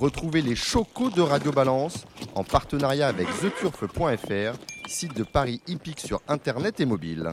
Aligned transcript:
Retrouvez 0.00 0.42
les 0.42 0.56
chocos 0.56 1.10
de 1.10 1.20
Radio 1.20 1.52
Balance 1.52 2.04
en 2.34 2.42
partenariat 2.42 3.06
avec 3.06 3.28
theturf.fr, 3.40 4.58
site 4.88 5.16
de 5.16 5.22
Paris 5.22 5.60
hippique 5.68 6.00
sur 6.00 6.20
internet 6.28 6.80
et 6.80 6.84
mobile. 6.84 7.32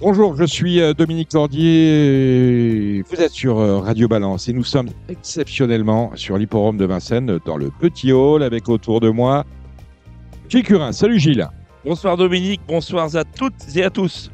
Bonjour, 0.00 0.34
je 0.34 0.44
suis 0.44 0.80
euh, 0.80 0.94
Dominique 0.94 1.30
Cordier. 1.30 3.02
Vous 3.08 3.20
êtes 3.20 3.32
sur 3.32 3.58
euh, 3.58 3.78
Radio 3.78 4.08
Balance 4.08 4.48
et 4.48 4.52
nous 4.52 4.64
sommes 4.64 4.88
exceptionnellement 5.08 6.12
sur 6.16 6.38
l'hipporome 6.38 6.78
de 6.78 6.86
Vincennes 6.86 7.38
dans 7.44 7.58
le 7.58 7.70
petit 7.70 8.10
hall 8.10 8.42
avec 8.42 8.68
autour 8.68 9.00
de 9.00 9.10
moi 9.10 9.44
Gilles 10.48 10.64
Curin. 10.64 10.92
Salut 10.92 11.20
Gilles. 11.20 11.48
Bonsoir 11.84 12.16
Dominique, 12.16 12.60
bonsoir 12.68 13.14
à 13.16 13.24
toutes 13.24 13.76
et 13.76 13.82
à 13.82 13.90
tous. 13.90 14.30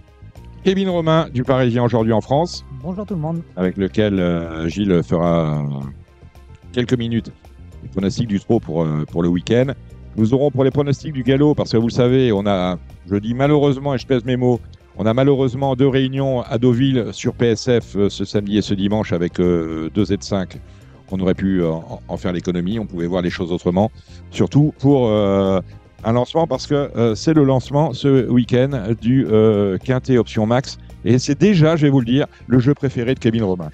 Kevin 0.65 0.89
Romain 0.89 1.29
du 1.33 1.45
Parisien 1.45 1.85
aujourd'hui 1.85 2.13
en 2.13 2.21
France. 2.21 2.65
Bonjour 2.83 3.07
tout 3.07 3.15
le 3.15 3.21
monde. 3.21 3.43
Avec 3.57 3.77
lequel 3.77 4.19
euh, 4.19 4.69
Gilles 4.69 5.03
fera 5.05 5.65
quelques 6.73 6.99
minutes 6.99 7.33
les 7.83 7.89
pronostics 7.89 8.27
du 8.27 8.41
trot 8.41 8.59
pour, 8.59 8.87
pour 9.11 9.23
le 9.23 9.29
week-end. 9.29 9.67
Nous 10.17 10.33
aurons 10.35 10.51
pour 10.51 10.65
les 10.65 10.71
pronostics 10.71 11.13
du 11.13 11.23
galop, 11.23 11.55
parce 11.55 11.73
que 11.73 11.77
vous 11.77 11.89
le 11.89 11.93
savez, 11.93 12.33
on 12.33 12.47
a, 12.47 12.79
je 13.07 13.17
dis 13.17 13.35
malheureusement 13.35 13.95
et 13.95 13.99
je 13.99 14.07
pèse 14.07 14.25
mes 14.25 14.37
mots, 14.37 14.61
on 14.99 15.05
a 15.05 15.13
malheureusement 15.13 15.77
deux 15.77 15.89
réunions 15.89 16.41
à 16.41 16.57
Deauville 16.57 17.09
sur 17.13 17.35
PSF 17.35 17.97
euh, 17.97 18.09
ce 18.09 18.25
samedi 18.25 18.57
et 18.57 18.63
ce 18.63 18.73
dimanche 18.73 19.13
avec 19.13 19.39
euh, 19.39 19.91
deux 19.95 20.05
Z5. 20.05 20.57
On 21.13 21.21
aurait 21.21 21.35
pu 21.35 21.63
euh, 21.63 21.71
en, 22.09 22.17
faire 22.17 22.33
l'économie, 22.33 22.79
on 22.79 22.87
pouvait 22.87 23.07
voir 23.07 23.21
les 23.21 23.29
choses 23.29 23.53
autrement. 23.53 23.91
Surtout 24.31 24.73
pour 24.79 25.11
un 26.07 26.13
lancement 26.13 26.47
parce 26.47 26.67
que 26.67 27.13
c'est 27.15 27.35
le 27.35 27.45
lancement 27.45 27.93
ce 27.93 28.29
week-end 28.29 28.95
du 29.01 29.27
Quintet 29.85 30.17
Option 30.19 30.47
Max. 30.47 30.79
Et 31.05 31.19
c'est 31.19 31.39
déjà, 31.39 31.77
je 31.77 31.83
vais 31.83 31.91
vous 31.91 32.01
le 32.01 32.07
dire, 32.07 32.27
le 32.47 32.59
jeu 32.59 32.75
préféré 32.75 33.15
de 33.15 33.19
Kevin 33.19 33.45
Romain. 33.45 33.71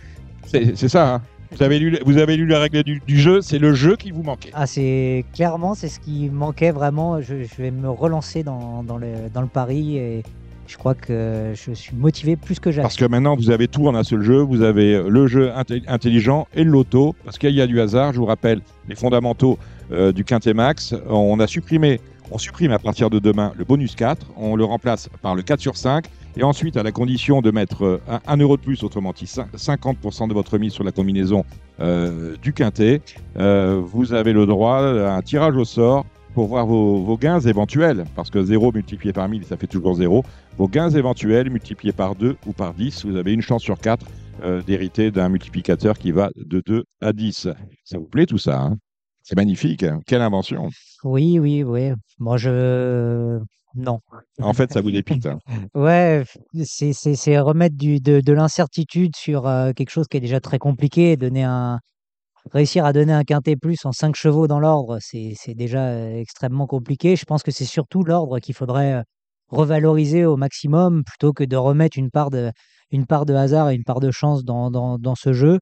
C'est 0.46 0.88
ça, 0.88 1.14
hein 1.14 1.22
vous 1.52 1.62
avez, 1.62 1.78
lu, 1.78 1.98
vous 2.06 2.18
avez 2.18 2.36
lu 2.36 2.46
la 2.46 2.60
règle 2.60 2.82
du, 2.82 3.20
jeu, 3.20 3.42
c'est 3.42 3.58
le 3.58 3.74
jeu 3.74 3.96
qui 3.96 4.10
vous 4.10 4.22
manquait. 4.22 4.50
Ah, 4.54 4.66
c'est 4.66 5.24
clairement, 5.34 5.74
c'est 5.74 5.88
ce 5.88 6.00
qui 6.00 6.30
manquait 6.30 6.70
vraiment. 6.70 7.20
Je, 7.20 7.34
vais 7.58 7.70
me 7.70 7.90
relancer 7.90 8.42
dans, 8.42 8.82
dans, 8.82 8.96
le, 8.96 9.28
dans 9.32 9.42
le 9.42 9.48
pari 9.48 9.98
et 9.98 10.22
je 10.66 10.78
crois 10.78 10.94
que 10.94 11.52
je 11.54 11.72
suis 11.72 11.94
motivé 11.94 12.36
plus 12.36 12.58
que 12.58 12.70
jamais. 12.70 12.82
Parce 12.82 12.96
que 12.96 13.04
maintenant, 13.04 13.36
vous 13.36 13.50
avez 13.50 13.68
tout 13.68 13.86
en 13.86 13.94
un 13.94 14.02
seul 14.02 14.22
jeu. 14.22 14.40
Vous 14.40 14.62
avez 14.62 15.02
le 15.02 15.26
jeu 15.26 15.52
intelligent 15.86 16.48
et 16.54 16.64
le 16.64 16.70
loto. 16.70 17.14
Parce 17.24 17.38
qu'il 17.38 17.54
y 17.54 17.60
a 17.60 17.66
du 17.66 17.80
hasard. 17.80 18.14
Je 18.14 18.18
vous 18.18 18.26
rappelle 18.26 18.60
les 18.88 18.94
fondamentaux 18.94 19.58
euh, 19.92 20.12
du 20.12 20.24
Quintet 20.24 20.54
Max. 20.54 20.94
On 21.08 21.38
a 21.38 21.46
supprimé, 21.46 22.00
on 22.32 22.38
supprime 22.38 22.72
à 22.72 22.78
partir 22.78 23.10
de 23.10 23.18
demain 23.18 23.52
le 23.56 23.64
bonus 23.64 23.94
4. 23.94 24.26
On 24.36 24.56
le 24.56 24.64
remplace 24.64 25.08
par 25.20 25.34
le 25.34 25.42
4 25.42 25.60
sur 25.60 25.76
5. 25.76 26.06
Et 26.36 26.42
ensuite, 26.42 26.78
à 26.78 26.82
la 26.82 26.92
condition 26.92 27.42
de 27.42 27.50
mettre 27.50 28.00
1 28.26 28.36
euro 28.38 28.56
de 28.56 28.62
plus, 28.62 28.82
autrement 28.82 29.12
dit 29.12 29.26
50% 29.26 30.28
de 30.28 30.34
votre 30.34 30.56
mise 30.56 30.72
sur 30.72 30.82
la 30.82 30.92
combinaison 30.92 31.44
euh, 31.80 32.36
du 32.40 32.54
Quintet, 32.54 33.02
euh, 33.36 33.80
vous 33.84 34.14
avez 34.14 34.32
le 34.32 34.46
droit 34.46 34.78
à 34.78 35.14
un 35.14 35.20
tirage 35.20 35.56
au 35.56 35.66
sort 35.66 36.06
pour 36.34 36.46
voir 36.46 36.64
vos, 36.64 37.18
gains 37.18 37.40
éventuels, 37.40 38.06
parce 38.16 38.30
que 38.30 38.42
0 38.42 38.72
multiplié 38.72 39.12
par 39.12 39.28
1000, 39.28 39.44
ça 39.44 39.58
fait 39.58 39.66
toujours 39.66 39.94
0. 39.96 40.24
Vos 40.56 40.68
gains 40.68 40.88
éventuels 40.88 41.50
multipliés 41.50 41.92
par 41.92 42.14
2 42.14 42.36
ou 42.46 42.52
par 42.54 42.72
10, 42.72 43.04
vous 43.04 43.16
avez 43.16 43.34
une 43.34 43.42
chance 43.42 43.62
sur 43.62 43.78
4 43.78 44.06
euh, 44.42 44.62
d'hériter 44.62 45.10
d'un 45.10 45.28
multiplicateur 45.28 45.98
qui 45.98 46.12
va 46.12 46.30
de 46.36 46.62
2 46.64 46.84
à 47.02 47.12
10. 47.12 47.48
Ça 47.84 47.98
vous 47.98 48.06
plaît 48.06 48.24
tout 48.24 48.38
ça 48.38 48.62
hein? 48.62 48.78
C'est 49.24 49.36
magnifique. 49.36 49.84
Quelle 50.06 50.22
invention. 50.22 50.68
Oui, 51.04 51.38
oui, 51.38 51.62
oui. 51.62 51.92
Moi, 52.18 52.36
je. 52.36 53.38
Non. 53.74 54.00
En 54.40 54.52
fait, 54.52 54.72
ça 54.72 54.82
vous 54.82 54.90
dépite. 54.90 55.26
Hein. 55.26 55.38
ouais, 55.74 56.24
c'est 56.64 57.38
remettre 57.38 57.76
du, 57.76 58.00
de, 58.00 58.20
de 58.20 58.32
l'incertitude 58.32 59.16
sur 59.16 59.46
euh, 59.46 59.72
quelque 59.72 59.90
chose 59.90 60.06
qui 60.08 60.18
est 60.18 60.20
déjà 60.20 60.40
très 60.40 60.58
compliqué, 60.58 61.16
donner 61.16 61.44
un, 61.44 61.78
réussir 62.50 62.84
à 62.84 62.92
donner 62.92 63.12
un 63.12 63.24
quintet 63.24 63.56
plus 63.56 63.84
en 63.84 63.92
5 63.92 64.16
chevaux 64.16 64.46
dans 64.46 64.60
l'ordre, 64.60 64.98
c'est 65.00 65.54
déjà 65.54 66.10
extrêmement 66.10 66.66
compliqué. 66.66 67.16
Je 67.16 67.24
pense 67.24 67.42
que 67.42 67.50
c'est 67.50 67.64
surtout 67.64 68.02
l'ordre 68.02 68.38
qu'il 68.40 68.54
faudrait 68.54 69.04
revaloriser 69.48 70.24
au 70.24 70.36
maximum 70.36 71.04
plutôt 71.04 71.32
que 71.32 71.44
de 71.44 71.56
remettre 71.56 71.98
une 71.98 72.10
part 72.10 72.30
de, 72.30 72.50
une 72.90 73.06
part 73.06 73.26
de 73.26 73.34
hasard 73.34 73.70
et 73.70 73.74
une 73.74 73.84
part 73.84 74.00
de 74.00 74.10
chance 74.10 74.44
dans, 74.44 74.70
dans, 74.70 74.98
dans 74.98 75.14
ce 75.14 75.32
jeu. 75.32 75.58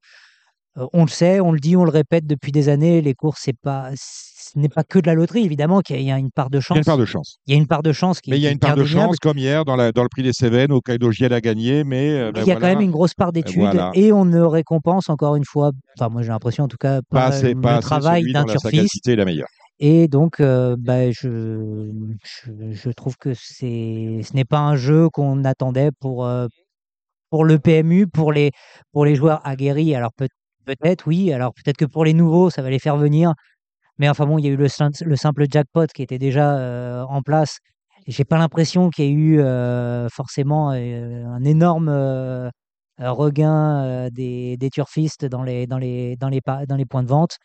On 0.93 1.03
le 1.03 1.09
sait, 1.09 1.39
on 1.39 1.51
le 1.51 1.59
dit, 1.59 1.75
on 1.75 1.83
le 1.83 1.91
répète 1.91 2.25
depuis 2.25 2.51
des 2.51 2.69
années, 2.69 3.01
les 3.01 3.13
courses, 3.13 3.41
c'est 3.43 3.57
pas, 3.57 3.91
ce 3.95 4.57
n'est 4.57 4.69
pas 4.69 4.83
que 4.83 4.99
de 4.99 5.07
la 5.07 5.13
loterie, 5.13 5.43
évidemment, 5.43 5.81
qu'il 5.81 6.01
y 6.01 6.11
a 6.11 6.17
une 6.17 6.31
part 6.31 6.49
de 6.49 6.59
chance. 6.59 6.77
Il 6.77 6.79
y 6.79 6.79
a 6.79 6.81
une 6.81 6.85
part 6.85 6.97
de 6.97 7.05
chance. 7.05 7.37
Il 7.45 7.53
y 7.53 7.55
a 7.55 7.59
une 7.59 7.67
part 7.67 7.83
de 7.83 7.91
chance 7.91 8.21
qui 8.21 8.29
Mais 8.31 8.37
il 8.37 8.41
y 8.41 8.47
a 8.47 8.51
une 8.51 8.59
part 8.59 8.75
de 8.75 8.85
chance, 8.85 9.17
comme 9.17 9.37
hier, 9.37 9.65
dans, 9.65 9.75
la, 9.75 9.91
dans 9.91 10.03
le 10.03 10.09
prix 10.09 10.23
des 10.23 10.33
Cévennes, 10.33 10.71
au 10.71 10.81
Kaido 10.81 11.11
Giel 11.11 11.33
a 11.33 11.41
gagné, 11.41 11.83
mais. 11.83 12.11
Euh, 12.11 12.31
ben 12.31 12.41
il 12.41 12.47
y 12.47 12.51
a 12.51 12.55
quand 12.55 12.67
même 12.67 12.81
une 12.81 12.91
grosse 12.91 13.13
part 13.13 13.31
d'études 13.31 13.81
et 13.93 14.11
on 14.11 14.25
ne 14.25 14.41
récompense 14.41 15.09
encore 15.09 15.35
une 15.35 15.45
fois, 15.45 15.71
enfin, 15.97 16.09
moi 16.09 16.21
j'ai 16.21 16.29
l'impression 16.29 16.65
en 16.65 16.67
tout 16.67 16.77
cas, 16.77 17.01
pas, 17.09 17.25
assez, 17.25 17.53
le 17.53 17.79
travail 17.79 18.31
d'un 18.31 18.45
turfiste. 18.45 19.07
la 19.07 19.25
meilleure. 19.25 19.47
Et 19.83 20.07
donc, 20.07 20.39
euh, 20.39 20.75
bah, 20.77 21.09
je, 21.09 21.89
je, 22.69 22.89
trouve 22.91 23.17
que 23.17 23.33
c'est, 23.33 24.21
ce 24.23 24.35
n'est 24.35 24.45
pas 24.45 24.59
un 24.59 24.75
jeu 24.75 25.09
qu'on 25.09 25.43
attendait 25.43 25.89
pour, 25.99 26.23
euh, 26.23 26.45
pour 27.31 27.45
le 27.45 27.57
PMU, 27.57 28.05
pour 28.05 28.31
les, 28.31 28.51
pour 28.91 29.05
les 29.05 29.15
joueurs 29.15 29.41
aguerris. 29.43 29.95
Alors 29.95 30.11
peut, 30.13 30.27
peut-être, 30.65 31.07
oui. 31.07 31.33
Alors 31.33 31.53
peut-être 31.53 31.77
que 31.77 31.85
pour 31.85 32.05
les 32.05 32.13
nouveaux, 32.13 32.49
ça 32.49 32.61
va 32.61 32.69
les 32.69 32.79
faire 32.79 32.97
venir. 32.97 33.33
Mais 33.97 34.09
enfin 34.09 34.25
bon, 34.25 34.37
il 34.39 34.45
y 34.45 34.47
a 34.47 34.51
eu 34.51 34.57
le, 34.57 34.67
le 35.05 35.15
simple 35.15 35.45
jackpot 35.49 35.87
qui 35.93 36.01
était 36.01 36.19
déjà 36.19 36.57
euh, 36.57 37.03
en 37.03 37.21
place. 37.21 37.57
J'ai 38.07 38.25
pas 38.25 38.37
l'impression 38.37 38.89
qu'il 38.89 39.05
y 39.05 39.07
ait 39.09 39.11
eu 39.11 39.39
euh, 39.39 40.09
forcément 40.09 40.71
euh, 40.71 41.25
un 41.25 41.43
énorme 41.43 41.89
regain 42.97 44.09
des, 44.11 44.57
des, 44.57 44.69
turfistes 44.69 45.25
dans 45.25 45.43
les, 45.43 45.67
dans, 45.67 45.77
les, 45.77 46.15
dans, 46.17 46.29
les, 46.29 46.41
dans 46.67 46.75
les 46.75 46.85
points 46.85 47.03
de 47.03 47.07
vente, 47.07 47.37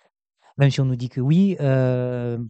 même 0.59 0.71
si 0.71 0.81
on 0.81 0.87
nous 0.87 0.97
dit 0.97 1.09
que 1.09 1.21
oui. 1.21 1.56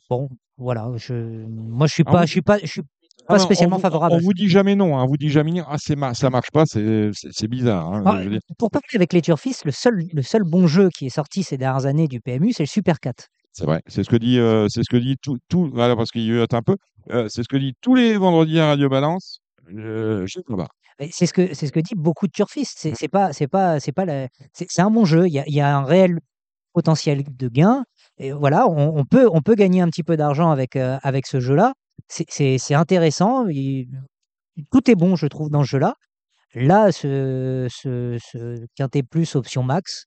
bon, 0.09 0.29
voilà. 0.57 0.91
Je, 0.97 1.15
moi, 1.47 1.87
je 1.87 1.93
suis 1.93 2.05
pas, 2.05 2.27
je 2.27 2.31
suis 2.31 2.43
pas, 2.43 2.59
je 2.59 2.67
suis 2.67 2.83
ah 3.29 3.35
pas 3.35 3.39
spécialement 3.39 3.79
favorable. 3.79 4.15
On, 4.15 4.19
vous 4.19 4.33
dit 4.33 4.49
jamais 4.49 4.77
non, 4.77 4.97
hein, 4.97 5.03
on 5.03 5.07
vous 5.07 5.17
dit 5.17 5.31
jamais 5.31 5.61
ah 5.67 5.77
ma 5.97 6.15
ça 6.15 6.31
marche 6.31 6.51
pas, 6.53 6.65
c'est 6.67 7.49
bizarre. 7.49 7.93
Hein, 7.93 8.03
ah, 8.07 8.21
pour 8.59 8.71
parler 8.71 8.87
avec 8.95 9.13
les 9.13 9.23
turfistes, 9.23 9.65
le 9.65 9.73
seul, 9.73 10.05
le 10.13 10.23
seul 10.23 10.43
bon 10.45 10.67
jeu 10.67 10.91
qui 10.97 11.07
est 11.07 11.11
sorti 11.11 11.43
ces 11.43 11.57
dernières 11.57 11.87
années 11.87 12.09
du 12.09 12.21
PMU, 12.21 12.53
c'est 12.53 12.63
le 12.63 12.69
Super 12.69 13.01
4. 13.01 13.27
C'est 13.53 13.65
vrai. 13.65 13.81
C'est 13.87 14.05
ce 14.05 14.11
que 14.11 14.17
dit, 14.17 14.39
euh, 14.39 14.69
c'est 14.69 14.83
ce 14.83 14.91
que 14.91 14.99
dit 14.99 15.17
tout, 15.23 15.39
tout 15.49 15.71
voilà, 15.73 15.97
parce 15.97 16.11
qu'il 16.11 16.31
un 16.39 16.63
peu. 16.63 16.77
Euh, 17.11 17.27
c'est 17.29 17.43
ce 17.43 17.49
que 17.49 17.57
dit 17.57 17.73
tous 17.81 17.95
les 17.95 18.17
vendredis 18.17 18.61
à 18.61 18.67
Radio 18.67 18.89
Balance. 18.89 19.41
Je 19.69 20.27
sais 20.27 20.43
pas. 20.47 20.69
C'est 21.11 21.27
ce 21.27 21.33
que 21.33 21.55
c'est 21.55 21.67
ce 21.67 21.73
que 21.73 21.81
dit 21.81 21.95
beaucoup 21.97 22.27
de 22.27 22.33
turfistes. 22.33 22.79
C'est 22.79 23.03
mmh. 23.03 23.09
pas 23.09 23.33
c'est 23.33 23.49
pas 23.49 23.81
c'est 23.81 23.93
pas 23.93 24.05
c'est 24.53 24.83
un 24.83 24.91
bon 24.91 25.05
jeu. 25.05 25.27
Il 25.27 25.33
y 25.33 25.39
a, 25.39 25.45
il 25.47 25.55
y 25.55 25.61
a 25.61 25.77
un 25.77 25.85
réel 25.85 26.19
potentiel 26.73 27.25
de 27.27 27.49
gain. 27.49 27.85
Et 28.19 28.33
voilà, 28.33 28.69
on, 28.69 29.05
peut 29.05 29.29
on 29.33 29.41
peut 29.41 29.55
gagner 29.55 29.81
un 29.81 29.89
petit 29.89 30.03
peu 30.03 30.17
d'argent 30.17 30.51
avec 30.51 30.77
euh, 30.77 30.99
avec 31.03 31.27
ce 31.27 31.41
jeu-là. 31.41 31.73
C'est 32.09 32.75
intéressant. 32.75 33.47
tout 34.71 34.91
est 34.91 34.95
bon, 34.95 35.17
je 35.17 35.27
trouve, 35.27 35.51
dans 35.51 35.63
ce 35.63 35.69
jeu-là. 35.71 35.95
Là, 36.55 36.91
ce, 36.91 37.67
ce, 37.71 38.17
ce 38.19 38.65
quintet 38.77 39.03
plus 39.03 39.35
option 39.35 39.63
max, 39.63 40.07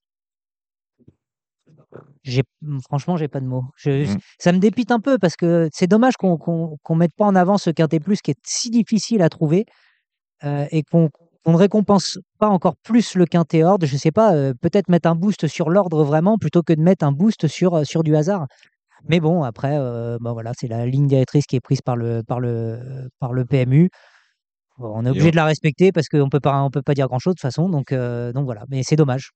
j'ai 2.22 2.42
franchement, 2.84 3.16
j'ai 3.16 3.28
pas 3.28 3.40
de 3.40 3.46
mots. 3.46 3.64
Je, 3.76 4.12
mmh. 4.12 4.18
Ça 4.38 4.52
me 4.52 4.58
dépite 4.58 4.90
un 4.90 5.00
peu 5.00 5.18
parce 5.18 5.36
que 5.36 5.68
c'est 5.72 5.86
dommage 5.86 6.14
qu'on 6.16 6.36
qu'on 6.36 6.94
mette 6.94 7.14
pas 7.16 7.24
en 7.24 7.34
avant 7.34 7.58
ce 7.58 7.70
quintet 7.70 8.00
plus 8.00 8.20
qui 8.20 8.32
est 8.32 8.38
si 8.44 8.70
difficile 8.70 9.22
à 9.22 9.28
trouver 9.28 9.66
euh, 10.44 10.66
et 10.70 10.82
qu'on 10.82 11.10
ne 11.46 11.56
récompense 11.56 12.18
pas 12.38 12.48
encore 12.48 12.76
plus 12.82 13.14
le 13.14 13.26
quintet 13.26 13.62
ordre. 13.64 13.86
Je 13.86 13.96
sais 13.96 14.12
pas, 14.12 14.34
euh, 14.34 14.54
peut-être 14.60 14.88
mettre 14.88 15.08
un 15.08 15.14
boost 15.14 15.46
sur 15.48 15.70
l'ordre 15.70 16.04
vraiment 16.04 16.38
plutôt 16.38 16.62
que 16.62 16.72
de 16.72 16.82
mettre 16.82 17.04
un 17.04 17.12
boost 17.12 17.48
sur, 17.48 17.86
sur 17.86 18.02
du 18.02 18.14
hasard. 18.16 18.46
Mais 19.08 19.20
bon, 19.20 19.42
après, 19.42 19.78
bah 20.20 20.32
voilà, 20.32 20.52
c'est 20.58 20.68
la 20.68 20.86
ligne 20.86 21.06
directrice 21.06 21.46
qui 21.46 21.56
est 21.56 21.60
prise 21.60 21.80
par 21.80 21.96
le, 21.96 22.22
par 22.22 22.40
le, 22.40 23.08
par 23.18 23.32
le 23.32 23.44
PMU. 23.44 23.90
On 24.78 25.04
est 25.04 25.10
obligé 25.10 25.30
de 25.30 25.36
la 25.36 25.44
respecter 25.44 25.92
parce 25.92 26.08
qu'on 26.08 26.28
peut 26.28 26.40
pas, 26.40 26.62
on 26.62 26.70
peut 26.70 26.82
pas 26.82 26.94
dire 26.94 27.08
grand 27.08 27.18
chose 27.18 27.34
de 27.34 27.40
toute 27.40 27.42
façon. 27.42 27.68
Donc, 27.68 27.92
donc 27.92 28.44
voilà, 28.44 28.64
mais 28.68 28.82
c'est 28.82 28.96
dommage. 28.96 29.30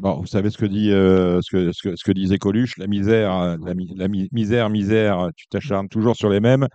Bon, 0.00 0.20
vous 0.20 0.26
savez 0.26 0.50
ce 0.50 0.58
que 0.58 0.66
dit 0.66 0.92
euh, 0.92 1.40
ce, 1.42 1.50
que, 1.50 1.72
ce, 1.72 1.88
que, 1.88 1.96
ce 1.96 2.04
que 2.04 2.12
disait 2.12 2.38
Coluche, 2.38 2.78
la 2.78 2.86
misère, 2.86 3.34
euh, 3.34 3.56
la, 3.96 4.06
misère, 4.08 4.70
misère, 4.70 5.28
tu 5.36 5.48
t'acharnes 5.48 5.88
toujours 5.88 6.14
sur 6.14 6.28
les 6.28 6.38
mêmes. 6.38 6.68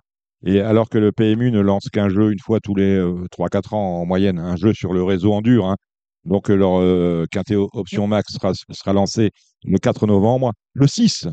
Et 0.45 0.59
alors 0.59 0.89
que 0.89 0.97
le 0.97 1.13
PMU 1.13 1.49
ne 1.49 1.61
lance 1.61 1.87
qu'un 1.89 2.09
jeu 2.09 2.33
une 2.33 2.39
fois 2.39 2.59
tous 2.59 2.75
les 2.75 2.97
euh, 2.97 3.25
3-4 3.31 3.75
ans 3.75 4.01
en 4.01 4.05
moyenne, 4.05 4.39
un 4.39 4.57
jeu 4.57 4.73
sur 4.73 4.91
le 4.91 5.03
réseau 5.03 5.31
en 5.31 5.41
dur. 5.41 5.67
Hein. 5.67 5.77
Donc 6.25 6.49
leur 6.49 6.81
euh, 6.81 7.25
Quintet 7.31 7.55
Option 7.55 8.07
Max 8.07 8.33
sera, 8.33 8.51
sera 8.53 8.91
lancé 8.91 9.31
le 9.63 9.77
4 9.77 10.05
novembre. 10.05 10.51
Le 10.73 10.87
6, 10.87 11.27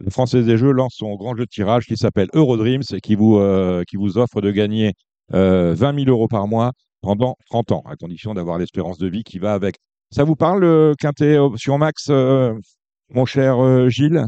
le 0.00 0.10
Français 0.10 0.42
des 0.42 0.56
Jeux 0.56 0.72
lance 0.72 0.94
son 0.96 1.14
grand 1.16 1.36
jeu 1.36 1.44
de 1.44 1.50
tirage 1.50 1.86
qui 1.86 1.96
s'appelle 1.96 2.28
Eurodreams 2.34 2.82
et 2.92 3.00
qui 3.00 3.14
vous, 3.14 3.40
qui 3.88 3.96
vous 3.96 4.18
offre 4.18 4.40
de 4.40 4.50
gagner 4.50 4.92
20 5.32 5.76
000 5.76 5.94
euros 6.08 6.28
par 6.28 6.48
mois 6.48 6.72
pendant 7.02 7.36
30 7.50 7.72
ans, 7.72 7.82
à 7.86 7.96
condition 7.96 8.34
d'avoir 8.34 8.58
l'espérance 8.58 8.98
de 8.98 9.08
vie 9.08 9.22
qui 9.22 9.38
va 9.38 9.54
avec. 9.54 9.76
Ça 10.10 10.24
vous 10.24 10.36
parle, 10.36 10.60
le 10.60 10.94
Quintet 10.98 11.38
Option 11.38 11.78
Max, 11.78 12.08
euh, 12.10 12.52
mon 13.10 13.24
cher 13.26 13.62
euh, 13.62 13.88
Gilles? 13.88 14.24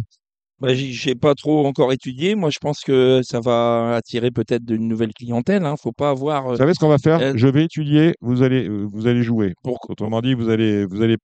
Bah, 0.62 0.74
j'ai 0.74 1.16
pas 1.16 1.34
trop 1.34 1.66
encore 1.66 1.92
étudié. 1.92 2.36
Moi, 2.36 2.50
je 2.50 2.58
pense 2.60 2.82
que 2.82 3.20
ça 3.24 3.40
va 3.40 3.96
attirer 3.96 4.30
peut-être 4.30 4.62
une 4.70 4.86
nouvelle 4.86 5.12
clientèle. 5.12 5.64
Hein. 5.64 5.74
Faut 5.76 5.90
pas 5.90 6.10
avoir. 6.10 6.44
Vous 6.44 6.52
euh, 6.52 6.56
savez 6.56 6.72
ce 6.72 6.78
qu'on 6.78 6.88
va 6.88 6.98
faire? 6.98 7.18
euh, 7.20 7.32
Je 7.34 7.48
vais 7.48 7.64
étudier, 7.64 8.14
vous 8.20 8.44
allez, 8.44 8.68
euh, 8.68 8.86
vous 8.92 9.08
allez 9.08 9.24
jouer. 9.24 9.54
pour- 9.64 9.80
Autrement 9.88 10.20
dit, 10.20 10.34
vous 10.34 10.48
allez, 10.50 10.86
vous 10.86 11.02
allez, 11.02 11.16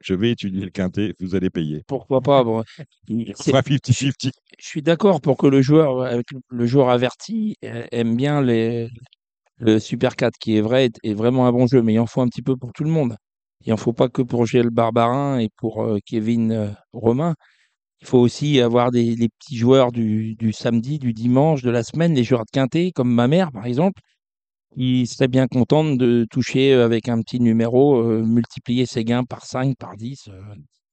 je 0.00 0.14
vais 0.14 0.32
étudier 0.32 0.64
le 0.64 0.70
quintet, 0.70 1.14
vous 1.20 1.36
allez 1.36 1.50
payer. 1.50 1.82
pourquoi 1.86 2.20
pas 2.20 2.42
bon, 2.42 2.58
On 2.60 2.64
c'est- 3.36 3.50
fera 3.52 3.62
50-50. 3.62 4.32
Je 4.58 4.66
suis 4.66 4.82
d'accord 4.82 5.20
pour 5.20 5.36
que 5.36 5.46
le 5.46 5.62
joueur, 5.62 6.02
avec 6.02 6.26
le- 6.50 6.66
joueur 6.66 6.90
averti, 6.90 7.54
aime 7.62 8.16
bien 8.16 8.42
les, 8.42 8.88
le 9.58 9.78
Super 9.78 10.16
4, 10.16 10.36
qui 10.40 10.56
est 10.56 10.60
vrai, 10.62 10.86
est, 10.86 10.98
est 11.04 11.14
vraiment 11.14 11.46
un 11.46 11.52
bon 11.52 11.68
jeu, 11.68 11.80
mais 11.80 11.94
il 11.94 12.00
en 12.00 12.06
faut 12.06 12.22
un 12.22 12.28
petit 12.28 12.42
peu 12.42 12.56
pour 12.56 12.72
tout 12.72 12.82
le 12.82 12.90
monde. 12.90 13.14
Il 13.66 13.72
en 13.72 13.76
faut 13.76 13.92
pas 13.92 14.08
que 14.08 14.20
pour 14.22 14.46
Gilles 14.46 14.70
Barbarin 14.70 15.38
et 15.38 15.48
pour 15.58 15.84
euh, 15.84 15.98
Kevin 16.04 16.50
euh, 16.52 16.68
Romain. 16.92 17.34
Il 18.04 18.08
faut 18.08 18.18
aussi 18.18 18.60
avoir 18.60 18.90
des, 18.90 19.16
les 19.16 19.28
petits 19.30 19.56
joueurs 19.56 19.90
du, 19.90 20.34
du 20.36 20.52
samedi, 20.52 20.98
du 20.98 21.12
dimanche, 21.14 21.62
de 21.62 21.70
la 21.70 21.82
semaine, 21.82 22.14
les 22.14 22.22
joueurs 22.24 22.44
de 22.44 22.50
quintet, 22.52 22.92
comme 22.94 23.10
ma 23.12 23.28
mère, 23.28 23.50
par 23.50 23.64
exemple, 23.66 24.00
qui 24.74 25.06
serait 25.06 25.28
bien 25.28 25.46
contente 25.48 25.98
de 25.98 26.26
toucher 26.30 26.74
euh, 26.74 26.84
avec 26.84 27.08
un 27.08 27.20
petit 27.22 27.40
numéro, 27.40 27.96
euh, 28.02 28.24
multiplier 28.24 28.86
ses 28.86 29.04
gains 29.04 29.24
par 29.24 29.46
5, 29.46 29.76
par 29.78 29.96
10. 29.96 30.28
euh. 30.28 30.40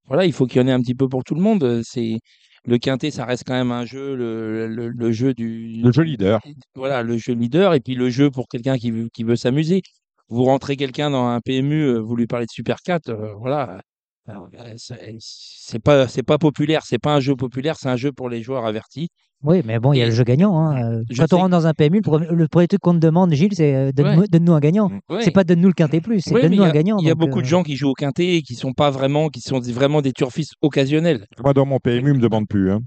Voilà, 0.05 0.25
il 0.25 0.33
faut 0.33 0.45
qu'il 0.47 0.61
y 0.61 0.63
en 0.63 0.67
ait 0.67 0.71
un 0.71 0.81
petit 0.81 0.95
peu 0.95 1.09
pour 1.09 1.23
tout 1.23 1.35
le 1.35 1.41
monde. 1.41 1.81
C'est 1.83 2.19
le 2.65 2.77
quintet, 2.77 3.11
ça 3.11 3.25
reste 3.25 3.43
quand 3.45 3.53
même 3.55 3.71
un 3.71 3.85
jeu, 3.85 4.15
le, 4.15 4.67
le- 4.67 4.89
le 4.89 5.11
jeu 5.11 5.33
du 5.33 5.81
Le 5.81 5.91
jeu 5.91 6.03
leader. 6.03 6.39
voilà, 6.75 7.03
le 7.03 7.17
jeu 7.17 7.33
leader 7.33 7.73
et 7.73 7.79
puis 7.81 7.95
le 7.95 8.09
jeu 8.09 8.31
pour 8.31 8.47
quelqu'un 8.47 8.77
qui 8.77 8.91
veut, 8.91 9.09
qui 9.13 9.23
veut 9.23 9.35
s'amuser. 9.35 9.81
Vous 10.29 10.43
rentrez 10.45 10.77
quelqu'un 10.77 11.09
dans 11.09 11.25
un 11.27 11.41
PMU, 11.41 11.97
vous 11.99 12.15
lui 12.15 12.27
parlez 12.27 12.45
de 12.45 12.51
Super 12.51 12.77
4, 12.83 13.09
euh, 13.09 13.33
voilà. 13.35 13.81
Alors, 14.27 14.47
euh, 14.53 14.73
c'est 15.19 15.79
pas 15.79 16.07
c'est 16.07 16.23
pas 16.23 16.37
populaire, 16.37 16.83
c'est 16.85 16.99
pas 16.99 17.15
un 17.15 17.19
jeu 17.19 17.35
populaire, 17.35 17.75
c'est 17.79 17.89
un 17.89 17.95
jeu 17.95 18.11
pour 18.11 18.29
les 18.29 18.43
joueurs 18.43 18.65
avertis. 18.65 19.09
Oui, 19.43 19.63
mais 19.65 19.79
bon, 19.79 19.91
il 19.93 19.97
y 19.97 20.01
a 20.03 20.05
le 20.05 20.11
jeu 20.11 20.23
gagnant. 20.23 20.55
hein. 20.59 20.99
Euh, 20.99 21.03
Je 21.09 21.19
Quand 21.19 21.27
sais 21.27 21.33
on 21.33 21.37
rentre 21.39 21.49
dans 21.49 21.65
un 21.65 21.73
PMU, 21.73 21.97
le 21.97 22.01
premier, 22.03 22.27
le 22.29 22.47
premier 22.47 22.67
truc 22.67 22.79
qu'on 22.81 22.93
te 22.93 22.99
demande, 22.99 23.33
Gilles, 23.33 23.55
c'est 23.55 23.73
euh, 23.73 23.91
donne-nous 23.91 24.21
Ouais. 24.21 24.27
donne-nous 24.29 24.53
un 24.53 24.59
gagnant. 24.59 24.91
Ouais. 25.09 25.23
C'est 25.23 25.31
pas 25.31 25.43
donne-nous 25.43 25.69
le 25.69 25.73
quintet 25.73 25.99
plus, 26.01 26.21
c'est 26.21 26.31
Ouais, 26.35 26.43
donne-nous 26.43 26.61
un 26.61 26.71
gagnant. 26.71 26.97
Il 26.99 27.07
y 27.07 27.09
a 27.09 27.15
donc, 27.15 27.21
beaucoup 27.29 27.41
de 27.41 27.47
euh, 27.47 27.49
gens 27.49 27.63
qui 27.63 27.75
jouent 27.75 27.89
au 27.89 27.93
quintet 27.95 28.35
et 28.35 28.41
qui 28.43 28.53
sont 28.53 28.73
pas 28.73 28.91
vraiment, 28.91 29.29
qui 29.29 29.41
sont 29.41 29.59
des- 29.59 29.73
vraiment 29.73 30.03
des 30.03 30.13
turfistes 30.13 30.53
occasionnels. 30.61 31.25
Moi, 31.43 31.53
dans 31.53 31.65
mon 31.65 31.79
PMU, 31.79 32.13
me 32.13 32.19
demande 32.19 32.47
plus. 32.47 32.71
Hein. 32.71 32.81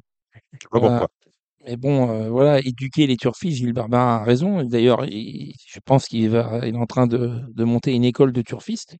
Je 0.52 0.58
sais 0.60 0.68
pas 0.70 0.78
pourquoi. 0.78 1.08
Mais 1.66 1.76
bon, 1.76 2.08
euh, 2.10 2.28
voilà, 2.30 2.60
éduquer 2.60 3.08
les 3.08 3.16
turfistes, 3.16 3.56
Gilles 3.58 3.72
Barbarin 3.72 4.18
a 4.20 4.22
raison. 4.24 4.62
D'ailleurs, 4.62 5.04
il- 5.06 5.54
je 5.66 5.80
pense 5.84 6.06
qu'il 6.06 6.28
va, 6.28 6.60
il 6.64 6.74
est 6.76 6.78
en 6.78 6.86
train 6.86 7.08
de, 7.08 7.40
de 7.52 7.64
monter 7.64 7.92
une 7.92 8.04
école 8.04 8.32
de 8.32 8.42
turfistes. 8.42 8.96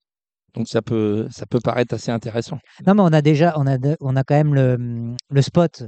Donc 0.55 0.69
ça 0.69 0.83
peut, 0.83 1.27
ça 1.31 1.47
peut 1.47 1.59
paraître 1.59 1.95
assez 1.95 2.11
intéressant. 2.13 2.59
Non, 2.87 2.95
mais 2.95 3.03
on 3.03 3.13
a 3.13 3.23
déjà, 3.23 3.55
on 3.57 3.67
a, 3.67 3.77
on 4.01 4.17
a 4.17 4.23
quand 4.25 4.37
même 4.37 4.55
le, 4.55 5.15
le 5.31 5.43
spot 5.43 5.83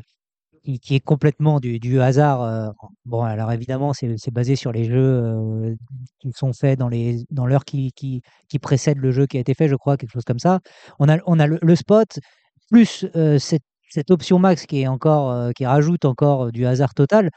qui, 0.65 0.81
qui 0.81 0.97
est 0.97 1.01
complètement 1.01 1.61
du, 1.61 1.79
du 1.79 2.01
hasard. 2.01 2.43
euh, 2.43 2.69
Bon, 3.05 3.23
alors 3.23 3.53
évidemment, 3.53 3.93
c'est 3.93 4.33
basé 4.33 4.57
sur 4.57 4.73
les 4.73 4.85
jeux 4.85 5.23
euh, 5.25 5.75
qui 6.19 6.33
sont 6.33 6.53
faits 6.53 6.79
dans 6.79 6.91
dans 7.31 7.47
l'heure 7.47 7.65
qui, 7.65 7.93
qui, 7.93 8.23
qui 8.49 8.59
précède 8.59 8.99
le 8.99 9.13
jeu 9.13 9.27
qui 9.27 9.37
a 9.37 9.41
été 9.41 9.55
fait, 9.55 9.69
je 9.69 9.77
crois, 9.77 9.97
quelque 9.97 10.13
chose 10.13 10.25
comme 10.25 10.41
ça. 10.41 10.59
On 10.99 11.09
a, 11.09 11.19
on 11.27 11.39
a 11.39 11.47
le, 11.47 11.77
spot 11.77 12.19
plus 12.71 13.07
euh, 13.15 13.39
cette, 13.39 13.62
cette 13.91 14.11
option 14.11 14.41
max 14.41 14.67
qui 14.67 14.81
est 14.81 14.89
encore, 14.89 15.53
qui 15.55 15.65
rajoute 15.65 16.05
encore 16.05 16.51
du 16.51 16.67
hasard 16.67 16.93
total. 16.95 17.31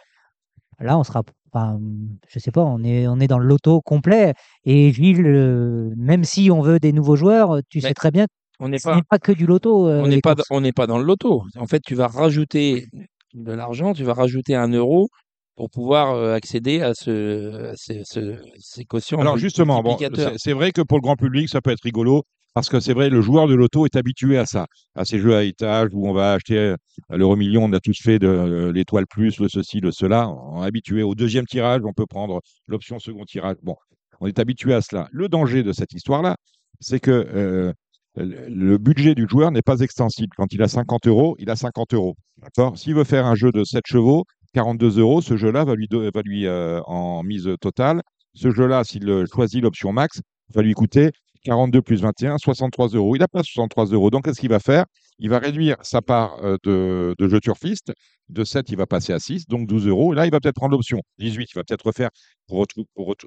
Là, 0.80 0.98
on 0.98 1.04
sera, 1.04 1.22
enfin, 1.51 1.80
je 2.28 2.40
sais 2.40 2.51
pas, 2.51 2.63
on 2.63 2.84
est, 2.84 3.07
on 3.07 3.19
est 3.19 3.28
dans 3.28 3.40
le 3.40 3.46
loto 3.48 3.81
complet. 3.81 4.34
Et 4.66 4.92
Gilles, 4.94 5.25
euh, 5.25 5.94
même 5.98 6.24
si 6.24 6.50
on 6.51 6.62
veut 6.62 6.80
des 6.80 6.92
nouveaux 6.94 7.16
joueurs, 7.16 7.60
tu 7.69 7.81
sais 7.81 7.94
très 7.94 8.12
bien 8.12 8.25
On 8.60 8.69
n'est 8.69 8.80
ce 8.80 8.88
pas, 8.90 8.96
n'est 8.96 9.04
pas 9.10 9.19
que 9.19 9.31
du 9.31 9.46
loto. 9.46 9.88
euh, 9.88 10.00
on 10.01 10.07
n'est 10.07 10.16
les 10.16 10.22
pas, 10.22 10.36
on 10.51 10.62
n'est 10.62 10.72
pas 10.74 10.88
dans 10.88 10.98
le 10.98 11.06
loto. 11.06 11.44
En 11.57 11.68
fait, 11.68 11.81
tu 11.86 11.96
vas 11.96 12.07
rajouter 12.07 12.86
de 13.34 13.51
l'argent, 13.51 13.94
tu 13.94 14.04
vas 14.04 14.13
rajouter 14.13 14.56
un 14.56 14.69
euro 14.69 15.10
pour 15.56 15.69
pouvoir 15.69 16.13
euh, 16.16 16.34
accéder 16.36 16.81
à, 16.81 16.94
ce, 16.94 17.72
à 17.72 17.74
ces, 17.75 18.01
ce- 18.06 18.38
ces 18.60 18.86
quotients 18.86 19.19
Alors 19.19 19.38
justement, 19.38 19.84
bon, 19.84 19.98
c'est 20.38 20.54
vrai 20.54 20.72
que 20.72 20.81
pour 20.81 20.98
le 20.98 21.01
grand 21.01 21.16
public, 21.18 21.50
ça 21.50 21.62
peut 21.62 21.72
être 21.72 21.84
rigolo, 21.84 22.24
parce 22.54 22.69
que 22.69 22.80
c'est 22.80 22.94
vrai, 22.94 23.10
le 23.10 23.22
joueur 23.22 23.48
de 23.48 23.54
loto 23.54 23.86
est 23.86 23.96
habitué 23.96 24.38
à 24.38 24.46
ça, 24.46 24.66
à 24.96 25.06
ces 25.06 25.19
jeux 25.19 25.36
à 25.36 25.44
étage 25.44 25.90
où 25.94 26.07
on 26.07 26.13
va 26.13 26.34
acheter 26.34 26.57
euh, 26.57 26.75
l'euro 27.10 27.36
million, 27.36 27.66
on 27.66 27.74
a 27.74 27.80
tous 27.80 27.98
fait 28.01 28.19
de 28.19 28.28
euh, 28.28 28.72
l'étoile 28.72 29.06
plus, 29.07 29.40
le 29.40 29.48
ceci, 29.48 29.80
le 29.80 29.92
cela, 29.92 30.30
on 30.30 30.63
est 30.63 30.68
habitué 30.68 31.04
au 31.04 31.16
deuxième 31.16 31.46
tirage, 31.46 31.81
on 31.86 31.94
peut 31.94 32.07
prendre 32.07 32.42
l'option 32.68 33.00
second 33.00 33.25
tirage. 33.25 33.57
Bon, 33.63 33.75
on 34.19 34.28
est 34.28 34.40
habitué 34.40 34.74
à 34.74 34.81
cela. 34.81 35.07
Le 35.12 35.30
danger 35.30 35.63
de 35.63 35.72
cette 35.72 35.94
histoire-là, 35.94 36.36
c'est 36.80 37.00
que 37.00 37.12
euh, 37.12 37.74
le 38.16 38.78
budget 38.78 39.16
du 39.16 39.28
joueur 39.30 39.51
n'est 39.51 39.62
pas 39.62 39.80
extensible. 39.80 40.34
Quand 40.36 40.51
il 40.51 40.62
a 40.63 40.68
50 40.68 41.07
euros, 41.07 41.36
il 41.40 41.50
a 41.50 41.56
50 41.56 41.94
euros. 41.94 42.16
D'accord 42.42 42.78
S'il 42.78 42.96
veut 42.96 43.04
faire 43.04 43.25
un 43.25 43.36
jeu 43.36 43.51
de 43.51 43.63
7 43.63 43.84
chevaux, 43.86 44.25
42 44.54 45.00
euros, 45.00 45.22
ce 45.22 45.38
jeu-là 45.38 45.63
va 45.63 45.75
lui, 45.75 46.48
en 46.50 47.24
mise 47.24 47.50
totale. 47.62 48.01
Ce 48.34 48.50
jeu-là, 48.51 48.84
s'il 48.84 49.25
choisit 49.31 49.62
l'option 49.62 49.94
max, 49.94 50.22
va 50.54 50.63
lui 50.63 50.74
coûter 50.74 51.12
42 51.44 51.81
plus 51.81 52.01
21, 52.01 52.38
63 52.38 52.89
euros. 52.89 53.15
Il 53.15 53.19
n'a 53.19 53.27
pas 53.27 53.44
63 53.44 53.88
euros. 53.88 54.09
Donc, 54.09 54.25
qu'est-ce 54.25 54.39
qu'il 54.39 54.50
va 54.50 54.59
faire? 54.59 54.86
Il 55.19 55.30
va 55.30 55.39
réduire 55.39 55.75
sa 55.81 56.01
part 56.01 56.38
euh, 56.44 56.57
de, 56.63 57.27
jeu 57.27 57.39
turfiste. 57.39 57.91
De 58.30 58.44
7, 58.44 58.69
il 58.69 58.77
va 58.77 58.86
passer 58.86 59.12
à 59.12 59.19
6, 59.19 59.47
donc 59.47 59.68
12 59.68 59.88
euros. 59.88 60.13
Là, 60.13 60.25
il 60.25 60.31
va 60.31 60.39
peut-être 60.39 60.56
prendre 60.56 60.74
l'option 60.74 61.01
18. 61.18 61.50
Il 61.51 61.56
va 61.56 61.63
peut-être 61.63 61.86
refaire 61.86 62.09
pour, 62.47 62.65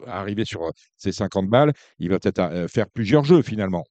arriver 0.07 0.45
sur 0.45 0.63
euh, 0.63 0.71
ses 0.97 1.13
50 1.13 1.49
balles. 1.49 1.73
Il 1.99 2.11
va 2.11 2.19
peut-être 2.19 2.39
euh, 2.39 2.69
faire 2.69 2.89
plusieurs 2.89 3.25
jeux 3.25 3.43
finalement. 3.43 3.85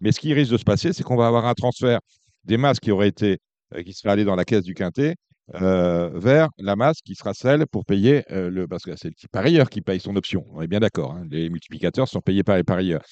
Mais 0.00 0.12
ce 0.12 0.20
qui 0.20 0.32
risque 0.32 0.52
de 0.52 0.56
se 0.56 0.64
passer, 0.64 0.92
c'est 0.92 1.02
qu'on 1.02 1.16
va 1.16 1.26
avoir 1.26 1.46
un 1.46 1.54
transfert 1.54 2.00
des 2.44 2.56
masses 2.56 2.80
qui 2.80 2.90
auraient 2.90 3.08
été, 3.08 3.38
qui 3.84 3.92
seraient 3.92 4.12
allées 4.12 4.24
dans 4.24 4.36
la 4.36 4.44
caisse 4.44 4.64
du 4.64 4.74
quintet 4.74 5.16
vers 5.52 6.48
la 6.58 6.74
masse 6.74 7.00
qui 7.02 7.14
sera 7.14 7.32
celle 7.32 7.66
pour 7.66 7.84
payer 7.84 8.24
le. 8.30 8.66
Parce 8.66 8.82
que 8.82 8.96
c'est 8.96 9.08
le 9.08 9.28
parieur 9.30 9.68
qui 9.68 9.80
paye 9.80 10.00
son 10.00 10.16
option. 10.16 10.44
On 10.52 10.62
est 10.62 10.66
bien 10.66 10.80
d'accord. 10.80 11.12
hein. 11.12 11.24
Les 11.30 11.50
multiplicateurs 11.50 12.08
sont 12.08 12.20
payés 12.20 12.42
par 12.42 12.56
les 12.56 12.64
parieurs. 12.64 13.02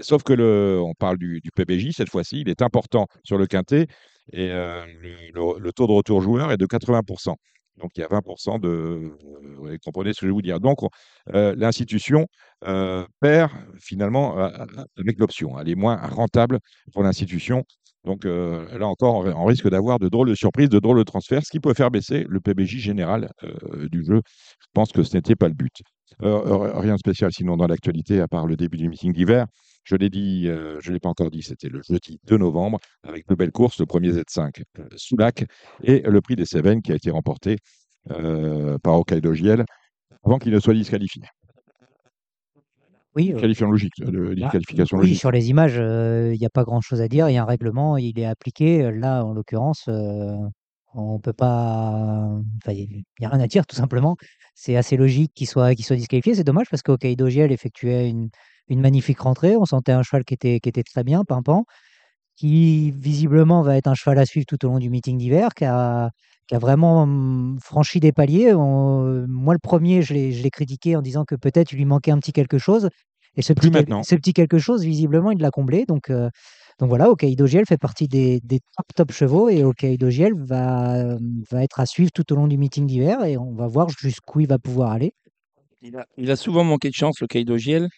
Sauf 0.00 0.22
que 0.22 0.32
le, 0.32 0.80
on 0.82 0.94
parle 0.94 1.18
du, 1.18 1.40
du 1.40 1.50
PBJ 1.50 1.92
cette 1.92 2.10
fois-ci, 2.10 2.40
il 2.42 2.48
est 2.48 2.62
important 2.62 3.06
sur 3.24 3.38
le 3.38 3.46
quintet 3.46 3.86
et 4.32 4.50
euh, 4.50 4.84
le, 5.32 5.72
taux 5.72 5.86
de 5.86 5.92
retour 5.92 6.20
joueur 6.22 6.52
est 6.52 6.56
de 6.56 6.66
80%. 6.66 7.34
Donc 7.76 7.90
il 7.96 8.00
y 8.00 8.04
a 8.04 8.08
20% 8.08 8.60
de. 8.60 8.68
euh, 8.68 9.10
vous 9.56 9.68
comprenez 9.84 10.12
ce 10.12 10.20
que 10.20 10.26
je 10.26 10.30
vais 10.30 10.32
vous 10.32 10.42
dire. 10.42 10.60
Donc 10.60 10.82
on- 10.82 10.90
euh, 11.34 11.54
l'institution 11.56 12.26
euh, 12.66 13.04
perd 13.20 13.50
finalement 13.80 14.38
euh, 14.38 14.48
avec 14.98 15.18
l'option. 15.18 15.58
Elle 15.58 15.68
est 15.70 15.74
moins 15.74 15.96
rentable 15.96 16.58
pour 16.92 17.02
l'institution. 17.02 17.64
Donc 18.04 18.24
euh, 18.24 18.78
là 18.78 18.86
encore, 18.86 19.24
on, 19.26 19.44
risque 19.44 19.68
d'avoir 19.68 19.98
de 19.98 20.08
drôles 20.08 20.28
de 20.28 20.34
surprises, 20.34 20.68
de 20.68 20.78
drôles 20.78 20.98
de 20.98 21.02
transferts, 21.04 21.42
ce 21.44 21.50
qui 21.50 21.60
peut 21.60 21.74
faire 21.74 21.90
baisser 21.90 22.24
le 22.28 22.40
PBJ 22.40 22.78
général 22.78 23.30
euh, 23.44 23.88
du 23.88 24.04
jeu. 24.04 24.22
Je 24.60 24.66
pense 24.72 24.92
que 24.92 25.02
ce 25.02 25.16
n'était 25.16 25.36
pas 25.36 25.48
le 25.48 25.54
but. 25.54 25.82
Euh, 26.22 26.28
euh, 26.46 26.78
rien 26.80 26.94
de 26.94 26.98
spécial 26.98 27.30
sinon 27.32 27.56
dans 27.56 27.66
l'actualité, 27.66 28.20
à 28.20 28.28
part 28.28 28.46
le 28.46 28.56
début 28.56 28.78
du 28.78 28.88
meeting 28.88 29.12
d'hiver. 29.12 29.46
Je 29.84 29.96
l'ai 29.96 30.10
dit, 30.10 30.46
euh, 30.48 30.78
je 30.80 30.90
ne 30.90 30.94
l'ai 30.94 31.00
pas 31.00 31.08
encore 31.08 31.30
dit, 31.30 31.42
c'était 31.42 31.68
le 31.68 31.80
jeudi 31.82 32.20
2 32.26 32.36
novembre, 32.36 32.78
avec 33.02 33.26
de 33.28 33.34
belles 33.34 33.50
courses, 33.52 33.78
le 33.80 33.86
premier 33.86 34.10
Z5 34.12 34.62
euh, 34.78 34.84
Soulac 34.96 35.44
et 35.82 36.00
le 36.00 36.20
prix 36.20 36.36
des 36.36 36.44
Cévennes 36.44 36.82
qui 36.82 36.92
a 36.92 36.94
été 36.94 37.10
remporté 37.10 37.56
euh, 38.10 38.78
par 38.78 38.94
Hokkaido 38.94 39.34
Giel 39.34 39.64
avant 40.24 40.38
qu'il 40.38 40.52
ne 40.52 40.60
soit 40.60 40.74
disqualifié. 40.74 41.22
Oui, 43.16 43.32
euh, 43.32 43.40
Qualification 43.40 43.70
logique, 43.70 43.92
de- 43.98 44.34
Bah, 44.38 44.50
oui, 44.54 44.98
logique. 44.98 45.18
sur 45.18 45.30
les 45.32 45.50
images, 45.50 45.76
il 45.76 46.38
n'y 46.38 46.46
a 46.46 46.50
pas 46.50 46.62
grand-chose 46.62 47.00
à 47.00 47.08
dire. 47.08 47.28
Il 47.28 47.32
y 47.34 47.38
a 47.38 47.42
un 47.42 47.46
règlement, 47.46 47.96
il 47.96 48.18
est 48.20 48.26
appliqué. 48.26 48.92
Là, 48.92 49.24
en 49.24 49.32
l'occurrence, 49.32 49.88
on 50.94 51.18
peut 51.18 51.32
pas. 51.32 52.28
Enfin, 52.62 52.72
il 52.72 53.02
n'y 53.18 53.26
a 53.26 53.28
rien 53.30 53.40
à 53.40 53.46
dire, 53.48 53.66
tout 53.66 53.74
simplement. 53.74 54.16
C'est 54.54 54.76
assez 54.76 54.96
logique 54.96 55.32
qu'il 55.34 55.48
soit, 55.48 55.74
qu'il 55.74 55.84
soit 55.84 55.96
disqualifié. 55.96 56.34
C'est 56.36 56.44
dommage 56.44 56.66
parce 56.70 56.82
qu'Hokkaido 56.82 57.28
Giel 57.28 57.50
effectuait 57.50 58.08
une, 58.08 58.28
une 58.70 58.80
magnifique 58.80 59.20
rentrée. 59.20 59.56
On 59.56 59.66
sentait 59.66 59.92
un 59.92 60.02
cheval 60.02 60.24
qui 60.24 60.34
était, 60.34 60.60
qui 60.60 60.68
était 60.68 60.82
très 60.84 61.04
bien, 61.04 61.24
pimpant, 61.24 61.64
qui 62.36 62.90
visiblement 62.92 63.62
va 63.62 63.76
être 63.76 63.88
un 63.88 63.94
cheval 63.94 64.18
à 64.18 64.26
suivre 64.26 64.46
tout 64.46 64.64
au 64.64 64.68
long 64.70 64.78
du 64.78 64.90
meeting 64.90 65.18
d'hiver, 65.18 65.50
qui 65.54 65.64
a, 65.66 66.10
qui 66.48 66.54
a 66.54 66.58
vraiment 66.58 67.02
hum, 67.02 67.58
franchi 67.62 68.00
des 68.00 68.12
paliers. 68.12 68.54
On- 68.54 69.26
moi, 69.28 69.54
le 69.54 69.60
premier, 69.60 70.02
je 70.02 70.14
l'ai 70.14 70.32
je 70.32 70.42
l'ai 70.42 70.50
critiqué 70.50 70.96
en 70.96 71.02
disant 71.02 71.24
que 71.24 71.34
peut-être 71.34 71.72
il 71.72 71.76
lui 71.76 71.84
manquait 71.84 72.12
un 72.12 72.18
petit 72.18 72.32
quelque 72.32 72.58
chose. 72.58 72.88
Et 73.36 73.42
ce 73.42 73.52
petit, 73.52 73.70
quel- 73.70 73.82
maintenant. 73.82 74.02
ce 74.02 74.14
petit 74.16 74.32
quelque 74.32 74.58
chose, 74.58 74.82
visiblement, 74.84 75.30
il 75.30 75.40
l'a 75.40 75.50
comblé. 75.50 75.84
Donc, 75.86 76.10
euh, 76.10 76.30
donc 76.80 76.88
voilà, 76.88 77.10
Hokkaido 77.10 77.46
Giel 77.46 77.64
fait 77.66 77.76
partie 77.78 78.08
des, 78.08 78.40
des 78.42 78.58
top 78.76 78.86
top 78.96 79.12
chevaux 79.12 79.48
et 79.50 79.62
Hokkaido 79.64 80.10
Giel 80.10 80.32
va, 80.34 81.16
va 81.50 81.62
être 81.62 81.78
à 81.80 81.86
suivre 81.86 82.10
tout 82.12 82.32
au 82.32 82.36
long 82.36 82.48
du 82.48 82.56
meeting 82.58 82.86
d'hiver 82.86 83.22
et 83.24 83.36
on 83.36 83.52
va 83.54 83.66
voir 83.68 83.88
jusqu'où 83.90 84.40
il 84.40 84.48
va 84.48 84.58
pouvoir 84.58 84.90
aller. 84.92 85.12
Il 85.82 85.96
a, 85.96 86.06
il 86.16 86.30
a 86.30 86.36
souvent 86.36 86.64
manqué 86.64 86.88
de 86.88 86.94
chance, 86.94 87.20
le 87.20 87.26
Kaido 87.26 87.56
Giel, 87.56 87.88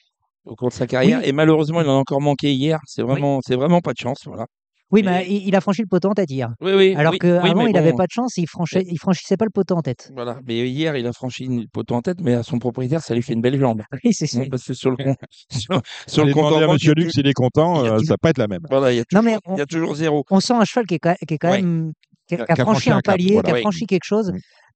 au 0.45 0.55
cours 0.57 0.69
de 0.69 0.75
sa 0.75 0.87
carrière. 0.87 1.21
Oui. 1.23 1.29
Et 1.29 1.33
malheureusement, 1.33 1.81
il 1.81 1.89
en 1.89 1.97
a 1.97 2.01
encore 2.01 2.21
manqué 2.21 2.53
hier. 2.53 2.79
C'est 2.87 3.03
vraiment, 3.03 3.41
c'est 3.47 3.57
vraiment 3.57 3.81
pas 3.81 3.93
de 3.93 3.99
chance. 3.99 4.23
Voilà. 4.27 4.47
Oui, 4.91 5.01
Et- 5.01 5.03
mais 5.05 5.27
il, 5.27 5.49
il 5.49 5.57
a 5.57 5.63
franchi 5.63 5.81
le 5.81 5.87
poteau 5.89 6.11
en 6.11 6.15
tête 6.15 6.31
hier. 6.31 6.51
Oui, 6.61 6.73
oui. 6.75 6.95
Alors 6.97 7.13
oui, 7.13 7.19
qu'avant, 7.19 7.43
oui, 7.49 7.55
mais 7.65 7.71
il 7.71 7.73
n'avait 7.73 7.93
bon, 7.93 7.97
pas 7.97 8.05
de 8.07 8.11
chance, 8.13 8.37
il, 8.37 8.47
franchait, 8.47 8.85
il 8.87 8.99
franchissait 8.99 9.39
pas 9.39 9.47
le 9.47 9.51
poteau 9.51 9.75
en 9.75 9.81
tête. 9.81 10.11
Voilà. 10.15 10.39
Mais 10.47 10.69
hier, 10.69 10.97
il 10.97 11.07
a 11.07 11.13
franchi 11.15 11.45
une 11.45 11.67
poteau 11.69 11.95
en 11.95 12.03
tête, 12.03 12.19
mais 12.21 12.35
à 12.35 12.43
son 12.43 12.59
propriétaire, 12.59 13.01
ça 13.01 13.15
lui 13.15 13.23
fait 13.23 13.33
une 13.33 13.41
belle 13.41 13.59
jambe. 13.59 13.83
Oui, 14.05 14.13
c'est 14.13 14.27
ça. 14.27 14.41
Non, 14.41 14.47
parce 14.51 14.65
que 14.65 14.75
sur 14.75 14.91
le, 14.91 14.97
con- 14.97 15.17
sur, 16.07 16.25
le 16.27 16.33
compte 16.35 16.53
à 16.63 16.67
Monsieur 16.67 16.93
Luc 16.95 17.11
s'il 17.11 17.27
est 17.27 17.33
content, 17.33 17.79
euh, 17.79 17.91
toujours- 17.93 18.01
ça 18.05 18.13
va 18.13 18.19
pas 18.19 18.31
être 18.31 18.39
la 18.39 18.49
même. 18.49 18.61
Voilà, 18.69 18.93
il 18.93 18.97
y 18.97 18.99
a 19.01 19.05
Non, 19.13 19.21
toujours, 19.21 19.25
mais 19.25 19.39
il 19.57 19.59
y 19.59 19.63
a 19.63 19.67
toujours 19.67 19.95
zéro. 19.95 20.25
On 20.31 20.41
sent 20.41 20.53
un 20.55 20.65
cheval 20.65 20.87
qui 20.87 20.95
est 20.97 20.99
quand, 20.99 21.15
qui 21.27 21.35
est 21.35 21.39
quand 21.39 21.51
Ouais. 21.51 21.63
même 21.63 21.93
qui 22.29 22.35
a, 22.35 22.45
franchi 22.45 22.61
franchi 22.63 22.91
un 22.91 23.01
palier, 23.01 23.33
voilà. 23.35 23.51
qui 23.51 23.57
a 23.57 23.61
franchi 23.61 23.87
quelque 23.87 24.05
chose. 24.05 24.31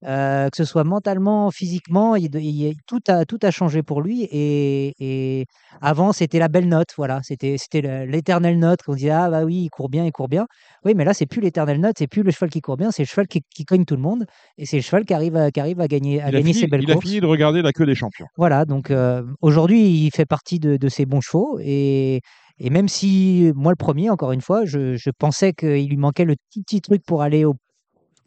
Euh, 0.05 0.49
que 0.49 0.57
ce 0.57 0.63
soit 0.65 0.83
mentalement, 0.83 1.49
physiquement, 1.51 2.15
il, 2.15 2.29
il- 2.35 2.61
il- 2.67 2.75
tout 2.87 2.99
a 3.07 3.25
tout 3.25 3.39
a 3.41 3.51
changé 3.51 3.83
pour 3.83 4.01
lui. 4.01 4.23
Et, 4.31 4.93
et 4.99 5.45
avant, 5.81 6.13
c'était 6.13 6.39
la 6.39 6.47
belle 6.47 6.67
note, 6.67 6.89
voilà, 6.97 7.21
c'était 7.23 7.57
c'était 7.57 7.81
le- 7.81 8.05
l'éternelle 8.05 8.59
note 8.59 8.81
qu'on 8.83 8.95
disait 8.95 9.09
ah 9.09 9.29
bah 9.29 9.43
oui, 9.43 9.63
il 9.65 9.69
court 9.69 9.89
bien, 9.89 10.05
il 10.05 10.11
court 10.11 10.27
bien. 10.29 10.45
Oui, 10.85 10.93
mais 10.95 11.03
là, 11.05 11.13
c'est 11.13 11.25
plus 11.25 11.41
l'éternelle 11.41 11.79
note, 11.81 11.95
c'est 11.97 12.07
plus 12.07 12.23
le 12.23 12.31
cheval 12.31 12.49
qui 12.49 12.61
court 12.61 12.77
bien, 12.77 12.91
c'est 12.91 13.03
le 13.03 13.07
cheval 13.07 13.27
qui, 13.27 13.41
qui 13.55 13.65
cogne 13.65 13.85
tout 13.85 13.95
le 13.95 14.01
monde, 14.01 14.25
et 14.57 14.65
c'est 14.65 14.77
le 14.77 14.83
cheval 14.83 15.05
qui 15.05 15.13
arrive 15.13 15.35
à, 15.35 15.51
qui 15.51 15.59
arrive 15.59 15.79
à 15.81 15.87
gagner 15.87 16.21
à 16.21 16.29
Il 16.29 16.35
a, 16.35 16.39
gagner 16.39 16.53
fini, 16.53 16.59
ses 16.61 16.67
belles 16.67 16.83
il 16.83 16.91
a 16.91 16.93
courses. 16.93 17.05
fini 17.07 17.19
de 17.21 17.25
regarder 17.25 17.61
la 17.61 17.73
queue 17.73 17.85
des 17.85 17.95
champions. 17.95 18.27
Voilà, 18.37 18.65
donc 18.65 18.91
euh, 18.91 19.23
aujourd'hui, 19.41 20.05
il 20.05 20.11
fait 20.11 20.25
partie 20.25 20.59
de, 20.59 20.77
de 20.77 20.89
ces 20.89 21.05
bons 21.05 21.21
chevaux. 21.21 21.59
Et, 21.61 22.21
et 22.59 22.69
même 22.69 22.87
si, 22.87 23.51
moi, 23.55 23.71
le 23.71 23.75
premier, 23.75 24.09
encore 24.09 24.31
une 24.31 24.41
fois, 24.41 24.65
je, 24.65 24.95
je 24.95 25.09
pensais 25.09 25.53
qu'il 25.53 25.89
lui 25.89 25.97
manquait 25.97 26.25
le 26.25 26.35
petit, 26.35 26.61
petit 26.63 26.81
truc 26.81 27.03
pour 27.05 27.21
aller 27.21 27.45
au, 27.45 27.55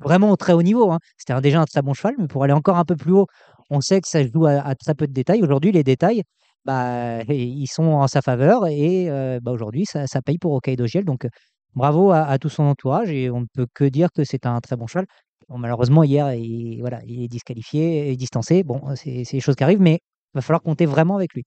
vraiment 0.01 0.31
au 0.31 0.37
très 0.37 0.53
haut 0.53 0.63
niveau. 0.63 0.91
hein. 0.91 0.99
C'était 1.17 1.39
déjà 1.41 1.61
un 1.61 1.65
très 1.65 1.83
bon 1.83 1.95
cheval, 1.95 2.15
mais 2.19 2.27
pour 2.27 2.45
aller 2.45 2.53
encore 2.53 2.77
un 2.77 2.85
peu 2.85 2.97
plus 2.97 3.13
haut, 3.13 3.27
on 3.71 3.81
sait 3.81 4.01
que 4.01 4.09
ça 4.09 4.23
joue 4.27 4.47
à, 4.47 4.75
très 4.75 4.95
peu 4.95 5.07
de 5.07 5.13
détails. 5.13 5.43
Aujourd'hui, 5.43 5.73
les 5.73 5.85
détails, 5.85 6.23
bah, 6.65 7.23
ils 7.29 7.69
sont 7.69 7.85
en 7.85 8.09
sa 8.09 8.23
faveur. 8.23 8.67
Et 8.67 9.11
euh, 9.11 9.41
bah, 9.43 9.53
aujourd'hui, 9.53 9.85
ça, 9.87 10.07
paye 10.25 10.39
pour 10.39 10.53
Hokkaido 10.53 10.87
Giel. 10.87 11.05
Donc, 11.05 11.27
bravo 11.75 12.11
à, 12.13 12.39
tout 12.39 12.49
son 12.49 12.65
entourage. 12.65 13.11
Et 13.11 13.31
on 13.31 13.41
ne 13.41 13.47
peut 13.53 13.67
que 13.73 13.85
dire 13.85 14.09
que 14.13 14.25
c'est 14.25 14.47
un 14.47 14.61
très 14.61 14.77
bon 14.77 14.87
cheval. 14.87 15.07
Malheureusement, 15.49 16.05
hier, 16.05 16.33
il, 16.35 16.81
voilà, 16.81 17.01
il 17.07 17.25
est 17.25 17.29
disqualifié 17.29 18.11
et 18.11 18.17
distancé. 18.17 18.63
Bon, 18.63 18.83
c'est 18.95 19.25
des 19.33 19.41
choses 19.41 19.57
qui 19.57 19.65
arrivent, 19.65 19.81
mais 19.81 19.95
il 19.95 20.37
va 20.37 20.43
falloir 20.43 20.63
compter 20.63 20.87
vraiment 20.87 21.17
avec 21.17 21.35
lui. 21.35 21.45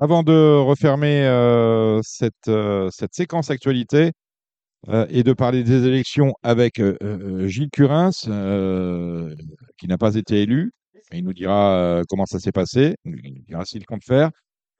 Avant 0.00 0.22
de 0.22 0.58
refermer 0.58 1.24
euh, 1.26 2.00
euh, 2.48 2.88
cette 2.90 3.14
séquence 3.14 3.50
actualité 3.50 4.12
euh, 4.88 5.06
et 5.10 5.22
de 5.22 5.32
parler 5.32 5.62
des 5.62 5.86
élections 5.86 6.34
avec 6.42 6.80
euh, 6.80 6.96
euh, 7.02 7.46
Gilles 7.46 7.70
Curins, 7.70 8.10
qui 9.78 9.88
n'a 9.88 9.98
pas 9.98 10.16
été 10.16 10.42
élu, 10.42 10.72
il 11.12 11.24
nous 11.24 11.32
dira 11.32 12.02
comment 12.08 12.26
ça 12.26 12.40
s'est 12.40 12.52
passé, 12.52 12.96
il 13.04 13.12
nous 13.12 13.44
dira 13.46 13.64
s'il 13.64 13.84
compte 13.84 14.02
faire. 14.04 14.30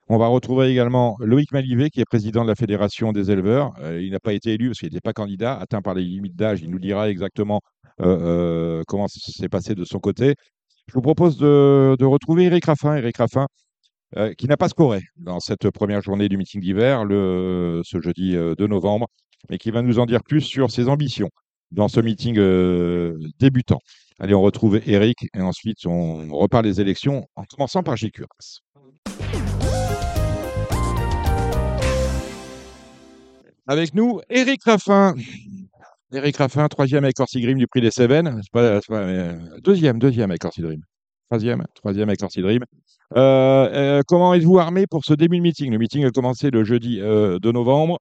On 0.09 0.19
va 0.19 0.27
retrouver 0.27 0.69
également 0.69 1.17
Loïc 1.21 1.53
Malivet, 1.53 1.91
qui 1.91 2.01
est 2.01 2.05
président 2.05 2.43
de 2.43 2.49
la 2.49 2.55
Fédération 2.55 3.13
des 3.13 3.31
éleveurs. 3.31 3.73
Il 4.01 4.11
n'a 4.11 4.19
pas 4.19 4.33
été 4.33 4.55
élu 4.55 4.69
parce 4.69 4.79
qu'il 4.79 4.89
n'était 4.89 5.01
pas 5.01 5.13
candidat, 5.13 5.57
atteint 5.59 5.83
par 5.83 5.95
les 5.95 6.03
limites 6.03 6.35
d'âge. 6.35 6.61
Il 6.63 6.71
nous 6.71 6.79
dira 6.79 7.09
exactement 7.11 7.61
comment 7.99 9.09
ça 9.09 9.33
s'est 9.33 9.49
passé 9.49 9.75
de 9.75 9.85
son 9.85 10.01
côté. 10.01 10.35
Je 10.89 10.95
vous 10.95 11.03
propose 11.03 11.37
de, 11.37 12.05
retrouver 12.05 12.45
Eric 12.45 12.65
Raffin. 12.65 12.97
Eric 12.97 13.19
Raffin, 13.19 13.47
qui 14.39 14.47
n'a 14.47 14.57
pas 14.57 14.69
scoré 14.69 15.01
dans 15.17 15.41
cette 15.41 15.71
première 15.71 16.01
journée 16.01 16.29
du 16.29 16.37
meeting 16.37 16.61
d'hiver, 16.61 17.05
ce 17.09 18.01
jeudi 18.01 18.37
euh, 18.37 18.55
2 18.55 18.67
novembre, 18.67 19.07
mais 19.51 19.59
qui 19.59 19.71
va 19.71 19.83
nous 19.83 19.99
en 19.99 20.07
dire 20.07 20.23
plus 20.23 20.41
sur 20.41 20.71
ses 20.71 20.89
ambitions 20.89 21.31
dans 21.71 21.89
ce 21.89 22.01
meeting 22.01 22.37
euh, 22.39 23.19
débutant. 23.39 23.79
Allez, 24.19 24.35
on 24.35 24.43
retrouve 24.43 24.81
Eric 24.87 25.27
et 25.35 25.41
ensuite 25.41 25.87
on 25.87 26.29
repart 26.37 26.65
les 26.65 26.81
élections 26.81 27.27
en 27.35 27.45
commençant 27.45 27.83
par 27.83 27.97
Gilles 27.97 28.13
Curras. 28.13 28.61
Avec 33.67 33.95
nous, 33.95 34.21
Eric 34.29 34.63
Raffin. 34.65 35.15
Eric 36.13 36.37
Raffin, 36.37 36.69
troisième 36.69 37.05
avec 37.05 37.19
Orsi 37.21 37.41
Dream 37.41 37.59
du 37.59 37.67
prix 37.67 37.81
des 37.81 37.91
Cévennes. 37.91 38.41
Pas- 38.53 38.81
euh, 38.91 39.39
deuxième, 39.63 39.99
deuxième 39.99 40.31
avec 40.31 40.45
Orsi 40.45 40.61
Dream. 40.61 40.83
Troisième, 41.31 41.65
troisième 41.75 42.09
avec 42.11 42.23
Orsi 42.23 42.43
Dream. 42.43 42.63
Euh, 43.17 44.03
comment 44.07 44.35
êtes-vous 44.35 44.59
armé 44.59 44.87
pour 44.87 45.05
ce 45.05 45.15
début 45.15 45.39
de 45.39 45.43
meeting? 45.43 45.73
Le 45.73 45.79
meeting 45.79 46.05
a 46.05 46.11
commencé 46.11 46.51
le 46.51 46.65
jeudi 46.65 46.99
2 46.99 47.39
novembre. 47.53 47.99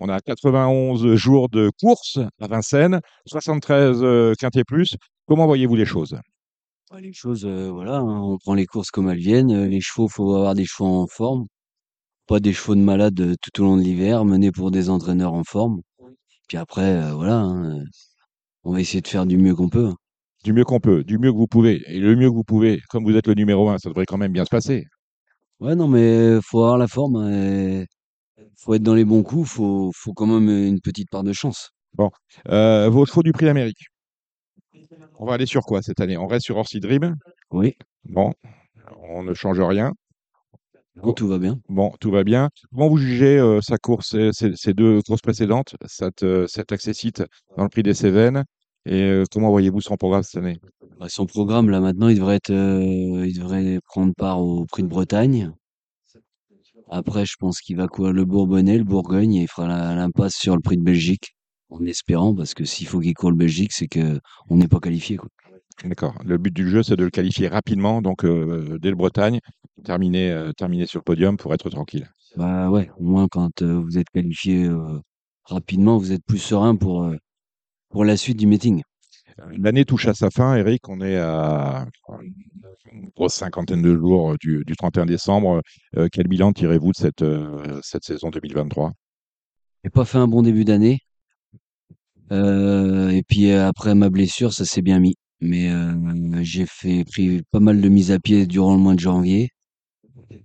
On 0.00 0.08
a 0.08 0.20
91 0.20 1.14
jours 1.16 1.48
de 1.48 1.70
course 1.80 2.18
à 2.40 2.46
Vincennes, 2.48 3.00
73 3.26 4.00
euh, 4.02 4.34
quintés 4.38 4.64
plus. 4.64 4.96
Comment 5.26 5.46
voyez-vous 5.46 5.76
les 5.76 5.86
choses? 5.86 6.16
Ouais, 6.92 7.00
les 7.00 7.12
choses, 7.12 7.44
euh, 7.46 7.70
voilà, 7.70 7.96
hein, 7.98 8.20
on 8.22 8.38
prend 8.38 8.54
les 8.54 8.66
courses 8.66 8.90
comme 8.90 9.08
elles 9.10 9.18
viennent. 9.18 9.50
Euh, 9.52 9.66
Les 9.68 9.80
chevaux, 9.80 10.08
faut 10.08 10.34
avoir 10.34 10.54
des 10.54 10.64
chevaux 10.66 10.86
en 10.86 11.06
forme, 11.06 11.46
pas 12.26 12.40
des 12.40 12.52
chevaux 12.54 12.74
de 12.76 12.80
malade 12.82 13.36
tout 13.42 13.62
au 13.62 13.64
long 13.64 13.76
de 13.76 13.82
l'hiver, 13.82 14.24
menés 14.24 14.52
pour 14.52 14.70
des 14.70 14.90
entraîneurs 14.90 15.34
en 15.34 15.44
forme. 15.44 15.82
Puis 16.48 16.58
après, 16.58 16.82
euh, 17.02 17.14
voilà, 17.14 17.38
hein, 17.40 17.84
on 18.64 18.72
va 18.72 18.80
essayer 18.80 19.00
de 19.02 19.08
faire 19.08 19.26
du 19.26 19.38
mieux 19.38 19.54
qu'on 19.54 19.68
peut. 19.70 19.92
Du 20.44 20.52
mieux 20.52 20.64
qu'on 20.64 20.80
peut, 20.80 21.04
du 21.04 21.18
mieux 21.18 21.32
que 21.32 21.36
vous 21.38 21.46
pouvez. 21.48 21.82
Et 21.88 22.00
le 22.00 22.16
mieux 22.16 22.30
que 22.30 22.34
vous 22.36 22.44
pouvez, 22.44 22.80
comme 22.90 23.04
vous 23.04 23.16
êtes 23.16 23.26
le 23.28 23.34
numéro 23.34 23.70
un, 23.70 23.78
ça 23.78 23.88
devrait 23.90 24.06
quand 24.06 24.18
même 24.18 24.32
bien 24.32 24.44
se 24.44 24.50
passer. 24.50 24.86
Ouais, 25.60 25.74
non, 25.76 25.88
mais 25.88 26.38
faut 26.42 26.60
avoir 26.62 26.78
la 26.78 26.88
forme. 26.88 27.16
hein, 27.16 27.30
et 27.32 27.86
faut 28.64 28.74
être 28.74 28.82
dans 28.82 28.94
les 28.94 29.04
bons 29.04 29.22
coups. 29.22 29.48
Faut, 29.50 29.90
faut 29.94 30.12
quand 30.12 30.26
même 30.26 30.48
une 30.48 30.80
petite 30.80 31.10
part 31.10 31.22
de 31.22 31.32
chance. 31.32 31.70
Euh, 32.48 32.88
vos 32.88 33.06
chevaux 33.06 33.22
du 33.22 33.32
prix 33.32 33.46
d'Amérique. 33.46 33.86
On 35.18 35.26
va 35.26 35.34
aller 35.34 35.46
sur 35.46 35.62
quoi 35.62 35.82
cette 35.82 36.00
année? 36.00 36.16
On 36.16 36.26
reste 36.26 36.46
sur 36.46 36.56
Orsi 36.56 36.80
Dream. 36.80 37.14
Oui, 37.52 37.74
Bon, 38.04 38.32
on 39.08 39.22
ne 39.22 39.32
change 39.32 39.60
rien. 39.60 39.92
non, 40.96 41.12
tout 41.12 41.28
va 41.28 41.38
bien. 41.38 41.58
Bon, 41.68 41.92
tout 42.00 42.10
va 42.10 42.24
bien. 42.24 42.48
Comment 42.72 42.88
vous 42.88 42.98
jugez 42.98 43.38
euh, 43.38 43.60
sa 43.62 43.78
course, 43.78 44.16
ces, 44.32 44.74
deux 44.74 45.00
courses 45.02 45.22
précédentes, 45.22 45.76
cette, 45.86 46.22
euh, 46.22 46.46
cet 46.48 46.72
accessite 46.72 47.22
dans 47.56 47.62
le 47.62 47.68
prix 47.68 47.82
des 47.82 47.94
Cévennes? 47.94 48.44
Et 48.86 49.02
euh, 49.02 49.24
comment 49.30 49.50
voyez-vous 49.50 49.80
son 49.80 49.96
programme 49.96 50.22
cette 50.22 50.42
année? 50.42 50.58
Bah, 50.98 51.06
son 51.08 51.26
programme, 51.26 51.70
là, 51.70 51.80
maintenant, 51.80 52.08
il 52.08 52.16
devrait 52.18 52.36
être, 52.36 52.52
il 52.52 53.38
devrait 53.38 53.78
prendre 53.86 54.12
part 54.14 54.40
au 54.40 54.66
prix 54.66 54.82
de 54.82 54.88
Bretagne. 54.88 55.52
Après, 56.90 57.24
je 57.26 57.34
pense 57.38 57.60
qu'il 57.60 57.76
va 57.76 57.88
courir 57.88 58.12
le 58.12 58.24
Bourbonnais, 58.24 58.78
le 58.78 58.84
Bourgogne, 58.84 59.34
et 59.34 59.42
il 59.42 59.48
fera 59.48 59.94
l'impasse 59.94 60.34
sur 60.34 60.54
le 60.54 60.60
prix 60.60 60.76
de 60.76 60.82
Belgique, 60.82 61.34
en 61.70 61.84
espérant, 61.84 62.34
parce 62.34 62.54
que 62.54 62.64
s'il 62.64 62.86
faut 62.86 63.00
qu'il 63.00 63.14
court 63.14 63.30
le 63.30 63.36
Belgique, 63.36 63.72
c'est 63.72 63.88
que 63.88 64.20
on 64.48 64.56
n'est 64.56 64.68
pas 64.68 64.80
qualifié, 64.80 65.16
quoi. 65.16 65.28
D'accord. 65.82 66.14
Le 66.24 66.38
but 66.38 66.54
du 66.54 66.68
jeu, 66.68 66.82
c'est 66.82 66.96
de 66.96 67.04
le 67.04 67.10
qualifier 67.10 67.48
rapidement, 67.48 68.00
donc 68.00 68.24
euh, 68.24 68.78
dès 68.80 68.90
le 68.90 68.96
Bretagne, 68.96 69.40
terminer, 69.84 70.30
euh, 70.30 70.52
terminer 70.52 70.86
sur 70.86 71.00
le 71.00 71.04
podium 71.04 71.36
pour 71.36 71.52
être 71.52 71.68
tranquille. 71.68 72.08
Bah 72.36 72.70
ouais, 72.70 72.90
au 72.98 73.04
moins 73.04 73.26
quand 73.28 73.62
euh, 73.62 73.80
vous 73.80 73.98
êtes 73.98 74.08
qualifié 74.10 74.68
rapidement, 75.44 75.98
vous 75.98 76.12
êtes 76.12 76.24
plus 76.24 76.38
serein 76.38 76.76
pour, 76.76 77.10
pour 77.90 78.04
la 78.04 78.16
suite 78.16 78.38
du 78.38 78.46
meeting. 78.46 78.82
L'année 79.58 79.84
touche 79.84 80.06
à 80.06 80.14
sa 80.14 80.30
fin, 80.30 80.56
Eric. 80.56 80.88
On 80.88 81.00
est 81.00 81.16
à 81.16 81.86
une 82.92 83.10
grosse 83.16 83.34
cinquantaine 83.34 83.82
de 83.82 83.94
jours 83.96 84.32
euh, 84.32 84.36
du, 84.40 84.64
du 84.64 84.76
31 84.76 85.06
décembre. 85.06 85.62
Euh, 85.96 86.08
quel 86.10 86.28
bilan 86.28 86.52
tirez-vous 86.52 86.92
de 86.92 86.96
cette, 86.96 87.22
euh, 87.22 87.80
cette 87.82 88.04
saison 88.04 88.30
2023 88.30 88.92
J'ai 89.82 89.90
pas 89.90 90.04
fait 90.04 90.18
un 90.18 90.28
bon 90.28 90.42
début 90.42 90.64
d'année. 90.64 91.00
Euh, 92.32 93.10
et 93.10 93.22
puis 93.22 93.50
euh, 93.50 93.66
après 93.66 93.94
ma 93.94 94.10
blessure, 94.10 94.52
ça 94.52 94.64
s'est 94.64 94.82
bien 94.82 94.98
mis. 95.00 95.16
Mais 95.40 95.70
euh, 95.70 95.92
j'ai 96.42 96.66
fait 96.66 97.04
pris 97.04 97.42
pas 97.50 97.60
mal 97.60 97.80
de 97.80 97.88
mises 97.88 98.12
à 98.12 98.18
pied 98.18 98.46
durant 98.46 98.74
le 98.74 98.80
mois 98.80 98.94
de 98.94 99.00
janvier. 99.00 99.50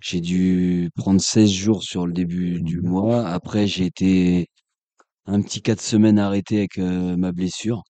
J'ai 0.01 0.21
dû 0.21 0.89
prendre 0.95 1.21
16 1.21 1.49
jours 1.51 1.83
sur 1.83 2.05
le 2.07 2.13
début 2.13 2.61
du 2.61 2.81
mois. 2.81 3.27
Après, 3.27 3.67
j'ai 3.67 3.85
été 3.85 4.47
un 5.25 5.41
petit 5.41 5.61
4 5.61 5.81
semaines 5.81 6.19
arrêté 6.19 6.57
avec 6.59 6.77
euh, 6.79 7.15
ma 7.17 7.31
blessure. 7.31 7.83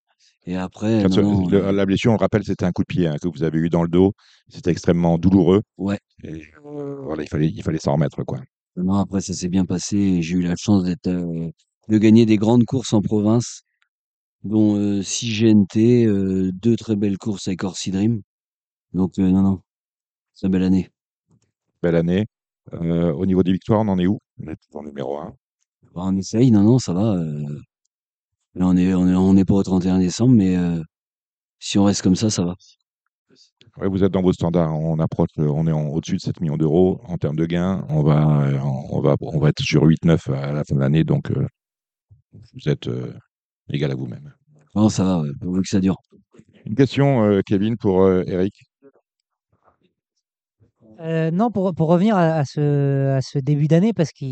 Et 0.46 0.56
après, 0.56 1.02
Quatre- 1.04 1.22
non, 1.22 1.42
non, 1.42 1.48
le- 1.50 1.66
euh, 1.66 1.72
La 1.72 1.86
blessure, 1.86 2.12
on 2.12 2.16
le 2.16 2.20
rappelle, 2.20 2.44
c'était 2.44 2.66
un 2.66 2.72
coup 2.72 2.82
de 2.84 2.88
pied 2.88 3.08
hein, 3.08 3.16
que 3.22 3.28
vous 3.28 3.44
avez 3.44 3.60
eu 3.60 3.70
dans 3.70 3.84
le 3.84 3.90
dos. 3.90 4.14
C'était 4.48 4.72
extrêmement 4.72 5.18
douloureux. 5.18 5.62
ouais. 5.78 6.00
Et, 6.24 6.42
voilà, 6.64 7.24
il 7.24 7.30
fallait, 7.30 7.48
il 7.50 7.64
fallait 7.64 7.80
s'en 7.80 7.94
remettre, 7.94 8.24
quoi. 8.24 8.40
Non, 8.76 8.96
après, 8.96 9.22
ça 9.22 9.34
s'est 9.34 9.50
bien 9.50 9.66
passé 9.66 10.22
j'ai 10.22 10.36
eu 10.38 10.42
la 10.42 10.56
chance 10.56 10.84
d'être, 10.84 11.08
euh, 11.08 11.50
de 11.90 11.98
gagner 11.98 12.26
des 12.26 12.38
grandes 12.38 12.66
courses 12.66 12.94
en 12.94 13.02
province, 13.02 13.64
dont 14.44 14.76
euh, 14.78 15.02
6 15.02 15.32
GNT, 15.34 16.06
euh, 16.06 16.52
deux 16.54 16.76
très 16.76 16.96
belles 16.96 17.18
courses 17.18 17.48
avec 17.48 17.64
Orsi 17.64 17.92
Dream. 17.92 18.22
Donc, 18.94 19.20
euh, 19.20 19.30
non, 19.30 19.42
non, 19.42 19.62
très 20.36 20.50
belle 20.50 20.64
année. 20.64 20.90
Belle 21.84 21.96
année. 21.96 22.26
Au 22.72 23.26
niveau 23.26 23.42
des 23.44 23.52
victoires, 23.52 23.82
on 23.82 23.88
en 23.88 23.98
est 24.00 24.08
où? 24.08 24.20
On 24.44 24.48
est 24.48 24.56
toujours 24.68 24.84
numéro 24.84 25.18
1. 25.18 25.34
Bah, 25.96 26.02
on 26.06 26.16
essaye, 26.18 26.52
non, 26.52 26.62
non, 26.64 26.78
ça 26.80 26.94
va. 26.94 27.18
Là, 28.56 28.68
on 28.68 28.76
est, 28.78 28.94
on 28.94 29.08
est, 29.08 29.16
on 29.16 29.36
est 29.38 29.46
pas 29.46 29.54
au 29.56 29.64
31 29.64 30.00
décembre, 30.00 30.36
mais 30.36 30.58
euh, 30.58 30.82
si 31.60 31.78
on 31.80 31.84
reste 31.86 32.02
comme 32.02 32.16
ça, 32.16 32.30
ça 32.30 32.44
va. 32.46 32.56
Ouais, 33.78 33.88
vous 33.88 34.04
êtes 34.04 34.12
dans 34.12 34.22
vos 34.22 34.34
standards. 34.34 34.74
On 34.76 35.00
approche, 35.00 35.30
on 35.38 35.66
est 35.68 35.72
en- 35.72 35.88
au-dessus 35.88 36.16
de 36.18 36.22
7 36.22 36.42
millions 36.42 36.58
d'euros 36.58 37.00
en 37.06 37.18
termes 37.18 37.36
de 37.38 37.46
gains. 37.46 37.86
On 37.90 38.04
va, 38.04 38.42
euh, 38.48 38.60
on 38.92 39.00
va, 39.02 39.16
on 39.22 39.40
va 39.40 39.50
être 39.50 39.62
sur 39.62 39.84
8-9 39.84 40.28
à 40.30 40.52
la 40.52 40.64
fin 40.64 40.76
de 40.76 40.80
l'année. 40.82 41.04
Donc, 41.04 41.32
euh, 41.32 41.48
vous 42.34 42.68
êtes 42.68 42.88
euh, 42.88 43.14
égal 43.70 43.92
à 43.92 43.96
vous-même. 43.96 44.34
Non, 44.76 44.90
ça 44.90 45.04
va, 45.04 45.22
ouais, 45.22 45.30
pourvu 45.40 45.62
que 45.62 45.70
ça 45.70 45.80
dure. 45.80 45.96
Une 46.66 46.76
question, 46.76 47.24
euh, 47.24 47.42
Kevin, 47.46 47.78
pour 47.78 48.02
euh, 48.04 48.24
Eric. 48.28 48.54
Euh, 51.00 51.32
non, 51.32 51.50
pour, 51.50 51.74
pour 51.74 51.88
revenir 51.88 52.18
à, 52.18 52.34
à 52.40 52.46
ce, 52.46 53.16
à 53.16 53.22
ce 53.22 53.40
début 53.40 53.68
d'année, 53.68 53.94
parce 53.94 54.12
que 54.12 54.26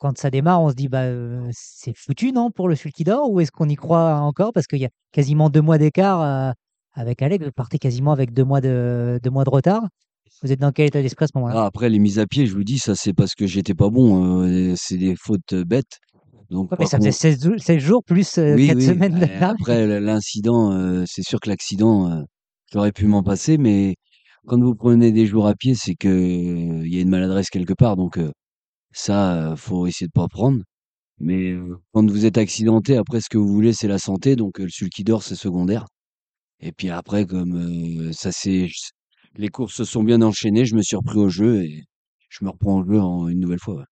quand 0.00 0.18
ça 0.18 0.30
démarre, 0.30 0.60
on 0.62 0.70
se 0.70 0.74
dit 0.74 0.88
bah 0.88 1.02
euh, 1.02 1.48
c'est 1.52 1.96
foutu, 1.96 2.32
non, 2.32 2.50
pour 2.50 2.68
le 2.68 2.74
Sulky 2.74 3.04
d'Or, 3.04 3.30
ou 3.30 3.38
est-ce 3.40 3.52
qu'on 3.52 3.68
y 3.68 3.76
croit 3.76 4.14
encore? 4.16 4.52
Parce 4.52 4.66
qu'il 4.66 4.80
y 4.80 4.86
a 4.86 4.90
quasiment 5.12 5.50
deux 5.50 5.60
mois 5.60 5.78
d'écart 5.78 6.22
euh, 6.22 6.52
avec 6.94 7.22
Alex, 7.22 7.44
vous 7.44 7.52
partez 7.52 7.78
quasiment 7.78 8.10
avec 8.10 8.32
deux 8.32 8.44
mois 8.44 8.60
de, 8.60 9.20
deux 9.22 9.30
mois 9.30 9.44
de 9.44 9.50
retard. 9.50 9.82
Vous 10.42 10.50
êtes 10.50 10.58
dans 10.60 10.72
quel 10.72 10.86
état 10.86 11.02
d'esprit 11.02 11.24
à 11.24 11.28
ce 11.28 11.32
moment-là? 11.38 11.54
Ah, 11.62 11.66
après, 11.66 11.88
les 11.90 11.98
mises 11.98 12.18
à 12.18 12.26
pied, 12.26 12.46
je 12.46 12.54
vous 12.54 12.64
dis, 12.64 12.78
ça, 12.78 12.94
c'est 12.94 13.12
parce 13.12 13.34
que 13.34 13.46
j'étais 13.46 13.74
pas 13.74 13.90
bon. 13.90 14.42
euh, 14.42 14.72
c'est 14.76 14.96
des 14.96 15.14
fautes 15.14 15.54
bêtes. 15.54 15.98
Donc, 16.48 16.70
Ouais, 16.72 16.78
mais 16.80 16.84
par 16.84 16.88
ça 16.88 16.96
faisait 16.96 17.10
contre- 17.10 17.20
16, 17.20 17.44
jou- 17.44 17.58
16 17.58 17.78
jours 17.78 18.02
plus 18.02 18.38
Oui, 18.38 18.66
4 18.68 18.76
oui, 18.78 18.86
semaines 18.86 19.28
après 19.40 20.00
l'incident, 20.00 21.04
c'est 21.06 21.22
sûr 21.22 21.38
que 21.40 21.48
l'accident, 21.50 22.24
j'aurais 22.72 22.90
pu 22.92 23.06
m'en 23.06 23.22
passer, 23.22 23.58
mais 23.58 23.96
quand 24.46 24.58
vous 24.60 24.74
prenez 24.74 25.12
des 25.12 25.26
jours 25.26 25.46
à 25.46 25.54
pied, 25.54 25.74
c'est 25.74 25.94
que 25.94 26.08
il 26.08 26.92
y 26.92 26.98
a 26.98 27.02
une 27.02 27.08
maladresse 27.10 27.50
quelque 27.50 27.74
part, 27.74 27.96
donc 27.96 28.18
ça, 28.92 29.54
faut 29.56 29.86
essayer 29.86 30.06
de 30.08 30.12
pas 30.12 30.28
prendre. 30.28 30.62
Mais 31.18 31.52
euh, 31.52 31.78
quand 31.92 32.08
vous 32.10 32.26
êtes 32.26 32.38
accidenté, 32.38 32.96
après, 32.96 33.20
ce 33.20 33.28
que 33.30 33.38
vous 33.38 33.48
voulez, 33.48 33.72
c'est 33.72 33.88
la 33.88 33.98
santé, 33.98 34.36
donc 34.36 34.60
euh, 34.60 34.68
celui 34.70 34.90
qui 34.90 35.04
dort, 35.04 35.22
c'est 35.22 35.36
secondaire. 35.36 35.86
Et 36.60 36.72
puis 36.72 36.90
après, 36.90 37.26
comme 37.26 37.54
euh, 38.08 38.12
ça 38.12 38.32
c'est, 38.32 38.68
les 39.36 39.48
courses 39.48 39.74
se 39.74 39.84
sont 39.84 40.02
bien 40.04 40.22
enchaînées, 40.22 40.64
je 40.66 40.74
me 40.76 40.82
suis 40.82 40.96
repris 40.96 41.18
au 41.18 41.28
jeu 41.28 41.64
et 41.64 41.84
je 42.28 42.44
me 42.44 42.50
reprends 42.50 42.80
au 42.80 42.84
jeu 42.84 43.00
en 43.00 43.28
une 43.28 43.40
nouvelle 43.40 43.58
fois. 43.60 43.76
ouais. 43.76 43.84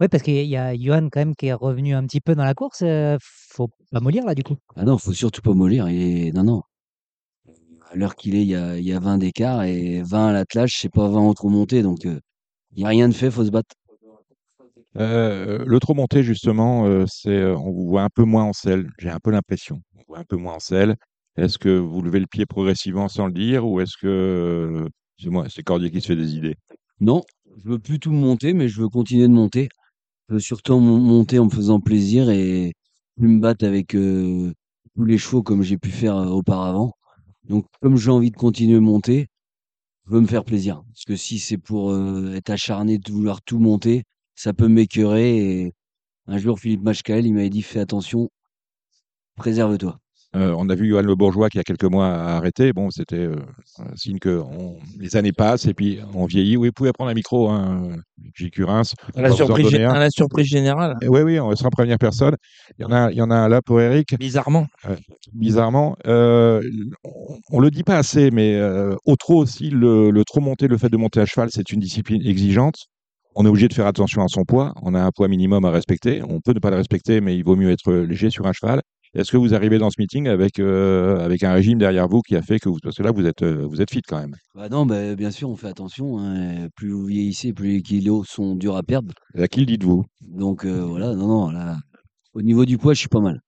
Oui, 0.00 0.08
parce 0.08 0.22
qu'il 0.22 0.34
y 0.46 0.56
a 0.56 0.74
Johan 0.76 1.08
quand 1.10 1.20
même 1.20 1.36
qui 1.36 1.46
est 1.46 1.52
revenu 1.52 1.94
un 1.94 2.04
petit 2.06 2.20
peu 2.20 2.34
dans 2.34 2.44
la 2.44 2.54
course. 2.54 2.82
euh, 2.82 3.16
faut 3.20 3.68
pas 3.92 4.00
mollir 4.00 4.24
là 4.24 4.34
du 4.34 4.42
coup. 4.42 4.56
Ah 4.74 4.84
non, 4.84 4.98
faut 4.98 5.12
surtout 5.12 5.42
pas 5.42 5.54
mollir. 5.54 5.86
Et 5.88 6.32
non, 6.32 6.42
non. 6.44 6.62
À 7.90 7.96
l'heure 7.96 8.14
qu'il 8.16 8.34
est, 8.34 8.42
il 8.42 8.48
y 8.48 8.54
a, 8.56 8.76
il 8.76 8.84
y 8.84 8.92
a 8.92 9.00
20 9.00 9.18
d'écart 9.18 9.62
et 9.64 10.02
20 10.02 10.28
à 10.28 10.32
l'attelage, 10.32 10.76
c'est 10.78 10.88
pas 10.92 11.08
20 11.08 11.26
au 11.28 11.34
trop 11.34 11.48
monté. 11.48 11.82
Donc, 11.82 12.04
euh, 12.06 12.20
il 12.72 12.78
n'y 12.78 12.84
a 12.84 12.88
rien 12.88 13.08
de 13.08 13.14
fait, 13.14 13.30
faut 13.30 13.44
se 13.44 13.50
battre. 13.50 13.74
Euh, 14.98 15.64
le 15.66 15.78
trop 15.80 15.94
monté, 15.94 16.22
justement, 16.22 16.86
euh, 16.86 17.04
c'est, 17.06 17.30
euh, 17.30 17.56
on 17.56 17.70
vous 17.70 17.86
voit 17.88 18.02
un 18.02 18.08
peu 18.08 18.24
moins 18.24 18.44
en 18.44 18.52
selle. 18.52 18.88
J'ai 18.98 19.10
un 19.10 19.18
peu 19.20 19.30
l'impression. 19.30 19.82
On 19.94 19.98
vous 19.98 20.04
voit 20.08 20.18
un 20.20 20.24
peu 20.24 20.36
moins 20.36 20.54
en 20.54 20.58
selle. 20.58 20.96
Est-ce 21.36 21.58
que 21.58 21.68
vous 21.78 22.00
levez 22.02 22.20
le 22.20 22.26
pied 22.26 22.46
progressivement 22.46 23.08
sans 23.08 23.26
le 23.26 23.32
dire 23.32 23.66
ou 23.66 23.80
est-ce 23.80 23.96
que 24.00 24.88
c'est 25.18 25.28
moi, 25.28 25.46
c'est 25.50 25.62
Cordier 25.62 25.90
qui 25.90 26.00
se 26.00 26.06
fait 26.06 26.16
des 26.16 26.34
idées? 26.34 26.56
Non, 27.00 27.22
je 27.62 27.68
veux 27.68 27.78
plus 27.78 27.98
tout 27.98 28.10
monter, 28.10 28.54
mais 28.54 28.68
je 28.68 28.80
veux 28.80 28.88
continuer 28.88 29.28
de 29.28 29.32
monter. 29.32 29.68
Je 30.28 30.34
veux 30.34 30.40
surtout 30.40 30.78
mon- 30.80 30.98
monter 30.98 31.38
en 31.38 31.46
me 31.46 31.50
faisant 31.50 31.80
plaisir 31.80 32.30
et 32.30 32.74
plus 33.16 33.28
me 33.28 33.40
battre 33.40 33.66
avec 33.66 33.88
tous 33.88 35.04
les 35.04 35.18
chevaux 35.18 35.42
comme 35.42 35.62
j'ai 35.62 35.78
pu 35.78 35.90
faire 35.90 36.16
auparavant. 36.16 36.92
Donc, 37.44 37.66
comme 37.82 37.96
j'ai 37.96 38.10
envie 38.10 38.30
de 38.30 38.36
continuer 38.36 38.74
de 38.76 38.80
monter, 38.80 39.28
je 40.06 40.12
veux 40.12 40.20
me 40.20 40.26
faire 40.26 40.44
plaisir. 40.44 40.82
Parce 40.92 41.04
que 41.04 41.16
si 41.16 41.38
c'est 41.38 41.58
pour 41.58 41.94
être 42.34 42.50
acharné 42.50 42.98
de 42.98 43.12
vouloir 43.12 43.42
tout 43.42 43.58
monter, 43.58 44.04
ça 44.36 44.52
peut 44.52 44.68
m'écœurer. 44.68 45.36
Et 45.38 45.72
un 46.28 46.38
jour, 46.38 46.60
Philippe 46.60 46.82
Machkael, 46.84 47.26
il 47.26 47.34
m'avait 47.34 47.50
dit 47.50 47.62
fais 47.62 47.80
attention, 47.80 48.30
préserve-toi. 49.36 49.98
Euh, 50.34 50.54
on 50.58 50.68
a 50.68 50.74
vu 50.74 50.88
Johan 50.90 51.00
Le 51.02 51.14
Bourgeois 51.14 51.48
qui, 51.48 51.56
il 51.56 51.60
y 51.60 51.62
a 51.62 51.64
quelques 51.64 51.84
mois, 51.84 52.08
a 52.08 52.36
arrêté. 52.36 52.72
Bon, 52.74 52.90
c'était 52.90 53.16
euh, 53.16 53.36
un 53.78 53.96
signe 53.96 54.18
que 54.18 54.38
on- 54.40 54.76
les 54.98 55.16
années 55.16 55.32
passent 55.32 55.64
et 55.66 55.72
puis 55.72 56.00
on 56.14 56.26
vieillit. 56.26 56.58
Oui, 56.58 56.68
vous 56.68 56.72
pouvez 56.72 56.92
prendre 56.92 57.10
un 57.10 57.14
micro, 57.14 57.48
hein, 57.48 57.96
J. 58.34 58.50
Curins. 58.50 58.82
À 59.14 59.22
la, 59.22 59.32
en 59.32 59.36
surprise, 59.36 59.74
un. 59.76 59.88
à 59.88 59.98
la 59.98 60.10
surprise 60.10 60.46
générale, 60.46 60.96
Oui, 61.06 61.20
oui, 61.22 61.40
on 61.40 61.54
sera 61.56 61.70
première 61.70 61.96
personne. 61.98 62.36
Il 62.78 62.82
y 62.82 62.84
en 62.84 62.92
a, 62.92 63.10
il 63.12 63.16
y 63.16 63.22
en 63.22 63.30
a 63.30 63.36
un 63.36 63.48
là 63.48 63.62
pour 63.62 63.80
Eric. 63.80 64.18
bizarrement. 64.18 64.66
bizarrement. 65.32 65.96
Euh, 66.06 66.60
on, 67.04 67.38
on 67.52 67.60
le 67.60 67.70
dit 67.70 67.84
pas 67.84 67.96
assez, 67.96 68.30
mais 68.30 68.56
euh, 68.56 68.94
au 69.06 69.16
trot 69.16 69.38
aussi, 69.38 69.70
le, 69.70 70.10
le 70.10 70.24
trop 70.24 70.40
monté, 70.40 70.68
le 70.68 70.76
fait 70.76 70.90
de 70.90 70.96
monter 70.98 71.20
à 71.20 71.24
cheval, 71.24 71.48
c'est 71.50 71.70
une 71.72 71.80
discipline 71.80 72.20
exigeante. 72.26 72.88
On 73.38 73.44
est 73.44 73.48
obligé 73.48 73.68
de 73.68 73.74
faire 73.74 73.86
attention 73.86 74.22
à 74.22 74.28
son 74.28 74.44
poids. 74.44 74.72
On 74.82 74.94
a 74.94 75.00
un 75.02 75.10
poids 75.10 75.28
minimum 75.28 75.64
à 75.66 75.70
respecter. 75.70 76.22
On 76.26 76.40
peut 76.40 76.54
ne 76.54 76.58
pas 76.58 76.70
le 76.70 76.76
respecter, 76.76 77.20
mais 77.20 77.36
il 77.36 77.44
vaut 77.44 77.54
mieux 77.54 77.70
être 77.70 77.92
léger 77.92 78.30
sur 78.30 78.46
un 78.46 78.52
cheval. 78.52 78.80
Est-ce 79.14 79.30
que 79.30 79.36
vous 79.36 79.54
arrivez 79.54 79.78
dans 79.78 79.90
ce 79.90 79.96
meeting 79.98 80.26
avec, 80.26 80.58
euh, 80.58 81.18
avec 81.24 81.42
un 81.42 81.52
régime 81.52 81.78
derrière 81.78 82.08
vous 82.08 82.20
qui 82.22 82.34
a 82.34 82.40
fait 82.42 82.58
que 82.58 82.68
vous, 82.70 82.78
parce 82.82 82.96
que 82.96 83.02
là, 83.02 83.12
vous 83.12 83.26
êtes, 83.26 83.42
euh, 83.42 83.66
vous 83.66 83.80
êtes 83.82 83.90
fit 83.90 84.00
quand 84.02 84.18
même? 84.18 84.34
Bah 84.54 84.68
non, 84.70 84.84
bah, 84.86 85.14
bien 85.14 85.30
sûr, 85.30 85.48
on 85.50 85.56
fait 85.56 85.68
attention. 85.68 86.18
hein. 86.18 86.68
Plus 86.76 86.90
vous 86.92 87.04
vieillissez, 87.04 87.52
plus 87.52 87.68
les 87.74 87.82
kilos 87.82 88.26
sont 88.26 88.56
durs 88.56 88.76
à 88.76 88.82
perdre. 88.82 89.12
À 89.36 89.48
qui 89.48 89.60
le 89.60 89.66
dites-vous? 89.66 90.04
Donc 90.22 90.64
euh, 90.64 90.82
voilà, 90.84 91.14
non, 91.14 91.28
non, 91.28 91.50
là, 91.50 91.76
au 92.34 92.40
niveau 92.42 92.64
du 92.64 92.78
poids, 92.78 92.94
je 92.94 93.00
suis 93.00 93.08
pas 93.08 93.20
mal. 93.20 93.40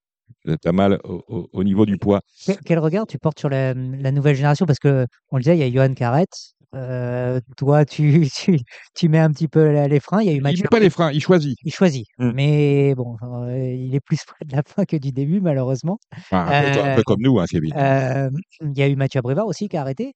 Vous 0.45 0.53
êtes 0.53 0.61
pas 0.61 0.71
mal 0.71 0.99
au, 1.03 1.21
au- 1.27 1.47
au 1.51 1.63
niveau 1.63 1.85
du 1.87 1.97
poids. 1.97 2.21
Quel, 2.45 2.57
quel 2.65 2.79
regard 2.79 3.05
tu 3.07 3.17
portes 3.17 3.39
sur 3.39 3.49
la, 3.49 3.73
la 3.73 4.11
nouvelle 4.11 4.35
génération? 4.35 4.65
Parce 4.67 4.79
que 4.79 5.05
on 5.31 5.37
le 5.37 5.43
disait, 5.43 5.57
il 5.57 5.59
y 5.59 5.63
a 5.63 5.71
Johan 5.71 5.93
Carrette. 5.93 6.53
Euh, 6.75 7.39
toi, 7.57 7.85
tu, 7.85 8.27
tu, 8.35 8.59
tu 8.95 9.09
mets 9.09 9.19
un 9.19 9.31
petit 9.31 9.47
peu 9.47 9.85
les 9.87 9.99
freins. 9.99 10.21
Il 10.21 10.27
y 10.27 10.29
a 10.29 10.33
eu 10.33 10.39
Il 10.39 10.41
Mathieu. 10.41 10.63
met 10.63 10.67
pas 10.69 10.79
les 10.79 10.89
freins, 10.89 11.11
il 11.11 11.21
choisit. 11.21 11.57
Il 11.63 11.73
choisit. 11.73 12.07
Mm. 12.17 12.31
Mais 12.33 12.95
bon, 12.95 13.17
euh, 13.23 13.73
il 13.73 13.95
est 13.95 13.99
plus 13.99 14.19
près 14.27 14.45
de 14.45 14.55
la 14.55 14.63
fin 14.65 14.85
que 14.85 14.97
du 14.97 15.11
début, 15.11 15.41
malheureusement. 15.41 15.99
Enfin, 16.31 16.45
un, 16.47 16.71
peu, 16.71 16.79
un 16.81 16.91
Euh, 16.91 16.95
peu 16.95 17.03
comme 17.03 17.21
nous, 17.21 17.39
hein, 17.39 17.45
Kevin. 17.49 17.73
Euh, 17.75 18.29
il 18.61 18.77
y 18.77 18.81
a 18.83 18.87
eu 18.87 18.95
Mathieu 18.95 19.19
Abrivard 19.19 19.47
aussi 19.47 19.67
qui 19.69 19.77
a 19.77 19.81
arrêté. 19.81 20.13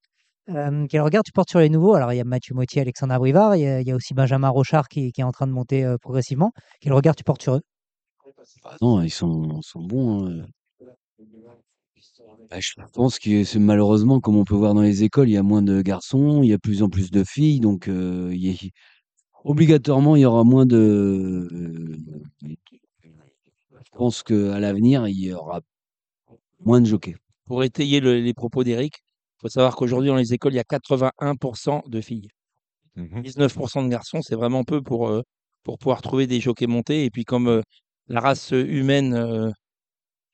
Euh, 0.49 0.86
quel 0.89 1.01
regard 1.01 1.23
tu 1.23 1.32
portes 1.32 1.49
sur 1.49 1.60
les 1.60 1.69
nouveaux? 1.69 1.93
Alors, 1.95 2.12
il 2.13 2.17
y 2.17 2.21
a 2.21 2.25
Mathieu 2.25 2.54
Moitié, 2.56 2.82
Alexandre 2.82 3.13
Abrivard. 3.13 3.56
Il 3.56 3.62
y 3.62 3.67
a, 3.67 3.82
il 3.82 3.88
y 3.88 3.91
a 3.91 3.95
aussi 3.95 4.13
Benjamin 4.13 4.49
Rochard 4.49 4.88
qui, 4.89 5.12
qui 5.12 5.21
est 5.21 5.23
en 5.23 5.32
train 5.32 5.47
de 5.47 5.54
monter 5.54 5.84
euh, 5.86 5.97
progressivement. 5.97 6.51
Quel 6.82 6.93
regard 6.93 7.15
tu 7.15 7.23
portes 7.23 7.41
sur 7.43 7.56
eux? 7.56 7.62
Bah 8.63 8.75
non, 8.82 9.01
ils 9.01 9.10
sont, 9.10 9.62
sont 9.62 9.82
bons. 9.82 10.27
hein. 10.27 10.45
Bah, 12.49 12.60
je 12.60 12.73
pense 12.93 13.19
que 13.19 13.43
c'est 13.43 13.60
malheureusement, 13.60 14.19
comme 14.19 14.36
on 14.38 14.43
peut 14.45 14.56
voir 14.56 14.73
dans 14.73 14.82
les 14.82 15.03
écoles, 15.03 15.29
il 15.29 15.34
y 15.34 15.38
a 15.38 15.43
moins 15.43 15.62
de 15.62 15.82
garçons, 15.82 16.43
il 16.43 16.49
y 16.49 16.53
a 16.53 16.58
de 16.58 16.62
plus 16.62 16.84
en 16.84 16.89
plus 16.89 17.12
de 17.12 17.23
filles, 17.23 17.60
donc 17.60 17.88
euh, 17.88 18.29
il 18.34 18.45
y 18.45 18.49
a- 18.51 18.69
obligatoirement, 19.45 20.15
il 20.15 20.21
y 20.21 20.25
aura 20.25 20.43
moins 20.43 20.65
de. 20.65 21.47
Je 22.41 23.89
pense 23.93 24.23
qu'à 24.23 24.60
l'avenir, 24.60 25.08
il 25.08 25.19
y 25.19 25.34
aura 25.34 25.62
moins 26.65 26.82
de 26.82 26.86
jockeys. 26.88 27.15
Pour 27.45 27.63
étayer 27.63 27.99
le- 27.99 28.19
les 28.19 28.34
propos 28.34 28.63
d'Eric, 28.63 28.95
il 29.38 29.41
faut 29.41 29.49
savoir 29.49 29.75
qu'aujourd'hui, 29.75 30.10
dans 30.10 30.15
les 30.15 30.34
écoles, 30.34 30.53
il 30.53 30.58
y 30.58 30.60
a 30.60 30.63
81% 30.63 31.84
de 31.88 32.01
filles. 32.01 32.29
Mhm. 32.95 33.21
19% 33.23 33.84
de 33.84 33.89
garçons, 33.89 34.21
c'est 34.21 34.36
vraiment 34.36 34.63
peu 34.63 34.82
pour, 34.82 35.10
euh, 35.10 35.21
pour 35.63 35.77
pouvoir 35.79 36.01
trouver 36.01 36.27
des 36.27 36.39
jockeys 36.41 36.67
montés. 36.67 37.06
Et 37.06 37.10
puis, 37.12 37.25
comme 37.25 37.47
euh, 37.49 37.62
la 38.08 38.21
race 38.21 38.51
humaine 38.51 39.13
euh, 39.15 39.51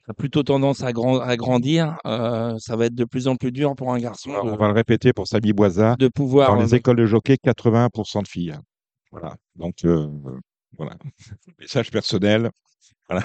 a 0.10 0.14
plutôt 0.14 0.42
tendance 0.44 0.82
à, 0.84 0.92
grand- 0.92 1.20
à 1.20 1.38
grandir, 1.38 1.98
euh, 2.06 2.56
ça 2.58 2.76
va 2.76 2.88
être 2.88 2.96
de 2.96 3.06
plus 3.06 3.28
en 3.28 3.36
plus 3.36 3.52
dur 3.52 3.76
pour 3.76 3.94
un 3.94 4.00
garçon 4.00 4.32
On 4.32 4.52
de, 4.52 4.58
va 4.58 4.68
le 4.68 4.74
répéter 4.74 5.14
pour 5.14 5.28
Samy 5.28 5.54
Boisa. 5.54 5.96
de 6.00 6.08
pouvoir. 6.08 6.56
Dans 6.56 6.62
les 6.62 6.74
euh, 6.74 6.78
écoles 6.78 6.98
de 6.98 7.06
jockey, 7.06 7.36
81% 7.46 8.24
de 8.24 8.28
filles. 8.28 8.56
Voilà. 9.12 9.36
Donc, 9.56 9.76
euh, 9.86 10.08
voilà. 10.78 10.96
Message 11.60 11.92
personnel. 11.92 12.50
Voilà. 13.08 13.24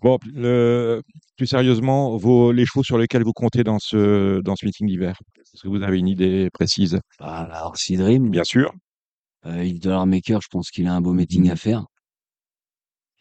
Bon, 0.00 0.18
le- 0.32 1.02
plus 1.36 1.46
sérieusement, 1.46 2.16
vos, 2.16 2.50
les 2.52 2.64
chevaux 2.64 2.82
sur 2.82 2.96
lesquels 2.98 3.22
vous 3.22 3.32
comptez 3.34 3.62
dans 3.64 3.78
ce, 3.78 4.40
dans 4.40 4.56
ce 4.56 4.64
meeting 4.64 4.86
d'hiver 4.86 5.16
Est-ce 5.38 5.62
que 5.62 5.68
vous 5.68 5.82
avez 5.82 5.98
une 5.98 6.08
idée 6.08 6.48
précise? 6.52 6.98
Bah, 7.18 7.46
la 7.50 7.96
Dream, 7.96 8.30
Bien 8.30 8.44
sûr. 8.44 8.72
euh, 9.44 9.64
Yves 9.64 9.80
Dollar 9.80 10.06
Maker, 10.06 10.40
je 10.40 10.48
pense 10.50 10.70
qu'il 10.70 10.86
a 10.86 10.94
un 10.94 11.00
beau 11.00 11.12
meeting 11.12 11.50
à 11.50 11.56
faire. 11.56 11.84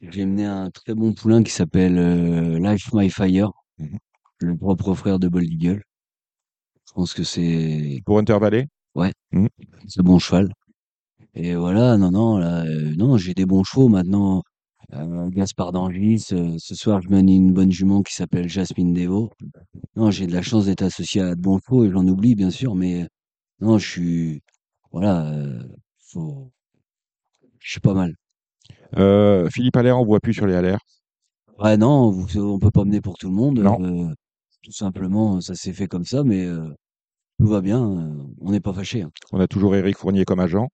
J'ai 0.02 0.26
mené 0.26 0.44
un 0.46 0.72
très 0.72 0.96
bon 0.96 1.14
poulain 1.14 1.44
qui 1.44 1.52
s'appelle 1.52 2.00
euh, 2.00 2.58
Life 2.58 2.90
My 2.94 3.12
Fire, 3.12 3.52
Mhm. 3.78 4.00
le 4.40 4.58
propre 4.58 4.96
frère 4.96 5.20
de 5.20 5.28
Bold 5.28 5.52
Eagle. 5.52 5.84
Je 6.88 6.94
pense 6.94 7.14
que 7.14 7.24
c'est 7.24 8.02
Pour 8.06 8.18
Hunter 8.20 8.38
Valley? 8.40 8.68
C'est 9.88 10.04
bon 10.04 10.20
cheval. 10.20 10.50
Et 11.36 11.56
voilà, 11.56 11.98
non, 11.98 12.12
non, 12.12 12.38
là, 12.38 12.66
euh, 12.66 12.96
non, 12.98 13.18
j'ai 13.18 13.34
des 13.34 13.46
bons 13.46 13.64
chevaux 13.64 13.90
maintenant. 13.90 14.44
Euh, 14.94 15.30
Gaspard 15.30 15.74
d'Angis, 15.74 16.28
euh, 16.34 16.56
ce 16.60 16.76
soir 16.76 17.02
je 17.02 17.10
mène 17.10 17.30
une 17.30 17.54
bonne 17.54 17.72
jument 17.72 18.04
qui 18.04 18.14
s'appelle 18.16 18.50
Jasmine 18.50 18.94
Devo. 18.94 19.32
Non, 19.96 20.12
j'ai 20.12 20.28
de 20.28 20.34
la 20.34 20.44
chance 20.44 20.68
d'être 20.68 20.84
associé 20.84 21.22
à 21.22 21.36
de 21.36 21.42
bons 21.42 21.60
chevaux 21.60 21.86
et 21.86 21.92
j'en 21.92 22.08
oublie 22.08 22.36
bien 22.36 22.52
sûr, 22.52 22.76
mais 22.76 23.08
non, 23.62 23.78
je 23.80 23.88
suis, 23.90 24.44
voilà, 24.92 25.28
euh, 25.34 25.64
faut, 26.12 26.52
je 27.60 27.72
suis 27.72 27.80
pas 27.80 27.94
mal. 27.94 28.16
Euh, 28.96 29.50
Philippe 29.50 29.76
Allaire, 29.78 29.98
on 29.98 30.02
ne 30.02 30.06
voit 30.08 30.20
plus 30.20 30.34
sur 30.34 30.48
les 30.48 30.54
LR. 30.54 30.78
Ouais, 31.60 31.78
non, 31.78 32.12
vous, 32.12 32.38
on 32.40 32.60
peut 32.60 32.72
pas 32.72 32.86
mener 32.86 33.02
pour 33.02 33.18
tout 33.18 33.28
le 33.30 33.36
monde. 33.36 33.60
Non. 33.60 33.82
euh, 33.84 34.14
tout 34.64 34.72
simplement, 34.72 35.42
ça 35.42 35.56
s'est 35.56 35.74
fait 35.74 35.88
comme 35.88 36.06
ça, 36.06 36.24
mais 36.24 36.46
euh, 36.46 36.68
tout 37.40 37.48
va 37.48 37.62
bien. 37.62 37.84
euh, 37.84 38.24
on 38.42 38.52
n'est 38.52 38.60
pas 38.60 38.74
fâché. 38.74 39.02
Hein. 39.02 39.12
On 39.32 39.40
a 39.40 39.48
toujours 39.48 39.76
Eric 39.76 39.98
Fournier 39.98 40.26
comme 40.26 40.40
agent. 40.40 40.68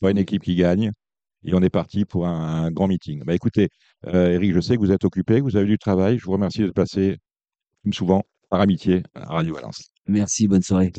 Pas 0.00 0.10
une 0.10 0.18
équipe 0.18 0.42
qui 0.42 0.54
gagne. 0.54 0.92
Et 1.44 1.54
on 1.54 1.62
est 1.62 1.70
parti 1.70 2.04
pour 2.04 2.26
un, 2.26 2.64
un 2.66 2.70
grand 2.70 2.86
meeting. 2.86 3.22
Bah, 3.24 3.34
écoutez, 3.34 3.68
euh, 4.06 4.30
Eric, 4.32 4.52
je 4.54 4.60
sais 4.60 4.74
que 4.76 4.80
vous 4.80 4.92
êtes 4.92 5.04
occupé, 5.04 5.38
que 5.38 5.44
vous 5.44 5.56
avez 5.56 5.66
du 5.66 5.78
travail. 5.78 6.18
Je 6.18 6.24
vous 6.24 6.32
remercie 6.32 6.58
d'être 6.60 6.74
passé, 6.74 7.16
comme 7.82 7.92
souvent, 7.94 8.22
par 8.50 8.60
amitié 8.60 9.02
à 9.14 9.26
Radio 9.34 9.54
Valence. 9.54 9.90
Merci, 10.06 10.48
bonne 10.48 10.62
soirée. 10.62 10.92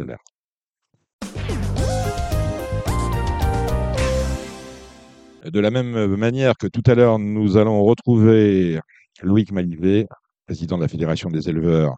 De 5.45 5.59
la 5.59 5.71
même 5.71 6.15
manière 6.15 6.55
que 6.55 6.67
tout 6.67 6.83
à 6.85 6.93
l'heure, 6.93 7.17
nous 7.17 7.57
allons 7.57 7.83
retrouver 7.83 8.79
Loïc 9.23 9.51
Malivet, 9.51 10.07
président 10.45 10.77
de 10.77 10.83
la 10.83 10.87
Fédération 10.87 11.29
des 11.29 11.49
éleveurs, 11.49 11.95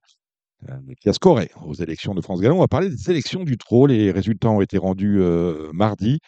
euh, 0.69 0.77
qui 1.01 1.09
a 1.09 1.13
scoré 1.13 1.51
aux 1.65 1.73
élections 1.73 2.13
de 2.13 2.21
France 2.21 2.39
Galon. 2.39 2.57
On 2.57 2.61
va 2.61 2.67
parler 2.67 2.89
des 2.89 3.11
élections 3.11 3.43
du 3.43 3.57
trot. 3.57 3.87
Les 3.87 4.11
résultats 4.11 4.49
ont 4.49 4.61
été 4.61 4.77
rendus 4.77 5.19
euh, 5.19 5.69
mardi. 5.73 6.19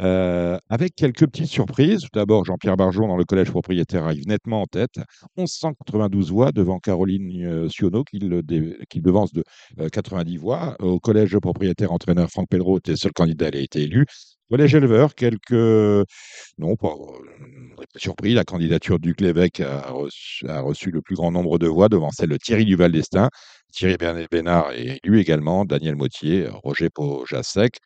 Euh, 0.00 0.58
avec 0.68 0.94
quelques 0.96 1.26
petites 1.26 1.46
surprises. 1.46 2.00
Tout 2.02 2.08
d'abord, 2.14 2.44
Jean-Pierre 2.44 2.76
Barjon 2.76 3.06
dans 3.06 3.16
le 3.16 3.24
collège 3.24 3.50
propriétaire 3.50 4.04
arrive 4.04 4.26
nettement 4.26 4.62
en 4.62 4.66
tête. 4.66 4.96
1192 5.36 6.32
voix 6.32 6.50
devant 6.52 6.78
Caroline 6.80 7.44
euh, 7.44 7.68
Sionneau 7.68 8.02
qui 8.02 8.18
le, 8.18 8.42
dé- 8.42 8.76
devance 8.96 9.32
de 9.32 9.44
euh, 9.78 9.88
90 9.88 10.36
voix. 10.38 10.76
Au 10.80 10.98
collège 10.98 11.38
propriétaire 11.38 11.92
entraîneur, 11.92 12.28
Franck 12.30 12.48
Pellereau 12.48 12.78
était 12.78 12.96
seul 12.96 13.12
candidat, 13.12 13.48
il 13.48 13.56
a 13.56 13.60
été 13.60 13.82
élu. 13.82 14.06
Collège 14.50 14.74
éleveur, 14.74 15.14
quelques... 15.14 15.52
Non, 16.58 16.76
pas, 16.76 16.88
euh, 16.88 17.84
surpris, 17.96 18.34
la 18.34 18.44
candidature 18.44 18.98
du 18.98 19.14
Clévec 19.14 19.60
a 19.60 19.90
reçu, 19.90 20.46
a 20.48 20.60
reçu 20.60 20.90
le 20.90 21.02
plus 21.02 21.14
grand 21.16 21.30
nombre 21.30 21.58
de 21.58 21.66
voix 21.66 21.88
devant 21.88 22.10
celle 22.10 22.30
de 22.30 22.36
Thierry 22.36 22.64
Duval 22.64 22.92
d'Estaing. 22.92 23.28
Thierry 23.72 23.96
Bénard 24.30 24.72
est 24.72 25.00
élu 25.04 25.20
également, 25.20 25.64
Daniel 25.64 25.96
Mautier, 25.96 26.46
Roger 26.48 26.90
Pojasek. 26.90 27.78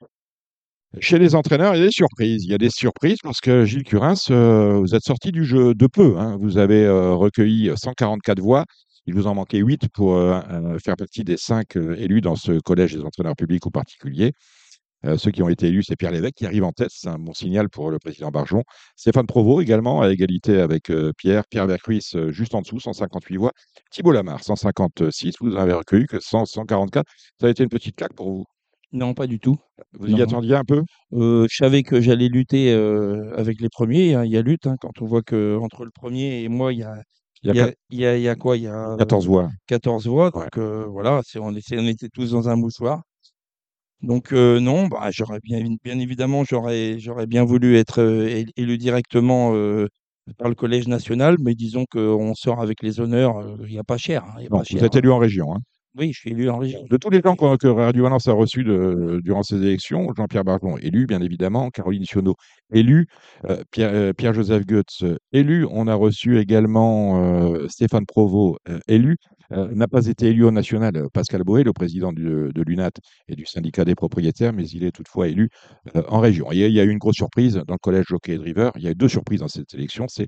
Chez 1.00 1.18
les 1.18 1.34
entraîneurs, 1.34 1.74
il 1.76 1.80
y 1.80 1.82
a 1.82 1.86
des 1.86 1.92
surprises. 1.92 2.44
Il 2.44 2.50
y 2.50 2.54
a 2.54 2.58
des 2.58 2.70
surprises 2.70 3.18
parce 3.22 3.40
que 3.40 3.64
Gilles 3.64 3.84
Curins, 3.84 4.14
euh, 4.30 4.78
vous 4.78 4.94
êtes 4.94 5.04
sorti 5.04 5.32
du 5.32 5.44
jeu 5.44 5.74
de 5.74 5.86
peu. 5.86 6.18
hein. 6.18 6.38
Vous 6.40 6.56
avez 6.58 6.84
euh, 6.86 7.14
recueilli 7.14 7.70
144 7.76 8.40
voix. 8.40 8.64
Il 9.06 9.14
vous 9.14 9.26
en 9.26 9.34
manquait 9.34 9.58
8 9.58 9.88
pour 9.92 10.16
euh, 10.16 10.40
faire 10.84 10.96
partie 10.96 11.24
des 11.24 11.36
5 11.36 11.76
élus 11.76 12.20
dans 12.20 12.36
ce 12.36 12.58
collège 12.60 12.94
des 12.94 13.02
entraîneurs 13.02 13.36
publics 13.36 13.64
ou 13.66 13.70
particuliers. 13.70 14.32
Ceux 15.18 15.30
qui 15.30 15.42
ont 15.42 15.48
été 15.48 15.68
élus, 15.68 15.84
c'est 15.86 15.96
Pierre 15.96 16.12
Lévesque 16.12 16.34
qui 16.34 16.46
arrive 16.46 16.64
en 16.64 16.72
tête. 16.72 16.90
C'est 16.92 17.08
un 17.08 17.18
bon 17.18 17.32
signal 17.34 17.68
pour 17.68 17.90
le 17.90 17.98
président 18.00 18.30
Barjon. 18.30 18.64
Stéphane 18.96 19.26
Provost 19.28 19.62
également, 19.62 20.00
à 20.02 20.10
égalité 20.10 20.60
avec 20.60 20.92
Pierre. 21.16 21.44
Pierre 21.50 21.66
Vercruis, 21.68 22.02
euh, 22.16 22.32
juste 22.32 22.54
en 22.56 22.62
dessous, 22.62 22.80
158 22.80 23.36
voix. 23.36 23.52
Thibault 23.92 24.12
Lamar, 24.12 24.42
156. 24.42 25.34
Vous 25.40 25.50
n'avez 25.50 25.72
recueilli 25.74 26.06
que 26.06 26.20
100, 26.20 26.46
144. 26.46 27.06
Ça 27.40 27.46
a 27.46 27.50
été 27.50 27.62
une 27.62 27.68
petite 27.70 27.96
claque 27.96 28.14
pour 28.14 28.30
vous? 28.30 28.44
Non, 28.92 29.12
pas 29.14 29.26
du 29.26 29.38
tout. 29.38 29.56
Vous 29.98 30.08
y 30.08 30.14
Non. 30.14 30.22
attendiez 30.24 30.54
un 30.56 30.64
peu? 30.64 30.82
Euh, 31.12 31.46
je 31.50 31.56
savais 31.56 31.82
que 31.82 32.00
j'allais 32.00 32.28
lutter 32.28 32.72
euh, 32.72 33.34
avec 33.36 33.60
les 33.60 33.68
premiers. 33.68 34.14
hein. 34.14 34.24
Il 34.24 34.30
y 34.32 34.36
a 34.36 34.42
lutte 34.42 34.66
hein, 34.66 34.76
quand 34.80 35.02
on 35.02 35.06
voit 35.06 35.22
que 35.22 35.58
entre 35.60 35.84
le 35.84 35.90
premier 35.90 36.42
et 36.42 36.48
moi, 36.48 36.72
il 36.72 36.78
y 36.80 36.82
a, 36.82 36.94
Il 37.42 37.48
y 37.48 37.50
a 37.50 37.54
il 37.54 37.56
y 37.56 37.60
a, 37.60 37.66
quat- 37.66 37.74
il 37.90 37.98
y 38.00 38.06
a- 38.06 38.16
il 38.16 38.22
y 38.22 38.28
a 38.28 38.34
quoi? 38.34 38.56
Il 38.56 38.62
y 38.64 38.66
a 38.66 38.96
14 38.98 39.26
voix. 39.26 39.50
14 39.66 40.06
voix. 40.06 40.34
Ouais. 40.36 40.44
Donc 40.44 40.58
euh, 40.58 40.86
voilà, 40.86 41.20
c'est, 41.24 41.38
on, 41.38 41.54
était, 41.54 41.78
on 41.78 41.86
était 41.86 42.08
tous 42.08 42.30
dans 42.32 42.48
un 42.48 42.56
mouchoir. 42.56 43.02
Donc 44.02 44.32
euh, 44.32 44.60
non, 44.60 44.86
bah, 44.86 45.10
j'aurais 45.10 45.40
bien, 45.42 45.64
bien 45.84 45.98
évidemment, 45.98 46.44
j'aurais, 46.44 46.98
j'aurais 47.00 47.26
bien 47.26 47.44
voulu 47.44 47.76
être 47.76 48.00
euh, 48.00 48.28
él- 48.28 48.50
élu 48.56 48.78
directement 48.78 49.54
euh, 49.54 49.88
par 50.38 50.48
le 50.48 50.54
Collège 50.54 50.86
national, 50.88 51.36
mais 51.40 51.54
disons 51.54 51.84
qu'on 51.90 52.34
sort 52.34 52.60
avec 52.60 52.82
les 52.82 53.00
honneurs, 53.00 53.38
euh, 53.38 53.56
il 53.66 53.72
n'y 53.72 53.78
a 53.78 53.84
pas 53.84 53.96
cher. 53.98 54.24
hein, 54.24 54.34
il 54.38 54.44
y 54.44 54.46
a 54.46 54.50
Non, 54.50 54.58
pas 54.58 54.64
vous 54.70 54.78
cher, 54.78 54.84
êtes 54.84 54.94
hein. 54.94 54.98
élu 55.00 55.10
en 55.10 55.18
région. 55.18 55.52
hein. 55.54 55.58
Oui, 55.96 56.12
je 56.12 56.20
suis 56.20 56.30
élu 56.30 56.48
en 56.48 56.58
région. 56.58 56.84
De 56.88 56.96
tous 56.96 57.10
les 57.10 57.20
gens 57.20 57.34
que 57.34 57.66
Radio 57.66 58.04
Valence 58.04 58.28
a 58.28 58.32
reçus 58.32 58.62
durant 58.62 59.42
ces 59.42 59.56
élections, 59.56 60.08
Jean-Pierre 60.16 60.44
Barjon, 60.44 60.76
élu, 60.78 61.06
bien 61.06 61.20
évidemment, 61.20 61.70
Caroline 61.70 62.04
Sionneau, 62.04 62.36
élu, 62.72 63.06
euh, 63.48 63.62
Pierre, 63.72 63.90
euh, 63.92 64.12
Pierre-Joseph 64.12 64.64
Goetz, 64.66 65.02
élu. 65.32 65.66
On 65.70 65.88
a 65.88 65.94
reçu 65.94 66.38
également 66.38 67.20
euh, 67.22 67.66
Stéphane 67.68 68.06
Provost, 68.06 68.58
euh, 68.68 68.78
élu. 68.86 69.16
Euh, 69.50 69.74
n'a 69.74 69.88
pas 69.88 70.06
été 70.06 70.26
élu 70.26 70.44
au 70.44 70.50
national 70.50 70.92
Pascal 71.14 71.42
Boé, 71.42 71.64
le 71.64 71.72
président 71.72 72.12
de 72.12 72.52
l'UNAT 72.54 72.90
et 73.28 73.34
du 73.34 73.46
syndicat 73.46 73.86
des 73.86 73.94
propriétaires, 73.94 74.52
mais 74.52 74.68
il 74.68 74.84
est 74.84 74.92
toutefois 74.92 75.26
élu 75.28 75.48
en 76.08 76.20
région. 76.20 76.52
Il 76.52 76.58
y 76.58 76.80
a 76.80 76.84
eu 76.84 76.90
une 76.90 76.98
grosse 76.98 77.16
surprise 77.16 77.54
dans 77.54 77.74
le 77.74 77.78
collège 77.78 78.04
Jockey 78.08 78.34
et 78.34 78.38
Driver. 78.38 78.72
Il 78.76 78.82
y 78.82 78.88
a 78.88 78.90
eu 78.90 78.94
deux 78.94 79.08
surprises 79.08 79.40
dans 79.40 79.48
cette 79.48 79.72
élection. 79.72 80.04
C'est 80.06 80.26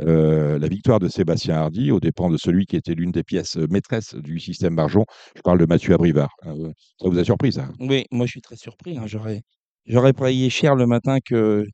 euh, 0.00 0.58
la 0.58 0.68
victoire 0.68 0.98
de 0.98 1.08
Sébastien 1.08 1.56
Hardy 1.56 1.90
aux 1.90 2.00
dépens 2.00 2.30
de 2.30 2.36
celui 2.36 2.66
qui 2.66 2.76
était 2.76 2.94
l'une 2.94 3.12
des 3.12 3.22
pièces 3.22 3.56
euh, 3.56 3.66
maîtresses 3.68 4.14
du 4.14 4.38
système 4.38 4.76
Barjon. 4.76 5.04
Je 5.36 5.42
parle 5.42 5.58
de 5.58 5.66
Mathieu 5.66 5.94
Abrivard. 5.94 6.34
Euh, 6.46 6.70
ça 7.00 7.08
vous 7.08 7.18
a 7.18 7.24
surpris, 7.24 7.52
ça 7.52 7.68
Oui, 7.80 8.06
moi 8.10 8.26
je 8.26 8.30
suis 8.32 8.40
très 8.40 8.56
surpris. 8.56 8.96
hein. 8.96 9.06
J'aurais, 9.06 9.42
j'aurais 9.86 10.12
payé 10.12 10.48
cher 10.48 10.74
le 10.74 10.86
matin 10.86 11.18
que, 11.24 11.64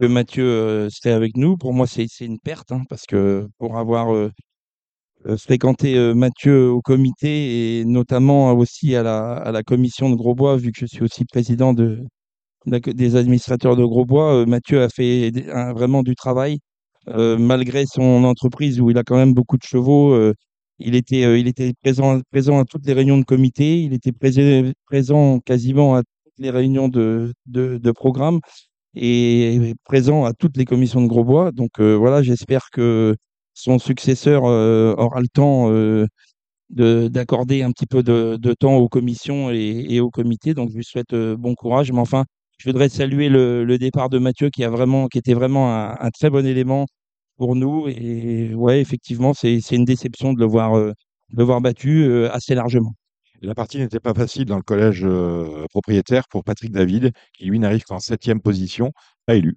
que 0.00 0.06
Mathieu 0.06 0.44
euh, 0.44 0.90
serait 0.90 1.12
avec 1.12 1.36
nous. 1.36 1.56
Pour 1.56 1.72
moi, 1.72 1.86
c'est, 1.86 2.06
une 2.20 2.40
perte, 2.40 2.72
hein, 2.72 2.82
parce 2.88 3.04
que 3.06 3.46
pour 3.58 3.78
avoir 3.78 4.30
fréquenté 5.36 6.14
Mathieu 6.14 6.70
au 6.70 6.80
comité 6.80 7.80
et 7.80 7.84
notamment 7.84 8.52
aussi 8.52 8.96
à 8.96 9.02
la, 9.02 9.34
à 9.34 9.52
la 9.52 9.62
commission 9.62 10.08
de 10.10 10.16
Grosbois, 10.16 10.56
vu 10.56 10.72
que 10.72 10.80
je 10.80 10.86
suis 10.86 11.02
aussi 11.02 11.24
président 11.26 11.74
de, 11.74 12.00
des 12.66 13.16
administrateurs 13.16 13.76
de 13.76 13.84
Grosbois, 13.84 14.46
Mathieu 14.46 14.82
a 14.82 14.88
fait 14.88 15.30
vraiment 15.74 16.02
du 16.02 16.14
travail. 16.14 16.58
Euh, 17.08 17.38
malgré 17.38 17.86
son 17.86 18.24
entreprise 18.24 18.80
où 18.80 18.90
il 18.90 18.98
a 18.98 19.04
quand 19.04 19.16
même 19.16 19.34
beaucoup 19.34 19.56
de 19.56 19.62
chevaux, 19.62 20.12
euh, 20.12 20.34
il 20.78 20.94
était, 20.94 21.24
euh, 21.24 21.72
présent, 21.82 22.60
à 22.60 22.64
toutes 22.64 22.86
les 22.86 22.92
réunions 22.92 23.18
de 23.18 23.24
comité, 23.24 23.82
il 23.82 23.92
était 23.94 24.12
présent 24.12 25.40
quasiment 25.40 25.96
à 25.96 26.02
toutes 26.02 26.38
les 26.38 26.50
réunions 26.50 26.88
de, 26.88 27.32
de, 27.46 27.90
programme 27.92 28.40
et 28.94 29.74
présent 29.84 30.24
à 30.24 30.32
toutes 30.34 30.56
les 30.56 30.64
commissions 30.64 31.02
de 31.02 31.06
Grosbois. 31.06 31.52
Donc 31.52 31.80
voilà, 31.80 32.22
j'espère 32.22 32.70
que 32.72 33.16
son 33.54 33.78
successeur 33.78 34.44
aura 34.44 35.20
le 35.20 35.28
temps 35.28 35.70
de- 36.70 37.08
d'accorder 37.08 37.62
un 37.62 37.72
petit 37.72 37.86
peu 37.86 38.02
de, 38.02 38.54
temps 38.54 38.76
aux 38.76 38.88
commissions 38.88 39.50
et, 39.50 39.86
et 39.90 40.00
au 40.00 40.10
comité. 40.10 40.54
Donc 40.54 40.70
je 40.70 40.76
lui 40.76 40.84
souhaite 40.84 41.14
bon 41.14 41.54
courage. 41.54 41.92
Mais 41.92 42.00
enfin, 42.00 42.24
je 42.60 42.68
voudrais 42.68 42.90
saluer 42.90 43.30
le, 43.30 43.78
départ 43.78 44.10
de 44.10 44.18
Mathieu 44.18 44.50
qui 44.50 44.64
a 44.64 44.68
vraiment, 44.68 45.08
qui 45.08 45.16
était 45.16 45.32
vraiment 45.32 45.74
un, 45.74 46.10
très 46.10 46.28
bon 46.28 46.44
élément 46.44 46.84
pour 47.38 47.56
nous. 47.56 47.88
Et 47.88 48.54
ouais, 48.54 48.82
effectivement, 48.82 49.32
c'est, 49.32 49.58
une 49.70 49.86
déception 49.86 50.34
de 50.34 50.40
le 50.40 50.44
voir, 50.44 50.76
euh, 50.76 50.92
battu 51.60 52.02
euh, 52.02 52.30
assez 52.30 52.54
largement. 52.54 52.92
La 53.40 53.54
partie 53.54 53.78
n'était 53.78 53.98
pas 53.98 54.12
facile 54.12 54.44
dans 54.44 54.58
le 54.58 54.62
collège 54.62 55.02
euh, 55.04 55.64
propriétaire 55.70 56.24
pour 56.28 56.44
Patrick 56.44 56.70
David, 56.70 57.12
qui 57.32 57.46
lui 57.46 57.58
n'arrive 57.58 57.84
qu'en 57.84 57.98
septième 57.98 58.42
position, 58.42 58.92
pas 59.24 59.36
élu. 59.36 59.56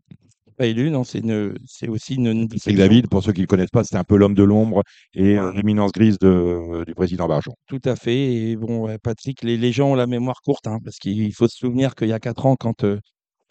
Pas 0.63 0.67
élu, 0.67 0.89
non, 0.89 1.03
c'est 1.03 1.21
c'est 1.65 1.89
aussi 1.89 2.15
une, 2.15 2.47
déception. 2.47 2.77
David, 2.77 3.09
pour 3.09 3.21
ceux 3.21 3.33
qui 3.33 3.41
ne 3.41 3.43
le 3.43 3.47
connaissent 3.47 3.69
pas, 3.69 3.83
c'était 3.83 3.97
un 3.97 4.05
peu 4.05 4.15
l'homme 4.15 4.33
de 4.33 4.43
l'ombre 4.43 4.81
et 5.13 5.37
euh, 5.37 5.51
l'éminence 5.51 5.91
grise 5.91 6.17
de- 6.19 6.85
du 6.85 6.95
président 6.95 7.27
Barjon. 7.27 7.51
Tout 7.67 7.81
à 7.83 7.97
fait. 7.97 8.33
Et 8.33 8.55
bon, 8.55 8.87
Patrick, 9.03 9.43
les, 9.43 9.57
les 9.57 9.73
gens 9.73 9.91
ont 9.91 9.95
la 9.95 10.07
mémoire 10.07 10.39
courte, 10.41 10.65
hein, 10.67 10.79
parce 10.81 10.99
qu'il 10.99 11.33
faut 11.33 11.49
se 11.49 11.57
souvenir 11.57 11.95
qu'il 11.95 12.07
y 12.07 12.13
a 12.13 12.19
quatre 12.21 12.45
ans, 12.45 12.55
quand, 12.57 12.85
euh, 12.85 12.97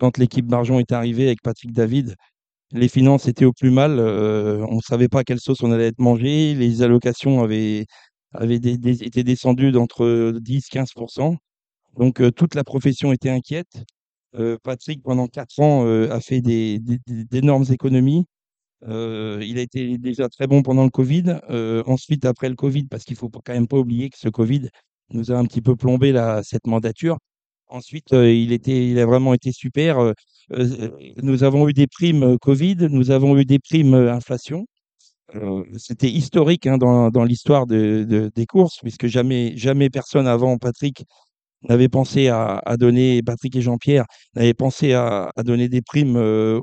quand 0.01 0.17
l'équipe 0.17 0.47
Barjon 0.47 0.79
est 0.79 0.91
arrivée 0.91 1.27
avec 1.27 1.43
Patrick 1.43 1.73
David, 1.73 2.15
les 2.73 2.89
finances 2.89 3.29
étaient 3.29 3.45
au 3.45 3.53
plus 3.53 3.71
mal. 3.71 3.99
euh, 3.99 4.65
on 4.71 4.77
ne 4.77 4.81
savait 4.81 5.09
pas 5.09 5.23
quelle 5.23 5.39
sauce 5.39 5.63
on 5.63 5.71
allait 5.71 5.89
être 5.89 5.99
mangé. 6.01 6.55
Les 6.55 6.81
allocations 6.81 7.43
avaient, 7.43 7.85
avaient 8.33 8.59
des- 8.59 8.79
des- 8.79 9.03
été 9.05 9.23
descendues 9.23 9.71
d'entre 9.73 10.33
10-15%. 10.41 11.37
Donc, 11.99 12.23
euh, 12.23 12.31
toute 12.31 12.55
la 12.55 12.65
profession 12.65 13.13
était 13.13 13.29
inquiète. 13.29 13.85
Euh, 14.37 14.57
Patrick, 14.63 15.03
pendant 15.03 15.27
quatre 15.29 15.61
ans, 15.61 15.85
euh, 15.87 16.11
a 16.11 16.21
fait 16.21 16.41
des, 16.41 16.79
des- 16.79 16.99
d'énormes 17.07 17.67
économies. 17.71 18.25
Euh, 18.89 19.41
il 19.47 19.59
a 19.59 19.63
été 19.63 19.99
déjà 19.99 20.29
très 20.29 20.47
bon 20.47 20.63
pendant 20.63 20.85
le 20.85 20.91
Covid. 20.91 21.41
Euh, 21.51 21.83
ensuite, 21.87 22.25
après 22.27 22.49
le 22.49 22.57
Covid, 22.57 22.85
parce 22.87 23.05
qu'il 23.05 23.17
faut 23.17 23.29
quand 23.31 23.53
même 23.53 23.69
pas 23.69 23.79
oublier 23.79 24.11
que 24.11 24.19
ce 24.19 24.29
Covid 24.29 24.69
nous 25.11 25.33
a 25.33 25.37
un 25.37 25.45
petit 25.47 25.63
peu 25.63 25.77
plombé 25.77 26.13
la, 26.13 26.43
cette 26.45 26.67
mandature. 26.67 27.19
Ensuite, 27.69 28.13
euh, 28.15 28.33
il 28.33 28.53
était, 28.53 28.89
il 28.91 28.99
a 28.99 29.07
vraiment 29.07 29.35
été 29.35 29.53
super. 29.53 30.13
Nous 31.23 31.45
avons 31.45 31.69
eu 31.69 31.73
des 31.73 31.87
primes 31.87 32.39
Covid, 32.39 32.77
nous 32.91 33.11
avons 33.11 33.37
eu 33.39 33.45
des 33.45 33.59
primes 33.59 33.95
inflation. 33.95 34.67
C'était 35.79 36.11
historique 36.11 36.67
hein, 36.67 36.79
dans, 36.79 37.11
dans 37.11 37.25
l'histoire 37.25 37.67
de, 37.67 38.05
de- 38.09 38.31
des 38.35 38.47
courses, 38.47 38.79
puisque 38.83 39.07
jamais, 39.07 39.57
jamais 39.57 39.89
personne 39.91 40.27
avant 40.27 40.59
Patrick 40.59 41.05
n'avait 41.69 41.89
pensé 41.89 42.29
à, 42.29 42.61
donner, 42.79 43.23
Patrick 43.23 43.57
et 43.57 43.63
Jean-Pierre 43.63 44.05
n'avaient 44.35 44.55
pensé 44.55 44.93
à, 44.95 45.31
donner 45.45 45.69
des 45.69 45.83
primes 45.83 46.17
euh, 46.17 46.61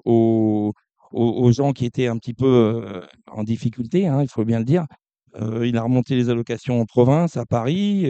aux, 1.11 1.51
gens 1.51 1.71
qui 1.73 1.85
étaient 1.85 2.07
un 2.07 2.17
petit 2.17 2.33
peu 2.33 2.45
euh, 2.45 3.01
en 3.31 3.43
difficulté, 3.43 4.07
hein, 4.07 4.21
il 4.21 4.29
faut 4.29 4.45
bien 4.45 4.59
le 4.59 4.65
dire. 4.65 4.85
Euh, 5.41 5.67
il 5.67 5.77
a 5.77 5.83
remonté 5.83 6.15
les 6.15 6.29
allocations 6.29 6.81
en 6.81 6.85
province, 6.85 7.37
à 7.37 7.45
Paris. 7.45 8.07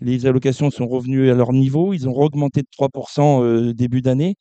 les 0.00 0.26
allocations 0.26 0.70
sont 0.70 0.88
revenues 0.88 1.30
à 1.30 1.34
leur 1.34 1.52
niveau. 1.52 1.92
Ils 1.94 2.08
ont 2.08 2.16
augmenté 2.16 2.62
de 2.62 2.68
3% 2.78 3.42
euh, 3.42 3.74
début 3.74 4.02
d'année. 4.02 4.36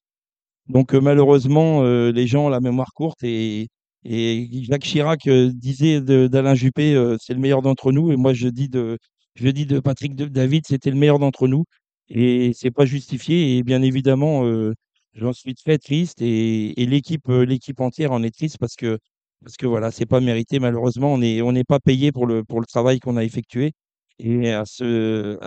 Donc 0.68 0.94
malheureusement, 0.94 1.84
les 1.84 2.28
gens 2.28 2.46
ont 2.46 2.50
la 2.50 2.60
mémoire 2.62 2.94
courte 2.94 3.24
et, 3.24 3.68
Jacques 4.06 4.84
Chirac 4.84 5.28
disait 5.28 6.00
d'Alain 6.02 6.56
Juppé, 6.56 6.96
c'est 7.20 7.34
le 7.34 7.40
meilleur 7.40 7.62
d'entre 7.62 7.92
nous. 7.92 8.12
Et 8.12 8.16
moi, 8.18 8.34
je 8.34 8.48
dis 8.48 8.70
de, 8.70 8.98
je 9.39 9.49
dis 9.49 9.65
de 9.65 9.80
Patrick 9.80 10.15
David, 10.15 10.65
c'était 10.67 10.91
le 10.91 10.97
meilleur 10.97 11.19
d'entre 11.19 11.47
nous. 11.47 11.65
Et 12.10 12.52
c'est 12.54 12.71
pas 12.71 12.86
justifié. 12.86 13.58
Et 13.58 13.63
bien 13.63 13.82
évidemment, 13.82 14.45
euh, 14.45 14.73
j'en 15.13 15.34
suis 15.34 15.56
très 15.56 15.78
triste. 15.78 16.21
Et, 16.21 16.73
euh, 16.78 17.45
l'équipe 17.45 17.80
entière 17.80 18.12
en 18.12 18.23
est 18.23 18.36
triste 18.36 18.58
parce 18.60 18.75
que, 18.75 18.99
parce 19.43 19.58
que 19.58 19.67
voilà, 19.67 19.91
c'est 19.91 20.06
pas 20.06 20.19
mérité. 20.19 20.60
Malheureusement, 20.60 21.13
on 21.13 21.19
n'est 21.19 21.41
on 21.41 21.52
n'est 21.54 21.63
pas 21.63 21.80
payé 21.80 22.12
pour 22.12 22.28
le, 22.28 22.43
travail 22.67 22.99
qu'on 22.99 23.17
a 23.17 23.23
effectué. 23.23 23.73
Et 24.19 24.52
à 24.52 24.65
ce, 24.65 25.38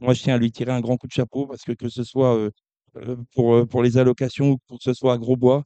moi, 0.00 0.14
je 0.14 0.22
tiens 0.22 0.34
à 0.34 0.38
lui 0.38 0.52
tirer 0.52 0.72
un 0.72 0.80
grand 0.80 0.96
coup 0.96 1.06
de 1.08 1.12
chapeau 1.12 1.46
parce 1.46 1.62
que 1.62 1.72
que 1.72 1.88
ce 1.88 2.04
soit 2.04 2.36
euh, 2.36 3.16
pour, 3.34 3.82
les 3.82 3.98
allocations 3.98 4.50
ou 4.52 4.58
pour 4.68 4.78
que 4.78 4.84
ce 4.84 4.94
soit 4.94 5.14
à 5.14 5.18
Grosbois, 5.18 5.64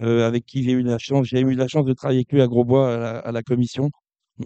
avec 0.00 0.44
qui 0.46 0.62
j'ai 0.64 0.72
eu 0.72 0.82
la 0.82 0.98
chance, 0.98 1.26
j'ai 1.26 1.40
eu 1.40 1.54
la 1.54 1.68
chance 1.68 1.84
de 1.86 1.92
travailler 1.94 2.20
avec 2.20 2.32
lui 2.32 2.42
à 2.42 2.46
Grosbois 2.46 3.20
à 3.20 3.32
la 3.32 3.42
commission. 3.42 3.90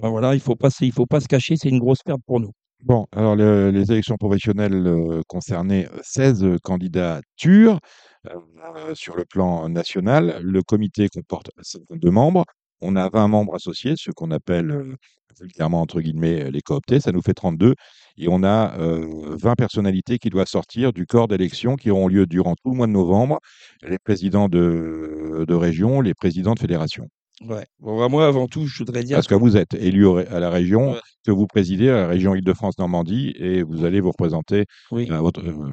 Ben 0.01 0.09
voilà, 0.11 0.35
il 0.35 0.41
faut 0.41 0.57
faut 0.95 1.07
pas 1.07 1.21
se 1.21 1.29
cacher, 1.29 1.57
c'est 1.57 1.69
une 1.69 1.79
grosse 1.79 2.03
perte 2.03 2.21
pour 2.27 2.41
nous. 2.41 2.51
Bon, 2.85 3.07
alors 3.13 3.37
le- 3.37 3.71
les 3.71 3.93
élections 3.93 4.17
professionnelles 4.17 4.87
euh, 4.87 5.23
concernaient 5.29 5.89
16 6.03 6.45
candidatures 6.63 7.79
euh, 8.27 8.95
sur 8.95 9.17
le 9.17 9.25
plan 9.25 9.69
national. 9.69 10.41
Le 10.43 10.63
comité 10.63 11.09
comporte 11.09 11.51
52 11.61 12.11
membres. 12.11 12.45
On 12.81 12.97
a 12.97 13.09
20 13.09 13.29
membres 13.29 13.55
associés, 13.55 13.95
ce 13.97 14.11
qu'on 14.11 14.31
appelle 14.33 14.71
euh, 14.73 14.97
vulgairement 15.41 15.81
entre 15.81 16.01
guillemets 16.01 16.51
les 16.51 16.61
cooptés, 16.63 16.99
ça 17.01 17.13
nous 17.13 17.23
fait 17.23 17.35
32. 17.35 17.75
Et 18.17 18.27
on 18.29 18.43
a 18.43 18.77
euh, 18.81 19.37
20 19.41 19.55
personnalités 19.55 20.19
qui 20.19 20.31
doivent 20.31 20.49
sortir 20.49 20.93
du 20.93 21.07
corps 21.07 21.29
d'élection 21.29 21.77
qui 21.77 21.91
auront 21.91 22.09
lieu 22.09 22.27
durant 22.27 22.55
tout 22.57 22.71
le 22.73 22.77
mois 22.77 22.87
de 22.89 22.93
novembre, 22.93 23.39
les 23.87 23.99
présidents 23.99 24.49
de, 24.49 25.45
de 25.47 25.55
région, 25.55 26.01
les 26.01 26.15
présidents 26.15 26.55
de 26.55 26.61
fédération. 26.61 27.09
Ouais. 27.49 27.67
Bon, 27.81 27.99
bah, 27.99 28.09
moi, 28.09 28.27
avant 28.27 28.47
tout, 28.47 28.67
je 28.67 28.79
voudrais 28.79 29.03
dire 29.05 29.17
Parce 29.17 29.27
que 29.27 29.35
vous 29.35 29.57
êtes 29.57 29.75
élu 29.75 30.09
à 30.09 30.39
la 30.41 30.51
région, 30.51 30.93
Ouais. 30.93 31.01
que 31.25 31.31
vous 31.31 31.47
présidez 31.47 31.89
à 31.89 31.95
la 32.03 32.07
région 32.09 32.35
Île-de-France-Normandie 32.35 33.33
et 33.37 33.63
vous 33.63 33.85
allez 33.85 34.01
vous 34.01 34.11
représenter 34.11 34.67
Oui. 34.91 35.11
à, 35.11 35.21
votre- 35.21 35.43
euh, 35.45 35.73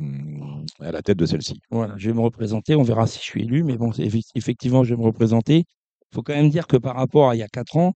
à 0.80 0.92
la 0.92 1.02
tête 1.02 1.18
de 1.18 1.26
celle-ci. 1.26 1.60
Voilà, 1.72 1.94
je 1.98 2.10
vais 2.10 2.16
me 2.16 2.22
représenter, 2.22 2.76
on 2.76 2.84
verra 2.84 3.08
si 3.08 3.20
je 3.20 3.24
suis 3.24 3.42
élu, 3.44 3.64
mais 3.64 3.78
bon, 3.78 3.92
effectivement, 4.36 4.84
je 4.84 4.96
vais 4.96 5.00
me 5.02 5.06
représenter. 5.06 5.66
Il 6.12 6.16
faut 6.16 6.24
quand 6.24 6.34
même 6.36 6.50
dire 6.50 6.66
que 6.68 6.78
par 6.78 6.96
rapport 6.96 7.30
à 7.30 7.36
il 7.36 7.40
y 7.40 7.44
a 7.44 7.48
4 7.48 7.78
ans, 7.78 7.94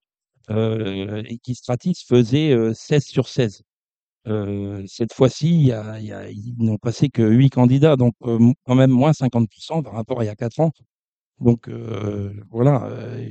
euh, 0.52 1.24
Equistratis 1.26 1.96
faisait 2.08 2.52
euh, 2.52 2.74
16 2.74 3.04
sur 3.06 3.28
16. 3.28 3.62
Euh, 4.28 4.84
cette 4.88 5.14
fois-ci, 5.14 5.72
ils 5.72 6.56
n'ont 6.60 6.78
passé 6.78 7.10
que 7.10 7.24
8 7.24 7.50
candidats, 7.50 7.96
donc 7.96 8.14
euh, 8.26 8.52
quand 8.66 8.76
même 8.76 8.92
moins 8.92 9.12
50% 9.12 9.84
par 9.84 9.94
rapport 9.94 10.20
à 10.22 10.24
il 10.24 10.28
y 10.28 10.30
a 10.30 10.36
4 10.36 10.60
ans. 10.60 10.72
Donc 11.40 11.68
euh, 11.68 12.32
voilà. 12.52 12.86
euh, 12.86 13.28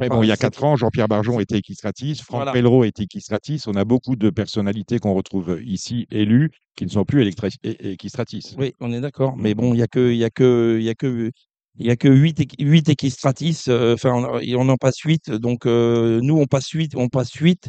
Mais 0.00 0.08
bon, 0.08 0.22
il 0.22 0.28
y 0.28 0.32
a 0.32 0.36
4 0.36 0.64
ans, 0.64 0.76
Jean-Pierre 0.76 1.08
Barjon 1.08 1.40
était 1.40 1.58
équistratis, 1.58 2.16
Franck 2.16 2.38
Voilà. 2.40 2.52
Pellereau 2.52 2.84
était 2.84 3.04
équistratis. 3.04 3.62
On 3.66 3.74
a 3.74 3.84
beaucoup 3.84 4.16
de 4.16 4.30
personnalités 4.30 4.98
qu'on 4.98 5.14
retrouve 5.14 5.58
ici 5.64 6.06
élus 6.10 6.50
qui 6.76 6.84
ne 6.84 6.90
sont 6.90 7.04
plus 7.04 7.26
équistratis. 7.62 8.54
Oui, 8.58 8.74
on 8.80 8.92
est 8.92 9.00
d'accord. 9.00 9.36
Mais 9.36 9.54
bon, 9.54 9.72
il 9.74 9.78
y 9.78 9.82
a 9.82 9.86
que, 9.86 10.10
il 10.12 10.18
y 10.18 10.24
a 10.24 10.30
que, 10.30 10.76
il 10.78 10.84
y 10.84 10.90
a 10.90 10.94
que, 10.94 11.30
il 11.78 11.86
y 11.86 11.90
a 11.90 11.96
que 11.96 12.08
8, 12.08 12.42
huit 12.58 12.88
équistratis. 12.88 13.64
euh, 13.68 13.94
Enfin, 13.94 14.12
on, 14.12 14.40
on 14.58 14.68
en 14.68 14.76
passe 14.76 14.98
8. 14.98 15.30
Donc, 15.30 15.66
euh, 15.66 16.20
nous, 16.22 16.36
on 16.38 16.46
passe 16.46 16.68
8, 16.70 16.94
on 16.96 17.08
passe 17.08 17.32
8. 17.32 17.68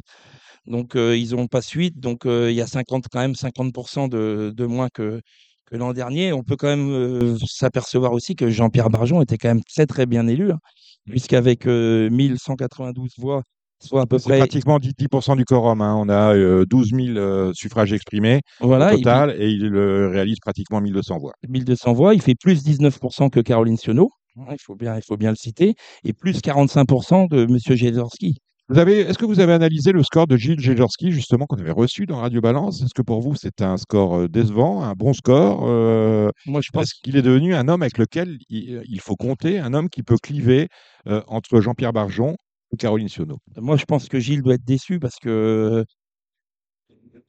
Donc, 0.65 0.95
euh, 0.95 1.15
ils 1.17 1.35
ont 1.35 1.47
pas 1.47 1.61
8. 1.61 1.99
Donc, 1.99 2.25
euh, 2.25 2.51
il 2.51 2.55
y 2.55 2.61
a 2.61 2.67
50, 2.67 3.05
quand 3.11 3.19
même 3.19 3.35
50% 3.35 4.09
de, 4.09 4.51
de 4.55 4.65
moins 4.65 4.89
que, 4.89 5.21
que 5.69 5.75
l'an 5.75 5.93
dernier. 5.93 6.33
On 6.33 6.43
peut 6.43 6.55
quand 6.55 6.67
même 6.67 6.89
euh, 6.91 7.37
s'apercevoir 7.45 8.13
aussi 8.13 8.35
que 8.35 8.49
Jean-Pierre 8.49 8.89
Barjon 8.89 9.21
était 9.21 9.37
quand 9.37 9.49
même 9.49 9.63
très, 9.63 9.85
très 9.85 10.05
bien 10.05 10.27
élu. 10.27 10.51
hein, 10.51 10.59
puisqu'avec 11.05 11.67
euh, 11.67 12.09
1192 12.09 13.13
voix, 13.17 13.43
soit 13.83 14.01
à 14.01 14.05
peu 14.05 14.17
C'est 14.17 14.29
près. 14.29 14.37
pratiquement 14.39 14.79
10%, 14.79 14.93
10% 14.97 15.35
du 15.35 15.45
quorum. 15.45 15.81
hein. 15.81 15.95
On 15.97 16.09
a 16.09 16.33
euh, 16.35 16.65
12 16.65 16.93
000 16.93 17.17
euh, 17.17 17.51
suffrages 17.53 17.93
exprimés 17.93 18.41
Voilà, 18.59 18.93
au 18.93 18.97
il- 18.97 19.03
total 19.03 19.35
et 19.39 19.49
il 19.49 19.73
euh, 19.75 20.09
réalise 20.09 20.39
pratiquement 20.39 20.81
1200 20.81 21.17
voix. 21.19 21.33
1200 21.47 21.93
voix, 21.93 22.13
il 22.13 22.21
fait 22.21 22.35
plus 22.35 22.63
19% 22.63 23.29
que 23.29 23.39
Caroline 23.39 23.77
Sionneau, 23.77 24.09
hein, 24.37 24.45
il 24.51 24.57
faut 24.61 24.75
bien, 24.75 24.95
il 24.97 25.03
faut 25.03 25.17
bien 25.17 25.29
le 25.29 25.35
citer, 25.35 25.75
et 26.03 26.13
plus 26.13 26.41
45% 26.41 27.27
de 27.27 27.43
M. 27.43 27.57
Jezorski. 27.77 28.37
Vous 28.69 28.79
avez, 28.79 28.99
est-ce 28.99 29.17
que 29.17 29.25
vous 29.25 29.39
avez 29.39 29.53
analysé 29.53 29.93
le 29.93 30.03
score 30.03 30.27
de 30.27 30.35
Gilles 30.35 30.59
Jejorski, 30.59 31.11
justement, 31.11 31.45
qu'on 31.45 31.57
avait 31.57 31.71
reçu 31.71 32.05
dans 32.05 32.17
Radio 32.17 32.41
Balance? 32.41 32.81
Est-ce 32.81 32.93
que 32.93 33.01
pour 33.01 33.21
vous, 33.21 33.33
c'est 33.33 33.61
un 33.61 33.77
score 33.77 34.17
euh, 34.17 34.27
décevant, 34.27 34.83
un 34.83 34.93
bon 34.93 35.13
score 35.13 35.65
euh, 35.67 36.29
Moi, 36.45 36.59
je 36.61 36.71
pense 36.71 36.93
qu'il 36.93 37.15
est 37.15 37.21
devenu 37.21 37.55
un 37.55 37.69
homme 37.69 37.81
avec 37.81 37.97
lequel 37.97 38.37
il, 38.49 38.83
il 38.85 38.99
faut 38.99 39.15
compter, 39.15 39.59
un 39.59 39.73
homme 39.73 39.89
qui 39.89 40.03
peut 40.03 40.17
cliver 40.21 40.67
euh, 41.07 41.21
entre 41.27 41.61
Jean-Pierre 41.61 41.93
Barjon 41.93 42.35
et 42.73 42.77
Caroline 42.77 43.07
Sionneau. 43.07 43.37
Moi, 43.55 43.77
je 43.77 43.85
pense 43.85 44.09
que 44.09 44.19
Gilles 44.19 44.41
doit 44.41 44.55
être 44.55 44.65
déçu 44.65 44.99
parce 44.99 45.15
que 45.15 45.29
euh, 45.29 45.83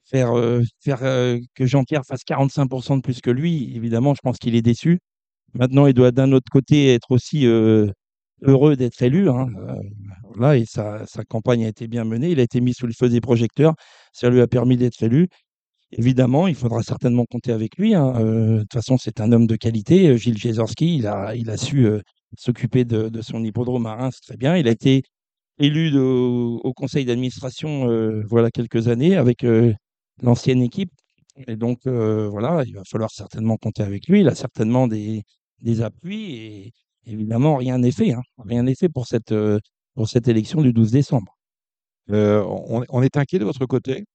faire, 0.09 0.37
euh, 0.37 0.61
faire 0.81 1.03
euh, 1.03 1.37
que 1.55 1.65
Jean-Pierre 1.65 2.03
fasse 2.05 2.21
45% 2.27 2.97
de 2.97 3.01
plus 3.01 3.21
que 3.21 3.29
lui, 3.31 3.75
évidemment, 3.75 4.13
je 4.13 4.21
pense 4.21 4.37
qu'il 4.37 4.55
est 4.55 4.61
déçu. 4.61 4.99
Maintenant, 5.53 5.87
il 5.87 5.93
doit 5.93 6.11
d'un 6.11 6.31
autre 6.31 6.51
côté 6.51 6.93
être 6.93 7.11
aussi 7.11 7.47
euh, 7.47 7.91
heureux 8.41 8.75
d'être 8.75 9.01
élu. 9.01 9.29
hein. 9.29 9.47
Euh, 9.57 9.75
voilà, 10.35 10.57
et 10.57 10.65
sa, 10.65 11.05
campagne 11.27 11.65
a 11.65 11.67
été 11.67 11.87
bien 11.87 12.05
menée. 12.05 12.31
Il 12.31 12.39
a 12.39 12.43
été 12.43 12.61
mis 12.61 12.73
sous 12.73 12.87
le 12.87 12.93
feu 12.93 13.09
des 13.09 13.21
projecteurs. 13.21 13.73
Ça 14.13 14.29
lui 14.29 14.41
a 14.41 14.47
permis 14.47 14.77
d'être 14.77 15.01
élu. 15.03 15.27
Évidemment, 15.91 16.47
il 16.47 16.55
faudra 16.55 16.83
certainement 16.83 17.25
compter 17.25 17.51
avec 17.51 17.77
lui. 17.77 17.95
hein. 17.95 18.13
Euh, 18.17 18.57
de 18.57 18.59
toute 18.61 18.73
façon, 18.73 18.97
c'est 18.97 19.21
un 19.21 19.31
homme 19.31 19.47
de 19.47 19.55
qualité. 19.55 20.09
Euh, 20.09 20.17
Gilles 20.17 20.37
Jezorski, 20.37 20.97
il 20.97 21.07
a, 21.07 21.57
su 21.57 21.87
s'occuper 22.37 22.85
de, 22.85 23.21
son 23.21 23.43
hippodrome 23.43 23.85
à 23.87 23.95
Reims 23.95 24.19
très 24.21 24.37
bien. 24.37 24.57
Il 24.57 24.67
a 24.67 24.71
été 24.71 25.03
élu 25.59 25.97
au 25.97 26.73
conseil 26.73 27.05
d'administration 27.05 27.87
voilà 28.29 28.49
quelques 28.51 28.87
années 28.87 29.17
avec 29.17 29.45
l'ancienne 30.21 30.61
équipe. 30.61 30.91
Et 31.47 31.55
donc, 31.55 31.79
voilà, 31.85 32.63
il 32.65 32.75
va 32.75 32.83
falloir 32.87 33.09
certainement 33.11 33.57
compter 33.57 33.83
avec 33.83 34.07
lui. 34.07 34.21
Il 34.21 34.27
a 34.29 34.35
certainement 34.35 34.87
des, 34.87 35.23
des 35.61 35.81
appuis 35.81 36.35
et 36.35 36.73
évidemment, 37.05 37.57
rien 37.57 37.77
n'est 37.79 37.91
fait. 37.91 38.13
hein. 38.13 38.21
Rien 38.45 38.63
n'est 38.63 38.75
fait 38.75 38.89
pour 38.89 39.07
cette, 39.07 39.31
euh, 39.31 39.59
pour 39.95 40.09
cette 40.09 40.27
élection 40.27 40.61
du 40.61 40.73
12 40.73 40.91
décembre. 40.91 41.37
Euh, 42.11 42.43
on, 42.47 42.83
on 42.89 43.01
est 43.03 43.17
inquiet 43.17 43.39
de 43.39 43.45
votre 43.45 43.65
côté? 43.65 44.05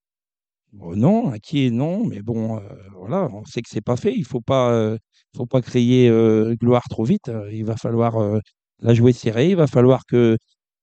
Bon, 0.72 0.96
non, 0.96 1.32
inquiet, 1.32 1.70
non, 1.70 2.04
mais 2.06 2.20
bon, 2.22 2.58
euh, 2.58 2.60
voilà, 2.96 3.28
on 3.32 3.44
sait 3.44 3.62
que 3.62 3.68
c'est 3.70 3.80
pas 3.80 3.96
fait. 3.96 4.14
Il 4.16 4.24
faut 4.24 4.40
pas, 4.40 4.72
euh, 4.72 4.98
faut 5.36 5.46
pas 5.46 5.62
créer 5.62 6.10
gloire 6.60 6.84
trop 6.90 7.04
vite. 7.04 7.28
Euh, 7.28 7.50
Il 7.52 7.64
va 7.64 7.76
falloir 7.76 8.16
la 8.80 8.94
jouer 8.94 9.12
serrée. 9.12 9.50
Il 9.50 9.56
va 9.56 9.66
falloir 9.68 10.02
que 10.06 10.36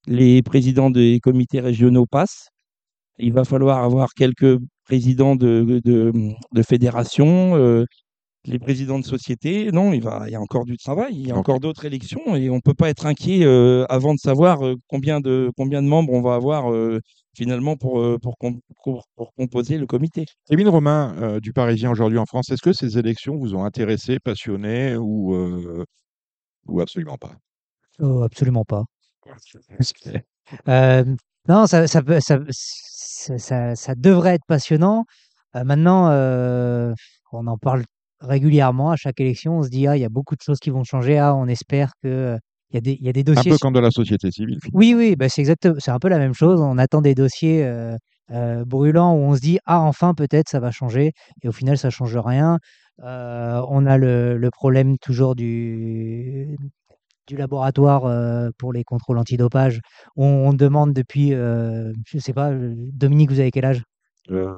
les 0.07 0.41
présidents 0.43 0.89
des 0.91 1.19
comités 1.21 1.59
régionaux 1.61 2.05
passent. 2.07 2.49
Il 3.19 3.33
va 3.33 3.45
falloir 3.45 3.83
avoir 3.83 4.13
quelques 4.15 4.57
présidents 4.85 5.35
de, 5.35 5.81
de, 5.85 6.11
de 6.53 6.63
fédérations, 6.63 7.55
les 8.45 8.59
présidents 8.59 8.99
de 8.99 9.05
sociétés. 9.05 9.71
Non, 9.71 9.93
il, 9.93 10.01
va, 10.01 10.23
il 10.27 10.31
y 10.31 10.35
a 10.35 10.41
encore 10.41 10.65
du 10.65 10.77
travail, 10.77 11.13
il 11.15 11.27
y 11.27 11.31
a 11.31 11.35
encore 11.37 11.59
d'autres 11.59 11.85
élections 11.85 12.35
et 12.35 12.49
on 12.49 12.55
ne 12.55 12.61
peut 12.61 12.73
pas 12.73 12.89
être 12.89 13.05
inquiet 13.05 13.43
euh, 13.45 13.85
avant 13.89 14.13
de 14.13 14.19
savoir 14.19 14.65
euh, 14.65 14.75
combien, 14.87 15.19
de, 15.19 15.51
combien 15.57 15.81
de 15.81 15.87
membres 15.87 16.11
on 16.13 16.21
va 16.21 16.35
avoir 16.35 16.71
euh, 16.71 16.99
finalement 17.35 17.77
pour, 17.77 18.03
pour, 18.21 18.37
com- 18.37 18.59
pour, 18.83 19.05
pour 19.15 19.33
composer 19.35 19.77
le 19.77 19.85
comité. 19.85 20.25
Émile 20.49 20.69
Romain, 20.69 21.15
euh, 21.21 21.39
du 21.39 21.53
Parisien 21.53 21.91
aujourd'hui 21.91 22.17
en 22.17 22.25
France, 22.25 22.49
est-ce 22.49 22.61
que 22.61 22.73
ces 22.73 22.97
élections 22.97 23.37
vous 23.37 23.55
ont 23.55 23.63
intéressé, 23.63 24.19
passionné 24.19 24.95
ou, 24.97 25.35
euh, 25.35 25.85
ou 26.67 26.81
absolument 26.81 27.17
pas? 27.17 27.33
Oh, 27.99 28.23
absolument 28.23 28.65
pas. 28.65 28.83
Euh, 30.67 31.05
non, 31.47 31.67
ça, 31.67 31.87
ça, 31.87 32.01
peut- 32.01 32.19
ça, 32.19 32.39
ça, 32.49 33.37
ça- 33.37 33.75
ça 33.75 33.95
devrait 33.95 34.35
être 34.35 34.45
passionnant. 34.47 35.05
Euh, 35.55 35.63
maintenant, 35.63 36.09
euh, 36.09 36.93
on 37.31 37.47
en 37.47 37.57
parle 37.57 37.83
régulièrement 38.21 38.91
à 38.91 38.95
chaque 38.95 39.19
élection. 39.19 39.57
On 39.59 39.63
se 39.63 39.69
dit, 39.69 39.87
ah, 39.87 39.97
il 39.97 40.01
y 40.01 40.05
a 40.05 40.09
beaucoup 40.09 40.35
de 40.35 40.41
choses 40.41 40.59
qui 40.59 40.69
vont 40.69 40.83
changer. 40.83 41.17
Ah, 41.19 41.35
on 41.35 41.47
espère 41.47 41.91
que 42.01 42.07
euh, 42.07 42.37
il 42.71 42.75
y 42.75 42.77
a 42.77 42.81
des, 42.81 42.93
il 42.99 43.05
y 43.05 43.09
a 43.09 43.13
des 43.13 43.21
Un 43.21 43.33
dossiers. 43.33 43.51
peu 43.51 43.57
comme 43.57 43.73
dans 43.73 43.81
la 43.81 43.91
société 43.91 44.31
civile. 44.31 44.57
finalement. 44.61 44.79
Oui, 44.79 44.93
oui, 44.95 45.15
bah, 45.15 45.27
c'est 45.29 45.41
exactement, 45.41 45.75
c'est 45.79 45.91
un 45.91 45.99
peu 45.99 46.07
la 46.09 46.19
même 46.19 46.33
chose. 46.33 46.61
On 46.61 46.77
attend 46.77 47.01
des 47.01 47.15
dossiers 47.15 47.65
euh, 47.65 47.95
euh, 48.31 48.63
brûlants 48.65 49.13
où 49.15 49.19
on 49.19 49.35
se 49.35 49.41
dit, 49.41 49.59
ah, 49.65 49.81
enfin, 49.81 50.13
peut-être 50.13 50.47
ça 50.49 50.59
va 50.59 50.71
changer. 50.71 51.11
Et 51.43 51.49
au 51.49 51.51
final, 51.51 51.77
ça 51.77 51.89
change 51.89 52.15
rien. 52.17 52.59
Euh, 53.03 53.61
on 53.69 53.85
a 53.85 53.97
le, 53.97 54.37
le 54.37 54.49
problème 54.51 54.97
toujours 54.99 55.35
du, 55.35 56.55
du 57.27 57.35
laboratoire 57.35 58.05
euh, 58.05 58.49
pour 58.57 58.71
les 58.73 58.83
contrôles 58.83 59.17
antidopage. 59.17 59.81
On, 60.15 60.25
on 60.25 60.53
demande 60.53 60.93
depuis, 60.93 61.33
euh, 61.33 61.91
je 62.05 62.19
sais 62.19 62.33
pas, 62.33 62.51
Dominique, 62.53 63.31
vous 63.31 63.39
avez 63.39 63.51
quel 63.51 63.65
âge? 63.65 63.83
Euh, 64.29 64.53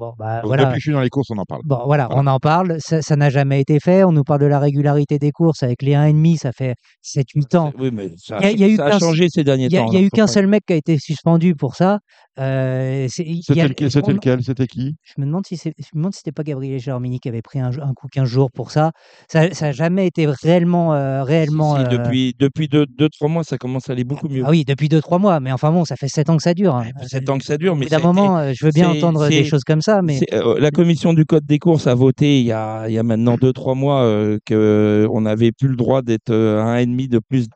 Bon, 0.00 0.14
bah 0.18 0.36
donc 0.40 0.46
voilà. 0.46 0.64
Depuis 0.64 0.74
que 0.76 0.80
je 0.80 0.84
suis 0.84 0.92
dans 0.92 1.02
les 1.02 1.10
courses, 1.10 1.30
on 1.30 1.36
en 1.36 1.44
parle. 1.44 1.60
Bon, 1.66 1.82
voilà, 1.84 2.06
Voilà. 2.06 2.22
on 2.22 2.26
en 2.26 2.38
parle. 2.38 2.78
Ça 2.80 3.16
n'a 3.16 3.28
jamais 3.28 3.60
été 3.60 3.78
fait. 3.80 4.02
On 4.02 4.12
nous 4.12 4.24
parle 4.24 4.40
de 4.40 4.46
la 4.46 4.58
régularité 4.58 5.18
des 5.18 5.30
courses 5.30 5.62
avec 5.62 5.82
les 5.82 5.92
1,5. 5.94 6.38
Ça 6.38 6.52
fait 6.52 6.74
7-8 7.02 7.54
ans. 7.54 7.70
Oui, 7.78 7.90
mais 7.92 8.08
ça, 8.16 8.38
Il 8.40 8.44
y 8.44 8.46
a- 8.46 8.50
il 8.52 8.60
y 8.60 8.64
a 8.64 8.68
eu 8.68 8.76
ça 8.76 8.86
a 8.86 8.90
qu'un- 8.92 8.98
changé 8.98 9.26
ces 9.28 9.44
derniers 9.44 9.66
Il 9.66 9.72
y 9.72 9.76
a, 9.76 9.80
temps. 9.82 9.88
il 9.92 9.94
y 9.94 9.96
a 9.98 10.00
eu 10.00 10.08
qu'un 10.08 10.26
seul 10.26 10.46
mec 10.46 10.64
qui 10.66 10.72
a 10.72 10.76
été 10.76 10.98
suspendu 10.98 11.54
pour 11.54 11.76
ça. 11.76 11.98
Euh, 12.40 13.06
C'était 13.08 13.60
a- 13.60 13.68
lequel, 13.68 13.90
c'était 13.90 14.12
C'était 14.42 14.66
qui? 14.66 14.96
Je 15.02 15.20
me 15.20 15.26
demande 15.26 15.46
si 15.46 15.56
c'est, 15.56 15.74
je 15.78 15.84
me 15.94 15.98
demande 16.00 16.14
si 16.14 16.18
c'était 16.18 16.32
pas 16.32 16.42
Gabriel 16.42 16.78
Germini 16.78 17.20
qui 17.20 17.28
avait 17.28 17.42
pris 17.42 17.60
un, 17.60 17.70
un 17.80 17.92
coup 17.94 18.06
15 18.10 18.28
jours 18.28 18.50
pour 18.50 18.70
ça. 18.70 18.92
Ça 19.28 19.48
n'a 19.48 19.72
jamais 19.72 20.06
été 20.06 20.26
réellement, 20.26 20.94
euh, 20.94 21.22
réellement. 21.22 21.74
Si, 21.76 21.80
si, 21.80 21.86
euh, 21.86 21.88
depuis 21.98 22.34
depuis 22.38 22.68
deux, 22.68 22.86
deux, 22.86 23.08
trois 23.08 23.28
mois, 23.28 23.44
ça 23.44 23.58
commence 23.58 23.88
à 23.90 23.92
aller 23.92 24.04
beaucoup 24.04 24.28
mieux. 24.28 24.42
Ah 24.46 24.50
oui, 24.50 24.64
depuis 24.64 24.88
2-3 24.88 25.18
mois. 25.18 25.40
Mais 25.40 25.52
enfin 25.52 25.70
bon, 25.70 25.84
ça 25.84 25.96
fait 25.96 26.08
7 26.08 26.30
ans 26.30 26.36
que 26.36 26.42
ça 26.42 26.54
dure. 26.54 26.74
hein. 26.74 26.86
Sept 27.06 27.28
ans 27.28 27.38
que 27.38 27.44
ça 27.44 27.58
dure, 27.58 27.76
mais 27.76 27.86
d'un 27.86 27.98
moment, 28.00 28.38
euh, 28.38 28.52
je 28.54 28.64
veux 28.64 28.72
bien 28.72 28.92
c'est- 28.92 28.98
entendre 28.98 29.28
des 29.28 29.44
choses 29.44 29.64
comme 29.64 29.82
ça, 29.82 30.00
mais 30.02 30.18
C'est, 30.18 30.34
euh, 30.34 30.58
la 30.58 30.70
commission 30.70 31.12
du 31.12 31.26
code 31.26 31.44
des 31.44 31.58
courses 31.58 31.86
a 31.86 31.94
voté 31.94 32.40
il 32.40 32.46
y 32.46 32.52
a, 32.52 32.88
il 32.88 32.94
y 32.94 32.98
a 32.98 33.02
maintenant 33.02 33.36
deux 33.36 33.52
trois 33.52 33.74
mois 33.74 34.02
euh, 34.04 34.38
que 34.46 35.06
on 35.12 35.22
n'avait 35.22 35.52
plus 35.52 35.68
le 35.68 35.76
droit 35.76 36.02
d'être 36.02 36.32
à 36.32 36.62
un 36.64 36.76
et 36.78 36.86
demi 36.86 37.08
de 37.08 37.18
plus 37.18 37.48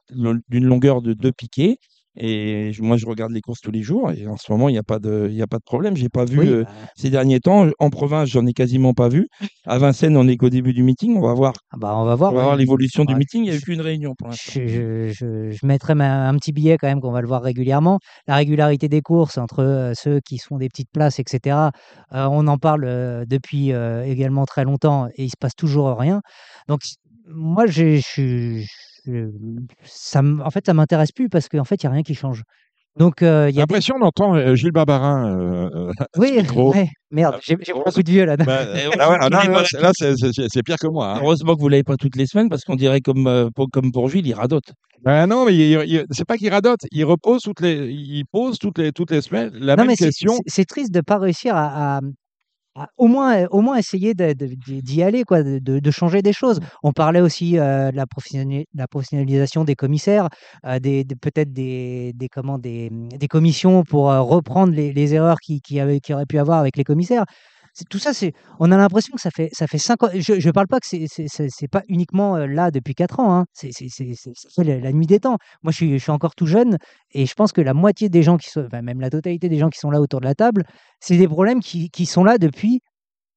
d'une 0.48 0.64
longueur 0.64 1.02
de 1.02 1.14
deux 1.14 1.32
piquets. 1.32 1.78
Et 2.16 2.72
je- 2.72 2.82
moi, 2.82 2.96
je 2.96 3.06
regarde 3.06 3.32
les 3.32 3.40
courses 3.40 3.60
tous 3.60 3.70
les 3.72 3.82
jours 3.82 4.10
et 4.12 4.26
en 4.26 4.36
ce 4.36 4.50
moment, 4.52 4.68
il 4.68 4.72
n'y 4.72 4.78
a 4.78 4.82
pas 4.84 4.98
de, 4.98 5.26
il 5.30 5.36
y 5.36 5.42
a 5.42 5.46
pas 5.46 5.58
de 5.58 5.64
problème. 5.64 5.96
J'ai 5.96 6.08
pas 6.08 6.24
vu 6.24 6.38
Oui, 6.38 6.48
euh, 6.48 6.62
bah, 6.64 6.70
ces 6.96 7.10
derniers 7.10 7.40
temps. 7.40 7.68
En 7.78 7.90
province, 7.90 8.28
j'en 8.28 8.46
ai 8.46 8.52
quasiment 8.52 8.92
pas 8.94 9.08
vu. 9.08 9.26
À 9.66 9.78
Vincennes, 9.78 10.16
on 10.16 10.28
est 10.28 10.36
qu'au 10.36 10.50
début 10.50 10.72
du 10.72 10.82
meeting. 10.82 11.16
On 11.16 11.20
va 11.20 11.34
voir, 11.34 11.54
ah 11.72 11.76
bah, 11.76 11.94
on 11.96 12.04
va 12.04 12.14
voir. 12.14 12.32
voir 12.32 12.50
ouais. 12.52 12.56
l'évolution 12.56 13.04
du 13.04 13.14
meeting. 13.14 13.42
Il 13.44 13.50
n'y 13.50 13.50
a 13.50 13.56
eu 13.56 13.60
qu'une 13.60 13.80
réunion 13.80 14.14
pour 14.16 14.28
l'instant. 14.28 14.52
Je, 14.54 14.66
je, 14.66 15.08
je, 15.12 15.50
je 15.50 15.66
mettrai 15.66 15.94
ma- 15.94 16.28
un 16.28 16.36
petit 16.36 16.52
billet 16.52 16.78
quand 16.78 16.86
même 16.86 17.00
qu'on 17.00 17.12
va 17.12 17.20
le 17.20 17.26
voir 17.26 17.42
régulièrement. 17.42 17.98
La 18.28 18.36
régularité 18.36 18.88
des 18.88 19.00
courses 19.00 19.38
entre 19.38 19.64
euh, 19.64 19.92
ceux 19.94 20.20
qui 20.20 20.38
se 20.38 20.46
font 20.46 20.58
des 20.58 20.68
petites 20.68 20.90
places, 20.92 21.18
etc. 21.18 21.70
euh, 22.14 22.28
on 22.30 22.46
en 22.46 22.58
parle 22.58 22.84
euh, 22.84 23.24
depuis 23.26 23.70
également 24.04 24.44
très 24.44 24.64
longtemps 24.64 25.08
et 25.16 25.24
il 25.24 25.30
se 25.30 25.36
passe 25.38 25.54
toujours 25.56 25.96
rien. 25.98 26.20
Donc 26.68 26.80
moi, 27.28 27.66
je, 27.66 28.00
suis- 28.00 28.66
ça, 29.84 30.22
en 30.22 30.50
fait, 30.50 30.66
ça 30.66 30.74
m'intéresse 30.74 31.12
plus 31.12 31.28
parce 31.28 31.48
qu'en 31.48 31.64
fait, 31.64 31.76
il 31.76 31.84
y 31.84 31.86
a 31.86 31.90
rien 31.90 32.02
qui 32.02 32.14
change. 32.14 32.42
Donc 32.96 33.22
euh, 33.22 33.46
y 33.46 33.48
a 33.48 33.52
des... 33.52 33.58
l'impression 33.58 33.98
d'entendre 33.98 34.36
euh, 34.36 34.54
Gilles 34.54 34.70
Barbarin. 34.70 35.36
euh, 35.36 35.68
euh, 35.74 35.92
oui, 36.16 36.40
ouais, 36.54 36.88
merde, 37.10 37.38
j'ai 37.42 37.56
beaucoup 37.72 38.02
de 38.04 38.08
vieux 38.10 38.24
là. 38.24 38.36
bah, 38.36 38.66
ah 39.00 39.18
ah 39.20 39.28
les 39.28 39.52
là, 39.52 39.62
là, 39.80 39.90
c'est- 39.92 40.62
pire 40.62 40.76
que 40.80 40.86
moi. 40.86 41.14
hein. 41.16 41.18
Heureusement 41.20 41.56
que 41.56 41.60
vous 41.60 41.68
l'avez 41.68 41.82
pas 41.82 41.96
toutes 41.96 42.14
les 42.14 42.26
semaines 42.26 42.48
parce 42.48 42.62
qu'on 42.62 42.76
dirait 42.76 43.00
comme, 43.00 43.50
pour, 43.52 43.68
comme 43.72 43.90
pour 43.90 44.08
Gilles, 44.10 44.26
il 44.28 44.34
radote. 44.34 44.72
Ben 45.02 45.26
non, 45.26 45.44
mais 45.44 45.76
c'est 46.12 46.24
pas 46.24 46.36
qu'il 46.36 46.50
radote, 46.50 46.82
il 46.92 47.04
repose 47.04 47.42
toutes 47.42 47.60
les, 47.60 47.88
il 47.90 48.24
pose 48.30 48.58
toutes 48.58 48.78
les, 48.78 48.92
toutes 48.92 49.10
les 49.10 49.22
semaines 49.22 49.50
la 49.54 49.74
Non, 49.74 49.86
même 49.86 49.96
question. 49.96 50.34
c'est 50.46 50.54
c'est 50.54 50.64
triste 50.64 50.94
de 50.94 51.00
pas 51.00 51.18
réussir 51.18 51.56
à, 51.56 51.96
à- 51.96 52.00
à 52.76 52.88
au 52.98 53.06
moins, 53.06 53.46
au 53.50 53.60
moins 53.60 53.76
essayer 53.76 54.14
d'y 54.14 55.02
aller, 55.02 55.24
quoi, 55.24 55.42
de, 55.42 55.58
de- 55.60 55.90
changer 55.90 56.22
des 56.22 56.32
choses. 56.32 56.60
On 56.82 56.92
parlait 56.92 57.20
aussi 57.20 57.58
euh, 57.58 57.90
de 57.92 57.96
la, 57.96 58.06
professionnali- 58.06 58.66
la 58.74 58.88
professionnalisation 58.88 59.64
des 59.64 59.76
commissaires, 59.76 60.28
euh, 60.66 60.78
des, 60.80 61.04
peut-être 61.04 61.52
des, 61.52 62.12
des, 62.14 62.28
des, 62.58 62.90
des 62.90 63.28
commissions 63.28 63.84
pour 63.84 64.10
euh, 64.10 64.20
reprendre 64.20 64.72
les, 64.74 64.92
les 64.92 65.14
erreurs 65.14 65.38
qui, 65.40 65.60
qui, 65.60 65.78
qui 66.02 66.14
auraient 66.14 66.26
pu 66.26 66.38
avoir 66.38 66.58
avec 66.58 66.76
les 66.76 66.84
commissaires. 66.84 67.24
C'est- 67.74 67.88
Tout 67.88 67.98
ça, 67.98 68.14
c'est, 68.14 68.32
on 68.60 68.70
a 68.72 68.76
l'impression 68.76 69.14
que 69.14 69.20
ça 69.20 69.30
fait, 69.30 69.50
ça 69.52 69.66
fait 69.66 69.78
cinq 69.78 70.02
ans. 70.04 70.08
Je 70.14 70.34
ne 70.46 70.52
parle 70.52 70.68
pas 70.68 70.78
que 70.80 70.86
c'est, 70.86 71.06
c'est, 71.08 71.26
c'est- 71.28 71.68
pas 71.68 71.82
uniquement 71.88 72.36
euh, 72.36 72.46
là 72.46 72.70
depuis 72.70 72.94
quatre 72.94 73.18
ans. 73.20 73.34
hein. 73.36 73.46
C'est, 73.52 73.70
c'est, 73.72 73.88
c'est, 73.90 74.64
la 74.64 74.92
nuit 74.92 75.06
des 75.06 75.18
temps. 75.20 75.38
Moi, 75.62 75.72
je 75.72 75.76
suis, 75.76 75.92
je 75.98 76.02
suis 76.02 76.12
encore 76.12 76.34
tout 76.36 76.46
jeune 76.46 76.78
et 77.12 77.26
je 77.26 77.34
pense 77.34 77.52
que 77.52 77.60
la 77.60 77.74
moitié 77.74 78.08
des 78.08 78.22
gens 78.22 78.36
qui 78.36 78.48
sont, 78.50 78.64
enfin, 78.66 78.82
même 78.82 79.00
la 79.00 79.10
totalité 79.10 79.48
des 79.48 79.58
gens 79.58 79.70
qui 79.70 79.78
sont 79.80 79.90
là 79.90 80.00
autour 80.00 80.20
de 80.20 80.26
la 80.26 80.34
table, 80.36 80.64
c'est 81.00 81.16
des 81.16 81.28
problèmes 81.28 81.60
qui, 81.60 81.90
qui 81.90 82.06
sont 82.06 82.22
là 82.24 82.38
depuis 82.38 82.80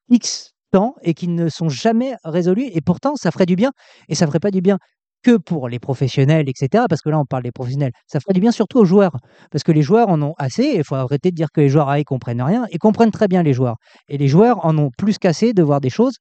X 0.10 0.52
temps 0.72 0.96
et 1.02 1.14
qui 1.14 1.28
ne 1.30 1.50
sont 1.50 1.70
jamais 1.70 2.16
résolus. 2.26 2.70
Et 2.74 2.82
pourtant, 2.82 3.16
ça 3.16 3.32
ferait 3.32 3.46
du 3.46 3.56
bien. 3.56 3.72
Et 4.10 4.16
ça 4.16 4.28
ferait 4.28 4.40
pas 4.40 4.52
du 4.52 4.62
bien 4.62 4.78
que 5.24 5.38
pour 5.38 5.70
les 5.70 5.80
professionnels, 5.80 6.50
etc. 6.50 6.86
Parce 6.90 7.02
que 7.02 7.10
là, 7.10 7.20
on 7.20 7.26
parle 7.26 7.44
des 7.44 7.52
professionnels. 7.52 7.92
Ça 8.08 8.20
ferait 8.20 8.34
du 8.34 8.42
bien 8.42 8.52
surtout 8.52 8.80
aux 8.80 8.86
joueurs. 8.86 9.18
Parce 9.52 9.64
que 9.64 9.72
les 9.72 9.82
joueurs 9.82 10.10
en 10.10 10.22
ont 10.22 10.34
assez. 10.38 10.74
Il 10.76 10.84
faut 10.84 10.96
arrêter 10.96 11.32
de 11.32 11.36
dire 11.36 11.50
que 11.54 11.62
les 11.62 11.70
joueurs, 11.70 11.90
ah, 11.90 12.00
ils 12.00 12.06
comprennent 12.06 12.42
rien. 12.42 12.66
Ils 12.72 12.80
comprennent 12.80 13.12
très 13.12 13.28
bien 13.28 13.44
les 13.44 13.54
joueurs. 13.54 13.78
Et 14.10 14.18
les 14.18 14.28
joueurs 14.28 14.66
en 14.66 14.78
ont 14.78 14.90
plus 14.98 15.18
qu'assez 15.18 15.54
de 15.54 15.64
voir 15.64 15.82
des 15.82 15.90
choses 15.90 16.16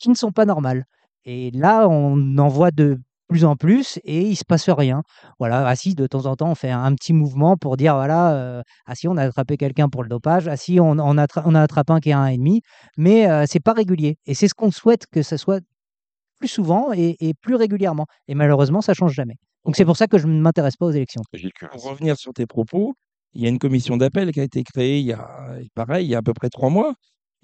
qui 0.00 0.10
ne 0.10 0.14
sont 0.14 0.32
pas 0.32 0.44
normales. 0.44 0.84
Et 1.24 1.50
là, 1.52 1.88
on 1.88 2.38
en 2.38 2.48
voit 2.48 2.72
de 2.72 2.98
plus 3.32 3.44
en 3.44 3.56
plus 3.56 3.98
et 4.04 4.20
il 4.20 4.36
se 4.36 4.44
passe 4.44 4.68
rien. 4.68 5.02
Voilà, 5.38 5.74
si, 5.74 5.94
de 5.94 6.06
temps 6.06 6.26
en 6.26 6.36
temps, 6.36 6.50
on 6.50 6.54
fait 6.54 6.70
un, 6.70 6.94
petit 6.94 7.12
mouvement 7.12 7.56
pour 7.56 7.76
dire, 7.76 7.94
voilà, 7.94 8.34
euh, 8.34 8.62
ah 8.86 8.94
si, 8.94 9.08
on 9.08 9.16
a 9.16 9.24
attrapé 9.24 9.56
quelqu'un 9.56 9.88
pour 9.88 10.02
le 10.02 10.08
dopage, 10.08 10.46
ah 10.48 10.56
si, 10.56 10.78
on, 10.80 10.98
a, 10.98 11.22
attrapé 11.22 11.92
un 11.92 12.00
qui 12.00 12.10
est 12.10 12.12
un 12.12 12.26
et 12.26 12.36
demi, 12.36 12.60
mais 12.96 13.28
euh, 13.30 13.44
c'est 13.48 13.60
pas 13.60 13.72
régulier. 13.72 14.18
Et 14.26 14.34
c'est 14.34 14.48
ce 14.48 14.54
qu'on 14.54 14.70
souhaite 14.70 15.06
que 15.10 15.22
ça 15.22 15.38
soit 15.38 15.62
plus 16.42 16.48
souvent 16.48 16.92
et, 16.92 17.14
et 17.20 17.34
plus 17.40 17.54
régulièrement. 17.54 18.06
Et 18.26 18.34
malheureusement, 18.34 18.80
ça 18.80 18.94
change 18.94 19.14
jamais. 19.14 19.36
Donc 19.64 19.76
c'est 19.76 19.84
pour 19.84 19.96
ça 19.96 20.08
que 20.08 20.18
je 20.18 20.26
ne 20.26 20.40
m'intéresse 20.40 20.76
pas 20.76 20.86
aux 20.86 20.90
élections. 20.90 21.22
Pour 21.70 21.84
revenir 21.84 22.16
sur 22.16 22.32
tes 22.32 22.46
propos, 22.46 22.94
il 23.32 23.42
y 23.42 23.46
a 23.46 23.48
une 23.48 23.60
commission 23.60 23.96
d'appel 23.96 24.32
qui 24.32 24.40
a 24.40 24.42
été 24.42 24.64
créée 24.64 24.98
il 24.98 25.06
y 25.06 25.12
a, 25.12 25.24
pareil, 25.76 26.04
il 26.06 26.10
y 26.10 26.16
a 26.16 26.18
à 26.18 26.22
peu 26.22 26.34
près 26.34 26.50
trois 26.50 26.68
mois. 26.68 26.94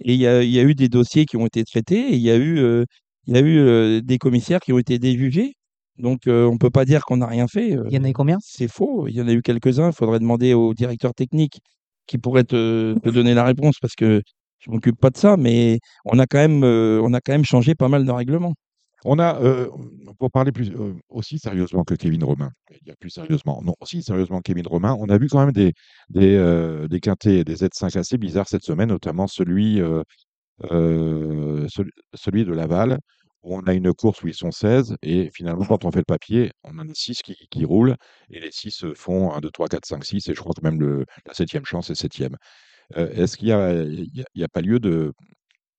Et 0.01 0.15
il 0.15 0.21
y 0.21 0.27
a, 0.27 0.43
il 0.43 0.51
y 0.51 0.59
a 0.59 0.65
eu 0.65 0.75
des 0.75 0.89
dossiers 0.89 1.27
qui 1.27 1.37
ont 1.37 1.47
été 1.47 1.63
traités 1.65 2.01
et 2.13 2.17
il 2.17 2.23
y 2.23 2.31
a 2.31 2.37
eu, 2.37 2.59
euh, 2.59 2.85
il 3.27 3.35
y 3.35 3.39
a 3.39 3.41
eu 3.41 3.59
euh, 3.59 4.01
des 4.01 4.19
commissaires 4.19 4.61
qui 4.61 4.73
ont 4.73 4.79
été 4.79 4.99
déjugés. 4.99 5.53
Donc, 5.97 6.27
euh, 6.27 6.47
on 6.47 6.55
ne 6.55 6.59
peut 6.59 6.71
pas 6.71 6.85
dire 6.85 7.05
qu'on 7.05 7.19
n'a 7.19 7.27
rien 7.27 7.47
fait. 7.47 7.69
Il 7.71 7.93
y 7.93 7.99
en 7.99 8.05
a 8.05 8.09
eu 8.09 8.13
combien? 8.13 8.39
C'est 8.41 8.69
faux. 8.69 9.07
Il 9.09 9.15
y 9.15 9.21
en 9.21 9.29
a 9.29 9.33
eu 9.33 9.43
quelques-uns. 9.43 9.91
Il 9.91 9.95
faudrait 9.95 10.19
demander 10.19 10.55
au 10.55 10.75
directeur 10.75 11.15
technique 11.15 11.61
qui 12.07 12.19
pourrait 12.19 12.45
te, 12.45 12.99
te 12.99 13.11
donner 13.11 13.35
la 13.35 13.45
réponse 13.45 13.77
parce 13.81 13.95
que 13.95 14.23
je 14.61 14.71
ne 14.71 14.75
m'occupe 14.75 14.99
pas 15.01 15.11
de 15.11 15.17
ça. 15.17 15.37
Mais 15.37 15.79
on 16.05 16.19
a, 16.19 16.27
quand 16.27 16.39
même, 16.39 16.65
euh, 16.65 17.01
on 17.03 17.13
a 17.15 17.21
quand 17.21 17.33
même 17.33 17.45
changé 17.45 17.75
pas 17.75 17.89
mal 17.89 18.05
de 18.05 18.11
règlements. 18.11 18.55
On 19.05 19.19
a, 19.19 19.41
euh, 19.41 19.69
pour 20.19 20.31
parler 20.31 20.51
plus 20.53 20.71
euh, 20.75 20.95
aussi 21.09 21.39
sérieusement 21.39 21.85
que 21.85 21.95
Kevin 21.95 22.25
Romain, 22.25 22.51
il 22.71 22.89
y 22.89 22.91
a 22.91 22.97
plus 22.97 23.11
sérieusement, 23.11 23.61
non, 23.63 23.75
aussi 23.81 24.03
sérieusement 24.03 24.41
Kevin 24.41 24.67
Romain, 24.67 24.97
on 24.99 25.09
a 25.09 25.19
vu 25.19 25.29
quand 25.29 25.39
même 25.39 25.53
des, 25.53 25.73
des, 26.09 26.35
euh, 26.37 26.89
des 26.89 27.01
quintés 27.01 27.45
des 27.45 27.55
Z5 27.57 27.97
assez 27.97 28.19
bizarres 28.19 28.49
cette 28.49 28.65
semaine, 28.65 28.89
notamment 28.89 29.29
celui, 29.29 29.81
euh, 29.81 30.03
euh, 30.73 31.67
celui, 32.15 32.45
de 32.45 32.53
Laval, 32.53 32.99
où 33.43 33.57
on 33.57 33.61
a 33.63 33.75
une 33.75 33.93
course 33.95 34.23
où 34.23 34.29
ils 34.29 34.35
sont 34.35 34.51
16, 34.51 34.97
et 35.03 35.31
finalement, 35.35 35.65
quand 35.65 35.85
on 35.85 35.93
fait 35.93 36.01
le 36.01 36.05
papier, 36.05 36.51
on 36.65 36.79
en 36.79 36.89
a 36.89 36.95
6 36.95 37.23
qui, 37.23 37.37
qui 37.51 37.65
roulent, 37.65 37.97
et 38.31 38.41
les 38.41 38.51
6 38.53 38.85
font 38.97 39.33
1, 39.33 39.41
2, 39.41 39.51
3, 39.51 39.69
4, 39.69 39.87
5, 39.87 40.05
6, 40.05 40.29
et 40.29 40.35
je 40.35 40.41
crois 40.41 40.55
que 40.55 40.63
même 40.65 40.81
le, 40.81 41.05
la 41.27 41.35
septième 41.35 41.65
chance 41.65 41.91
est 41.91 41.95
septième. 41.95 42.37
Euh, 42.97 43.11
Est-ce 43.13 43.37
qu'il 43.37 43.49
n'y 43.49 43.53
a, 43.53 43.59
a, 43.71 44.45
a 44.45 44.49
pas 44.49 44.61
lieu 44.63 44.79
de, 44.81 45.13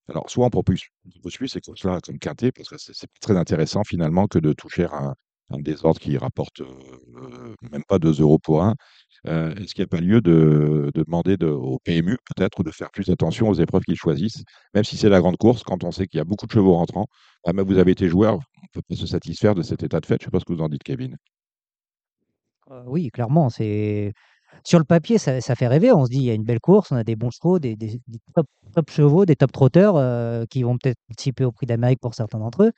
alors, 0.10 0.30
soit 0.30 0.45
on 0.45 0.50
propose, 0.50 0.82
on 1.06 1.10
propose 1.19 1.52
ces 1.52 1.62
courses-là 1.62 2.00
comme 2.02 2.19
quintet, 2.19 2.52
parce 2.52 2.69
que 2.69 2.78
c'est 2.78 2.93
c'est 2.95 3.10
très 3.22 3.38
intéressant 3.38 3.84
finalement 3.84 4.28
que 4.28 4.39
de 4.39 4.54
toucher 4.54 4.86
un, 4.91 5.15
désordre 5.62 6.00
qui 6.00 6.15
rapporte 6.17 6.62
euh, 6.62 7.56
même 7.72 7.84
pas 7.88 7.98
2 8.00 8.22
euros 8.22 8.38
pour 8.39 8.63
un. 8.63 8.76
Euh, 9.28 9.54
Est-ce 9.56 9.74
qu'il 9.74 9.82
n'y 9.82 9.86
a 9.86 9.88
pas 9.88 10.00
lieu 10.00 10.22
de, 10.22 10.91
de 10.93 11.04
demander 11.04 11.38
de- 11.38 11.48
au 11.48 11.80
PMU 11.80 12.17
peut-être 12.36 12.63
de 12.63 12.72
faire 12.72 12.91
plus 12.91 13.10
attention 13.10 13.50
aux 13.50 13.56
épreuves 13.56 13.84
qu'ils 13.84 13.95
choisissent, 13.98 14.43
même 14.76 14.84
si 14.84 14.95
c'est 14.98 15.10
la 15.10 15.19
grande 15.19 15.38
course, 15.38 15.63
quand 15.63 15.84
on 15.84 15.91
sait 15.91 16.08
qu'il 16.08 16.19
y 16.19 16.22
a 16.22 16.24
beaucoup 16.24 16.45
de 16.45 16.52
chevaux 16.52 16.76
rentrants? 16.76 17.08
Ah, 17.45 17.54
mais 17.54 17.63
vous 17.63 17.78
avez 17.80 17.91
été 17.91 18.08
joueur, 18.08 18.36
on 18.36 18.67
peut 18.74 18.82
pas 18.88 18.95
se 18.95 19.08
satisfaire 19.08 19.56
de 19.56 19.63
cet 19.63 19.84
état 19.84 20.00
de 20.00 20.06
fait. 20.06 20.17
Je 20.22 20.26
ne 20.26 20.26
sais 20.26 20.32
pas 20.32 20.39
ce 20.39 20.45
que 20.45 20.54
vous 20.54 20.62
en 20.62 20.69
dites, 20.69 20.84
Kevin. 20.84 21.17
Euh, 22.72 22.84
oui, 22.86 23.10
clairement, 23.10 23.50
c'est 23.50 24.13
sur 24.63 24.80
le 24.80 24.86
papier, 24.86 25.17
ça, 25.17 25.39
fait 25.56 25.67
rêver. 25.67 25.91
On 25.91 26.06
se 26.06 26.10
dit, 26.10 26.17
il 26.17 26.24
y 26.24 26.30
a 26.32 26.34
une 26.34 26.43
belle 26.43 26.60
course, 26.60 26.91
on 26.91 26.95
a 26.95 27.04
des 27.04 27.15
bons 27.15 27.32
chevaux, 27.32 27.60
des, 27.60 27.76
des- 27.76 28.00
des 28.08 28.19
top, 28.36 28.89
chevaux, 28.89 29.26
des 29.26 29.36
top 29.36 29.52
trotteurs 29.52 29.95
euh, 29.98 30.45
qui 30.50 30.63
vont 30.63 30.78
peut-être 30.78 30.98
participer 31.08 31.45
au 31.45 31.52
Prix 31.52 31.65
d'Amérique 31.65 32.00
pour 32.02 32.13
certains 32.15 32.39
d'entre 32.39 32.63
eux. 32.63 32.72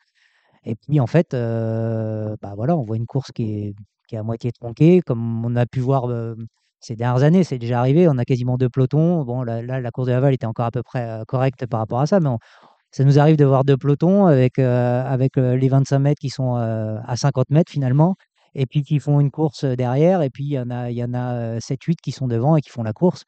Et 0.66 0.76
puis, 0.76 1.00
en 1.00 1.08
fait, 1.08 1.34
euh, 1.34 2.36
bah 2.42 2.54
voilà, 2.56 2.78
on 2.78 2.84
voit 2.84 2.98
une 2.98 3.08
course 3.08 3.32
qui 3.32 3.44
est, 3.44 3.76
qui 4.08 4.16
est 4.16 4.20
à 4.20 4.24
moitié 4.24 4.52
tronquée, 4.52 5.02
comme 5.06 5.46
on 5.46 5.56
a 5.56 5.66
pu 5.66 5.80
voir 5.80 6.10
euh, 6.10 6.36
ces 6.80 6.96
dernières 6.96 7.24
années. 7.24 7.44
C'est 7.44 7.58
déjà 7.60 7.80
arrivé, 7.80 8.08
on 8.10 8.18
a 8.18 8.26
quasiment 8.26 8.58
deux 8.58 8.70
pelotons. 8.70 9.24
Bon, 9.24 9.44
là, 9.44 9.62
la 9.62 9.92
course 9.92 10.08
de 10.08 10.14
Laval 10.14 10.34
était 10.34 10.46
encore 10.48 10.66
à 10.66 10.72
peu 10.72 10.84
près 10.84 11.22
correcte 11.28 11.66
par 11.68 11.80
rapport 11.82 12.02
à 12.02 12.08
ça, 12.08 12.20
mais 12.20 12.30
ça 12.92 13.04
nous 13.06 13.20
arrive 13.20 13.38
de 13.38 13.46
voir 13.46 13.64
deux 13.66 13.78
pelotons 13.78 14.26
avec, 14.28 14.60
avec 14.60 15.38
les 15.38 15.70
25 15.70 16.00
mètres 16.00 16.20
qui 16.20 16.30
sont 16.30 16.56
à 16.56 17.16
50 17.16 17.50
mètres 17.52 17.72
finalement 17.72 18.16
et 18.56 18.66
puis 18.66 18.84
qui 18.84 19.00
font 19.00 19.20
une 19.20 19.32
course 19.32 19.66
derrière, 19.66 20.22
et 20.22 20.30
puis 20.30 20.44
il 20.46 20.52
y 20.52 20.60
en 20.60 20.70
a, 20.70 20.92
il 20.92 20.98
y 20.98 21.04
en 21.04 21.14
a 21.14 21.60
7-8 21.60 21.98
qui 22.02 22.12
sont 22.12 22.28
devant 22.28 22.56
et 22.58 22.62
qui 22.62 22.70
font 22.70 22.84
la 22.84 22.94
course. 22.94 23.24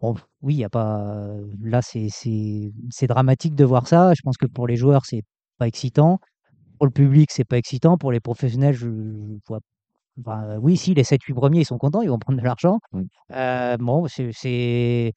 Bon, 0.00 0.14
oui, 0.42 0.54
il 0.54 0.58
y 0.60 0.64
a 0.64 0.68
pas. 0.70 1.34
Là, 1.62 1.80
c'est 1.82 3.06
dramatique 3.08 3.54
de 3.54 3.64
voir 3.64 3.88
ça. 3.88 4.14
Je 4.14 4.22
pense 4.22 4.36
que 4.36 4.46
pour 4.46 4.66
les 4.68 4.76
joueurs, 4.76 5.04
c'est 5.06 5.22
pas 5.58 5.66
excitant. 5.66 6.20
Pour 6.78 6.86
le 6.86 6.92
public, 6.92 7.30
c'est 7.32 7.44
pas 7.44 7.58
excitant. 7.58 7.98
Pour 7.98 8.12
les 8.12 8.20
professionnels, 8.20 8.74
je, 8.74 8.86
je 8.88 9.38
vois. 9.48 9.60
enfin, 10.20 10.58
oui, 10.60 10.76
si, 10.76 10.94
les 10.94 11.04
7-8 11.04 11.34
premiers, 11.34 11.60
ils 11.60 11.64
sont 11.66 11.78
contents, 11.78 12.02
ils 12.02 12.10
vont 12.10 12.18
prendre 12.18 12.38
de 12.40 12.44
l'argent. 12.44 12.78
Euh, 13.32 13.76
bon, 13.78 14.06
c'est. 14.08 15.12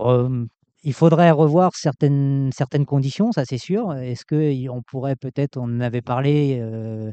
euh, 0.00 0.46
il 0.82 0.92
faudrait 0.94 1.30
revoir 1.32 1.72
certaines, 1.74 2.50
certaines 2.52 2.86
conditions, 2.86 3.32
ça 3.32 3.44
c'est 3.44 3.58
sûr. 3.58 3.92
Est-ce 3.94 4.24
qu'on 4.24 4.82
pourrait 4.82 5.16
peut-être, 5.16 5.56
on 5.56 5.64
en 5.64 5.80
avait 5.80 6.02
parlé 6.02 6.58
euh, 6.60 7.10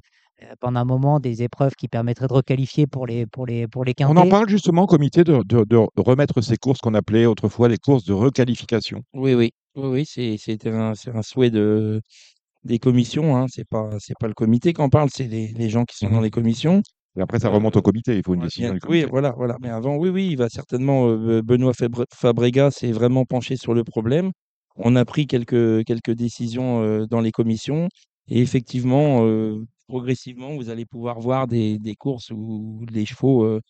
pendant 0.60 0.80
un 0.82 0.86
moment, 0.86 1.20
des 1.20 1.44
épreuves 1.44 1.74
qui 1.78 1.88
permettraient 1.88 2.28
de 2.28 2.34
requalifier 2.34 2.86
pour 2.88 3.08
les, 3.08 3.26
pour 3.26 3.46
les, 3.46 3.68
pour 3.68 3.84
les 3.86 3.94
On 4.02 4.06
en 4.12 4.14
quintés 4.16 4.30
parle 4.30 4.50
justement 4.50 4.84
au 4.84 4.88
comité 4.88 5.24
de, 5.24 5.42
de- 5.46 5.64
de 5.66 5.88
remettre 5.98 6.42
ces 6.42 6.58
courses 6.58 6.80
qu'on 6.80 6.94
appelait 6.94 7.26
autrefois 7.26 7.70
les 7.70 7.78
courses 7.78 8.04
de 8.06 8.14
requalification. 8.14 9.02
Oui, 9.14 9.34
oui, 9.36 9.52
oui, 9.76 9.88
oui, 9.90 10.06
c'est 10.06 10.38
c'était 10.38 10.70
un, 10.72 10.96
c'est 10.96 11.12
un 11.16 11.22
souhait 11.22 11.50
de, 11.52 12.02
des 12.64 12.80
commissions. 12.80 13.36
Hein. 13.38 13.46
C'est 13.50 13.68
pas, 13.68 13.90
c'est 14.00 14.18
pas 14.20 14.28
le 14.28 14.34
comité 14.34 14.74
qui 14.74 14.82
en 14.82 14.90
parle, 14.90 15.10
c'est 15.12 15.28
les, 15.28 15.48
les 15.50 15.70
gens 15.70 15.86
qui 15.86 15.96
sont 15.98 16.08
Mhm. 16.08 16.14
dans 16.14 16.22
les 16.22 16.32
commissions. 16.32 16.82
Et 17.18 17.22
après, 17.22 17.40
ça 17.40 17.50
remonte 17.50 17.78
au 17.78 17.82
comité, 17.84 18.18
il 18.18 18.24
faut 18.24 18.34
une 18.34 18.40
Ouais, 18.42 18.48
décision 18.48 18.70
bien- 18.72 18.80
du 18.80 18.88
oui, 18.90 19.06
voilà, 19.10 19.34
voilà. 19.38 19.56
Mais 19.62 19.70
avant, 19.70 19.96
oui, 19.98 20.10
oui, 20.10 20.30
il 20.32 20.36
va 20.38 20.50
certainement. 20.50 21.08
euh, 21.10 21.42
Benoît 21.44 21.74
Fabre- 21.74 22.06
Fabrega 22.14 22.72
s'est 22.72 22.92
vraiment 22.92 23.24
penché 23.24 23.56
sur 23.56 23.74
le 23.76 23.84
problème. 23.84 24.32
On 24.78 24.96
a 24.96 25.06
pris 25.06 25.28
quelques, 25.28 25.86
quelques 25.86 26.12
décisions 26.12 26.82
euh, 26.82 27.06
dans 27.06 27.22
les 27.22 27.32
commissions. 27.32 27.88
Et 28.30 28.40
effectivement, 28.42 29.26
euh, 29.28 29.64
progressivement, 29.88 30.56
vous 30.56 30.70
allez 30.70 30.86
pouvoir 30.86 31.20
voir 31.20 31.48
des, 31.48 31.80
des 31.80 31.96
courses 31.96 32.32
où 32.32 32.86
les 32.92 33.06
chevaux 33.06 33.44
euh, 33.44 33.62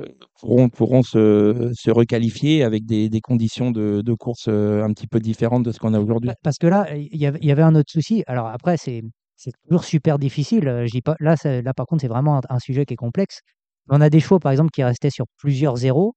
euh, 0.00 0.06
pourront, 0.40 0.68
pourront 0.68 1.02
se, 1.02 1.70
se 1.74 1.90
requalifier 1.90 2.62
avec 2.62 2.84
des, 2.86 3.08
des 3.08 3.20
conditions 3.20 3.70
de, 3.70 4.02
de 4.02 4.14
course 4.14 4.46
euh, 4.48 4.82
un 4.82 4.92
petit 4.92 5.06
peu 5.06 5.20
différentes 5.20 5.62
de 5.64 5.72
ce 5.72 5.78
qu'on 5.78 5.94
a 5.94 6.00
aujourd'hui. 6.00 6.30
Pa- 6.30 6.36
Parce 6.42 6.58
que 6.58 6.66
là, 6.66 6.86
il 6.96 7.16
y 7.16 7.26
avait, 7.26 7.62
un 7.62 7.74
autre 7.74 7.90
souci. 7.90 8.22
Alors 8.26 8.46
après, 8.46 8.76
c'est 8.76 9.02
c'est 9.36 9.52
toujours 9.68 9.84
super 9.84 10.18
difficile. 10.18 10.64
Je 10.84 10.90
dis 10.90 11.00
pas, 11.00 11.14
là, 11.20 11.36
là, 11.44 11.72
par 11.72 11.86
contre, 11.86 12.00
c'est 12.02 12.08
vraiment 12.08 12.40
un, 12.48 12.58
sujet 12.58 12.84
qui 12.84 12.94
est 12.94 12.96
complexe. 12.96 13.40
On 13.88 14.00
a 14.00 14.10
des 14.10 14.18
chevaux, 14.18 14.40
par 14.40 14.50
exemple, 14.50 14.70
qui 14.70 14.82
restaient 14.82 15.10
sur 15.10 15.26
plusieurs 15.38 15.76
zéros, 15.76 16.14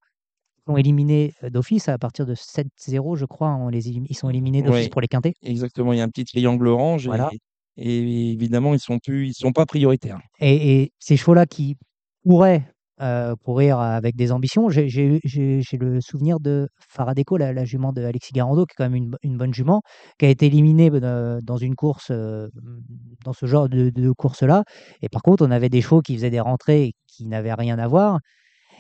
qui 0.66 0.72
ont 0.72 0.78
éliminé 0.78 1.34
euh, 1.44 1.52
d'office 1.52 1.88
à 1.88 2.00
partir 2.00 2.26
de 2.26 2.34
7-0, 2.34 3.16
je 3.16 3.26
crois. 3.26 3.50
On 3.54 3.70
les 3.70 3.90
ils 3.90 4.16
sont 4.16 4.30
éliminés 4.30 4.64
d'office 4.64 4.86
Ouais. 4.86 4.90
pour 4.90 5.02
les 5.02 5.08
quintés. 5.08 5.34
Exactement, 5.44 5.94
il 5.94 6.00
y 6.00 6.02
a 6.02 6.04
un 6.04 6.10
petit 6.10 6.26
triangle 6.26 6.68
orange 6.68 7.06
Voilà. 7.06 7.30
et, 7.32 7.38
et 7.78 8.32
évidemment, 8.32 8.74
ils 8.74 8.80
sont 8.80 9.00
plus, 9.00 9.30
ils 9.30 9.34
sont 9.34 9.52
pas 9.52 9.66
prioritaires. 9.66 10.20
Et, 10.40 10.92
ces 11.00 11.18
chevaux-là 11.18 11.46
qui 11.46 11.78
pourraient 12.24 12.66
euh, 13.02 13.36
courir 13.44 13.80
avec 13.80 14.16
des 14.16 14.32
ambitions, 14.32 14.70
j'ai- 14.70 14.88
le 15.80 16.02
souvenir 16.02 16.40
de 16.40 16.68
Faradeco, 16.90 17.38
la, 17.38 17.52
la 17.54 17.66
jument 17.66 17.94
de 17.94 18.04
Alexis 18.04 18.32
Garando, 18.34 18.66
qui 18.66 18.74
est 18.74 18.78
quand 18.78 18.84
même 18.90 18.96
une, 18.96 19.16
une 19.24 19.38
bonne 19.38 19.54
jument, 19.54 19.82
qui 20.20 20.26
a 20.26 20.30
été 20.30 20.46
éliminée 20.48 20.92
euh, 20.94 21.40
dans 21.42 21.58
une 21.58 21.76
course, 21.76 22.12
euh, 22.12 22.48
dans 23.26 23.34
ce 23.34 23.46
genre 23.48 23.70
de, 23.70 23.90
de 23.90 24.12
course-là. 24.12 24.64
Et 25.02 25.10
par 25.10 25.22
contre, 25.24 25.46
on 25.46 25.52
avait 25.52 25.70
des 25.70 25.82
chevaux 25.82 26.02
qui 26.02 26.16
faisaient 26.16 26.30
des 26.30 26.40
rentrées 26.40 26.94
qui 27.08 27.26
n'avaient 27.26 27.54
rien 27.54 27.80
à 27.80 27.88
voir 27.88 28.20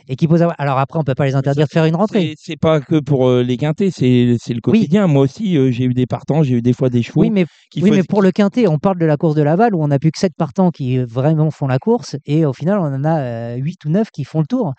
et 0.07 0.15
qui 0.15 0.27
posaient. 0.27 0.45
Alors 0.57 0.77
après, 0.79 0.99
on 0.99 1.03
peut 1.03 1.15
pas 1.15 1.25
les 1.25 1.35
interdire 1.35 1.65
de 1.65 1.71
faire 1.71 1.85
une 1.85 1.95
rentrée. 1.95 2.33
C'est 2.37 2.57
pas 2.57 2.79
que 2.79 2.99
pour 2.99 3.27
euh, 3.27 3.43
les 3.43 3.57
quintés, 3.57 3.91
c'est 3.91 4.03
le 4.05 4.61
quotidien. 4.61 5.07
Moi 5.07 5.23
aussi, 5.23 5.57
euh, 5.57 5.71
j'ai 5.71 5.85
eu 5.85 5.93
des 5.93 6.05
partants, 6.05 6.43
j'ai 6.43 6.55
eu 6.55 6.61
des 6.61 6.73
fois 6.73 6.89
des 6.89 7.01
chevaux 7.03 7.21
Oui, 7.21 7.29
mais 7.29 7.45
Oui, 7.77 7.91
mais 7.91 8.03
pour 8.03 8.21
le 8.21 8.31
quintet, 8.31 8.67
on 8.67 8.77
parle 8.79 8.97
de 8.99 9.05
la 9.05 9.17
course 9.17 9.35
de 9.35 9.41
Laval 9.41 9.75
où 9.75 9.83
on 9.83 9.87
n'a 9.87 9.99
plus 9.99 10.11
que 10.11 10.19
7 10.19 10.33
partants 10.37 10.71
qui 10.71 10.97
euh, 10.97 11.05
vraiment 11.05 11.51
font 11.51 11.67
la 11.67 11.79
course 11.79 12.15
et 12.25 12.45
au 12.45 12.53
final, 12.53 12.79
on 12.79 12.83
en 12.93 13.03
a 13.05 13.55
8 13.55 13.85
ou 13.85 13.89
9 13.89 14.09
qui 14.11 14.23
font 14.23 14.39
le 14.41 14.47
tour. 14.47 14.73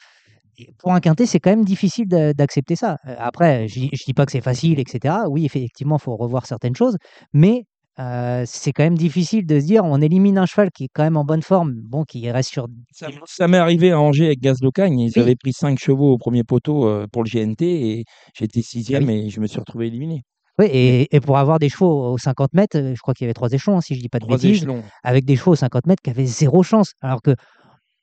Et 0.58 0.68
pour 0.78 0.92
un 0.92 1.00
quintet, 1.00 1.26
c'est 1.26 1.40
quand 1.40 1.50
même 1.50 1.64
difficile 1.64 2.06
d'a- 2.06 2.34
d'accepter 2.34 2.76
ça. 2.76 2.98
Après, 3.18 3.68
je 3.68 3.80
ne 3.80 3.88
dis 3.88 4.14
pas 4.14 4.26
que 4.26 4.32
c'est 4.32 4.42
facile, 4.42 4.78
etc. 4.78 5.24
Oui, 5.28 5.44
effectivement, 5.46 5.96
il 5.98 6.02
faut 6.02 6.14
revoir 6.16 6.46
certaines 6.46 6.76
choses, 6.76 6.96
mais 7.32 7.64
euh, 7.99 8.45
c'est 8.47 8.72
quand 8.72 8.84
même 8.84 8.97
difficile 8.97 9.45
de 9.47 9.61
se 9.61 9.66
dire 9.66 9.84
on 9.84 10.01
élimine 10.01 10.38
un 10.38 10.47
cheval 10.47 10.70
qui 10.70 10.84
est 10.84 10.88
quand 10.93 11.03
même 11.03 11.16
en 11.16 11.24
bonne 11.24 11.43
forme, 11.43 11.74
bon, 11.74 12.05
qui 12.05 12.30
reste 12.30 12.51
sur. 12.51 12.66
Ça, 12.93 13.09
ça 13.26 13.49
m'est 13.49 13.59
arrivé 13.59 13.93
à 13.93 14.01
Angers 14.01 14.26
avec 14.26 14.40
Gaz 14.40 14.62
Locagne. 14.62 14.99
Ils 14.99 15.12
Oui. 15.16 15.22
avaient 15.22 15.36
pris 15.36 15.53
5 15.53 15.78
chevaux 15.78 16.12
au 16.12 16.18
premier 16.18 16.43
poteau 16.45 16.86
euh, 16.88 17.07
pour 17.12 17.22
le 17.24 17.28
GNT 17.30 17.62
et 17.62 18.05
j'étais 18.34 18.62
sixième 18.62 19.09
Ah 19.09 19.12
et 19.12 19.28
je 19.28 19.40
me 19.40 19.47
suis 19.47 19.59
retrouvé 19.61 19.88
éliminé. 19.88 20.22
Oui, 20.59 20.66
et, 20.70 21.14
et 21.14 21.20
pour 21.20 21.38
avoir 21.38 21.59
des 21.59 21.68
chevaux 21.68 22.12
aux 22.12 22.18
50 22.18 22.53
mètres, 22.55 22.78
je 22.95 23.01
crois 23.01 23.14
qu'il 23.14 23.24
y 23.24 23.26
avait 23.26 23.34
trois 23.34 23.51
échelons, 23.53 23.78
hein, 23.78 23.80
si 23.80 23.95
je 23.95 24.01
dis 24.01 24.09
pas 24.09 24.18
de 24.18 24.24
Trois 24.24 24.36
bêtises. 24.36 24.59
échelons. 24.59 24.82
avec 25.03 25.24
des 25.24 25.36
chevaux 25.36 25.53
aux 25.53 25.57
50 25.57 25.86
mètres 25.86 26.03
qui 26.03 26.11
avaient 26.11 26.26
zéro 26.26 26.62
chance. 26.62 26.93
Alors 27.01 27.22
que 27.22 27.34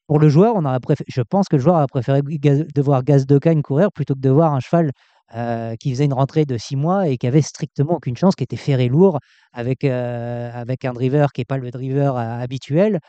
pour 0.08 0.20
le 0.20 0.30
joueur, 0.30 0.56
on 0.56 0.66
aurait 0.66 0.80
préféré, 0.80 1.06
je 1.08 1.22
pense 1.22 1.48
que 1.48 1.56
le 1.56 1.62
joueur 1.62 1.78
a 1.78 1.88
préféré 1.88 2.22
de 2.24 2.82
voir 2.82 3.04
Gaz 3.04 3.26
de 3.28 3.38
Cagne 3.38 3.62
courir 3.62 3.92
plutôt 3.92 4.16
que 4.16 4.20
de 4.20 4.30
voir 4.30 4.54
un 4.54 4.60
cheval 4.60 4.92
euh, 5.36 5.76
qui 5.76 5.92
faisait 5.92 6.06
une 6.06 6.14
rentrée 6.14 6.46
de 6.46 6.58
6 6.58 6.76
mois 6.76 7.08
et 7.08 7.18
qui 7.18 7.28
avait 7.28 7.42
strictement 7.42 7.94
aucune 7.96 8.18
chance, 8.18 8.36
qui 8.36 8.44
était 8.44 8.56
ferré 8.56 8.88
lourd 8.88 9.20
avec, 9.54 9.84
euh, 9.84 10.50
avec 10.54 10.86
un 10.86 10.94
driver 10.94 11.32
qui 11.34 11.42
n'est 11.42 11.46
pas 11.46 11.58
le 11.58 11.70
driver 11.72 12.16
euh, 12.18 12.40
habituel. 12.42 13.00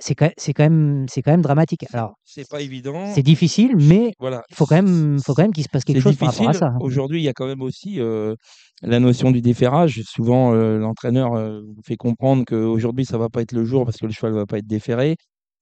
C'est 0.00 0.14
quand, 0.14 0.30
même- 0.60 1.06
c'est 1.10 1.22
quand 1.22 1.32
même 1.32 1.42
dramatique. 1.42 1.84
Alors, 1.92 2.14
C'est 2.24 2.48
pas 2.48 2.60
évident. 2.60 3.06
c'est 3.12 3.22
difficile, 3.24 3.72
mais 3.76 4.12
Voilà. 4.20 4.44
il 4.48 4.54
faut 4.54 4.64
quand 4.64 4.76
même, 4.76 5.18
faut 5.20 5.34
quand 5.34 5.42
même 5.42 5.52
qu'il 5.52 5.64
se 5.64 5.68
passe 5.68 5.82
quelque 5.82 6.00
chose 6.00 6.16
par 6.16 6.28
rapport 6.28 6.48
à 6.48 6.52
difficile. 6.52 6.68
ça. 6.72 6.76
Aujourd'hui, 6.80 7.20
il 7.20 7.24
y 7.24 7.28
a 7.28 7.32
quand 7.32 7.46
même 7.48 7.62
aussi 7.62 7.98
euh, 7.98 8.36
la 8.82 9.00
notion 9.00 9.32
du 9.32 9.40
déferrage. 9.42 10.00
Souvent, 10.04 10.52
l'entraîneur 10.52 11.32
vous 11.32 11.82
fait 11.84 11.96
comprendre 11.96 12.44
qu'aujourd'hui, 12.46 13.04
ça 13.06 13.18
va 13.18 13.28
pas 13.28 13.42
être 13.42 13.50
le 13.52 13.64
jour 13.64 13.84
parce 13.84 13.96
que 13.96 14.06
le 14.06 14.12
cheval 14.12 14.34
va 14.34 14.46
pas 14.46 14.58
être 14.58 14.68
déféré. 14.68 15.16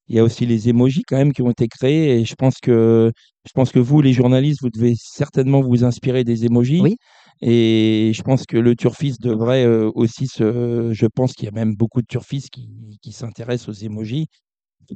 Il 0.08 0.14
y 0.16 0.18
a 0.18 0.22
aussi 0.22 0.44
les 0.44 0.68
émojis 0.68 1.02
quand 1.08 1.16
même 1.16 1.32
qui 1.32 1.40
ont 1.42 1.50
été 1.50 1.66
créés 1.66 2.20
et 2.20 2.24
je 2.26 2.34
pense 2.34 2.58
que 2.62 3.10
je 3.46 3.52
pense 3.52 3.70
que 3.70 3.78
vous, 3.78 4.00
les 4.00 4.12
journalistes, 4.12 4.60
vous 4.60 4.70
devez 4.70 4.94
certainement 4.98 5.60
vous 5.60 5.84
inspirer 5.84 6.24
des 6.24 6.44
émojis. 6.44 6.80
Oui. 6.80 6.96
Et 7.42 8.12
je 8.14 8.22
pense 8.22 8.44
que 8.46 8.56
le 8.56 8.74
turfiste 8.74 9.22
devrait 9.22 9.64
euh, 9.64 9.90
aussi 9.94 10.26
se. 10.26 10.90
Je 10.92 11.06
pense 11.06 11.34
qu'il 11.34 11.44
y 11.44 11.48
a 11.48 11.52
même 11.52 11.74
beaucoup 11.76 12.00
de 12.00 12.06
turfistes 12.06 12.50
qui, 12.50 12.68
qui 13.02 13.12
s'intéressent 13.12 13.68
aux 13.68 13.84
émojis, 13.84 14.26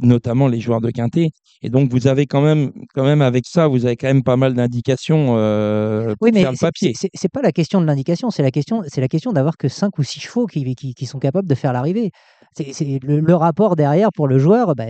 notamment 0.01 0.49
les 0.49 0.61
joueurs 0.61 0.81
de 0.81 0.91
quintet. 0.91 1.31
Et 1.63 1.69
donc, 1.69 1.91
vous 1.91 2.07
avez 2.07 2.27
quand 2.27 2.41
même, 2.41 2.73
quand 2.95 3.05
même 3.05 3.23
avec 3.23 3.45
ça, 3.47 3.69
vous 3.69 3.85
avez 3.85 3.97
quand 3.97 4.07
même 4.07 4.23
pas 4.23 4.37
mal 4.37 4.55
d'indications 4.55 5.37
euh, 5.37 6.15
Oui, 6.21 6.31
mais 6.33 6.43
faire 6.43 6.53
le 6.53 6.59
papier. 6.59 6.93
c'est 6.95 7.29
pas 7.29 7.43
la 7.43 7.53
question 7.53 7.81
de 7.81 7.87
l'indication, 7.87 8.31
c'est 8.31 8.43
la 8.43 8.51
question, 8.51 8.83
c'est 8.87 9.01
la 9.01 9.09
question 9.09 9.33
d'avoir 9.33 9.57
que 9.57 9.69
5 9.69 9.99
ou 9.99 10.03
6 10.03 10.21
chevaux 10.21 10.47
qui, 10.47 10.75
qui, 10.75 10.95
qui 10.95 11.07
sont 11.07 11.19
capables 11.19 11.49
de 11.49 11.55
faire 11.55 11.73
l'arrivée. 11.73 12.11
C'est 12.53 12.99
le, 13.05 13.21
le 13.21 13.35
rapport 13.35 13.77
derrière 13.77 14.11
pour 14.13 14.27
le 14.27 14.39
joueur, 14.39 14.75
bah, 14.75 14.87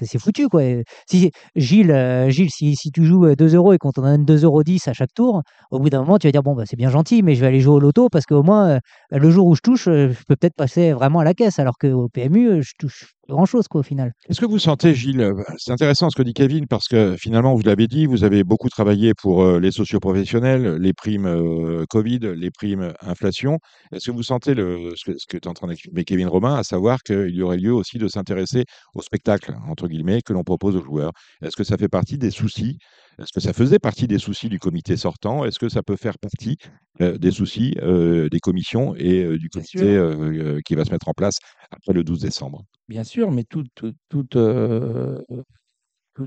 c'est 0.00 0.18
foutu 0.18 0.48
quoi. 0.48 0.62
Si 1.10 1.32
Gilles, 1.56 1.90
euh, 1.90 2.30
Gilles, 2.30 2.50
si, 2.50 2.76
si 2.76 2.92
tu 2.92 3.04
joues 3.04 3.26
euh, 3.26 3.34
2 3.34 3.56
euros 3.56 3.72
et 3.72 3.78
qu'on 3.78 3.90
t'en 3.90 4.02
donne 4.02 4.24
2,10 4.24 4.44
euros 4.44 4.62
à 4.86 4.92
chaque 4.92 5.12
tour, 5.12 5.42
au 5.72 5.80
bout 5.80 5.90
d'un 5.90 6.00
moment 6.00 6.18
tu 6.18 6.28
vas 6.28 6.32
dire 6.32 6.44
bon 6.44 6.54
bah 6.54 6.64
c'est 6.66 6.76
bien 6.76 6.90
gentil, 6.90 7.22
mais 7.22 7.34
je 7.34 7.40
vais 7.40 7.48
aller 7.48 7.60
jouer 7.60 7.74
au 7.74 7.80
loto 7.80 8.08
parce 8.08 8.26
qu'au 8.26 8.44
moins 8.44 8.68
euh, 8.68 8.78
le 9.10 9.30
jour 9.30 9.46
où 9.48 9.56
je 9.56 9.60
touche, 9.60 9.88
euh, 9.88 10.10
je 10.10 10.24
peux 10.24 10.36
peut-être 10.36 10.54
passer 10.54 10.92
vraiment 10.92 11.18
à 11.18 11.24
la 11.24 11.34
caisse, 11.34 11.58
alors 11.58 11.78
qu'au 11.78 12.08
PMU 12.08 12.48
euh, 12.48 12.62
je 12.62 12.72
touche 12.78 13.17
grand 13.28 13.46
chose 13.46 13.68
quoi 13.68 13.80
au 13.80 13.84
final. 13.84 14.12
Est-ce 14.28 14.40
que 14.40 14.46
vous 14.46 14.58
sentez, 14.58 14.94
Gilles, 14.94 15.20
euh, 15.20 15.42
c'est 15.58 15.72
intéressant 15.72 16.10
ce 16.10 16.16
que 16.16 16.22
dit 16.22 16.34
Kevin, 16.34 16.66
parce 16.66 16.88
que 16.88 17.16
finalement, 17.16 17.54
vous 17.54 17.62
l'avez 17.62 17.86
dit, 17.86 18.06
vous 18.06 18.24
avez 18.24 18.44
beaucoup 18.44 18.68
travaillé 18.68 19.12
pour 19.14 19.42
euh, 19.42 19.60
les 19.60 19.70
socioprofessionnels, 19.70 20.76
les 20.76 20.92
primes 20.92 21.26
euh, 21.26 21.84
Covid, 21.88 22.20
les 22.36 22.50
primes 22.50 22.92
inflation. 23.00 23.58
Est-ce 23.92 24.06
que 24.06 24.16
vous 24.16 24.22
sentez 24.22 24.54
ce 24.54 25.04
que, 25.04 25.12
que 25.28 25.36
est 25.36 25.46
en 25.46 25.54
train 25.54 25.68
d'expliquer 25.68 26.04
Kevin 26.04 26.28
Romain, 26.28 26.54
à 26.54 26.62
savoir 26.62 27.02
qu'il 27.02 27.34
y 27.34 27.42
aurait 27.42 27.58
lieu 27.58 27.72
aussi 27.72 27.98
de 27.98 28.08
s'intéresser 28.08 28.64
au 28.94 29.02
spectacle, 29.02 29.54
entre 29.68 29.88
guillemets, 29.88 30.22
que 30.22 30.32
l'on 30.32 30.44
propose 30.44 30.76
aux 30.76 30.84
joueurs? 30.84 31.12
Est-ce 31.42 31.56
que 31.56 31.64
ça 31.64 31.76
fait 31.76 31.88
partie 31.88 32.18
des 32.18 32.30
soucis 32.30 32.78
Est-ce 33.18 33.32
que 33.32 33.40
ça 33.40 33.52
faisait 33.52 33.78
partie 33.78 34.06
des 34.06 34.18
soucis 34.18 34.48
du 34.48 34.58
comité 34.58 34.96
sortant? 34.96 35.44
Est-ce 35.44 35.58
que 35.58 35.68
ça 35.68 35.82
peut 35.82 35.96
faire 35.96 36.18
partie 36.18 36.56
euh, 37.00 37.18
des 37.18 37.30
soucis 37.30 37.74
euh, 37.82 38.28
des 38.28 38.40
commissions 38.40 38.94
et 38.96 39.24
euh, 39.24 39.38
du 39.38 39.48
comité 39.48 40.60
qui 40.64 40.74
va 40.74 40.84
se 40.84 40.90
mettre 40.90 41.08
en 41.08 41.14
place 41.14 41.38
après 41.70 41.92
le 41.92 42.04
12 42.04 42.20
décembre? 42.20 42.64
Bien 42.88 43.04
sûr, 43.04 43.30
mais 43.30 43.44
tout, 43.44 43.64
tout- 43.74 43.94
tout, 44.08 44.24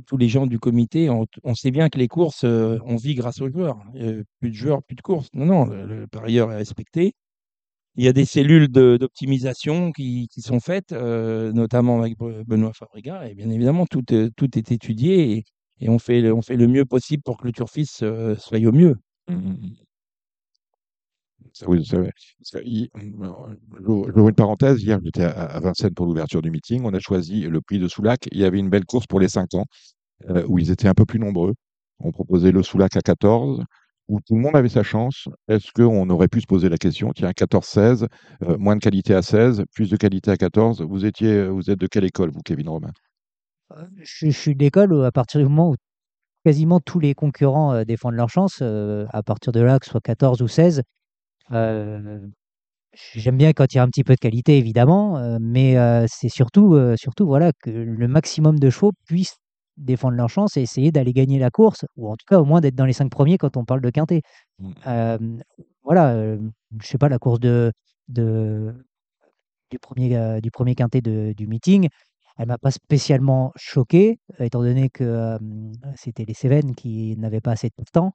tous- 0.08 0.18
les 0.18 0.30
gens 0.30 0.48
du 0.48 0.60
comité, 0.60 1.10
on, 1.10 1.26
on 1.44 1.56
sait 1.56 1.72
bien 1.72 1.90
que 1.90 1.98
les 1.98 2.08
courses, 2.08 2.44
on 2.46 2.96
vit 2.96 3.16
grâce 3.16 3.42
aux 3.42 3.50
joueurs. 3.50 3.78
Plus 4.40 4.50
de 4.50 4.56
joueurs, 4.56 4.84
plus 4.84 4.96
de 4.96 5.02
courses. 5.02 5.28
Non, 5.34 5.46
non, 5.46 5.66
le, 5.66 5.86
le 5.86 6.08
parieur 6.08 6.52
est 6.52 6.58
respecté. 6.58 7.14
Il 7.96 8.06
y 8.06 8.08
a 8.10 8.14
des 8.14 8.26
cellules 8.26 8.68
d'optimisation 8.70 9.92
qui, 9.92 10.28
qui 10.32 10.42
sont 10.42 10.60
faites, 10.62 10.92
euh, 10.94 11.52
notamment 11.54 12.00
avec 12.02 12.18
Benoît 12.20 12.72
Fabriga, 12.74 13.28
et 13.30 13.36
bien 13.36 13.50
évidemment, 13.50 13.86
tout, 13.88 14.04
est- 14.14 14.30
tout 14.36 14.58
est 14.58 14.72
étudié 14.72 15.34
et, 15.38 15.44
et 15.82 15.90
on, 15.90 16.00
fait, 16.00 16.22
le- 16.22 16.34
on 16.34 16.42
fait 16.42 16.56
le 16.58 16.68
mieux 16.68 16.86
possible 16.86 17.24
pour 17.24 17.38
que 17.38 17.46
le 17.46 17.52
turfiste 17.54 18.04
euh, 18.04 18.36
soit 18.38 18.60
au 18.66 18.72
mieux. 18.72 18.96
Ça, 21.54 21.66
oui, 21.68 21.86
ça, 21.86 21.98
parce 21.98 22.52
que 22.52 22.60
hi- 22.68 22.90
J'ouvre 23.84 24.10
j'ouvre 24.14 24.30
une 24.30 24.36
parenthèse. 24.36 24.82
Hier, 24.84 25.00
j'étais 25.04 25.24
à, 25.24 25.32
à 25.46 25.60
Vincennes 25.60 25.94
pour 25.94 26.06
l'ouverture 26.06 26.42
du 26.42 26.52
meeting. 26.52 26.82
On 26.86 26.94
a 26.94 27.00
choisi 27.00 27.42
le 27.44 27.62
prix 27.62 27.80
de 27.80 27.88
Soulac. 27.88 28.28
Il 28.32 28.40
y 28.40 28.46
avait 28.46 28.60
une 28.60 28.70
belle 28.70 28.86
course 28.86 29.08
pour 29.08 29.20
les 29.20 29.28
5 29.30 29.54
ans 29.56 29.66
euh, 30.30 30.46
où 30.48 30.60
ils 30.60 30.72
étaient 30.72 30.88
un 30.90 30.94
peu 30.96 31.06
plus 31.06 31.20
nombreux. 31.20 31.56
On 32.00 32.12
proposait 32.12 32.52
le 32.52 32.64
Soulac 32.64 32.96
à 32.98 33.02
14, 33.02 33.64
où 34.10 34.20
tout 34.22 34.36
le 34.36 34.42
monde 34.42 34.56
avait 34.58 34.70
sa 34.70 34.84
chance. 34.84 35.28
Est-ce 35.50 35.72
qu'on 35.74 36.10
aurait 36.10 36.30
pu 36.30 36.42
se 36.42 36.48
poser 36.48 36.70
la 36.70 36.78
question, 36.78 37.12
tiens, 37.16 37.32
14-16, 37.34 38.08
euh, 38.44 38.58
moins 38.58 38.76
de 38.78 38.82
qualité 38.82 39.14
à 39.16 39.22
16, 39.24 39.64
plus 39.74 39.90
de 39.90 39.98
qualité 39.98 40.32
à 40.32 40.38
14 40.38 40.82
Vous 40.82 41.06
étiez, 41.06 41.48
vous 41.48 41.70
êtes 41.72 41.80
de 41.80 41.88
quelle 41.88 42.06
école, 42.06 42.32
vous, 42.32 42.42
Kevin 42.44 42.70
Romain? 42.70 42.92
Euh, 42.92 43.11
Je, 44.00 44.28
je 44.28 44.32
suis 44.32 44.56
d'école 44.56 44.94
où, 44.94 45.04
à 45.04 45.12
partir 45.12 45.40
du 45.40 45.46
moment 45.48 45.72
où 45.72 45.76
quasiment 46.46 46.80
tous 46.80 47.00
les 47.00 47.14
concurrents 47.16 47.74
euh, 47.74 47.84
défendent 47.86 48.16
leur 48.16 48.30
chance, 48.30 48.60
euh, 48.62 49.06
à 49.12 49.24
partir 49.24 49.52
de 49.54 49.62
là, 49.62 49.80
que 49.80 49.86
ce 49.86 49.92
soit 49.92 50.02
14 50.02 50.42
ou 50.42 50.48
16, 50.48 50.84
euh, 51.52 52.20
j'aime 53.16 53.38
bien 53.38 53.54
quand 53.54 53.74
il 53.74 53.78
y 53.78 53.80
a 53.80 53.84
un 53.84 53.88
petit 53.90 54.04
peu 54.04 54.16
de 54.16 54.20
qualité, 54.20 54.58
évidemment, 54.58 55.38
mais 55.42 55.76
c'est 56.10 56.30
surtout, 56.30 56.78
surtout 56.98 57.26
voilà, 57.28 57.52
que 57.64 57.70
le 57.72 58.08
maximum 58.08 58.60
de 58.60 58.70
chevaux 58.70 58.94
puissent 59.08 59.38
défendre 59.78 60.18
leur 60.18 60.30
chance 60.30 60.58
et 60.58 60.62
essayer 60.62 60.92
d'aller 60.92 61.14
gagner 61.14 61.40
la 61.40 61.50
course, 61.52 61.86
ou 61.98 62.10
en 62.10 62.16
tout 62.18 62.26
cas 62.28 62.40
au 62.40 62.46
moins 62.46 62.62
d'être 62.62 62.76
dans 62.76 62.86
les 62.86 62.94
cinq 62.94 63.10
premiers 63.10 63.38
quand 63.38 63.58
on 63.58 63.66
parle 63.66 63.82
de 63.82 63.90
quintet. 63.90 64.22
Mm. 64.60 64.72
Euh, 64.88 65.18
voilà, 65.84 66.14
euh, 66.16 66.40
je 66.82 66.88
sais 66.88 66.98
pas, 66.98 67.10
la 67.10 67.20
course 67.20 67.40
de, 67.40 67.72
de, 68.10 68.74
du, 69.70 69.80
premier, 69.80 70.16
euh, 70.18 70.42
du 70.42 70.52
premier 70.52 70.76
quintet 70.76 71.02
de- 71.02 71.34
du 71.38 71.48
meeting, 71.48 71.88
elle 72.38 72.48
m'a 72.48 72.58
pas 72.58 72.72
spécialement 72.72 73.52
choqué, 73.56 74.20
euh, 74.40 74.46
étant 74.46 74.62
donné 74.62 74.90
que 74.90 75.04
euh, 75.04 75.38
c'était 75.96 76.26
les 76.26 76.34
Cévennes 76.34 76.76
qui 76.76 77.16
n'avaient 77.18 77.42
pas 77.42 77.52
assez 77.52 77.70
de 77.70 77.84
temps. 77.92 78.14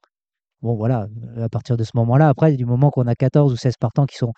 Bon, 0.61 0.75
voilà, 0.75 1.07
euh, 1.37 1.45
à 1.45 1.49
partir 1.49 1.77
de 1.77 1.83
ce 1.83 1.91
moment-là, 1.95 2.29
après, 2.29 2.53
du 2.55 2.65
moment 2.65 2.89
qu'on 2.89 3.07
a 3.07 3.15
14 3.15 3.53
ou 3.53 3.57
16 3.57 3.75
partants 3.79 4.05
qui 4.05 4.17
sont 4.17 4.33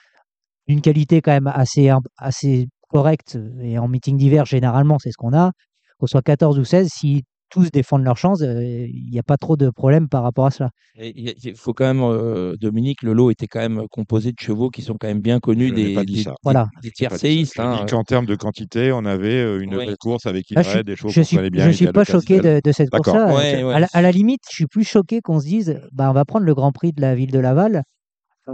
d'une 0.68 0.82
qualité 0.82 1.22
quand 1.22 1.32
même 1.32 1.48
assez, 1.48 1.92
assez 2.18 2.68
correcte, 2.90 3.38
et 3.62 3.80
en 3.80 3.88
meeting 3.88 4.18
d'hiver, 4.18 4.46
généralement, 4.46 4.98
c'est 5.00 5.12
ce 5.12 5.18
qu'on 5.18 5.34
a, 5.34 5.52
qu'on 6.00 6.08
soit 6.08 6.22
14 6.22 6.60
ou 6.60 6.66
16, 6.66 6.90
si 6.92 7.24
tous 7.50 7.72
défendent 7.72 8.04
leur 8.04 8.18
chance, 8.18 8.42
euh, 8.42 8.64
il 8.64 9.10
n'y 9.12 9.20
a 9.20 9.24
pas 9.24 9.38
trop 9.38 9.58
de 9.58 9.70
problème 9.70 10.08
par 10.08 10.24
rapport 10.24 10.46
à 10.46 10.52
cela. 10.52 10.70
Il 10.96 11.56
faut 11.56 11.74
quand 11.74 11.86
même, 11.86 12.02
euh, 12.02 12.56
Dominique, 12.58 13.04
le 13.04 13.14
lot 13.14 13.32
était 13.32 13.48
quand 13.48 13.60
même 13.60 13.84
composé 13.90 14.32
de 14.32 14.40
chevaux 14.40 14.70
qui 14.70 14.82
sont 14.82 14.96
quand 15.00 15.08
même 15.08 15.22
bien 15.22 15.40
connus 15.40 15.70
Je 15.70 15.74
n'ai 15.74 15.86
des, 15.90 15.94
pas 15.96 16.04
dit 16.06 16.14
des, 16.16 16.24
ça. 16.24 16.32
des- 16.32 16.36
Voilà. 16.44 16.68
des 16.82 16.92
tiercéistes. 16.92 17.60
hein. 17.60 17.86
qu'en 17.90 18.04
termes 18.04 18.26
de 18.26 18.36
quantité, 18.36 18.92
on 18.92 19.06
avait 19.06 19.42
euh, 19.42 19.60
une 19.62 19.76
Oui. 19.76 19.86
belle 19.86 19.98
course 19.98 20.26
avec 20.26 20.52
Inred, 20.52 20.66
suis, 20.68 20.84
des 20.84 20.96
chevaux 20.96 21.10
je 21.10 21.20
qu'on 21.22 21.26
suis, 21.26 21.50
bien. 21.50 21.66
je 21.66 21.72
suis 21.72 21.88
pas 21.88 22.04
choqué 22.04 22.40
de, 22.40 22.62
de 22.64 22.72
cette 22.72 22.90
D'accord. 22.92 23.14
course-là. 23.16 23.36
Ouais, 23.36 23.58
Je- 23.60 23.66
ouais, 23.66 23.74
à, 23.74 23.80
la, 23.80 23.88
à 23.94 24.02
la 24.02 24.12
limite, 24.12 24.42
je 24.50 24.56
suis 24.56 24.68
plus 24.68 24.84
choqué 24.84 25.22
qu'on 25.22 25.40
se 25.40 25.46
dise, 25.46 25.80
bah, 25.92 26.10
on 26.10 26.14
va 26.14 26.26
prendre 26.26 26.46
le 26.46 26.54
Grand 26.56 26.72
Prix 26.72 26.92
de 26.94 27.02
la 27.02 27.16
ville 27.16 27.32
de 27.32 27.40
Laval. 27.40 27.84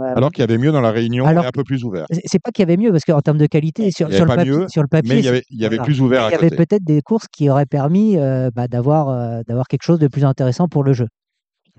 Alors 0.02 0.30
qu'il 0.30 0.40
y 0.40 0.44
avait 0.44 0.58
mieux 0.58 0.72
dans 0.72 0.80
la 0.80 0.90
Réunion 0.90 1.26
alors 1.26 1.44
et 1.44 1.48
un 1.48 1.52
peu 1.52 1.64
plus 1.64 1.84
ouvert. 1.84 2.06
c'est 2.10 2.40
pas 2.40 2.50
qu'il 2.50 2.62
y 2.62 2.66
avait 2.70 2.76
mieux, 2.76 2.92
parce 2.92 3.04
qu'en 3.04 3.20
termes 3.20 3.38
de 3.38 3.46
qualité, 3.46 3.90
sur, 3.90 4.08
Il 4.10 4.18
le 4.18 4.26
papier, 4.26 4.50
mieux, 4.50 4.68
sur 4.68 4.82
le 4.82 4.88
papier, 4.88 5.14
Mais 5.14 5.20
il 5.20 5.24
y 5.24 5.28
avait, 5.28 5.42
il 5.50 5.60
y 5.60 5.66
avait 5.66 5.76
voilà. 5.76 5.84
plus 5.84 6.00
ouvert 6.00 6.22
il 6.22 6.26
à 6.26 6.30
y 6.30 6.34
avait 6.34 6.50
peut-être 6.54 6.84
des 6.84 7.02
courses 7.02 7.26
qui 7.28 7.50
auraient 7.50 7.66
permis 7.66 8.16
euh, 8.18 8.50
bah, 8.54 8.68
d'avoir 8.68 9.08
euh, 9.08 9.42
d'avoir 9.46 9.66
quelque 9.68 9.82
chose 9.82 9.98
de 9.98 10.08
plus 10.08 10.24
intéressant 10.24 10.68
pour 10.68 10.84
le 10.84 10.92
jeu. 10.92 11.06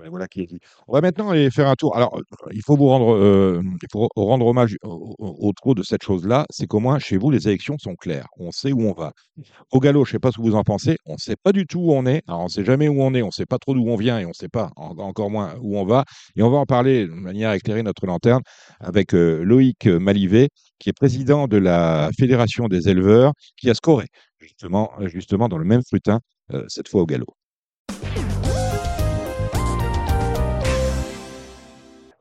Voilà 0.09 0.27
qui 0.27 0.41
est 0.41 0.45
dit. 0.45 0.59
On 0.87 0.93
va 0.93 1.01
maintenant 1.01 1.29
aller 1.31 1.49
faire 1.49 1.67
un 1.67 1.75
tour. 1.75 1.95
Alors, 1.95 2.17
euh, 2.19 2.21
il 2.53 2.61
faut 2.63 2.77
vous 2.77 2.87
rendre, 2.87 3.15
euh, 3.15 3.61
hommage 4.15 4.77
au, 4.83 5.15
au- 5.17 5.51
au 5.63 5.73
de 5.73 5.81
cette 5.83 6.03
chose-là. 6.03 6.45
C'est 6.51 6.67
qu'au 6.67 6.79
moins, 6.79 6.99
chez 6.99 7.17
vous, 7.17 7.31
les 7.31 7.47
élections 7.47 7.77
sont 7.79 7.95
claires. 7.95 8.27
On 8.37 8.51
sait 8.51 8.71
où 8.71 8.81
on 8.81 8.93
va. 8.93 9.11
Au 9.71 9.79
galop, 9.79 10.05
je 10.05 10.09
ne 10.09 10.13
sais 10.13 10.19
pas 10.19 10.31
ce 10.31 10.37
que 10.37 10.43
vous 10.43 10.55
en 10.55 10.63
pensez. 10.63 10.97
On 11.05 11.13
ne 11.13 11.17
sait 11.17 11.35
pas 11.41 11.51
du 11.51 11.65
tout 11.65 11.79
où 11.79 11.93
on 11.93 12.05
est. 12.05 12.21
Alors, 12.27 12.41
on 12.41 12.43
ne 12.45 12.49
sait 12.49 12.63
jamais 12.63 12.87
où 12.87 13.01
on 13.01 13.13
est. 13.15 13.23
On 13.23 13.27
ne 13.27 13.31
sait 13.31 13.45
pas 13.47 13.57
trop 13.57 13.73
d'où 13.73 13.83
on 13.87 13.95
vient 13.95 14.19
et 14.19 14.25
on 14.25 14.29
ne 14.29 14.33
sait 14.33 14.49
pas 14.49 14.71
en- 14.75 14.97
encore 14.99 15.31
moins 15.31 15.55
où 15.61 15.77
on 15.77 15.85
va. 15.85 16.05
Et 16.35 16.43
on 16.43 16.49
va 16.51 16.57
en 16.57 16.65
parler 16.65 17.07
de 17.07 17.11
manière 17.13 17.49
à 17.49 17.55
éclairer 17.57 17.83
notre 17.83 18.05
lanterne 18.05 18.41
avec 18.79 19.13
euh, 19.15 19.43
Loïc 19.43 19.87
Malivet, 19.87 20.49
qui 20.79 20.89
est 20.89 20.93
président 20.93 21.47
de 21.47 21.57
la 21.57 22.09
Fédération 22.17 22.67
des 22.67 22.89
éleveurs, 22.89 23.33
qui 23.57 23.69
a 23.69 23.73
scoré 23.73 24.05
justement, 24.39 24.91
justement 25.07 25.49
dans 25.49 25.57
le 25.57 25.65
même 25.65 25.81
scrutin, 25.81 26.19
euh, 26.53 26.63
cette 26.67 26.87
fois 26.87 27.01
au 27.01 27.05
galop. 27.07 27.33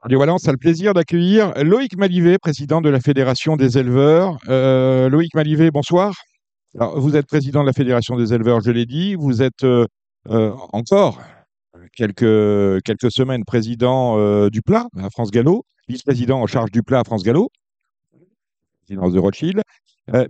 Radio 0.07 0.21
Valence 0.21 0.47
a 0.47 0.53
le 0.53 0.57
plaisir 0.57 0.95
d'accueillir 0.95 1.53
Loïc 1.65 1.97
Malivet, 1.97 2.39
président 2.39 2.81
de 2.81 2.89
la 2.89 3.01
Fédération 3.01 3.57
des 3.57 3.77
éleveurs. 3.77 4.39
Euh, 4.49 5.09
Loïc 5.09 5.35
Malivet, 5.35 5.73
bonsoir. 5.73 6.15
Alors, 6.79 7.01
vous 7.01 7.17
êtes 7.17 7.27
président 7.27 7.63
de 7.63 7.67
la 7.67 7.73
Fédération 7.73 8.15
des 8.15 8.33
éleveurs, 8.33 8.61
je 8.61 8.71
l'ai 8.71 8.87
dit. 8.87 9.17
Vous 9.17 9.43
êtes 9.43 9.65
euh, 9.65 9.85
euh, 10.29 10.53
encore 10.73 11.21
quelques, 11.97 12.85
quelques 12.85 13.11
semaines 13.11 13.43
président 13.45 14.49
du 14.49 14.63
plat 14.63 14.87
à 14.97 15.11
France 15.11 15.33
Gallo, 15.33 15.65
vice-président 15.89 16.41
en 16.41 16.47
charge 16.47 16.71
du 16.71 16.85
plat 16.85 17.01
à 17.01 17.05
France 17.05 17.25
Gallo, 17.25 17.49
présidence 18.85 19.13
de 19.13 19.19
Rothschild. 19.19 19.61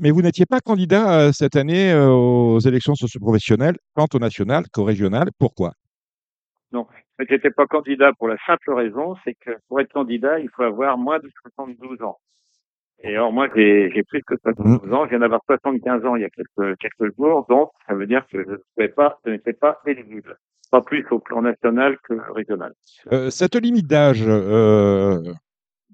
Mais 0.01 0.11
vous 0.11 0.23
n'étiez 0.23 0.47
pas 0.47 0.61
candidat 0.61 1.35
cette 1.35 1.55
année 1.55 1.95
aux 1.95 2.61
élections 2.61 2.95
socioprofessionnelles, 2.95 3.77
tant 3.95 4.07
au 4.15 4.19
national 4.19 4.65
qu'au 4.73 4.85
régional. 4.85 5.29
Pourquoi? 5.39 5.75
Je 7.19 7.33
n'étais 7.33 7.51
pas 7.51 7.67
candidat 7.67 8.13
pour 8.19 8.29
la 8.29 8.37
simple 8.47 8.73
raison, 8.73 9.17
c'est 9.25 9.35
que 9.35 9.51
pour 9.69 9.81
être 9.81 9.93
candidat, 9.93 10.39
il 10.39 10.51
faut 10.51 10.63
avoir 10.63 10.99
moins 10.99 11.19
de 11.19 11.31
72 11.57 12.03
ans. 12.03 12.19
Et 13.03 13.15
alors 13.15 13.33
moi, 13.33 13.49
j'ai 13.55 13.91
j'ai 13.95 14.03
plus 14.03 14.23
que 14.23 14.35
72 14.43 14.93
ans, 14.93 15.05
je 15.05 15.11
viens 15.11 15.19
d'avoir 15.21 15.41
75 15.47 16.05
ans 16.07 16.17
il 16.17 16.23
y 16.23 16.25
a 16.25 16.31
quelques, 16.31 16.79
quelques 16.79 17.15
jours, 17.17 17.47
donc 17.49 17.71
ça 17.87 17.95
veut 17.95 18.07
dire 18.07 18.27
que 18.31 18.43
je 18.43 18.51
ne 18.51 18.57
pouvais 18.75 18.89
pas, 18.89 19.19
je 19.25 19.31
n'étais 19.31 19.53
pas 19.53 19.81
éligible. 19.87 20.37
Pas 20.71 20.81
plus 20.81 21.07
au 21.11 21.21
plan 21.21 21.43
national 21.43 21.97
que 22.03 22.15
régional. 22.33 22.73
Euh, 23.13 23.31
cette 23.31 23.55
limite 23.55 23.87
d'âge 23.87 24.25
euh, 24.27 25.23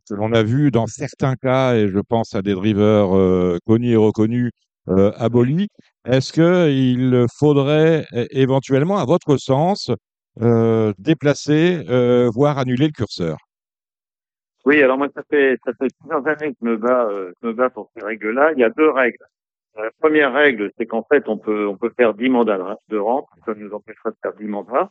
que 0.08 0.14
l'on 0.14 0.32
a 0.32 0.42
vu 0.42 0.70
dans 0.70 0.86
certains 0.86 1.34
cas, 1.36 1.74
et 1.74 1.88
je 1.88 1.98
pense 1.98 2.34
à 2.34 2.42
des 2.42 2.54
drivers 2.54 3.14
euh, 3.14 3.58
connus 3.66 3.90
et 3.92 3.96
reconnus, 3.96 4.50
euh, 4.88 5.12
abolis, 5.16 5.68
est-ce 6.06 6.32
qu'il 6.32 7.26
faudrait 7.38 8.06
éventuellement, 8.30 8.96
à 8.96 9.04
votre 9.04 9.36
sens, 9.36 9.90
euh, 10.40 10.92
déplacer, 10.98 11.84
euh, 11.88 12.30
voire 12.32 12.58
annuler 12.58 12.86
le 12.86 12.92
curseur 12.92 13.36
Oui, 14.64 14.82
alors 14.82 14.96
moi, 14.96 15.08
ça 15.14 15.22
fait, 15.28 15.58
ça 15.64 15.72
fait 15.74 15.88
plusieurs 16.00 16.26
années 16.26 16.52
que 16.52 16.58
je 16.62 16.66
me 16.66 16.76
bats, 16.76 17.06
euh, 17.06 17.32
je 17.42 17.48
me 17.48 17.52
bats 17.52 17.70
pour 17.70 17.90
ces 17.94 18.04
règles-là. 18.04 18.52
Il 18.52 18.60
y 18.60 18.64
a 18.64 18.70
deux 18.70 18.90
règles. 18.90 19.24
La 19.76 19.90
première 20.00 20.32
règle, 20.32 20.70
c'est 20.76 20.86
qu'en 20.86 21.02
fait, 21.02 21.28
on 21.28 21.38
peut, 21.38 21.66
on 21.66 21.76
peut 21.76 21.92
faire 21.96 22.14
10 22.14 22.28
mandats 22.28 22.76
de 22.88 22.98
rente, 22.98 23.26
ça 23.46 23.54
nous 23.54 23.72
empêchera 23.72 24.10
de 24.10 24.16
faire 24.22 24.34
10 24.34 24.44
mandats. 24.44 24.90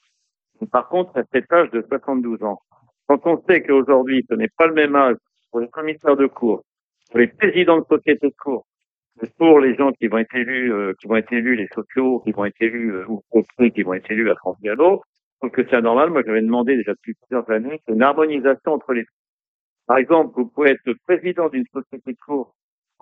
Par 0.72 0.90
contre, 0.90 1.18
à 1.18 1.24
cet 1.32 1.52
âge 1.52 1.70
de 1.72 1.86
72 1.88 2.44
ans, 2.44 2.60
quand 3.08 3.26
on 3.26 3.44
sait 3.48 3.62
qu'aujourd'hui, 3.62 4.26
ce 4.30 4.36
n'est 4.36 4.50
pas 4.58 4.68
le 4.68 4.74
même 4.74 4.96
âge 4.96 5.18
pour 5.52 5.60
les 5.60 5.68
commissaires 5.70 6.16
de 6.16 6.28
cours, 6.28 6.64
pour 7.10 7.20
les 7.20 7.28
présidents 7.28 7.80
de 7.80 7.86
sociétés 7.86 8.28
de 8.28 8.36
cours, 8.42 8.66
pour 9.38 9.60
les 9.60 9.76
gens 9.76 9.92
qui 9.92 10.08
vont 10.08 10.18
être 10.18 10.36
élus, 10.36 10.74
euh, 10.74 10.94
qui 11.00 11.08
vont 11.08 11.16
être 11.16 11.32
élus, 11.34 11.56
les 11.56 11.68
sociaux, 11.74 12.20
qui 12.22 12.32
vont 12.32 12.46
être 12.46 12.62
élus, 12.62 12.94
euh, 12.94 13.06
ou 13.08 13.22
qui 13.74 13.84
vont 13.84 13.94
être 13.94 14.10
élus 14.10 14.32
à 14.32 14.36
France 14.36 14.58
Que 15.50 15.64
c'est 15.68 15.76
anormal. 15.76 16.12
Moi, 16.12 16.22
j'avais 16.26 16.42
demandé 16.42 16.78
déjà 16.78 16.94
depuis 16.94 17.16
plusieurs 17.16 17.50
années 17.50 17.82
une 17.88 18.04
harmonisation 18.04 18.74
entre 18.74 18.94
les 18.94 19.06
par 19.88 19.98
exemple, 19.98 20.34
vous 20.36 20.46
pouvez 20.46 20.70
être 20.70 20.94
président 21.06 21.50
d'une 21.50 21.66
société 21.74 22.14
de 22.14 22.18
cours 22.26 22.56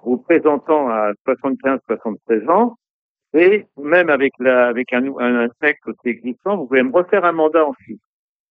vous 0.03 0.17
présentant 0.17 0.89
à 0.89 1.11
75, 1.25 1.79
76 1.87 2.49
ans, 2.49 2.77
et 3.33 3.65
même 3.77 4.09
avec 4.09 4.33
la, 4.39 4.67
avec 4.67 4.91
un, 4.93 5.05
un, 5.19 5.49
texte 5.61 5.85
aussi 5.87 6.07
existant, 6.07 6.57
vous 6.57 6.67
pouvez 6.67 6.83
me 6.83 6.91
refaire 6.91 7.25
un 7.25 7.31
mandat 7.31 7.65
ensuite. 7.65 8.01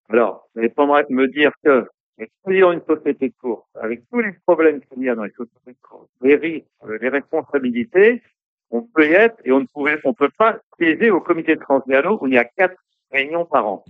Alors, 0.09 0.47
vous 0.53 0.61
n'allez 0.61 0.73
pas 0.73 0.85
me 0.85 1.27
dire 1.27 1.51
que 1.63 1.87
les 2.17 2.29
présidents 2.43 2.71
d'une 2.71 2.85
société 2.85 3.29
de 3.29 3.33
cours, 3.41 3.67
avec 3.75 4.01
tous 4.11 4.19
les 4.19 4.33
problèmes 4.45 4.81
qu'il 4.81 5.03
y 5.03 5.09
a 5.09 5.15
dans 5.15 5.23
les 5.23 5.31
sociétés 5.31 5.71
de 5.71 5.87
cours, 5.87 6.07
les 6.21 6.35
risques, 6.35 6.67
les 7.01 7.09
responsabilités, 7.09 8.21
on 8.69 8.81
peut 8.81 9.07
y 9.07 9.13
être 9.13 9.37
et 9.45 9.51
on 9.51 9.61
ne 9.61 9.65
pouvait, 9.65 9.99
on 10.03 10.13
peut 10.13 10.29
pas 10.37 10.59
siéger 10.77 11.11
au 11.11 11.21
comité 11.21 11.55
de 11.55 12.21
où 12.21 12.27
il 12.27 12.33
y 12.33 12.37
a 12.37 12.43
quatre 12.43 12.75
réunions 13.11 13.45
par 13.45 13.67
an. 13.67 13.85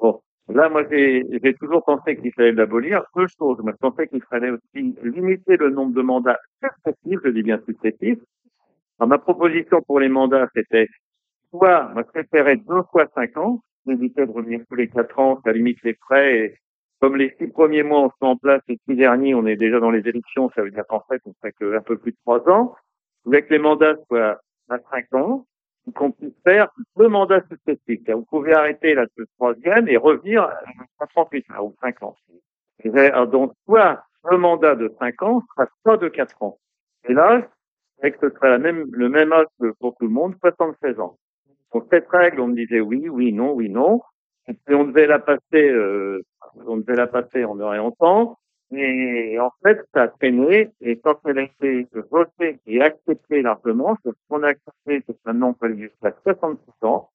Bon. 0.00 0.20
Là, 0.48 0.68
moi, 0.68 0.84
j'ai 0.88 1.54
toujours 1.58 1.84
pensé 1.84 2.16
qu'il 2.16 2.32
fallait 2.32 2.52
l'abolir. 2.52 3.02
Deux 3.16 3.26
choses. 3.38 3.58
Moi, 3.58 3.72
je 3.72 3.78
pensais 3.78 4.06
qu'il 4.06 4.22
fallait 4.22 4.50
aussi 4.50 4.96
limiter 5.02 5.56
le 5.56 5.70
nombre 5.70 5.92
de 5.92 6.02
mandats 6.02 6.38
successifs, 6.62 7.18
je 7.24 7.30
dis 7.30 7.42
bien 7.42 7.60
successifs. 7.66 8.20
Alors, 8.98 9.08
ma 9.08 9.18
proposition 9.18 9.82
pour 9.82 9.98
les 9.98 10.08
mandats, 10.08 10.48
c'était 10.54 10.88
soit, 11.50 11.88
moi, 11.92 12.04
je 12.06 12.20
préférais 12.20 12.56
deux 12.56 12.82
fois 12.92 13.06
cinq 13.14 13.36
ans, 13.36 13.60
éviter 13.88 14.24
de 14.24 14.30
revenir 14.30 14.60
tous 14.68 14.76
les 14.76 14.88
quatre 14.88 15.18
ans, 15.18 15.40
ça 15.44 15.52
limite 15.52 15.82
les 15.82 15.94
frais. 15.94 16.38
Et 16.38 16.54
comme 17.00 17.16
les 17.16 17.34
six 17.38 17.48
premiers 17.48 17.82
mois, 17.82 18.02
on 18.02 18.08
se 18.08 18.14
met 18.22 18.28
en 18.28 18.36
place, 18.36 18.62
et 18.68 18.78
six 18.88 18.94
derniers, 18.94 19.34
on 19.34 19.46
est 19.46 19.56
déjà 19.56 19.80
dans 19.80 19.90
les 19.90 20.06
élections, 20.06 20.48
ça 20.54 20.62
veut 20.62 20.70
dire 20.70 20.84
qu'en 20.88 21.02
fait, 21.08 21.20
on 21.26 21.34
fait 21.42 21.52
qu'un 21.52 21.82
peu 21.82 21.98
plus 21.98 22.12
de 22.12 22.16
trois 22.24 22.48
ans. 22.48 22.74
Je 23.24 23.30
voulais 23.30 23.42
que 23.42 23.52
les 23.52 23.58
mandats 23.58 23.96
soient 24.06 24.40
à 24.68 24.78
cinq 24.92 25.12
ans 25.12 25.44
qu'on 25.92 26.12
puisse 26.12 26.34
faire 26.44 26.68
deux 26.96 27.08
mandats 27.08 27.42
successifs. 27.48 28.00
Vous 28.08 28.24
pouvez 28.24 28.52
arrêter 28.54 28.94
le 28.94 29.08
troisième 29.36 29.88
et 29.88 29.96
revenir 29.96 30.42
à 30.98 31.06
38 31.06 31.46
ou 31.60 31.74
5 31.80 32.02
ans. 32.02 32.16
Et 32.84 32.90
donc, 33.30 33.52
soit 33.64 34.02
un 34.24 34.38
mandat 34.38 34.74
de 34.74 34.92
5 34.98 35.22
ans, 35.22 35.42
soit 35.54 35.68
soit 35.82 35.96
de 35.96 36.08
4 36.08 36.42
ans. 36.42 36.58
Et 37.08 37.12
là, 37.12 37.46
c'est 38.00 38.12
que 38.12 38.28
ce 38.28 38.34
serait 38.34 38.50
la 38.50 38.58
même, 38.58 38.86
le 38.92 39.08
même 39.08 39.32
âge 39.32 39.46
pour 39.80 39.96
tout 39.96 40.06
le 40.06 40.12
monde, 40.12 40.34
76 40.40 41.00
ans. 41.00 41.16
Donc, 41.72 41.86
cette 41.90 42.08
règle, 42.08 42.40
on 42.40 42.48
me 42.48 42.54
disait 42.54 42.80
oui, 42.80 43.08
oui, 43.08 43.32
non, 43.32 43.52
oui, 43.52 43.68
non. 43.68 44.00
Et 44.48 44.74
on 44.74 44.84
devait 44.84 45.06
la 45.06 45.18
passer, 45.18 45.40
euh, 45.54 46.22
on 46.66 46.76
devait 46.76 46.94
la 46.94 47.06
passer 47.06 47.44
en 47.44 47.58
heure. 47.60 47.72
Et 48.72 49.38
en 49.38 49.52
fait, 49.62 49.78
ça 49.94 50.02
a 50.02 50.08
traîné. 50.08 50.70
Et 50.80 50.98
quand 50.98 51.18
elle 51.24 51.38
a 51.38 51.42
été 51.42 51.86
votée 52.10 52.58
et 52.66 52.80
acceptée 52.82 53.42
largement, 53.42 53.96
ce 54.04 54.10
qu'on 54.28 54.42
a 54.42 54.48
accepté, 54.48 55.02
c'est 55.06 55.16
maintenant 55.24 55.50
on 55.50 55.54
peut 55.54 55.74
jusqu'à 55.76 56.14
66 56.24 56.86
ans. 56.86 57.10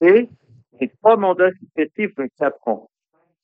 C'est 0.00 0.28
trois 1.00 1.16
mandats 1.16 1.50
successifs 1.52 2.14
de 2.16 2.28
4 2.38 2.68
ans. 2.68 2.90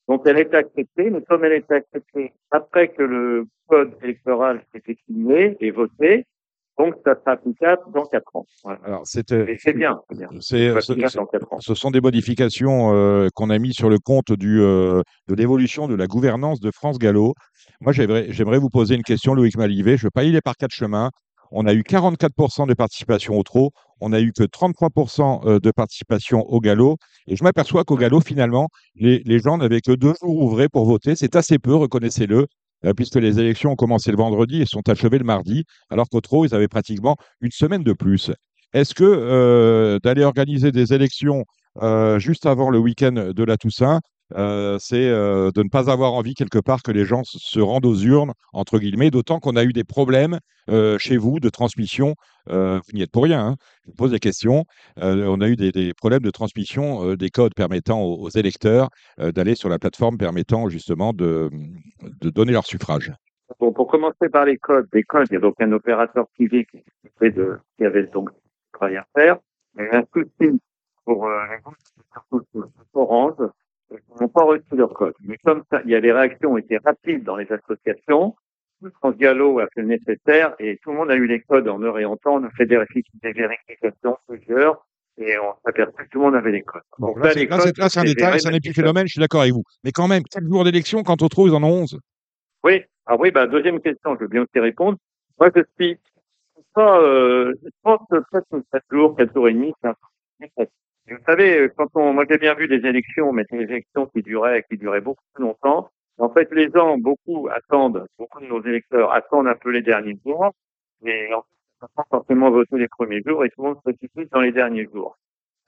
Donc 0.07 0.23
elle 0.25 0.39
est 0.39 0.53
acceptée, 0.53 1.09
mais 1.09 1.21
comme 1.21 1.45
elle 1.45 1.53
est 1.53 1.71
acceptée 1.71 2.33
après 2.49 2.89
que 2.89 3.03
le 3.03 3.47
code 3.67 3.95
électoral 4.01 4.61
ait 4.73 4.79
été 4.79 4.97
signé 5.05 5.55
et 5.59 5.71
voté, 5.71 6.25
donc 6.77 6.95
ça 7.05 7.15
sera 7.15 7.31
applicable 7.31 7.81
dans 7.93 8.05
4 8.05 8.35
ans. 8.35 8.45
Voilà. 8.63 8.79
Alors, 8.83 9.01
c'est 9.03 9.27
bien, 9.29 9.51
c'est 9.59 9.73
bien. 9.73 10.29
C'est, 10.39 10.67
Ça 10.67 10.69
sera 10.69 10.81
ce, 10.81 10.91
applicable 10.91 11.13
dans 11.15 11.25
4 11.25 11.53
ans. 11.53 11.59
ce 11.59 11.75
sont 11.75 11.91
des 11.91 12.01
modifications 12.01 12.93
euh, 12.93 13.27
qu'on 13.35 13.49
a 13.49 13.59
mis 13.59 13.73
sur 13.73 13.89
le 13.89 13.99
compte 13.99 14.31
du, 14.31 14.61
euh, 14.61 15.01
de 15.27 15.35
l'évolution 15.35 15.87
de 15.87 15.95
la 15.95 16.07
gouvernance 16.07 16.59
de 16.59 16.71
France 16.71 16.97
Gallo. 16.97 17.33
Moi, 17.81 17.91
j'aimerais, 17.93 18.57
vous 18.57 18.69
poser 18.69 18.95
une 18.95 19.03
question, 19.03 19.33
Loïc 19.33 19.57
Malivet. 19.57 19.97
Je 19.97 20.03
ne 20.03 20.07
vais 20.07 20.11
pas 20.11 20.23
y 20.23 20.29
aller 20.29 20.41
par 20.41 20.55
quatre 20.55 20.73
chemins. 20.73 21.11
On 21.51 21.65
a 21.65 21.73
eu 21.73 21.81
44% 21.81 22.65
de 22.67 22.73
participation 22.73 23.37
au 23.37 23.43
trot. 23.43 23.71
On 23.99 24.13
a 24.13 24.21
eu 24.21 24.31
que 24.31 24.43
33% 24.43 25.45
euh, 25.45 25.59
de 25.59 25.71
participation 25.71 26.41
au 26.47 26.61
galop. 26.61 26.97
Et 27.27 27.35
je 27.35 27.43
m'aperçois 27.43 27.83
qu'au 27.83 27.97
galop, 27.97 28.21
finalement, 28.21 28.69
les, 28.95 29.21
les 29.25 29.39
gens 29.39 29.57
n'avaient 29.57 29.81
que 29.81 29.91
deux 29.91 30.13
jours 30.21 30.37
ouvrés 30.37 30.69
pour 30.69 30.85
voter. 30.85 31.15
C'est 31.15 31.35
assez 31.35 31.59
peu, 31.59 31.75
reconnaissez-le, 31.75 32.37
euh, 32.37 32.45
puisque 32.95 33.15
les 33.15 33.39
élections 33.39 33.71
ont 33.71 33.75
commencé 33.75 34.11
le 34.11 34.17
vendredi 34.17 34.61
et 34.61 34.65
sont 34.65 34.87
achevées 34.89 35.19
le 35.19 35.23
mardi, 35.23 35.65
alors 35.89 36.09
qu'au 36.09 36.21
trot, 36.21 36.45
ils 36.45 36.55
avaient 36.55 36.67
pratiquement 36.67 37.15
une 37.41 37.51
semaine 37.51 37.83
de 37.83 37.93
plus. 37.93 38.31
Est-ce 38.73 38.93
que 38.93 39.03
euh, 39.03 39.99
d'aller 39.99 40.23
organiser 40.23 40.71
des 40.71 40.93
élections 40.93 41.43
euh, 41.81 42.19
juste 42.19 42.45
avant 42.45 42.69
le 42.69 42.79
week-end 42.79 43.11
de 43.11 43.43
la 43.43 43.57
Toussaint, 43.57 43.99
euh, 44.35 44.77
c'est 44.79 45.07
euh, 45.07 45.51
de 45.51 45.63
ne 45.63 45.69
pas 45.69 45.91
avoir 45.91 46.13
envie 46.13 46.33
quelque 46.33 46.59
part 46.59 46.83
que 46.83 46.91
les 46.91 47.05
gens 47.05 47.23
se- 47.23 47.59
rendent 47.59 47.85
aux 47.85 47.95
urnes, 47.95 48.33
entre 48.53 48.79
guillemets, 48.79 49.11
d'autant 49.11 49.39
qu'on 49.39 49.55
a 49.55 49.63
eu 49.63 49.73
des 49.73 49.83
problèmes 49.83 50.39
euh, 50.69 50.97
chez 50.97 51.17
vous 51.17 51.39
de 51.39 51.49
transmission. 51.49 52.15
Vous 52.47 52.93
n'y 52.93 53.03
êtes 53.03 53.11
pour 53.11 53.23
rien, 53.23 53.45
hein, 53.45 53.55
je 53.83 53.91
vous 53.91 53.95
pose 53.95 54.11
des 54.11 54.19
questions. 54.19 54.65
On 54.97 55.41
a 55.41 55.47
eu 55.47 55.55
des, 55.55 55.93
problèmes 55.93 56.23
de 56.23 56.31
transmission 56.31 57.13
des 57.15 57.29
codes 57.29 57.53
permettant 57.53 58.01
aux, 58.01 58.29
électeurs 58.29 58.89
d'aller 59.19 59.55
sur 59.55 59.69
la 59.69 59.77
plateforme 59.77 60.17
permettant 60.17 60.67
justement 60.67 61.13
de, 61.13 61.49
de 62.01 62.29
donner 62.29 62.51
leur 62.51 62.65
suffrage. 62.65 63.13
Bon, 63.59 63.71
pour 63.71 63.87
commencer 63.87 64.29
par 64.31 64.45
les 64.45 64.57
codes, 64.57 64.87
les 64.93 65.03
codes, 65.03 65.27
il 65.29 65.33
y 65.33 65.37
a 65.37 65.39
donc 65.39 65.55
un 65.59 65.71
opérateur 65.71 66.27
privé 66.29 66.65
qui, 66.65 66.83
de, 67.21 67.59
avait 67.79 68.07
donc 68.07 68.29
travail 68.73 68.97
à 68.97 69.05
faire. 69.15 69.37
Il 69.77 69.85
y 69.85 69.95
a 69.95 69.99
un 69.99 70.05
souci 70.13 70.59
pour 71.05 71.27
euh, 71.27 71.45
surtout 72.13 72.45
Orange, 72.93 73.35
n'ont 74.19 74.27
pas 74.29 74.43
reçu 74.43 74.75
leur 74.75 74.93
code. 74.93 75.13
Mais 75.21 75.37
comme 75.43 75.63
ça, 75.71 75.81
il 75.85 75.91
y 75.91 75.95
a 75.95 76.01
des 76.01 76.11
réactions 76.11 76.53
ont 76.53 76.57
été 76.57 76.77
rapides 76.77 77.23
dans 77.23 77.35
les 77.35 77.51
associations, 77.51 78.35
France 78.89 79.15
Gallo 79.17 79.59
a 79.59 79.67
fait 79.73 79.81
le 79.81 79.87
nécessaire 79.87 80.55
et 80.59 80.79
tout 80.81 80.91
le 80.91 80.97
monde 80.97 81.11
a 81.11 81.15
eu 81.15 81.27
les 81.27 81.41
codes 81.41 81.67
en 81.67 81.81
heure 81.83 81.99
et 81.99 82.05
en 82.05 82.17
temps. 82.17 82.35
On 82.35 82.43
a 82.43 82.49
fait 82.51 82.65
des 82.65 82.77
vérifications 83.23 84.17
plusieurs 84.27 84.85
et 85.17 85.37
on 85.37 85.53
s'est 85.53 85.69
aperçu 85.69 85.93
que 85.97 86.09
tout 86.09 86.19
le 86.19 86.25
monde 86.25 86.35
avait 86.35 86.51
les 86.51 86.61
codes. 86.61 86.81
Bon, 86.97 87.15
là, 87.15 87.31
c'est 87.31 87.99
un 87.99 88.03
détail, 88.03 88.39
c'est 88.39 88.47
un 88.47 88.53
épiphénomène, 88.53 89.05
je 89.05 89.13
suis 89.13 89.19
d'accord 89.19 89.41
avec 89.41 89.53
vous. 89.53 89.63
Mais 89.83 89.91
quand 89.91 90.07
même, 90.07 90.23
4 90.23 90.43
jours 90.45 90.63
d'élection, 90.63 91.03
quand 91.03 91.21
on 91.21 91.27
trouve, 91.27 91.49
ils 91.49 91.53
en 91.53 91.63
ont 91.63 91.83
11. 91.83 91.99
Oui, 92.63 92.81
ah 93.05 93.15
oui, 93.17 93.31
bah, 93.31 93.47
deuxième 93.47 93.79
question, 93.81 94.15
je 94.15 94.21
veux 94.21 94.27
bien 94.27 94.41
aussi 94.41 94.59
répondre. 94.59 94.97
Moi, 95.39 95.49
je 95.55 95.61
suis 95.79 95.97
pas, 96.73 97.01
euh, 97.01 97.53
je 97.63 97.69
pense 97.83 97.99
que 98.09 98.17
presque 98.31 98.65
7 98.71 98.83
jours, 98.91 99.15
4 99.15 99.33
jours 99.33 99.47
et 99.47 99.53
demi, 99.53 99.73
c'est 99.81 99.89
un 99.89 99.95
vous 101.11 101.23
savez, 101.25 101.69
quand 101.77 101.87
on, 101.95 102.13
moi 102.13 102.25
j'ai 102.29 102.37
bien 102.37 102.53
vu 102.55 102.67
des 102.67 102.87
élections, 102.87 103.31
mais 103.33 103.45
des 103.51 103.63
élections 103.63 104.05
qui 104.07 104.21
duraient, 104.21 104.63
qui 104.69 104.77
duraient 104.77 105.01
beaucoup 105.01 105.23
plus 105.33 105.43
longtemps. 105.43 105.89
En 106.17 106.29
fait, 106.29 106.51
les 106.51 106.69
gens, 106.69 106.97
beaucoup 106.97 107.49
attendent, 107.51 108.05
beaucoup 108.17 108.39
de 108.41 108.45
nos 108.45 108.61
électeurs 108.63 109.11
attendent 109.13 109.47
un 109.47 109.55
peu 109.55 109.71
les 109.71 109.81
derniers 109.81 110.17
jours, 110.25 110.51
mais 111.01 111.33
en 111.33 111.41
fait, 111.41 111.87
pas 111.95 112.05
forcément 112.09 112.51
voter 112.51 112.77
les 112.77 112.87
premiers 112.87 113.21
jours 113.25 113.43
et 113.43 113.49
tout 113.49 113.61
le 113.63 113.69
monde 113.69 113.77
se 113.77 113.81
précipite 113.81 114.31
dans 114.31 114.41
les 114.41 114.51
derniers 114.51 114.85
jours. 114.85 115.17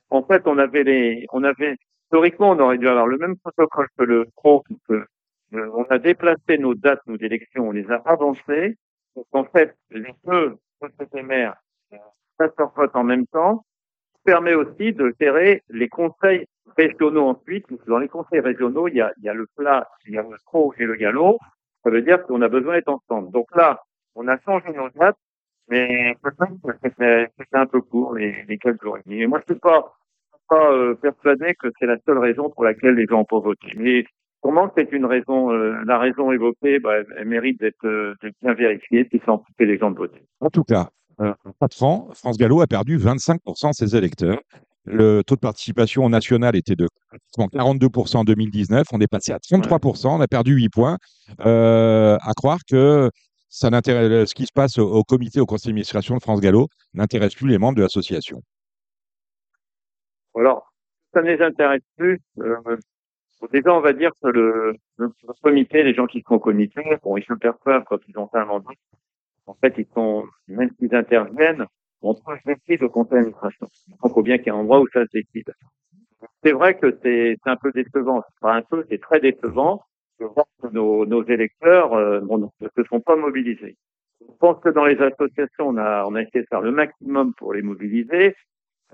En 0.10 0.24
fait, 0.24 0.44
on 0.46 0.58
avait 0.60 0.84
les, 0.84 1.26
on 1.34 1.44
avait, 1.44 1.76
historiquement, 2.04 2.52
on 2.52 2.60
aurait 2.60 2.78
dû 2.78 2.88
avoir 2.88 3.08
le 3.08 3.18
même 3.18 3.38
protocole 3.38 3.88
que 3.98 4.04
le 4.04 4.28
pro, 4.36 4.64
que, 4.88 4.94
euh, 4.94 5.70
on 5.74 5.84
a 5.86 5.98
déplacé 5.98 6.58
nos 6.60 6.76
dates, 6.76 7.02
nos 7.08 7.18
élections, 7.18 7.70
on 7.70 7.72
les 7.72 7.90
a 7.90 8.02
avancées. 8.06 8.78
Donc, 9.16 9.26
en 9.32 9.46
fait, 9.46 9.76
les 9.90 10.14
deux 10.24 10.58
sociétés 10.82 11.24
mères 11.24 11.56
passent 12.38 12.54
leur 12.58 12.74
vote 12.74 12.96
en 12.96 13.04
même 13.04 13.26
temps, 13.28 13.66
permet 14.24 14.54
aussi 14.54 14.94
de 14.94 15.14
gérer 15.20 15.64
les 15.70 15.90
conseils 15.90 16.46
régionaux 16.78 17.28
ensuite. 17.28 17.66
Dans 17.88 18.00
les 18.00 18.08
conseils 18.08 18.40
régionaux, 18.40 18.88
il 18.88 18.96
y 18.96 19.02
a, 19.02 19.34
le 19.34 19.48
plat, 19.56 19.88
il 20.08 20.14
y 20.14 20.18
a 20.18 20.24
le 20.24 20.38
pro 20.46 20.74
et 20.78 20.86
le 20.86 20.96
galop. 20.96 21.40
Ça 21.84 21.90
veut 21.90 22.02
dire 22.02 22.24
qu'on 22.24 22.42
a 22.42 22.48
besoin 22.48 22.76
d'être 22.76 22.90
ensemble. 22.90 23.32
Donc 23.32 23.48
là, 23.56 23.82
on 24.16 24.28
a 24.28 24.40
changé 24.40 24.72
nos 24.74 24.90
dates, 24.90 25.18
mais 25.70 26.16
c'était 26.84 27.28
un 27.54 27.66
peu 27.66 27.82
court, 27.82 28.16
les, 28.16 28.58
quelques 28.62 28.82
jours. 28.82 28.98
Et 29.10 29.28
moi, 29.28 29.40
je 29.40 29.54
suis 29.54 29.60
pas, 29.60 29.94
euh, 30.52 30.94
persuadé 30.96 31.56
que 31.56 31.68
c'est 31.80 31.88
la 31.88 31.98
seule 32.06 32.20
raison 32.20 32.50
pour 32.50 32.64
laquelle 32.64 32.96
les 32.96 33.08
gens 33.08 33.22
ont 33.22 33.26
pas 33.26 33.40
voté. 33.40 33.68
Mais 33.76 34.06
comment 34.42 34.72
c'est 34.78 34.92
une 34.92 35.06
raison, 35.06 35.52
euh, 35.52 35.82
la 35.86 35.98
raison 35.98 36.32
évoquée, 36.32 36.80
bah, 36.80 36.98
elle, 37.18 37.28
mérite 37.28 37.60
d'être 37.60 37.86
euh, 37.88 38.14
bien 38.42 38.54
vérifiée 38.54 39.08
si 39.12 39.20
ça 39.26 39.32
empêche 39.32 39.68
les 39.68 39.80
gens 39.80 39.90
de 39.90 39.98
voter. 39.98 40.22
En 40.42 40.50
tout 40.50 40.64
cas, 40.64 40.90
euh, 41.20 41.34
ans, 41.82 42.10
France 42.14 42.38
Gallo 42.38 42.62
a 42.62 42.68
perdu 42.68 42.98
25% 42.98 43.70
de 43.70 43.74
ses 43.74 43.96
électeurs. 43.96 44.40
Le 44.86 45.22
taux 45.24 45.36
de 45.36 45.40
participation 45.40 46.10
national 46.10 46.56
était 46.56 46.76
de 46.76 46.88
42% 47.38 48.18
en 48.18 48.24
2019. 48.24 48.88
On 48.92 49.00
est 49.00 49.08
passé 49.08 49.32
à 49.32 49.38
33%. 49.38 50.08
On 50.08 50.22
a 50.22 50.28
perdu 50.28 50.56
8 50.56 50.70
points. 50.70 50.98
Euh, 51.46 52.18
à 52.22 52.34
croire 52.34 52.60
que 52.70 53.10
ça 53.50 53.70
ce 53.70 54.34
qui 54.34 54.46
se 54.46 54.52
passe 54.54 54.80
au, 54.80 55.04
comité, 55.04 55.40
au 55.40 55.46
conseil 55.46 55.70
d'administration 55.70 56.16
de 56.16 56.22
France 56.22 56.42
Gallo 56.42 56.68
n'intéresse 56.94 57.36
plus 57.36 57.48
les 57.48 57.60
membres 57.60 57.78
de 57.78 57.84
l'association. 57.84 58.42
Alors, 60.36 60.74
ça 61.14 61.22
ne 61.22 61.28
les 61.28 61.42
intéresse 61.42 61.84
plus. 61.96 62.20
Euh, 62.40 62.78
déjà, 63.52 63.74
on 63.74 63.80
va 63.80 63.94
dire 63.94 64.12
que 64.22 64.30
le, 64.30 64.74
comité, 65.44 65.84
les 65.84 65.94
gens 65.94 66.08
qui 66.08 66.24
sont 66.28 66.36
au 66.36 66.40
comité, 66.40 66.82
bon, 67.04 67.16
ils 67.16 67.26
se 67.26 67.34
perçoivent 67.34 67.84
quand 67.86 68.00
ils 68.08 68.18
ont 68.18 68.28
fait 68.28 68.40
un 68.40 68.46
mandat 68.46 68.72
en 69.46 69.56
fait, 69.56 69.74
ils 69.78 69.88
sont, 69.94 70.26
même 70.48 70.70
s'ils 70.80 70.96
interviennent, 70.96 71.66
on 72.02 72.14
trouve 72.14 72.36
décide 72.46 72.84
au 72.84 72.90
conseil 72.90 73.20
d'administration. 73.20 73.68
Il 74.04 74.12
faut 74.12 74.22
bien 74.22 74.38
qu'il 74.38 74.48
y 74.48 74.50
ait 74.50 74.58
un 74.58 74.62
endroit 74.62 74.82
où 74.82 74.88
ça 74.92 75.06
se 75.06 75.12
décide. 75.14 75.54
C'est 76.44 76.52
vrai 76.52 76.78
que 76.78 76.98
c'est 77.02 77.38
un 77.46 77.56
peu 77.56 77.72
décevant. 77.72 78.24
Enfin, 78.42 78.58
un 78.58 78.62
peu, 78.62 78.86
c'est 78.90 79.02
très 79.02 79.20
décevant 79.20 79.82
de 80.20 80.26
voir 80.26 80.46
que 80.62 80.68
nos, 80.68 81.06
nos 81.06 81.24
électeurs 81.26 81.94
euh, 81.94 82.22
ne 82.22 82.68
se 82.76 82.84
sont 82.90 83.00
pas 83.00 83.16
mobilisés. 83.16 83.78
Je 84.22 84.34
pense 84.40 84.60
que 84.62 84.70
dans 84.70 84.86
les 84.86 85.02
associations, 85.02 85.68
on 85.70 85.78
a, 85.78 86.06
on 86.06 86.16
a 86.16 86.22
essayé 86.22 86.42
de 86.42 86.48
faire 86.50 86.62
le 86.62 86.72
maximum 86.72 87.34
pour 87.36 87.54
les 87.54 87.62
mobiliser. 87.62 88.36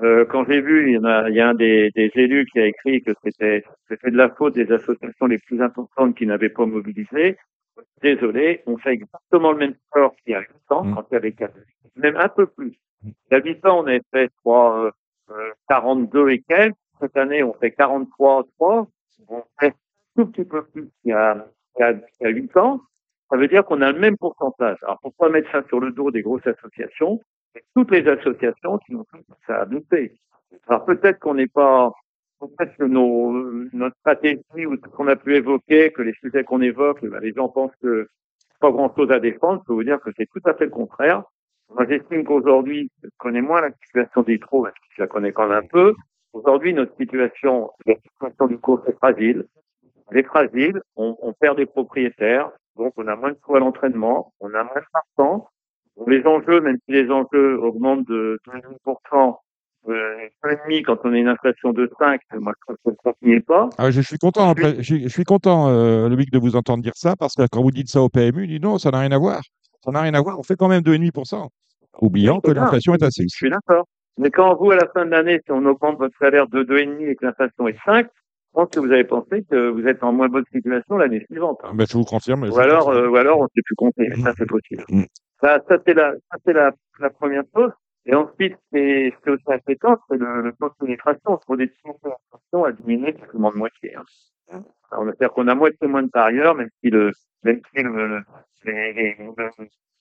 Euh, 0.02 0.26
quand 0.26 0.46
j'ai 0.46 0.62
vu, 0.62 0.90
il 0.90 0.94
y, 0.94 0.98
en 0.98 1.04
a, 1.04 1.30
il 1.30 1.36
y 1.36 1.42
a 1.42 1.50
un 1.50 1.56
des, 1.56 1.92
des 1.96 2.12
élus 2.16 2.46
qui 2.52 2.60
a 2.60 2.68
écrit 2.68 3.02
que 3.02 3.12
c'était 3.24 3.64
de 3.90 4.18
la 4.18 4.30
faute 4.30 4.56
des 4.56 4.72
associations 4.72 5.26
les 5.26 5.40
plus 5.40 5.62
importantes 5.62 6.16
qui 6.16 6.26
n'avaient 6.26 6.50
pas 6.50 6.66
mobilisé 6.66 7.38
désolé, 8.02 8.64
on 8.66 8.78
fait 8.78 8.94
exactement 8.94 9.52
le 9.52 9.58
même 9.58 9.76
score 9.88 10.16
qu'il 10.18 10.34
y 10.34 10.36
a 10.36 10.42
8 10.42 10.50
ans, 10.70 10.84
mm. 10.84 10.96
quand 10.96 11.06
il 11.10 11.14
y 11.14 11.18
avait 11.18 11.32
4, 11.32 11.54
même 11.96 12.18
un 12.18 12.30
peu 12.30 12.48
plus. 12.48 12.80
Il 13.04 13.14
y 13.32 13.36
a 13.36 13.40
8 13.40 13.66
ans, 13.66 13.80
on 13.84 13.88
avait 13.88 14.02
fait 14.12 14.30
3, 14.44 14.92
euh, 15.32 15.52
42 15.70 16.30
et 16.30 16.42
quelques. 16.42 16.76
Cette 17.00 17.16
année, 17.16 17.44
on 17.44 17.54
fait 17.54 17.72
43, 17.72 18.46
3. 18.58 18.88
On 19.30 19.44
fait 19.60 19.74
tout 20.16 20.26
petit 20.26 20.44
peu 20.44 20.64
plus 20.66 20.90
qu'il 21.02 21.12
y 21.12 21.14
a, 21.14 21.46
il 21.78 22.02
y 22.22 22.26
a, 22.26 22.30
8 22.30 22.58
ans. 22.58 22.82
Ça 23.30 23.38
veut 23.38 23.48
dire 23.48 23.64
qu'on 23.64 23.82
a 23.82 23.92
le 23.92 24.00
même 24.00 24.18
pourcentage. 24.18 24.78
Alors, 24.82 25.00
pourquoi 25.02 25.30
mettre 25.30 25.52
ça 25.52 25.64
sur 25.68 25.80
le 25.80 25.92
dos 25.92 26.12
des 26.12 26.24
grosses 26.24 26.48
associations? 26.48 27.22
C'est 27.54 27.64
toutes 27.76 27.92
les 27.92 28.08
associations 28.08 28.80
qui 28.80 28.96
ont 28.96 29.06
ça 29.48 29.62
à 29.62 29.66
douter. 29.66 30.16
Alors, 30.68 30.84
peut-être 30.86 31.20
qu'on 31.20 31.36
n'est 31.36 31.48
pas, 31.48 31.94
peut-être 32.40 32.76
que 32.78 32.84
nos, 32.84 33.32
notre 33.74 33.96
stratégie 33.98 34.66
ou 34.66 34.76
ce 34.76 34.90
qu'on 34.90 35.08
a 35.08 35.16
pu 35.16 35.36
évoquer, 35.36 35.92
que 35.92 36.02
les 36.02 36.14
sujets 36.14 36.44
qu'on 36.44 36.62
évoque, 36.62 37.06
ben, 37.06 37.20
les 37.20 37.34
gens 37.34 37.50
pensent 37.50 37.76
que 37.82 38.10
pas 38.60 38.72
grand-chose 38.72 39.12
à 39.12 39.20
défendre. 39.20 39.62
Je 39.62 39.68
peux 39.68 39.74
vous 39.74 39.84
dire 39.84 40.00
que 40.00 40.10
c'est 40.18 40.28
tout 40.28 40.42
à 40.46 40.54
fait 40.54 40.66
le 40.66 40.72
contraire. 40.72 41.24
Moi, 41.70 41.86
j'estime 41.88 42.24
qu'aujourd'hui, 42.24 42.92
je 43.04 43.10
connais 43.18 43.42
moins 43.42 43.62
la 43.62 43.72
situation 43.84 44.24
des 44.24 44.40
trous, 44.40 44.64
parce 44.64 44.74
que 44.74 44.86
je 44.98 45.02
la 45.02 45.08
connais 45.08 45.32
quand 45.32 45.48
même 45.48 45.64
un 45.64 45.68
peu. 45.68 45.94
Aujourd'hui, 46.34 46.74
notre 46.74 46.96
situation, 46.98 47.72
la 47.86 47.96
situation 47.96 48.48
du 48.48 48.58
cours 48.58 48.84
est 48.88 48.98
fragile. 48.98 49.46
Elle 50.12 50.18
est 50.18 50.24
fragile. 50.24 50.82
On, 50.96 51.16
on, 51.22 51.34
perd 51.34 51.58
des 51.58 51.66
propriétaires. 51.66 52.52
Donc, 52.76 52.94
on 52.98 53.08
a 53.08 53.16
moins 53.16 53.32
de 53.32 53.38
trous 53.42 53.56
à 53.56 53.60
l'entraînement. 53.60 54.34
On 54.40 54.54
a 54.54 54.64
moins 54.64 54.76
de 54.76 54.86
partants. 54.92 55.50
Les 56.08 56.26
enjeux, 56.26 56.62
même 56.62 56.78
si 56.86 56.92
les 56.94 57.12
enjeux 57.12 57.60
augmentent 57.60 58.08
de 58.08 58.40
12%, 58.48 59.38
euh, 59.88 60.82
quand 60.86 60.98
on 61.04 61.14
a 61.14 61.18
une 61.18 61.28
inflation 61.28 61.72
de 61.72 61.90
5, 62.00 62.22
moi 62.34 62.54
je 62.58 62.76
trouve 62.76 62.94
que 62.94 63.02
ça 63.04 63.14
ne 63.22 63.40
pas. 63.40 63.70
Ah, 63.78 63.92
je 63.92 64.02
suis 64.02 64.18
content, 64.18 64.54
je, 64.80 65.08
suis 65.08 65.24
content 65.24 65.70
euh, 65.70 66.10
Loïc, 66.10 66.32
de 66.32 66.38
vous 66.38 66.56
entendre 66.56 66.84
dire 66.84 66.96
ça, 66.96 67.16
parce 67.16 67.36
que 67.36 67.48
quand 67.48 67.62
vous 67.62 67.72
dites 67.72 67.90
ça 67.90 68.02
au 68.02 68.10
PMU, 68.10 68.48
dit 68.48 68.60
non, 68.60 68.78
ça 68.78 68.92
n'a 68.92 69.00
rien 69.00 69.12
à 69.12 69.18
voir. 69.18 69.42
Ça 69.84 69.92
n'a 69.92 70.02
rien 70.02 70.14
à 70.14 70.22
voir, 70.22 70.38
on 70.38 70.44
fait 70.44 70.56
quand 70.56 70.68
même 70.68 70.82
2,5%. 70.82 71.48
Oubliant 72.02 72.40
que 72.40 72.52
l'inflation 72.52 72.94
est 72.94 73.04
assez. 73.04 73.24
Je 73.24 73.36
suis 73.36 73.50
d'accord. 73.50 73.86
Mais 74.18 74.32
quand 74.32 74.56
vous, 74.56 74.72
à 74.72 74.76
la 74.76 74.88
fin 74.94 75.06
de 75.06 75.12
l'année, 75.12 75.40
si 75.46 75.52
on 75.52 75.66
augmente 75.66 75.98
votre 75.98 76.16
salaire 76.20 76.48
de 76.48 76.64
2,5 76.64 77.10
et 77.10 77.16
que 77.16 77.26
l'inflation 77.26 77.68
est 77.68 77.78
5, 77.86 78.06
je 78.06 78.12
pense 78.54 78.70
que 78.70 78.80
vous 78.80 78.92
avez 78.92 79.04
pensé 79.04 79.46
que 79.50 79.70
vous 79.70 79.86
êtes 79.88 80.04
en 80.04 80.12
moins 80.12 80.28
bonne 80.28 80.46
situation 80.52 80.98
l'année 80.98 81.24
suivante. 81.30 81.60
Ah, 81.64 81.72
ben, 81.74 81.86
je 81.90 81.98
vous 81.98 82.04
confirme. 82.04 82.44
Ou 82.44 82.58
alors, 82.58 82.90
euh, 82.90 83.08
ou 83.08 83.16
alors, 83.16 83.40
on 83.40 83.44
ne 83.44 83.48
sait 83.56 83.62
plus 83.66 83.76
compter. 83.76 84.10
Ça, 84.24 84.34
c'est 84.38 84.48
possible. 84.48 84.84
Mm. 84.90 85.04
Ça, 85.42 85.60
ça 85.68 85.78
c'est 85.86 86.54
la 86.54 87.10
première 87.18 87.44
chose. 87.56 87.72
Et 88.06 88.16
ensuite, 88.16 88.56
c'est 88.72 89.14
aussi 89.28 89.44
inquiétant, 89.48 89.98
c'est 90.10 90.18
le, 90.18 90.42
le 90.42 90.54
taux 90.54 90.70
de 90.70 90.74
pénétration. 90.80 91.38
Pour 91.46 91.58
des 91.58 91.68
pénétration 91.68 92.64
a 92.66 92.72
diminué 92.72 93.14
quasiment 93.14 93.52
de 93.52 93.58
moitié. 93.58 93.96
Hein. 93.96 94.64
Alors, 94.92 95.06
on 95.06 95.12
dire 95.12 95.32
qu'on 95.32 95.48
a 95.48 95.56
moitié 95.56 95.88
moins 95.88 96.04
de 96.04 96.10
parieurs, 96.10 96.56
même 96.56 96.70
si 96.84 96.90
le, 96.90 97.12
même 97.44 97.62
si 97.74 97.84
le, 97.84 98.22
les, 98.66 99.16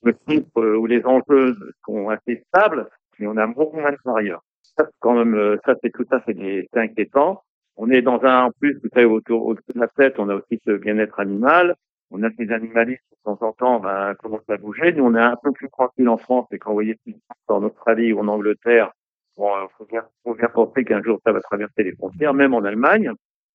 le 0.03 0.15
chiffre 0.29 0.77
ou 0.77 0.87
les 0.87 1.05
enjeux 1.05 1.57
sont 1.85 2.09
assez 2.09 2.45
stables, 2.49 2.89
mais 3.19 3.27
on 3.27 3.37
a 3.37 3.47
beaucoup 3.47 3.79
moins 3.79 3.93
de 3.93 3.99
parieurs. 4.03 4.43
Ça, 4.63 4.85
c'est 4.87 4.97
quand 5.01 5.15
même, 5.23 5.59
ça, 5.67 5.75
c'est 5.83 5.91
tout 5.91 6.07
ça, 6.09 6.23
c'est 6.27 6.69
inquiétant. 6.75 7.43
On 7.77 7.91
est 7.91 8.03
dans 8.03 8.23
un, 8.25 8.45
en 8.45 8.51
plus, 8.53 8.79
vous 8.83 8.89
savez, 8.93 9.07
autour, 9.07 9.47
autour 9.47 9.75
de 9.75 9.81
la 9.81 9.89
tête, 9.89 10.19
on 10.19 10.29
a 10.29 10.35
aussi 10.35 10.61
ce 10.67 10.73
bien-être 10.73 11.21
animal. 11.21 11.75
On 12.11 12.23
a 12.23 12.31
ces 12.39 12.51
animalistes 12.51 13.03
qui, 13.09 13.17
de 13.17 13.23
temps 13.25 13.47
en 13.47 13.53
temps, 13.53 13.81
ben, 13.81 14.15
commencent 14.15 14.49
à 14.49 14.57
bouger. 14.57 14.93
Nous, 14.93 15.05
on 15.05 15.15
est 15.15 15.21
un 15.21 15.37
peu 15.43 15.53
plus 15.53 15.69
tranquille 15.69 16.09
en 16.09 16.17
France. 16.17 16.47
Et 16.53 16.59
quand 16.59 16.71
vous 16.71 16.77
voyez 16.77 16.95
ce 16.95 17.11
qui 17.11 17.13
se 17.13 17.23
passe 17.29 17.57
en 17.57 17.63
Australie 17.65 18.13
ou 18.13 18.21
en 18.21 18.29
Angleterre, 18.29 18.93
bon, 19.37 19.55
euh, 19.55 19.67
faut 19.77 19.85
bien, 19.85 20.05
faut 20.25 20.35
bien 20.35 20.49
penser 20.49 20.85
qu'un 20.85 21.03
jour, 21.03 21.21
ça 21.25 21.33
va 21.33 21.41
traverser 21.41 21.85
les 21.85 21.93
frontières, 21.93 22.33
même 22.33 22.55
en 22.55 22.65
Allemagne. 22.65 23.13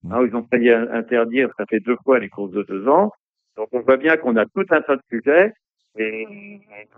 Hein, 0.09 0.25
ils 0.27 0.35
ont 0.35 0.45
failli 0.49 0.69
interdire, 0.69 1.49
ça 1.57 1.65
fait 1.67 1.79
deux 1.79 1.97
fois 2.03 2.19
les 2.19 2.29
courses 2.29 2.51
de 2.51 2.63
deux 2.63 2.87
ans. 2.87 3.11
Donc, 3.57 3.69
on 3.71 3.79
voit 3.81 3.97
bien 3.97 4.17
qu'on 4.17 4.35
a 4.35 4.45
tout 4.45 4.65
un 4.69 4.81
tas 4.81 4.97
de 4.97 5.01
sujets. 5.09 5.53
Et 5.97 6.27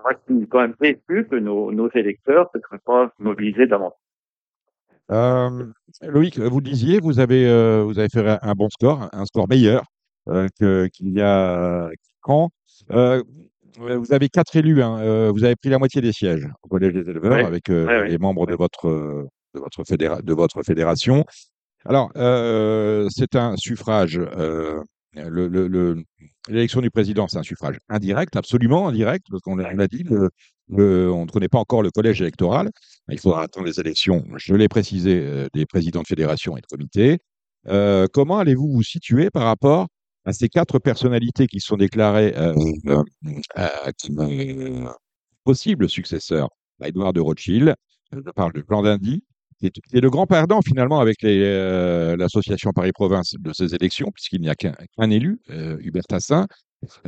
moi, 0.01 0.13
je 0.13 0.33
suis 0.33 0.47
quand 0.47 0.61
même 0.61 0.75
déçu 0.79 1.27
que 1.29 1.35
nos, 1.35 1.71
nos 1.71 1.89
électeurs 1.91 2.49
ne 2.55 2.59
seraient 2.61 2.79
pas 2.85 3.11
mobilisés 3.19 3.67
davantage. 3.67 3.99
Euh, 5.11 5.65
Loïc, 6.01 6.39
vous 6.39 6.59
le 6.59 6.63
disiez, 6.63 6.99
vous 6.99 7.19
avez, 7.19 7.47
euh, 7.47 7.83
vous 7.83 7.99
avez 7.99 8.09
fait 8.09 8.25
un 8.41 8.53
bon 8.53 8.69
score, 8.69 9.07
un 9.13 9.25
score 9.25 9.47
meilleur 9.47 9.83
euh, 10.28 10.47
qu'il 10.57 11.11
y 11.11 11.21
a 11.21 11.89
quand 12.21 12.49
euh, 12.91 13.21
vous 13.78 14.13
avez 14.13 14.30
quatre 14.30 14.55
élus, 14.55 14.82
hein, 14.82 14.97
euh, 14.99 15.32
vous 15.32 15.43
avez 15.43 15.55
pris 15.55 15.69
la 15.69 15.78
moitié 15.78 16.01
des 16.01 16.13
sièges 16.13 16.47
au 16.63 16.67
Collège 16.67 16.93
des 16.93 17.09
éleveurs 17.09 17.45
avec 17.45 17.67
les 17.67 18.17
membres 18.17 18.47
de 18.47 18.55
votre, 18.55 18.89
de, 19.53 19.59
votre 19.59 20.21
de 20.21 20.34
votre 20.34 20.63
fédération. 20.63 21.26
Alors, 21.86 22.09
c'est 23.11 23.36
un 23.36 23.55
suffrage, 23.57 24.19
l'élection 26.47 26.80
le, 26.80 26.86
du 26.86 26.91
président, 26.91 27.28
c'est 27.28 27.38
un 27.38 27.43
suffrage 27.43 27.78
indirect, 27.89 28.36
absolument 28.36 28.88
indirect, 28.88 29.28
parce 29.30 29.41
qu'on 29.41 29.57
l'a 29.57 29.88
dit, 29.88 30.05
on 30.69 31.26
ne 31.26 31.32
connaît 31.32 31.49
pas 31.49 31.59
encore 31.59 31.84
le 31.84 31.91
collège 31.91 32.21
électoral. 32.21 32.71
Il 33.09 33.19
faudra 33.19 33.43
attendre 33.43 33.67
les 33.67 33.80
élections, 33.80 34.26
je 34.38 34.55
l'ai 34.55 34.69
précisé, 34.69 35.47
des 35.53 35.65
présidents 35.65 36.01
de 36.01 36.07
fédération 36.07 36.57
et 36.57 36.61
de 36.61 36.65
comités. 36.65 37.19
Euh, 37.67 38.07
comment 38.11 38.38
allez-vous 38.38 38.71
vous 38.71 38.84
situer 38.84 39.30
par 39.30 39.43
rapport 39.43 39.88
à 40.26 40.34
ces 40.34 40.49
quatre 40.49 40.80
personnalités 40.80 41.47
qui 41.47 41.59
sont 41.59 41.78
déclarées 41.78 42.34
euh, 42.36 42.53
euh, 43.57 44.89
possibles 45.43 45.89
successeurs 45.89 46.49
Edouard 46.84 47.13
de 47.13 47.21
Rothschild, 47.21 47.76
je 48.11 48.19
parle 48.36 48.53
de 48.53 48.61
Plan 48.61 48.82
d'Indy, 48.82 49.23
qui 49.59 49.67
est, 49.67 50.01
le 50.01 50.09
grand 50.09 50.28
perdant 50.28 50.61
finalement 50.61 50.99
avec 50.99 51.17
l'association 51.21 52.71
Paris-Province 52.71 53.36
de 53.39 53.53
ces 53.53 53.73
élections, 53.73 54.11
puisqu'il 54.13 54.41
n'y 54.41 54.49
a 54.49 54.55
qu'un 54.55 55.09
élu, 55.09 55.39
Hubert 55.47 56.03
Tassin. 56.03 56.47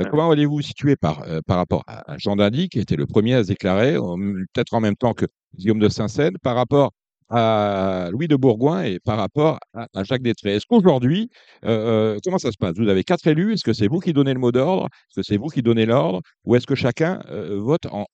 comment 0.09 0.31
allez-vous 0.31 0.55
vous 0.55 0.61
situer 0.61 0.95
par, 0.95 1.25
par 1.45 1.57
rapport 1.57 1.83
à 1.87 2.17
Jean 2.17 2.37
Dindy, 2.37 2.69
qui 2.69 2.79
était 2.79 2.95
le 2.95 3.05
premier 3.05 3.33
à 3.33 3.43
se 3.43 3.49
déclarer, 3.49 3.95
peut-être 3.95 4.73
en 4.73 4.79
même 4.79 4.95
temps 4.95 5.13
que 5.13 5.25
Guillaume 5.55 5.79
de 5.79 5.89
Saint-Seine, 5.89 6.37
par 6.41 6.55
rapport 6.55 6.93
à 7.29 8.09
Louis 8.11 8.27
de 8.27 8.35
Bourgoin 8.35 8.83
et 8.83 8.99
par 8.99 9.17
rapport 9.17 9.59
à, 9.73 10.03
Jacques 10.03 10.21
Détré. 10.21 10.55
Est-ce 10.55 10.65
qu'aujourd'hui, 10.65 11.29
euh, 11.65 12.15
euh, 12.15 12.17
comment 12.23 12.37
ça 12.37 12.51
se 12.51 12.57
passe? 12.57 12.77
Vous 12.77 12.87
avez 12.87 13.03
quatre 13.03 13.27
élus, 13.27 13.53
est-ce 13.53 13.63
que 13.63 13.73
c'est 13.73 13.87
vous 13.87 13.99
qui 13.99 14.13
donnez 14.13 14.33
le 14.33 14.39
mot 14.39 14.51
d'ordre? 14.51 14.85
Est-ce 15.09 15.21
que 15.21 15.23
c'est 15.23 15.37
vous 15.37 15.47
qui 15.47 15.61
donnez 15.61 15.85
l'ordre? 15.85 16.21
Ou 16.45 16.55
est-ce 16.55 16.67
que 16.67 16.75
chacun 16.75 17.21
euh, 17.29 17.57
vote 17.59 17.85
en, 17.87 18.05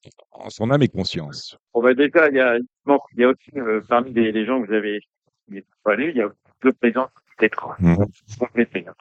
son 0.49 0.71
âme 0.71 0.81
et 0.81 0.87
conscience? 0.87 1.57
Bon, 1.73 1.81
ben 1.81 1.93
Déjà, 1.93 2.29
il 2.29 2.35
y 2.35 2.39
a, 2.39 2.57
il 2.57 3.19
y 3.19 3.23
a 3.23 3.29
aussi, 3.29 3.51
parmi 3.87 4.13
les, 4.13 4.45
gens 4.45 4.61
que 4.61 4.67
vous 4.67 4.73
avez 4.73 4.99
allés, 5.85 6.09
il 6.09 6.17
y 6.17 6.21
a 6.21 6.29
deux 6.63 6.73
présidents 6.73 7.09
qui 7.39 7.45
étaient 7.45 7.55
mmh. 7.79 7.87
hein, 7.87 8.05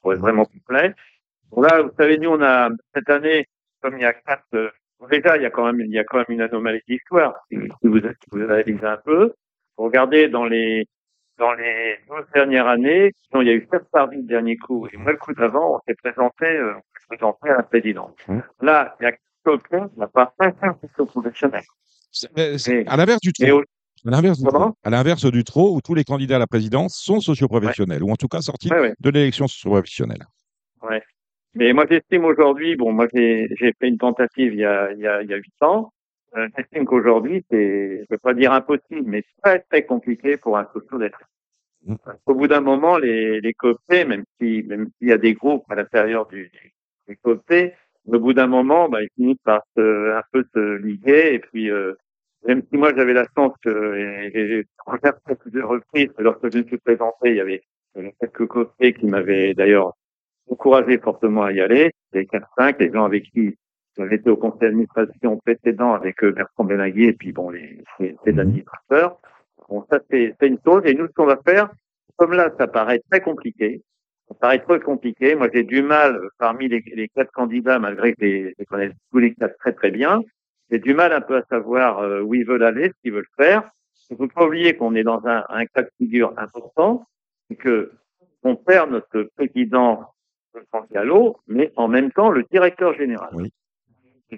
pour 0.03 0.13
être 0.13 0.21
vraiment 0.21 0.45
complet. 0.45 0.95
Bon, 1.51 1.63
là, 1.63 1.83
vous 1.83 1.91
savez, 1.99 2.19
nous, 2.19 2.31
on 2.31 2.43
a, 2.43 2.71
cette 2.95 3.09
année, 3.09 3.47
comme 3.81 3.97
il 3.97 4.03
y 4.03 4.05
a 4.05 4.13
quatre, 4.13 4.73
déjà, 5.11 5.37
il 5.37 5.43
y 5.43 5.47
a 5.47 5.51
quand 5.51 5.65
même, 5.65 5.81
il 5.81 5.93
y 5.93 5.99
a 5.99 6.05
quand 6.05 6.19
même 6.19 6.27
une 6.29 6.41
anomalie 6.41 6.81
d'histoire, 6.87 7.35
si 7.49 7.57
vous, 7.57 7.69
si 8.01 8.29
vous 8.31 8.43
analysez 8.43 8.85
un 8.85 8.99
peu. 8.99 9.33
Regardez 9.83 10.29
dans 10.29 10.45
les 10.45 10.87
dans 11.39 11.55
les 11.55 11.97
12 12.09 12.25
dernières 12.35 12.67
années, 12.67 13.11
il 13.35 13.47
y 13.47 13.51
a 13.51 13.55
eu 13.55 13.67
sept 13.71 13.83
parties 13.91 14.17
le 14.17 14.23
dernier 14.23 14.57
coup. 14.57 14.87
Et 14.93 14.97
moi, 14.97 15.13
le 15.13 15.19
coup 15.19 15.33
d'avant, 15.35 15.77
on 15.77 15.81
s'est 15.87 15.97
présenté, 15.97 16.47
euh, 16.47 16.75
présenté 17.09 17.49
à 17.49 17.57
la 17.57 17.63
présidente. 17.63 18.17
Mmh. 18.29 18.39
Là, 18.61 18.95
il 19.01 19.05
y 19.05 19.07
a 19.07 19.13
quelqu'un 19.45 19.89
qui 19.89 19.99
n'a 19.99 20.07
pas 20.07 20.33
fait 20.41 20.55
un 20.63 21.05
professionnel. 21.05 21.63
À 22.87 22.97
l'inverse 22.97 23.21
du 23.21 23.33
trop. 23.33 23.63
À 24.05 24.11
l'inverse 24.11 24.41
du, 24.41 24.49
à 24.85 24.91
l'inverse 24.91 25.25
du 25.25 25.45
trop, 25.45 25.77
où 25.77 25.81
tous 25.81 25.95
les 25.95 26.05
candidats 26.05 26.37
à 26.37 26.39
la 26.41 26.47
présidence 26.47 27.01
sont 27.01 27.21
socioprofessionnels, 27.21 28.03
ou 28.03 28.11
en 28.11 28.17
tout 28.17 28.29
cas 28.29 28.41
sortis 28.41 28.69
de 28.69 29.11
l'élection 29.11 29.47
socioprofessionnelle. 29.47 30.27
Ouais. 30.83 31.03
Mais 31.55 31.73
moi, 31.73 31.85
j'estime 31.89 32.25
aujourd'hui, 32.25 32.77
bon, 32.77 32.93
moi, 32.93 33.07
j'ai 33.13 33.49
fait 33.59 33.89
une 33.89 33.99
tentative 33.99 34.55
il 34.55 34.61
y 34.61 34.65
a, 34.65 34.93
il 34.93 34.99
y 34.99 35.07
a, 35.07 35.23
il 35.23 35.31
y 35.31 35.35
a 35.35 35.37
8 35.37 35.45
ans, 35.63 35.93
euh, 36.37 36.49
j'estime 36.57 36.85
qu'aujourd'hui, 36.87 37.45
c'est, 37.51 37.97
je 37.97 38.01
ne 38.03 38.07
veux 38.11 38.19
pas 38.19 38.35
dire 38.35 38.53
impossible, 38.53 39.05
mais 39.05 39.25
très 39.43 39.61
très 39.61 39.85
compliqué 39.85 40.37
pour 40.37 40.57
un 40.57 40.67
socio 40.73 40.99
d'être. 40.99 41.21
Mm. 41.85 41.97
Au 42.27 42.35
bout 42.35 42.49
d'un 42.49 42.61
moment, 42.61 42.97
les, 42.99 43.41
les 43.41 43.55
cooptés, 43.55 44.05
même 44.05 44.25
si 44.41 44.63
même 44.63 44.89
s'il 44.99 45.09
y 45.09 45.13
a 45.13 45.19
des 45.19 45.35
groupes 45.35 45.65
à 45.71 45.75
l'intérieur 45.75 46.27
du, 46.27 46.51
des 47.09 47.17
cooptés, 47.17 47.75
au 48.07 48.19
bout 48.19 48.33
d'un 48.33 48.47
moment, 48.47 48.89
bah, 48.89 49.03
ils 49.03 49.11
finissent 49.17 49.43
par 49.45 49.63
se, 49.77 50.17
un 50.17 50.23
peu 50.33 50.45
se 50.55 50.77
liguer. 50.77 51.35
Et 51.35 51.39
puis, 51.39 51.71
euh, 51.71 51.95
même 52.47 52.63
si 52.71 52.77
moi 52.77 52.93
j'avais 52.97 53.13
la 53.13 53.27
chance 53.37 53.55
que 53.63 54.31
j'ai 54.35 54.67
regardé 54.87 55.35
plusieurs 55.41 55.69
reprises, 55.69 56.11
lorsque 56.19 56.53
je 56.53 56.59
me 56.59 56.65
suis 56.65 56.79
présenté, 56.79 57.31
il 57.31 57.37
y 57.37 57.41
avait 57.41 57.63
quelques 58.21 58.47
cooptés 58.47 58.95
qui 58.95 59.07
m'avaient 59.07 59.55
d'ailleurs 59.55 59.93
encouragé 60.51 60.99
fortement 60.99 61.43
à 61.43 61.53
y 61.53 61.61
aller. 61.61 61.93
Les 62.13 62.25
4-5, 62.25 62.77
les 62.81 62.93
gens 62.93 63.05
avec 63.05 63.25
qui 63.31 63.57
j'avais 63.97 64.17
été 64.17 64.31
au 64.31 64.37
conseil 64.37 64.61
d'administration 64.61 65.37
précédent 65.39 65.93
avec 65.93 66.23
euh, 66.25 66.33
Bertrand 66.33 66.65
Benaguier 66.65 67.09
et 67.09 67.13
puis 67.13 67.33
bon, 67.33 67.51
les, 67.51 67.85
les, 67.99 68.17
mhm. 68.27 68.39
administrateurs. 68.39 69.19
Bon, 69.69 69.85
ça 69.91 70.01
c'est 70.11 70.35
une 70.43 70.59
chose. 70.65 70.83
Et 70.87 70.95
nous, 70.95 71.07
ce 71.07 71.13
qu'on 71.13 71.27
va 71.27 71.39
faire, 71.45 71.71
comme 72.17 72.33
là, 72.33 72.51
ça 72.59 72.67
paraît 72.67 73.03
très 73.11 73.21
compliqué. 73.21 73.83
Ça 74.29 74.35
paraît 74.35 74.61
trop 74.61 74.79
compliqué. 74.79 75.35
Moi, 75.35 75.49
j'ai 75.53 75.65
du 75.65 75.83
mal 75.83 76.19
parmi 76.39 76.69
les, 76.69 76.83
les, 76.95 77.09
quatre 77.09 77.33
candidats, 77.33 77.79
malgré 77.79 78.15
que 78.15 78.21
les, 78.23 78.55
les 78.59 78.65
connaissent 78.65 78.97
tous 79.11 79.19
les 79.19 79.35
quatre 79.35 79.57
très 79.59 79.73
très 79.73 79.91
bien. 79.91 80.23
J'ai 80.71 80.79
du 80.79 80.95
mal 80.95 81.13
un 81.13 81.21
peu 81.21 81.37
à 81.37 81.43
savoir 81.51 81.99
euh, 81.99 82.23
où 82.23 82.35
ils 82.35 82.47
veulent 82.47 82.65
aller, 82.65 82.89
ce 82.89 82.95
qu'ils 83.03 83.13
veulent 83.13 83.27
faire. 83.37 83.63
Il 84.11 84.17
faut 84.17 84.29
pas 84.29 84.47
oublier 84.47 84.75
qu'on 84.77 84.95
est 84.95 85.05
dans 85.05 85.27
un, 85.27 85.45
un 85.49 85.67
cas 85.67 85.83
de 85.83 85.91
figure 85.99 86.33
important, 86.37 87.05
c'est 87.49 87.57
que 87.57 87.93
on 88.43 88.57
perd 88.57 88.91
notre 88.91 89.23
président 89.37 90.13
Franck 90.71 90.91
Gallo, 90.93 91.39
mais 91.47 91.73
en 91.77 91.89
même 91.89 92.11
temps 92.11 92.29
le 92.29 92.45
directeur 92.51 92.95
général. 92.95 93.31
Oui 93.35 93.53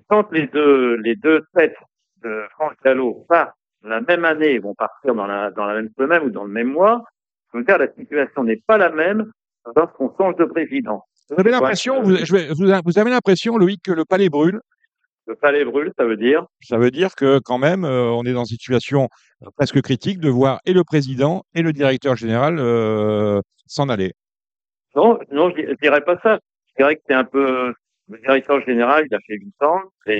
quand 0.08 0.30
les 0.32 0.46
deux, 0.46 0.96
les 0.96 1.16
deux 1.16 1.42
têtes 1.54 1.76
de 2.22 2.44
Franck 2.52 2.74
Gallo 2.84 3.24
partent 3.28 3.54
la 3.82 4.00
même 4.00 4.24
année, 4.24 4.58
vont 4.58 4.74
partir 4.74 5.14
dans 5.14 5.26
la, 5.26 5.50
dans 5.50 5.66
la 5.66 5.74
même 5.74 5.90
semaine 5.98 6.22
ou 6.24 6.30
dans 6.30 6.44
le 6.44 6.50
même 6.50 6.72
mois, 6.72 7.04
je 7.52 7.58
veux 7.58 7.64
dire, 7.64 7.78
la 7.78 7.92
situation 7.92 8.44
n'est 8.44 8.62
pas 8.66 8.78
la 8.78 8.90
même 8.90 9.30
lorsqu'on 9.76 10.12
change 10.18 10.36
de 10.36 10.44
président. 10.44 11.04
Vous 11.30 11.36
avez 11.38 11.50
l'impression, 11.50 12.02
vous, 12.02 12.16
vous, 12.16 12.98
avez 12.98 13.10
l'impression, 13.10 13.56
Loïc, 13.56 13.82
que 13.82 13.92
le 13.92 14.04
palais 14.04 14.28
brûle? 14.28 14.60
Le 15.26 15.34
palais 15.36 15.64
brûle, 15.64 15.92
ça 15.96 16.04
veut 16.04 16.18
dire? 16.18 16.46
Ça 16.62 16.76
veut 16.76 16.90
dire 16.90 17.14
que 17.14 17.38
quand 17.38 17.56
même, 17.56 17.84
euh, 17.84 18.10
on 18.10 18.24
est 18.24 18.32
dans 18.32 18.44
une 18.44 18.56
situation 18.58 19.08
euh, 19.42 19.46
presque 19.56 19.80
critique 19.80 20.18
de 20.18 20.28
voir 20.28 20.60
et 20.66 20.74
le 20.74 20.84
président 20.84 21.44
et 21.54 21.62
le 21.62 21.72
directeur 21.72 22.14
général 22.16 22.58
euh, 22.58 23.40
s'en 23.66 23.88
aller. 23.88 24.12
Non, 24.94 25.18
non, 25.32 25.50
je, 25.56 25.62
ne 25.62 25.74
dirais 25.80 26.02
pas 26.02 26.18
ça. 26.22 26.38
Je 26.68 26.82
dirais 26.82 26.96
que 26.96 27.02
c'est 27.08 27.14
un 27.14 27.24
peu, 27.24 27.72
le 28.08 28.18
directeur 28.18 28.60
général, 28.62 29.06
il 29.10 29.14
a 29.14 29.20
fait 29.20 29.36
8 29.36 29.62
ans. 29.62 29.80
Qui 30.06 30.12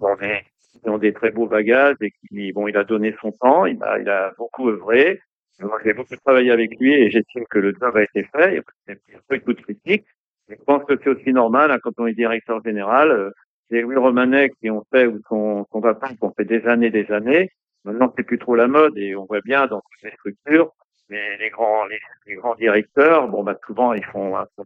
ont 0.00 0.16
des, 0.16 0.42
ont 0.84 0.98
des 0.98 1.12
très 1.12 1.30
beaux 1.30 1.46
bagages 1.46 1.96
et 2.00 2.12
qui, 2.28 2.52
bon, 2.52 2.68
il 2.68 2.76
a 2.76 2.84
donné 2.84 3.14
son 3.20 3.32
temps. 3.32 3.66
Il 3.66 3.82
a, 3.82 3.98
il 3.98 4.08
a 4.08 4.32
beaucoup 4.36 4.68
œuvré. 4.68 5.20
Moi, 5.60 5.78
j'ai 5.84 5.92
beaucoup 5.92 6.16
travaillé 6.16 6.50
avec 6.50 6.78
lui 6.78 6.92
et 6.94 7.10
j'estime 7.10 7.44
que 7.50 7.58
le 7.58 7.74
job 7.80 7.96
a 7.96 8.02
été 8.02 8.24
fait. 8.24 8.62
Il 8.88 8.94
y 9.12 9.16
a 9.16 9.20
pas 9.28 9.38
de 9.38 9.52
critique. 9.54 10.06
Je 10.48 10.54
pense 10.66 10.84
que 10.84 10.94
c'est 11.02 11.10
aussi 11.10 11.32
normal 11.32 11.70
hein, 11.70 11.78
quand 11.82 11.92
on 11.98 12.06
est 12.06 12.14
directeur 12.14 12.62
général. 12.64 13.10
Euh, 13.10 13.30
c'est 13.68 13.82
Louis 13.82 13.96
Romanet 13.96 14.50
qui 14.60 14.70
ont 14.70 14.84
fait 14.90 15.06
ou 15.06 15.20
son, 15.28 15.66
son 15.70 15.80
papa 15.80 16.08
qui 16.08 16.16
fait 16.36 16.44
des 16.44 16.64
années, 16.66 16.90
des 16.90 17.10
années. 17.10 17.50
Maintenant, 17.84 18.12
c'est 18.16 18.22
plus 18.22 18.38
trop 18.38 18.54
la 18.54 18.66
mode 18.66 18.96
et 18.96 19.14
on 19.14 19.26
voit 19.26 19.40
bien 19.42 19.66
dans 19.66 19.80
toutes 19.80 20.02
les 20.04 20.16
structures 20.16 20.72
mais 21.10 21.38
les 21.38 21.50
grands 21.50 21.86
les, 21.86 21.98
les, 22.26 22.34
grands 22.34 22.54
directeurs, 22.54 23.28
bon 23.28 23.42
bah 23.42 23.56
souvent 23.66 23.92
ils 23.94 24.04
font 24.04 24.36
un 24.36 24.46
peu 24.56 24.64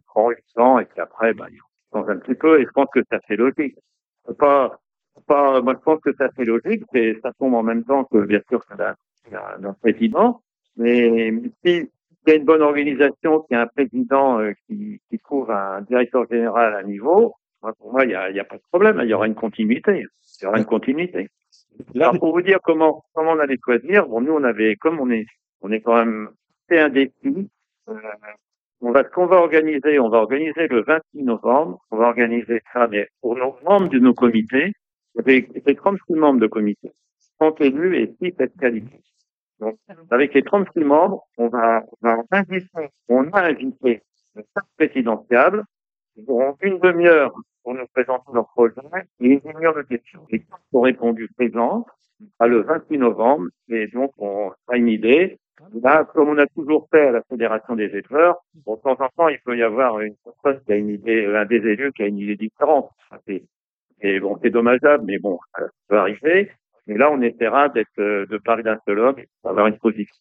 ans 0.57 0.79
et 0.79 0.85
puis 0.85 0.99
après 0.99 1.33
bah 1.33 1.47
ils 1.49 1.59
un 1.95 2.17
petit 2.17 2.35
peu, 2.35 2.59
et 2.59 2.65
je 2.65 2.71
pense 2.71 2.87
que 2.93 3.01
ça 3.09 3.19
fait 3.27 3.35
logique. 3.35 3.77
Pas, 4.37 4.79
pas, 5.27 5.61
moi, 5.61 5.73
je 5.73 5.83
pense 5.83 5.99
que 6.01 6.13
ça 6.15 6.29
fait 6.35 6.45
logique, 6.45 6.83
et 6.93 7.17
ça 7.21 7.31
tombe 7.39 7.53
en 7.53 7.63
même 7.63 7.83
temps 7.83 8.05
que, 8.05 8.19
bien 8.25 8.41
sûr, 8.49 8.61
d'un 9.29 9.73
président, 9.73 10.41
mais 10.77 11.31
si 11.63 11.89
il 12.25 12.29
y 12.29 12.31
a 12.31 12.35
une 12.35 12.45
bonne 12.45 12.61
organisation, 12.61 13.41
qu'il 13.41 13.55
y 13.55 13.59
a 13.59 13.63
un 13.63 13.67
président 13.67 14.39
euh, 14.39 14.53
qui, 14.65 15.01
qui 15.09 15.19
trouve 15.19 15.51
un 15.51 15.81
directeur 15.81 16.25
général 16.29 16.73
à 16.73 16.83
niveau, 16.83 17.35
moi, 17.61 17.73
pour 17.73 17.91
moi, 17.91 18.05
il 18.05 18.09
n'y 18.09 18.15
a, 18.15 18.29
y 18.31 18.39
a 18.39 18.43
pas 18.43 18.57
de 18.57 18.63
problème. 18.71 18.99
Il 19.03 19.09
y 19.09 19.13
aura 19.13 19.27
une 19.27 19.35
continuité. 19.35 20.05
Il 20.41 20.43
y 20.43 20.47
aura 20.47 20.57
une 20.57 20.65
continuité. 20.65 21.29
Alors, 21.95 22.17
pour 22.19 22.31
vous 22.33 22.41
dire 22.41 22.59
comment, 22.63 23.03
comment 23.13 23.31
on 23.31 23.39
allait 23.39 23.57
choisir, 23.63 24.07
bon, 24.07 24.21
nous, 24.21 24.33
on 24.33 24.43
avait, 24.43 24.75
comme 24.75 24.99
on 24.99 25.09
est, 25.09 25.25
on 25.61 25.71
est 25.71 25.81
quand 25.81 25.95
même, 25.95 26.29
c'est 26.69 26.79
un 26.79 26.89
défi. 26.89 27.49
Euh, 27.89 27.95
on 28.83 28.91
va, 28.91 29.03
ce 29.03 29.09
qu'on 29.09 29.27
va 29.27 29.37
organiser, 29.37 29.97
on 29.97 30.09
va 30.09 30.17
organiser 30.17 30.67
le 30.67 30.83
26 30.83 31.23
novembre, 31.23 31.79
on 31.89 31.97
va 31.97 32.07
organiser 32.07 32.61
ça, 32.73 32.87
mais 32.87 33.07
pour 33.21 33.37
nos 33.37 33.55
membres 33.63 33.87
de 33.87 33.97
nos 33.97 34.13
comités, 34.13 34.73
a 35.17 35.73
36 35.73 36.13
membres 36.13 36.41
de 36.41 36.47
comité, 36.47 36.91
30 37.39 37.61
élus 37.61 37.97
et 37.97 38.13
6 38.21 38.33
têtes 38.33 38.57
qualifiées. 38.59 38.99
Donc, 39.59 39.77
avec 40.11 40.33
les 40.33 40.43
36 40.43 40.81
membres, 40.81 41.23
on 41.37 41.47
va, 41.47 41.83
on 42.01 42.07
va 42.07 42.43
on 43.07 43.29
a 43.31 43.41
invité 43.41 44.01
le 44.35 44.43
staff 44.49 44.65
présidentiable, 44.77 45.63
ils 46.17 46.29
auront 46.29 46.57
une 46.61 46.79
demi-heure 46.79 47.33
pour 47.63 47.75
nous 47.75 47.85
présenter 47.93 48.31
leur 48.33 48.47
projet 48.49 48.81
et 49.21 49.27
une 49.27 49.39
demi-heure 49.39 49.75
de 49.75 49.83
questions. 49.83 50.25
Les 50.29 50.39
qui 50.39 50.45
ont 50.73 50.81
répondu 50.81 51.29
présents 51.37 51.85
à 52.39 52.47
le 52.47 52.63
26 52.63 52.97
novembre, 52.97 53.47
et 53.69 53.87
donc 53.87 54.11
on 54.17 54.51
a 54.67 54.75
une 54.75 54.89
idée, 54.89 55.39
Là, 55.81 56.05
comme 56.13 56.29
on 56.29 56.37
a 56.37 56.45
toujours 56.47 56.87
fait 56.91 57.07
à 57.07 57.11
la 57.11 57.21
Fédération 57.23 57.75
des 57.75 57.85
éleveurs, 57.85 58.37
bon, 58.65 58.75
de 58.75 58.81
temps 58.81 58.97
en 58.99 59.09
temps, 59.15 59.27
il 59.27 59.39
peut 59.43 59.57
y 59.57 59.63
avoir 59.63 59.99
idée, 60.89 61.25
un 61.25 61.45
des 61.45 61.57
élus 61.57 61.91
qui 61.93 62.03
a 62.03 62.07
une 62.07 62.19
idée 62.19 62.35
différente. 62.35 62.89
Et 64.01 64.19
bon, 64.19 64.37
c'est 64.41 64.49
dommageable, 64.49 65.03
mais 65.05 65.17
bon, 65.17 65.39
ça 65.55 65.63
peut 65.87 65.97
arriver. 65.97 66.51
Mais 66.85 66.97
là, 66.97 67.09
on 67.11 67.21
essaiera 67.21 67.69
d'être, 67.69 67.87
euh, 67.99 68.25
de 68.25 68.37
parler 68.37 68.61
d'un 68.61 68.77
seul 68.85 68.99
homme 68.99 69.17
et 69.17 69.27
d'avoir 69.43 69.67
une 69.67 69.77
position. 69.77 70.13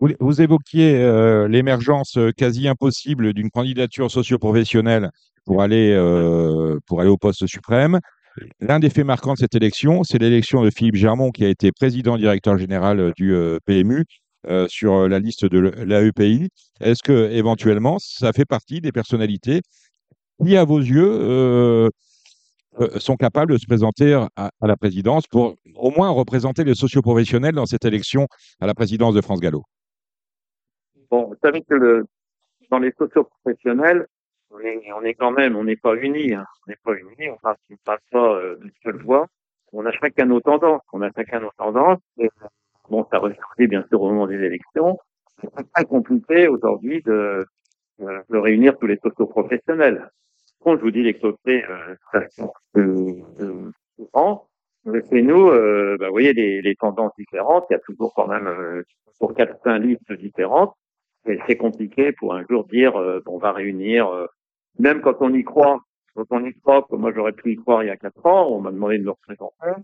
Vous, 0.00 0.10
vous, 0.20 0.42
évoquiez 0.42 1.02
euh, 1.02 1.48
l'émergence 1.48 2.18
quasi 2.36 2.68
impossible 2.68 3.32
d'une 3.32 3.50
candidature 3.50 4.10
socio-professionnelle 4.10 5.10
pour 5.46 5.62
aller 5.62 5.92
euh, 5.94 6.78
pour 6.86 7.00
aller 7.00 7.10
au 7.10 7.16
poste 7.16 7.46
suprême. 7.46 7.98
L'un 8.60 8.78
des 8.78 8.90
faits 8.90 9.06
marquants 9.06 9.32
de 9.32 9.38
cette 9.38 9.54
élection, 9.54 10.02
c'est 10.04 10.18
l'élection 10.18 10.62
de 10.62 10.70
Philippe 10.70 10.96
Germont, 10.96 11.30
qui 11.30 11.44
a 11.46 11.48
été 11.48 11.72
président 11.72 12.18
directeur 12.18 12.58
général 12.58 13.12
du 13.16 13.34
PMU 13.64 14.04
euh, 14.48 14.68
sur 14.68 14.94
euh, 14.94 15.08
la 15.08 15.18
liste 15.18 15.44
de 15.44 15.58
l'AEPI. 15.58 16.48
Est-ce 16.80 17.02
que 17.02 17.30
éventuellement 17.30 17.98
ça 17.98 18.32
fait 18.32 18.44
partie 18.44 18.80
des 18.80 18.92
personnalités 18.92 19.60
qui, 20.40 20.56
à 20.56 20.64
vos 20.64 20.78
yeux, 20.78 21.08
euh, 21.08 21.90
sont 22.98 23.16
capables 23.16 23.52
de 23.52 23.58
se 23.58 23.66
présenter 23.66 24.14
à, 24.36 24.50
la 24.60 24.76
présidence 24.76 25.26
pour 25.26 25.56
au 25.74 25.90
moins 25.90 26.10
représenter 26.10 26.62
les 26.62 26.74
socioprofessionnels 26.74 27.54
dans 27.54 27.66
cette 27.66 27.84
élection 27.84 28.28
à 28.60 28.66
la 28.66 28.74
présidence 28.74 29.14
de 29.14 29.20
France 29.20 29.40
Gallo? 29.40 29.64
Bon, 31.10 31.26
vous 31.26 31.36
savez 31.42 31.62
que 31.62 32.04
dans 32.70 32.78
les 32.78 32.92
socio-professionnels, 32.98 34.06
on 34.50 34.60
est, 34.60 35.14
quand 35.14 35.32
même, 35.32 35.56
on 35.56 35.64
n'est 35.64 35.76
pas 35.76 35.94
unis, 35.96 36.34
hein. 36.34 36.44
on 36.66 36.70
n'est 36.70 36.78
pas 36.84 36.92
unis, 36.94 37.30
on 37.30 37.36
passe, 37.38 37.58
on 37.70 37.76
passe 37.84 38.00
pas 38.12 38.40
d'une 38.60 38.72
seule 38.84 39.02
voix. 39.02 39.26
On 39.72 39.84
a 39.86 39.92
chacun 39.92 40.26
nos 40.26 40.40
tendances, 40.40 40.82
on 40.92 41.02
a 41.02 41.10
chacun 41.10 41.40
nos 41.40 41.50
tendances. 41.56 41.98
Et, 42.18 42.28
bon, 42.88 43.06
ça 43.10 43.18
ressortait 43.18 43.66
bien 43.66 43.84
sûr 43.88 44.00
au 44.02 44.10
moment 44.10 44.26
des 44.26 44.42
élections. 44.42 44.98
C'est 45.40 45.72
très 45.72 45.84
compliqué 45.84 46.48
aujourd'hui 46.48 47.02
de, 47.02 47.46
de 47.98 48.38
réunir 48.38 48.78
tous 48.78 48.86
les 48.86 48.98
socio-professionnels. 49.02 50.10
Quand 50.62 50.76
je 50.76 50.82
vous 50.82 50.90
dis 50.90 51.02
les 51.02 51.14
côtés 51.14 51.64
euh, 51.64 51.94
euh, 52.76 53.12
euh, 53.40 53.70
souvent, 53.96 54.48
chez 55.10 55.22
nous, 55.22 55.48
euh, 55.48 55.96
bah, 55.98 56.06
vous 56.06 56.12
voyez 56.12 56.32
les, 56.32 56.62
les, 56.62 56.74
tendances 56.76 57.12
différentes. 57.18 57.66
Il 57.70 57.74
y 57.74 57.76
a 57.76 57.80
toujours 57.80 58.12
quand 58.14 58.26
même 58.28 58.46
euh, 58.46 58.82
pour 59.18 59.34
quatre 59.34 59.60
cinq 59.62 59.78
listes 59.78 60.12
différentes. 60.12 60.74
Et 61.28 61.38
c'est 61.46 61.56
compliqué 61.56 62.12
pour 62.12 62.34
un 62.34 62.44
jour 62.48 62.66
dire 62.66 62.96
euh, 62.96 63.20
on 63.26 63.38
va 63.38 63.52
réunir. 63.52 64.28
même 64.78 65.00
quand 65.00 65.16
on 65.20 65.32
y 65.34 65.44
croit, 65.44 65.80
quand 66.14 66.26
on 66.30 66.44
y 66.44 66.54
croit, 66.54 66.86
comme 66.88 67.00
moi 67.00 67.12
j'aurais 67.14 67.32
pu 67.32 67.52
y 67.52 67.56
croire 67.56 67.82
il 67.82 67.88
y 67.88 67.90
a 67.90 67.96
quatre 67.96 68.24
ans, 68.26 68.48
on 68.50 68.60
m'a 68.60 68.70
demandé 68.70 68.98
de 68.98 69.04
me 69.04 69.10
représenter. 69.10 69.82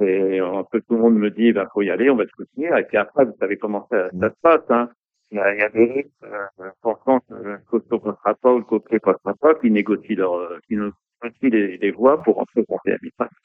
Et 0.00 0.38
un 0.38 0.64
peu 0.64 0.80
tout 0.80 0.94
le 0.94 1.00
monde 1.00 1.16
me 1.16 1.30
dit, 1.30 1.52
bah, 1.52 1.68
faut 1.72 1.82
y 1.82 1.90
aller, 1.90 2.10
on 2.10 2.16
va 2.16 2.24
se 2.24 2.30
soutenir. 2.36 2.76
Et 2.76 2.84
puis 2.84 2.96
après, 2.96 3.24
vous 3.24 3.34
savez 3.38 3.56
comment 3.56 3.86
ça, 3.90 4.10
ça 4.18 4.30
se 4.30 4.34
passe. 4.42 4.62
Hein. 4.70 4.90
Il 5.32 5.36
y 5.36 5.40
a, 5.40 5.68
des 5.68 5.86
listes, 5.86 6.10
euh, 6.24 6.70
pourtant, 6.82 7.20
le 7.28 7.58
costaud 7.70 7.96
ne 8.04 8.10
passera 8.10 8.34
pas 8.34 8.52
ou 8.52 8.58
le 8.58 8.64
copier 8.64 8.96
ne 8.96 9.12
passera 9.12 9.34
pas, 9.34 9.54
qui 9.54 9.70
négocient 9.70 10.16
leur, 10.16 10.34
euh, 10.34 10.58
qui 10.66 10.74
négocient 10.74 11.50
les, 11.50 11.76
les 11.76 11.90
voix 11.92 12.20
pour 12.22 12.36
rentrer 12.36 12.62
au 12.62 12.64
conseil 12.64 12.94
administratif. 12.94 13.38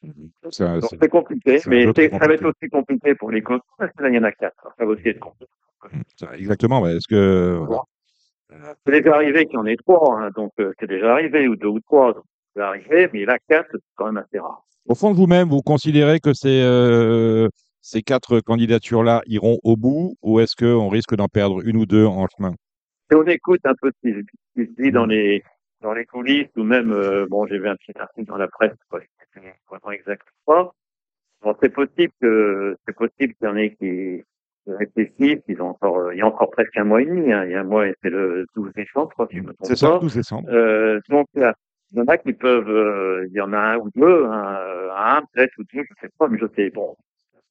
Donc 0.43 0.99
c'est 0.99 1.09
compliqué, 1.09 1.59
mais 1.67 1.85
ça 1.85 2.27
va 2.27 2.33
être 2.33 2.45
aussi 2.45 2.69
compliqué 2.71 3.13
pour 3.13 3.29
les 3.29 3.41
costauds 3.43 3.65
parce 3.77 3.91
que 3.91 4.01
là, 4.01 4.09
il 4.09 4.15
y 4.15 4.17
en 4.17 4.23
a 4.23 4.31
quatre. 4.31 4.73
Ça 4.77 4.85
va 4.85 4.91
aussi 4.91 5.09
être 5.09 5.19
compliqué. 5.19 5.51
Exactement, 6.33 6.87
est-ce 6.87 7.07
que. 7.07 7.59
Voilà. 7.67 7.83
Euh, 8.51 8.73
c'est 8.85 9.01
déjà 9.01 9.15
arrivé 9.15 9.45
qu'il 9.45 9.55
y 9.55 9.57
en 9.57 9.65
ait 9.65 9.75
trois, 9.75 10.19
hein, 10.19 10.29
donc 10.35 10.51
euh, 10.59 10.71
c'est 10.79 10.87
déjà 10.87 11.13
arrivé, 11.13 11.47
ou 11.47 11.55
deux 11.55 11.67
ou 11.67 11.79
trois, 11.79 12.13
donc 12.13 12.23
c'est 12.55 12.61
arrivé, 12.61 13.09
mais 13.11 13.25
là, 13.25 13.37
quatre, 13.49 13.69
c'est 13.71 13.79
quand 13.95 14.05
même 14.05 14.17
assez 14.17 14.39
rare. 14.39 14.63
Au 14.87 14.93
fond 14.93 15.11
de 15.11 15.15
vous-même, 15.15 15.49
vous 15.49 15.61
considérez 15.61 16.19
que 16.19 16.33
c'est 16.33 16.61
euh, 16.61 17.49
ces 17.81 18.03
quatre 18.03 18.39
candidatures-là 18.39 19.23
iront 19.25 19.57
au 19.63 19.75
bout 19.77 20.15
ou 20.21 20.39
est-ce 20.39 20.55
qu'on 20.55 20.89
risque 20.89 21.15
d'en 21.15 21.27
perdre 21.27 21.65
une 21.65 21.77
ou 21.77 21.87
deux 21.87 22.05
en 22.05 22.27
chemin? 22.27 22.53
Si 23.09 23.17
on 23.17 23.23
écoute 23.23 23.61
un 23.65 23.73
peu 23.81 23.91
ce 24.03 24.09
qui 24.09 24.65
se 24.65 24.81
dit 24.81 24.91
dans 24.91 25.07
les, 25.07 25.43
dans 25.81 25.93
les 25.93 26.05
coulisses 26.05 26.49
ou 26.55 26.63
même, 26.63 26.91
euh, 26.91 27.25
bon, 27.27 27.47
j'ai 27.47 27.57
vu 27.57 27.67
un 27.67 27.75
petit 27.75 27.97
article 27.97 28.27
dans 28.27 28.37
la 28.37 28.47
presse, 28.47 28.77
quoi, 28.89 29.01
vraiment 29.69 29.91
exact 29.91 30.27
pas. 30.45 30.71
Bon, 31.41 31.55
c'est 31.61 31.69
possible 31.69 32.13
que, 32.21 32.77
c'est 32.87 32.95
possible 32.95 33.33
qu'il 33.33 33.47
y 33.47 33.47
en 33.47 33.55
ait 33.55 33.75
qui 33.75 34.23
réfléchissent, 34.67 35.43
ils 35.47 35.61
ont 35.61 35.69
encore, 35.69 36.13
il 36.13 36.19
y 36.19 36.21
a 36.21 36.27
encore 36.27 36.51
presque 36.51 36.77
un 36.77 36.83
mois 36.83 37.01
et 37.01 37.05
demi, 37.05 37.31
hein, 37.31 37.45
il 37.45 37.51
y 37.51 37.55
a 37.55 37.61
un 37.61 37.63
mois 37.63 37.87
et 37.87 37.95
c'est 38.03 38.09
le 38.11 38.45
12 38.55 38.71
décembre, 38.73 39.11
si 39.31 39.37
je 39.37 39.41
me 39.41 39.53
trompe 39.53 39.67
C'est 39.67 39.75
ça, 39.75 39.93
le 39.93 39.99
12 39.99 40.15
décembre. 40.15 40.49
Euh, 40.51 40.99
donc, 41.09 41.27
il 41.95 41.99
y 41.99 42.01
en 42.01 42.07
a 42.07 42.17
qui 42.17 42.33
peuvent, 42.33 42.69
euh, 42.69 43.25
il 43.29 43.33
y 43.33 43.41
en 43.41 43.53
a 43.53 43.57
un 43.57 43.77
ou 43.77 43.89
deux, 43.95 44.25
hein, 44.25 44.57
un 44.95 45.21
peut-être 45.33 45.53
ou 45.57 45.63
deux, 45.73 45.83
je 45.89 45.93
sais 46.01 46.11
pas, 46.17 46.27
mais 46.27 46.37
je 46.37 46.45
sais, 46.55 46.69
bon, 46.69 46.95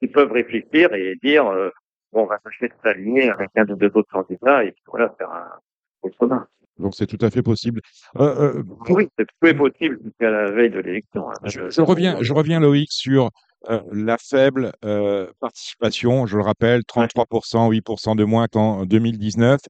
ils 0.03 0.11
peuvent 0.11 0.32
réfléchir 0.32 0.92
et 0.92 1.16
dire 1.22 1.47
euh, 1.47 1.70
bon, 2.12 2.24
on 2.24 2.26
va 2.26 2.38
s'acheter 2.45 2.68
de 2.68 2.74
s'aligner 2.82 3.30
avec 3.30 3.51
un 3.57 3.66
ou 3.68 3.76
deux 3.76 3.90
autres 3.95 4.11
candidats 4.11 4.64
et 4.64 4.72
puis 4.72 4.82
voilà, 4.86 5.14
faire 5.18 5.30
un 5.30 6.11
commun. 6.18 6.47
Donc 6.78 6.95
c'est 6.95 7.07
tout 7.07 7.24
à 7.24 7.30
fait 7.30 7.42
possible. 7.42 7.80
Euh, 8.18 8.59
euh, 8.59 8.62
oui, 8.88 9.09
c'est 9.16 9.26
tout 9.26 9.47
est 9.47 9.55
possible 9.55 9.99
jusqu'à 10.05 10.30
la 10.30 10.51
veille 10.51 10.70
de 10.70 10.80
l'élection. 10.80 11.30
Hein. 11.30 11.34
Je, 11.45 11.70
je, 11.70 11.80
reviens, 11.80 12.18
je 12.20 12.32
reviens 12.32 12.61
Loïc 12.61 12.90
sur 12.90 13.30
euh, 13.70 13.80
la 13.92 14.18
faible 14.18 14.72
euh, 14.84 15.30
participation. 15.40 16.26
Je 16.26 16.36
le 16.36 16.42
rappelle, 16.42 16.80
33%, 16.82 17.72
8% 17.72 18.16
de 18.16 18.24
moins 18.24 18.49
qu'en 18.49 18.84
2019. 18.84 19.61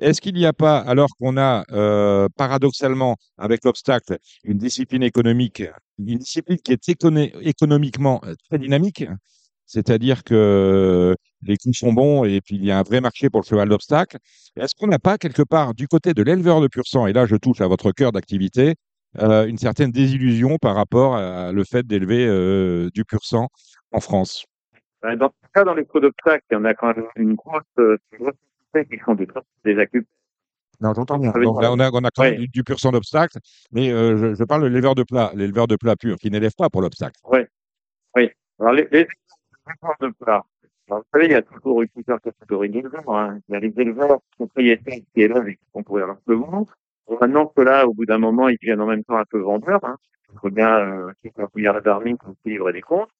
Est-ce 0.00 0.20
qu'il 0.20 0.34
n'y 0.34 0.46
a 0.46 0.52
pas, 0.52 0.78
alors 0.78 1.08
qu'on 1.18 1.36
a 1.36 1.64
euh, 1.72 2.28
paradoxalement, 2.36 3.16
avec 3.36 3.64
l'obstacle, 3.64 4.16
une 4.44 4.56
discipline 4.56 5.02
économique, 5.02 5.62
une 5.98 6.18
discipline 6.18 6.58
qui 6.58 6.72
est 6.72 6.88
écono 6.88 7.20
économiquement 7.42 8.20
très 8.48 8.58
dynamique, 8.58 9.04
c'est-à-dire 9.66 10.24
que 10.24 11.14
les 11.42 11.56
coûts 11.56 11.72
sont 11.72 11.92
bons 11.92 12.24
et 12.24 12.40
puis 12.40 12.56
il 12.56 12.64
y 12.64 12.70
a 12.70 12.78
un 12.78 12.82
vrai 12.82 13.00
marché 13.00 13.30
pour 13.30 13.42
le 13.42 13.46
cheval 13.46 13.68
d'obstacle. 13.68 14.16
Est-ce 14.56 14.74
qu'on 14.74 14.88
n'a 14.88 14.98
pas 14.98 15.18
quelque 15.18 15.42
part 15.42 15.74
du 15.74 15.86
côté 15.86 16.14
de 16.14 16.22
l'éleveur 16.22 16.60
de 16.60 16.66
pur 16.66 16.86
sang, 16.86 17.06
et 17.06 17.12
là 17.12 17.26
je 17.26 17.36
touche 17.36 17.60
à 17.60 17.68
votre 17.68 17.92
cœur 17.92 18.10
d'activité, 18.10 18.74
euh, 19.18 19.46
une 19.46 19.58
certaine 19.58 19.90
désillusion 19.90 20.56
par 20.56 20.74
rapport 20.74 21.16
à 21.16 21.52
le 21.52 21.64
fait 21.64 21.86
d'élever 21.86 22.26
euh, 22.26 22.90
du 22.94 23.04
pur 23.04 23.20
sang 23.22 23.48
en 23.92 24.00
France? 24.00 24.46
Dans 25.02 25.28
ce 25.28 25.48
cas, 25.54 25.64
dans 25.64 25.74
les 25.74 25.84
coûts 25.84 26.00
d'obstacle, 26.00 26.44
en 26.54 26.64
a 26.64 26.74
quand 26.74 26.94
même 26.94 27.06
une 27.16 27.34
grosse, 27.34 27.62
euh, 27.78 27.96
une 28.12 28.18
grosse 28.24 28.34
qui 28.72 28.98
sont 29.04 29.14
des, 29.14 29.26
des. 29.64 29.88
Non, 30.80 30.94
j'entends 30.94 31.18
bien. 31.18 31.32
Donc 31.32 31.62
là, 31.62 31.72
on 31.72 31.78
a, 31.78 31.90
on 31.90 32.04
a 32.04 32.10
quand 32.10 32.22
même 32.22 32.36
du, 32.36 32.48
du, 32.48 32.64
pur 32.64 32.80
sang 32.80 32.90
d'obstacle, 32.90 33.38
mais 33.70 33.92
euh, 33.92 34.16
je, 34.16 34.34
je, 34.34 34.44
parle 34.44 34.62
de 34.62 34.68
l'éleveur 34.68 34.94
de 34.94 35.02
plat, 35.02 35.30
l'éleveur 35.34 35.66
de 35.66 35.76
plat 35.76 35.94
pur, 35.96 36.16
qui 36.16 36.30
n'élève 36.30 36.54
pas 36.56 36.70
pour 36.70 36.80
l'obstacle. 36.80 37.20
Oui, 37.24 37.40
oui. 38.16 38.30
Alors, 38.58 38.72
les, 38.72 38.88
les 38.90 39.06
de 40.00 40.08
plat. 40.18 40.44
Alors, 40.88 41.00
vous 41.00 41.08
savez, 41.12 41.26
il 41.26 41.32
y 41.32 41.34
a 41.34 41.42
toujours 41.42 41.82
eu 41.82 41.88
plusieurs 41.88 42.20
catégories 42.20 42.70
d'éleveurs. 42.70 43.08
Hein. 43.10 43.38
Il 43.48 43.52
y 43.52 43.56
a 43.56 43.60
les 43.60 43.72
éleveurs 43.76 44.20
propriétaires 44.36 45.00
qui 45.14 45.22
élèvent 45.22 45.48
et 45.48 45.56
qui 45.56 45.64
font 45.72 45.82
courir 45.82 46.06
leur 46.06 46.18
second. 46.26 46.66
Maintenant 47.20 47.46
que 47.46 47.60
là, 47.62 47.86
au 47.86 47.94
bout 47.94 48.06
d'un 48.06 48.18
moment, 48.18 48.48
ils 48.48 48.56
deviennent 48.60 48.80
en 48.80 48.86
même 48.86 49.04
temps 49.04 49.16
un 49.16 49.24
peu 49.24 49.38
vendeurs. 49.38 49.84
Hein. 49.84 49.96
Il 50.32 50.38
faut 50.38 50.50
bien 50.50 50.78
euh, 50.78 51.12
soient 51.34 51.48
couillard 51.48 51.80
d'armine 51.82 52.16
pour 52.16 52.34
livrer 52.44 52.72
des 52.72 52.80
comptes. 52.80 53.10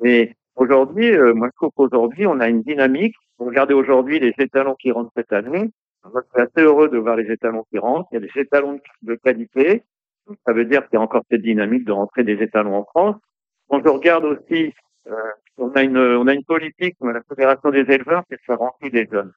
Mais 0.00 0.34
aujourd'hui, 0.56 1.10
euh, 1.10 1.34
moi, 1.34 1.48
je 1.50 1.56
trouve 1.56 1.70
qu'aujourd'hui, 1.74 2.26
on 2.26 2.40
a 2.40 2.48
une 2.48 2.62
dynamique. 2.62 3.16
Regardez 3.40 3.74
aujourd'hui 3.74 4.20
les 4.20 4.34
étalons 4.38 4.74
qui 4.74 4.92
rentrent 4.92 5.12
cette 5.16 5.32
année. 5.32 5.70
Moi, 6.04 6.22
je 6.22 6.30
suis 6.30 6.48
assez 6.48 6.66
heureux 6.66 6.88
de 6.88 6.98
voir 6.98 7.16
les 7.16 7.30
étalons 7.30 7.64
qui 7.70 7.78
rentrent. 7.78 8.08
Il 8.12 8.14
y 8.14 8.18
a 8.18 8.20
des 8.20 8.40
étalons 8.40 8.80
de 9.02 9.14
qualité. 9.16 9.82
Donc, 10.26 10.38
ça 10.46 10.52
veut 10.52 10.64
dire 10.64 10.88
qu'il 10.88 10.94
y 10.94 11.00
a 11.00 11.02
encore 11.02 11.24
cette 11.30 11.42
dynamique 11.42 11.84
de 11.84 11.92
rentrer 11.92 12.22
des 12.22 12.42
étalons 12.42 12.76
en 12.76 12.84
France. 12.84 13.16
Quand 13.68 13.82
je 13.82 13.88
regarde 13.88 14.24
aussi 14.24 14.72
euh, 15.06 15.14
on 15.56 15.70
a 15.70 15.82
une 15.82 15.98
on 15.98 16.26
a 16.26 16.34
une 16.34 16.44
politique, 16.44 16.96
la 17.00 17.22
Fédération 17.28 17.70
des 17.70 17.90
éleveurs, 17.90 18.22
c'est 18.28 18.36
de 18.36 18.42
faire 18.42 18.58
rentrer 18.58 18.90
des 18.90 19.06
jeunes. 19.10 19.32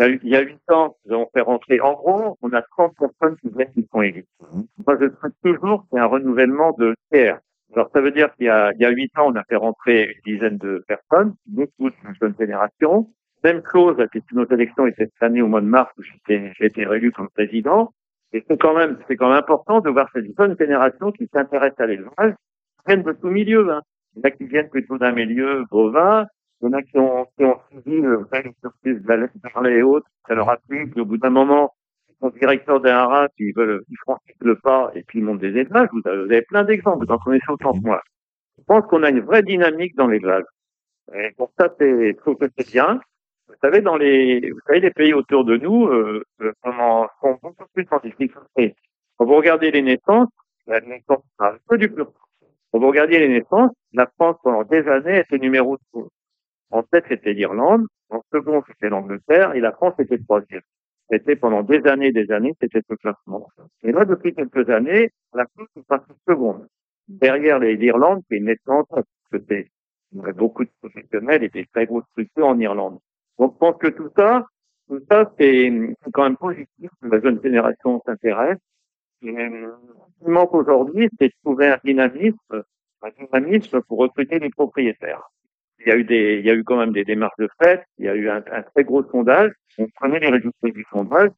Il 0.00 0.28
y 0.28 0.36
a 0.36 0.40
huit 0.42 0.60
ans, 0.70 0.96
nous 1.04 1.14
avons 1.14 1.28
fait 1.34 1.40
rentrer, 1.40 1.80
en 1.80 1.94
gros, 1.94 2.38
on 2.40 2.52
a 2.52 2.62
30 2.62 2.94
personnes 2.96 3.36
qui 3.38 3.48
viennent 3.48 3.72
qui 3.72 3.86
sont 3.92 4.00
élites. 4.00 4.28
Moi, 4.86 4.96
je 5.00 5.06
trouve 5.06 5.32
toujours 5.42 5.88
qu'il 5.88 5.96
y 5.96 6.00
a 6.00 6.04
un 6.04 6.06
renouvellement 6.06 6.72
de 6.78 6.94
tiers. 7.10 7.40
Alors, 7.74 7.90
ça 7.92 8.00
veut 8.00 8.12
dire 8.12 8.32
qu'il 8.36 8.46
y 8.46 8.48
a, 8.48 8.72
il 8.74 8.80
y 8.80 8.84
a 8.84 8.90
huit 8.90 9.10
ans, 9.18 9.32
on 9.32 9.34
a 9.34 9.42
fait 9.44 9.56
rentrer 9.56 10.04
une 10.24 10.34
dizaine 10.34 10.56
de 10.56 10.84
personnes, 10.86 11.34
beaucoup 11.46 11.90
de 11.90 11.96
jeunes 12.20 12.34
générations. 12.38 13.10
Même 13.44 13.62
chose, 13.70 13.96
puisque 14.10 14.32
nos 14.32 14.46
élections 14.46 14.86
étaient 14.86 15.06
cette 15.06 15.22
année 15.22 15.42
au 15.42 15.48
mois 15.48 15.60
de 15.60 15.66
mars 15.66 15.90
où 15.98 16.02
j'ai 16.28 16.52
été 16.60 16.84
réélu 16.84 17.12
comme 17.12 17.28
président. 17.28 17.92
Et 18.32 18.44
c'est 18.48 18.60
quand 18.60 18.74
même, 18.74 18.98
c'est 19.06 19.16
quand 19.16 19.28
même 19.28 19.38
important 19.38 19.80
de 19.80 19.90
voir 19.90 20.08
cette 20.12 20.26
jeune 20.36 20.56
génération 20.58 21.12
qui 21.12 21.28
s'intéresse 21.32 21.74
à 21.78 21.86
l'élevage, 21.86 22.34
viennent 22.86 23.02
de 23.02 23.12
tout 23.12 23.28
milieu, 23.28 23.70
hein. 23.70 23.82
Il 24.16 24.20
y 24.20 24.22
en 24.22 24.28
a 24.28 24.30
qui 24.30 24.44
viennent 24.44 24.68
plutôt 24.68 24.98
d'un 24.98 25.12
milieu 25.12 25.64
bovin. 25.70 26.26
Il 26.60 26.66
y 26.66 26.68
en 26.68 26.72
a 26.72 26.82
qui 26.82 26.98
ont, 26.98 27.26
qui 27.36 27.44
ont 27.44 27.56
suivi 27.70 28.00
le 28.00 28.26
les 28.32 28.54
surprises 28.60 29.02
de 29.02 29.08
la 29.08 29.16
lettre 29.16 29.34
et 29.66 29.82
autres. 29.82 30.08
Ça 30.26 30.34
leur 30.34 30.48
a 30.50 30.56
plu. 30.56 30.90
Puis 30.90 31.00
au 31.00 31.04
bout 31.04 31.18
d'un 31.18 31.30
moment, 31.30 31.72
sont 32.20 32.30
directeurs 32.30 32.80
d'un 32.80 33.06
rat, 33.06 33.28
ils 33.38 33.52
veulent, 33.54 33.82
ils 33.88 33.96
franchissent 33.98 34.40
le 34.40 34.56
pas 34.56 34.90
et 34.94 35.02
puis 35.04 35.20
ils 35.20 35.24
montent 35.24 35.40
des 35.40 35.56
élevages. 35.56 35.88
Vous 35.92 36.02
avez, 36.04 36.24
vous 36.24 36.32
avez 36.32 36.42
plein 36.42 36.64
d'exemples. 36.64 37.06
Vous 37.06 37.12
en 37.12 37.18
connaissez 37.18 37.44
autant 37.48 37.72
que 37.72 37.84
moi. 37.84 38.02
Je 38.58 38.64
pense 38.64 38.84
qu'on 38.86 39.02
a 39.04 39.10
une 39.10 39.20
vraie 39.20 39.42
dynamique 39.42 39.94
dans 39.96 40.08
l'élevage. 40.08 40.44
Et 41.14 41.30
pour 41.36 41.52
ça, 41.58 41.72
c'est, 41.78 42.12
je 42.12 42.16
trouve 42.16 42.36
que 42.36 42.46
c'est 42.56 42.70
bien. 42.70 43.00
Vous 43.48 43.54
savez, 43.62 43.80
dans 43.80 43.96
les, 43.96 44.50
vous 44.50 44.60
savez, 44.66 44.80
les 44.80 44.90
pays 44.90 45.14
autour 45.14 45.44
de 45.44 45.56
nous, 45.56 45.86
euh, 45.86 46.22
comment, 46.62 47.08
sont 47.20 47.38
beaucoup 47.42 47.64
plus 47.72 47.86
en 47.90 47.98
difficulté. 47.98 48.76
Quand 49.16 49.24
vous 49.24 49.36
regardez 49.36 49.70
les 49.70 49.82
naissances, 49.82 50.28
la 50.66 50.80
naissance, 50.80 51.22
un 51.38 51.56
peu 51.66 51.78
du 51.78 51.88
plus 51.90 52.04
quand 52.70 52.80
vous 52.80 52.88
regardiez 52.88 53.18
les 53.18 53.28
naissances, 53.28 53.72
la 53.94 54.06
France, 54.18 54.36
pendant 54.42 54.62
des 54.64 54.86
années, 54.88 55.20
était 55.20 55.38
numéro 55.38 55.78
2. 55.94 56.02
En 56.70 56.82
tête, 56.82 57.04
c'était 57.08 57.32
l'Irlande. 57.32 57.86
En 58.10 58.22
second, 58.32 58.62
c'était 58.66 58.90
l'Angleterre. 58.90 59.54
Et 59.54 59.60
la 59.60 59.72
France 59.72 59.94
était 59.98 60.18
troisième. 60.18 60.60
C'était 61.10 61.36
pendant 61.36 61.62
des 61.62 61.86
années 61.86 62.12
des 62.12 62.30
années, 62.30 62.54
c'était 62.60 62.82
le 62.86 62.96
classement. 62.96 63.48
Et 63.82 63.92
là, 63.92 64.04
depuis 64.04 64.34
quelques 64.34 64.68
années, 64.68 65.10
la 65.32 65.46
France 65.46 65.68
est 65.76 65.86
passée 65.86 66.12
seconde. 66.28 66.66
Derrière 67.08 67.58
l'Irlande, 67.58 68.22
qui 68.28 68.36
est 68.36 68.40
nettement 68.40 68.84
parce 68.84 69.06
que 69.32 69.38
c'est 69.48 69.70
beaucoup 70.12 70.64
de 70.64 70.70
professionnels 70.82 71.44
et 71.44 71.48
des 71.48 71.64
très 71.72 71.86
grosses 71.86 72.04
structures 72.10 72.46
en 72.46 72.58
Irlande. 72.58 72.98
Donc, 73.38 73.54
je 73.54 73.58
pense 73.58 73.76
que 73.78 73.88
tout 73.88 74.10
ça, 74.16 74.44
tout 74.88 75.00
ça, 75.10 75.32
c'est 75.38 75.70
quand 76.12 76.24
même 76.24 76.36
positif 76.36 76.90
que 77.00 77.08
la 77.08 77.20
jeune 77.20 77.40
génération 77.42 78.02
s'intéresse 78.04 78.58
ce 79.22 80.24
qui 80.24 80.30
manque 80.30 80.54
aujourd'hui, 80.54 81.08
c'est 81.18 81.28
de 81.28 81.32
trouver 81.42 81.68
un 81.68 81.78
dynamisme, 81.84 82.36
un 83.02 83.10
dynamisme 83.18 83.80
pour 83.82 83.98
recruter 83.98 84.38
les 84.38 84.50
propriétaires. 84.50 85.22
Il 85.80 85.88
y 85.88 85.92
a 85.92 85.96
eu 85.96 86.04
des, 86.04 86.38
il 86.40 86.46
y 86.46 86.50
a 86.50 86.54
eu 86.54 86.64
quand 86.64 86.76
même 86.76 86.92
des 86.92 87.04
démarches 87.04 87.38
de 87.38 87.48
fait. 87.62 87.84
Il 87.98 88.06
y 88.06 88.08
a 88.08 88.14
eu 88.14 88.28
un, 88.28 88.42
très 88.42 88.84
gros 88.84 89.04
sondage. 89.10 89.52
On 89.78 89.86
prenait 89.94 90.18
les 90.18 90.28
résultats 90.28 90.70
du 90.70 90.84
sondage. 90.90 91.30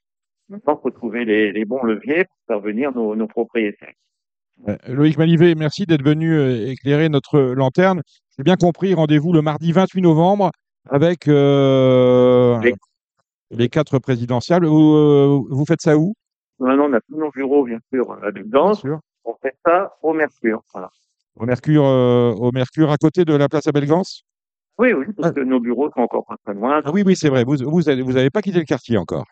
Maintenant, 0.49 0.81
faut 0.83 0.91
trouver 0.91 1.25
les, 1.25 1.53
les, 1.53 1.65
bons 1.65 1.83
leviers 1.83 2.25
pour 2.25 2.39
faire 2.49 2.61
venir 2.61 2.93
nos, 2.93 3.15
nos 3.15 3.29
propriétaires. 3.29 3.93
Euh, 4.67 4.77
Loïc 4.89 5.17
Malivet, 5.17 5.55
merci 5.55 5.87
d'être 5.87 6.05
venu 6.05 6.35
euh, 6.35 6.71
éclairer 6.71 7.09
notre 7.09 7.41
lanterne. 7.41 8.03
J'ai 8.37 8.43
bien 8.43 8.57
compris, 8.57 8.95
rendez-vous 8.95 9.33
le 9.33 9.43
mardi 9.43 9.73
28 9.73 10.01
novembre 10.03 10.51
avec 10.89 11.29
euh, 11.29 12.59
les 13.51 13.69
quatre 13.69 13.99
présidentielles. 13.99 14.65
Vous, 14.65 14.95
euh, 14.95 15.41
vous 15.51 15.65
faites 15.65 15.83
ça 15.83 15.97
où? 15.97 16.15
Maintenant, 16.59 16.89
on 16.91 16.93
a 16.93 17.01
tous 17.01 17.19
nos 17.19 17.31
bureaux, 17.31 17.65
bien 17.65 17.79
sûr, 17.93 18.13
à 18.23 18.31
Belgance. 18.31 18.85
On 19.25 19.35
fait 19.43 19.55
ça 19.65 19.95
au 20.03 20.13
Mercure. 20.13 20.63
Voilà. 20.73 20.91
Au 21.37 21.47
Mercure, 21.47 21.85
euh, 21.85 22.33
au 22.33 22.51
Mercure, 22.53 22.91
à 22.91 22.97
côté 22.97 23.25
de 23.25 23.35
la 23.35 23.49
place 23.49 23.67
à 23.67 23.73
Belgance 23.73 24.25
Oui, 24.79 24.93
oui, 24.93 25.07
parce 25.17 25.33
que 25.33 25.41
nos 25.41 25.61
bureaux 25.61 25.91
sont 25.91 26.01
encore 26.01 26.27
pas 26.27 26.37
très 26.45 26.55
loin. 26.55 26.83
Ah 26.85 26.91
oui, 26.93 27.03
oui, 27.05 27.17
c'est 27.17 27.29
vrai. 27.29 27.45
Vous 27.45 27.57
vous 27.59 27.89
avez, 27.89 28.03
vous 28.03 28.17
avez 28.17 28.31
pas 28.31 28.43
quitté 28.43 28.59
le 28.59 28.65
quartier 28.65 28.99
encore. 28.99 29.25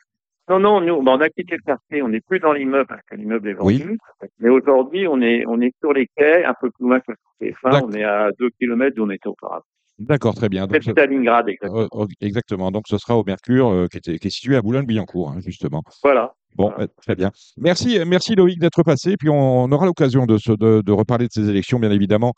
Non, 0.49 0.59
non, 0.59 0.81
nous, 0.81 1.03
ben, 1.03 1.13
on 1.13 1.21
a 1.21 1.29
quitté 1.29 1.57
le 1.57 1.63
quartier. 1.63 2.03
On 2.03 2.09
n'est 2.09 2.23
plus 2.23 2.39
dans 2.39 2.53
l'immeuble 2.53 2.87
parce 2.87 3.03
que 3.03 3.17
l'immeuble 3.17 3.49
est 3.49 3.55
vendu. 3.55 3.99
Mais 4.39 4.49
aujourd'hui, 4.49 5.07
on 5.07 5.21
est, 5.21 5.45
on 5.47 5.61
est 5.61 5.75
sur 5.81 5.93
les 5.93 6.09
quais, 6.17 6.45
un 6.45 6.55
peu 6.59 6.71
plus 6.71 6.87
loin 6.87 7.01
que 7.01 7.13
le 7.13 7.49
TF1. 7.49 7.85
On 7.85 7.93
est 7.93 8.05
à 8.05 8.31
deux 8.39 8.49
kilomètres 8.59 8.97
d'où 8.97 9.05
on 9.05 9.11
était 9.11 9.29
auparavant. 9.29 9.65
D'accord, 9.99 10.35
très 10.35 10.49
bien. 10.49 10.67
C'est 10.71 10.93
Stalingrad, 10.93 11.49
exactement. 11.49 11.89
Euh, 11.93 12.07
exactement. 12.21 12.71
Donc, 12.71 12.85
ce 12.89 12.99
sera 12.99 13.17
au 13.17 13.25
Mercure, 13.25 13.69
euh, 13.69 13.87
qui, 13.89 13.99
est 14.11 14.31
situé 14.31 14.57
à 14.57 14.63
Boulogne-Billancourt, 14.63 15.31
hein, 15.31 15.41
justement. 15.45 15.83
Voilà. 16.03 16.35
Bon, 16.55 16.73
euh, 16.79 16.87
très 17.03 17.15
bien. 17.15 17.31
Merci, 17.57 17.99
merci 18.07 18.35
Loïc 18.35 18.59
d'être 18.59 18.83
passé. 18.83 19.17
Puis 19.19 19.29
on, 19.29 19.71
aura 19.71 19.87
l'occasion 19.87 20.27
de, 20.27 20.37
de, 20.57 20.83
de, 20.83 20.93
reparler 20.93 21.27
de 21.27 21.33
ces 21.33 21.49
élections, 21.49 21.79
bien 21.79 21.91
évidemment, 21.91 22.33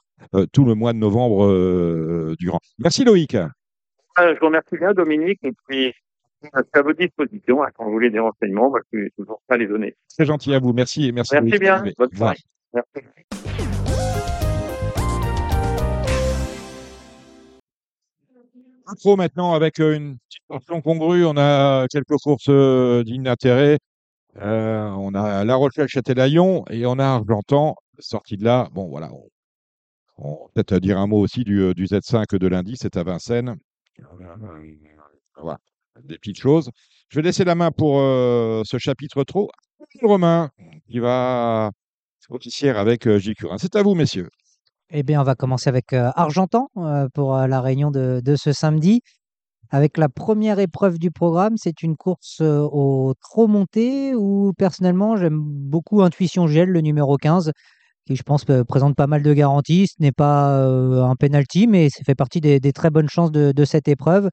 tout 0.53 0.65
le 0.65 0.75
mois 0.75 0.93
de 0.93 0.99
novembre 0.99 2.35
durant. 2.39 2.59
Merci 2.79 3.05
Loïc. 3.05 3.33
je 3.33 4.39
vous 4.41 4.47
remercie 4.47 4.77
bien, 4.77 4.93
Dominique. 4.93 5.41
Et 5.43 5.53
puis, 5.69 5.93
à 6.73 6.83
votre 6.83 6.99
disposition. 6.99 7.63
Hein, 7.63 7.69
quand 7.75 7.85
vous 7.85 7.93
voulez 7.93 8.11
des 8.11 8.19
renseignements, 8.19 8.73
je 8.93 8.99
suis 8.99 9.11
toujours 9.13 9.41
pas 9.47 9.57
les 9.57 9.67
donner. 9.67 9.95
C'est 10.09 10.25
gentil 10.25 10.55
à 10.55 10.59
vous. 10.59 10.73
Merci. 10.73 11.13
Merci, 11.13 11.35
merci 11.35 11.59
bien. 11.59 11.83
Bonne 11.99 12.15
soirée. 12.15 12.37
Merci. 12.75 13.39
Pro 18.99 19.17
maintenant 19.17 19.55
avec 19.55 19.79
une 19.79 20.19
situation 20.29 20.81
congrue. 20.81 21.25
On 21.25 21.37
a 21.37 21.87
quelques 21.89 22.17
courses 22.23 22.51
dignes 23.05 23.25
d'intérêt. 23.25 23.79
On 24.37 25.15
a 25.15 25.45
La 25.45 25.55
Rochelle-Châtelaillon 25.57 26.65
et 26.71 26.87
on 26.87 26.99
a 26.99 27.05
Argentan. 27.05 27.77
Sorti 27.99 28.37
de 28.37 28.45
là, 28.45 28.69
bon 28.73 28.89
voilà. 28.89 29.11
On, 30.17 30.35
va 30.35 30.49
peut-être 30.55 30.79
dire 30.81 30.99
un 30.99 31.07
mot 31.07 31.19
aussi 31.19 31.45
du, 31.45 31.75
du 31.75 31.85
Z5 31.87 32.37
de 32.39 32.47
lundi, 32.47 32.77
c'est 32.79 32.97
à 32.97 33.03
Vincennes. 33.03 33.57
Voilà 35.37 35.59
des 36.05 36.19
petites 36.19 36.41
choses. 36.41 36.71
Je 37.09 37.19
vais 37.19 37.23
laisser 37.23 37.45
la 37.45 37.55
main 37.55 37.71
pour 37.71 37.99
ce 37.99 38.77
chapitre 38.79 39.25
trop. 39.25 39.51
Romain, 40.03 40.51
qui 40.89 41.01
va 41.01 41.71
officier 42.29 42.71
avec 42.71 43.09
Gilles 43.19 43.35
Curin. 43.35 43.59
C'est 43.59 43.75
à 43.75 43.83
vous, 43.83 43.95
messieurs. 43.95 44.31
Eh 44.93 45.03
bien, 45.05 45.21
on 45.21 45.25
va 45.25 45.35
commencer 45.37 45.69
avec 45.69 45.93
euh, 45.93 46.11
Argentan 46.17 46.69
pour 47.15 47.37
la 47.37 47.61
réunion 47.61 47.91
de, 47.91 48.35
ce 48.37 48.53
samedi. 48.53 49.03
Avec 49.71 49.99
la 49.99 50.09
première 50.09 50.59
épreuve 50.59 50.99
du 50.99 51.13
programme, 51.13 51.57
c'est 51.57 51.83
une 51.83 51.97
course 51.97 52.41
au 52.41 53.15
trop 53.21 53.47
monté 53.47 54.17
où 54.17 54.53
personnellement 54.59 55.17
j'aime 55.17 55.39
beaucoup 55.41 56.03
Intuition 56.03 56.49
Gel, 56.49 56.71
le 56.71 56.81
numéro 56.81 57.17
15, 57.17 57.53
qui 58.05 58.17
je 58.17 58.23
pense 58.25 58.45
présente 58.67 58.97
pas 58.97 59.07
mal 59.07 59.23
de 59.23 59.33
garanties. 59.33 59.87
Ce 59.87 59.95
n'est 60.01 60.11
pas 60.11 60.57
un 60.57 61.15
penalty, 61.15 61.69
mais 61.69 61.89
ça 61.89 62.03
fait 62.05 62.17
partie 62.17 62.41
des, 62.41 62.73
très 62.73 62.91
bonnes 62.91 63.09
chances 63.09 63.31
de, 63.31 63.65
cette 63.65 63.87
épreuve. 63.87 64.29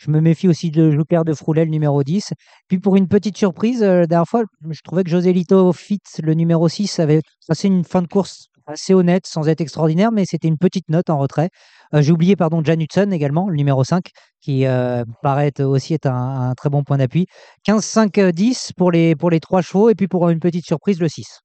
Je 0.00 0.10
me 0.10 0.20
méfie 0.20 0.48
aussi 0.48 0.72
de 0.72 0.90
Joker 0.90 1.24
de 1.24 1.32
Froulet, 1.32 1.64
le 1.64 1.70
numéro 1.70 2.02
10. 2.02 2.32
Puis 2.66 2.80
pour 2.80 2.96
une 2.96 3.06
petite 3.06 3.36
surprise, 3.36 3.82
euh, 3.84 4.00
la 4.00 4.06
dernière 4.06 4.26
fois, 4.26 4.42
je 4.68 4.80
trouvais 4.82 5.04
que 5.04 5.10
José 5.10 5.32
Lito 5.32 5.72
Fit, 5.72 6.00
le 6.20 6.34
numéro 6.34 6.68
6, 6.68 6.98
avait 6.98 7.20
passé 7.46 7.68
une 7.68 7.84
fin 7.84 8.02
de 8.02 8.08
course 8.08 8.48
assez 8.66 8.94
honnête, 8.94 9.26
sans 9.26 9.48
être 9.48 9.60
extraordinaire, 9.60 10.12
mais 10.12 10.24
c'était 10.24 10.48
une 10.48 10.58
petite 10.58 10.88
note 10.88 11.10
en 11.10 11.18
retrait. 11.18 11.50
Euh, 11.94 12.02
j'ai 12.02 12.12
oublié, 12.12 12.36
pardon, 12.36 12.62
Jan 12.64 12.78
Hudson 12.78 13.10
également, 13.10 13.48
le 13.48 13.56
numéro 13.56 13.84
5, 13.84 14.06
qui 14.40 14.66
euh, 14.66 15.04
paraît 15.22 15.60
aussi 15.60 15.94
être 15.94 16.06
un, 16.06 16.54
très 16.56 16.70
bon 16.70 16.84
point 16.84 16.98
d'appui. 16.98 17.26
15, 17.64 17.84
5, 17.84 18.20
10 18.20 18.72
pour 18.76 18.90
les, 18.90 19.14
pour 19.14 19.30
les 19.30 19.40
trois 19.40 19.62
chevaux, 19.62 19.90
et 19.90 19.94
puis 19.94 20.08
pour 20.08 20.28
une 20.28 20.40
petite 20.40 20.66
surprise, 20.66 21.00
le 21.00 21.08
6. 21.08 21.40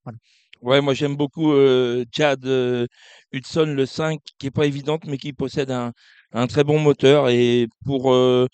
Ouais, 0.63 0.81
moi 0.81 0.95
j'aime 0.95 1.15
beaucoup 1.15 1.53
Chad 2.11 2.43
Hudson, 3.31 3.65
le 3.67 3.85
5, 3.85 4.19
qui 4.39 4.47
n'est 4.47 4.51
pas 4.51 4.65
évidente, 4.65 5.03
mais 5.05 5.17
qui 5.17 5.31
possède 5.33 5.69
un, 5.69 5.91
un 6.31 6.47
très 6.47 6.63
bon 6.63 6.79
moteur. 6.79 7.29
Et 7.29 7.67
pour, 7.85 8.13
euh, 8.13 8.47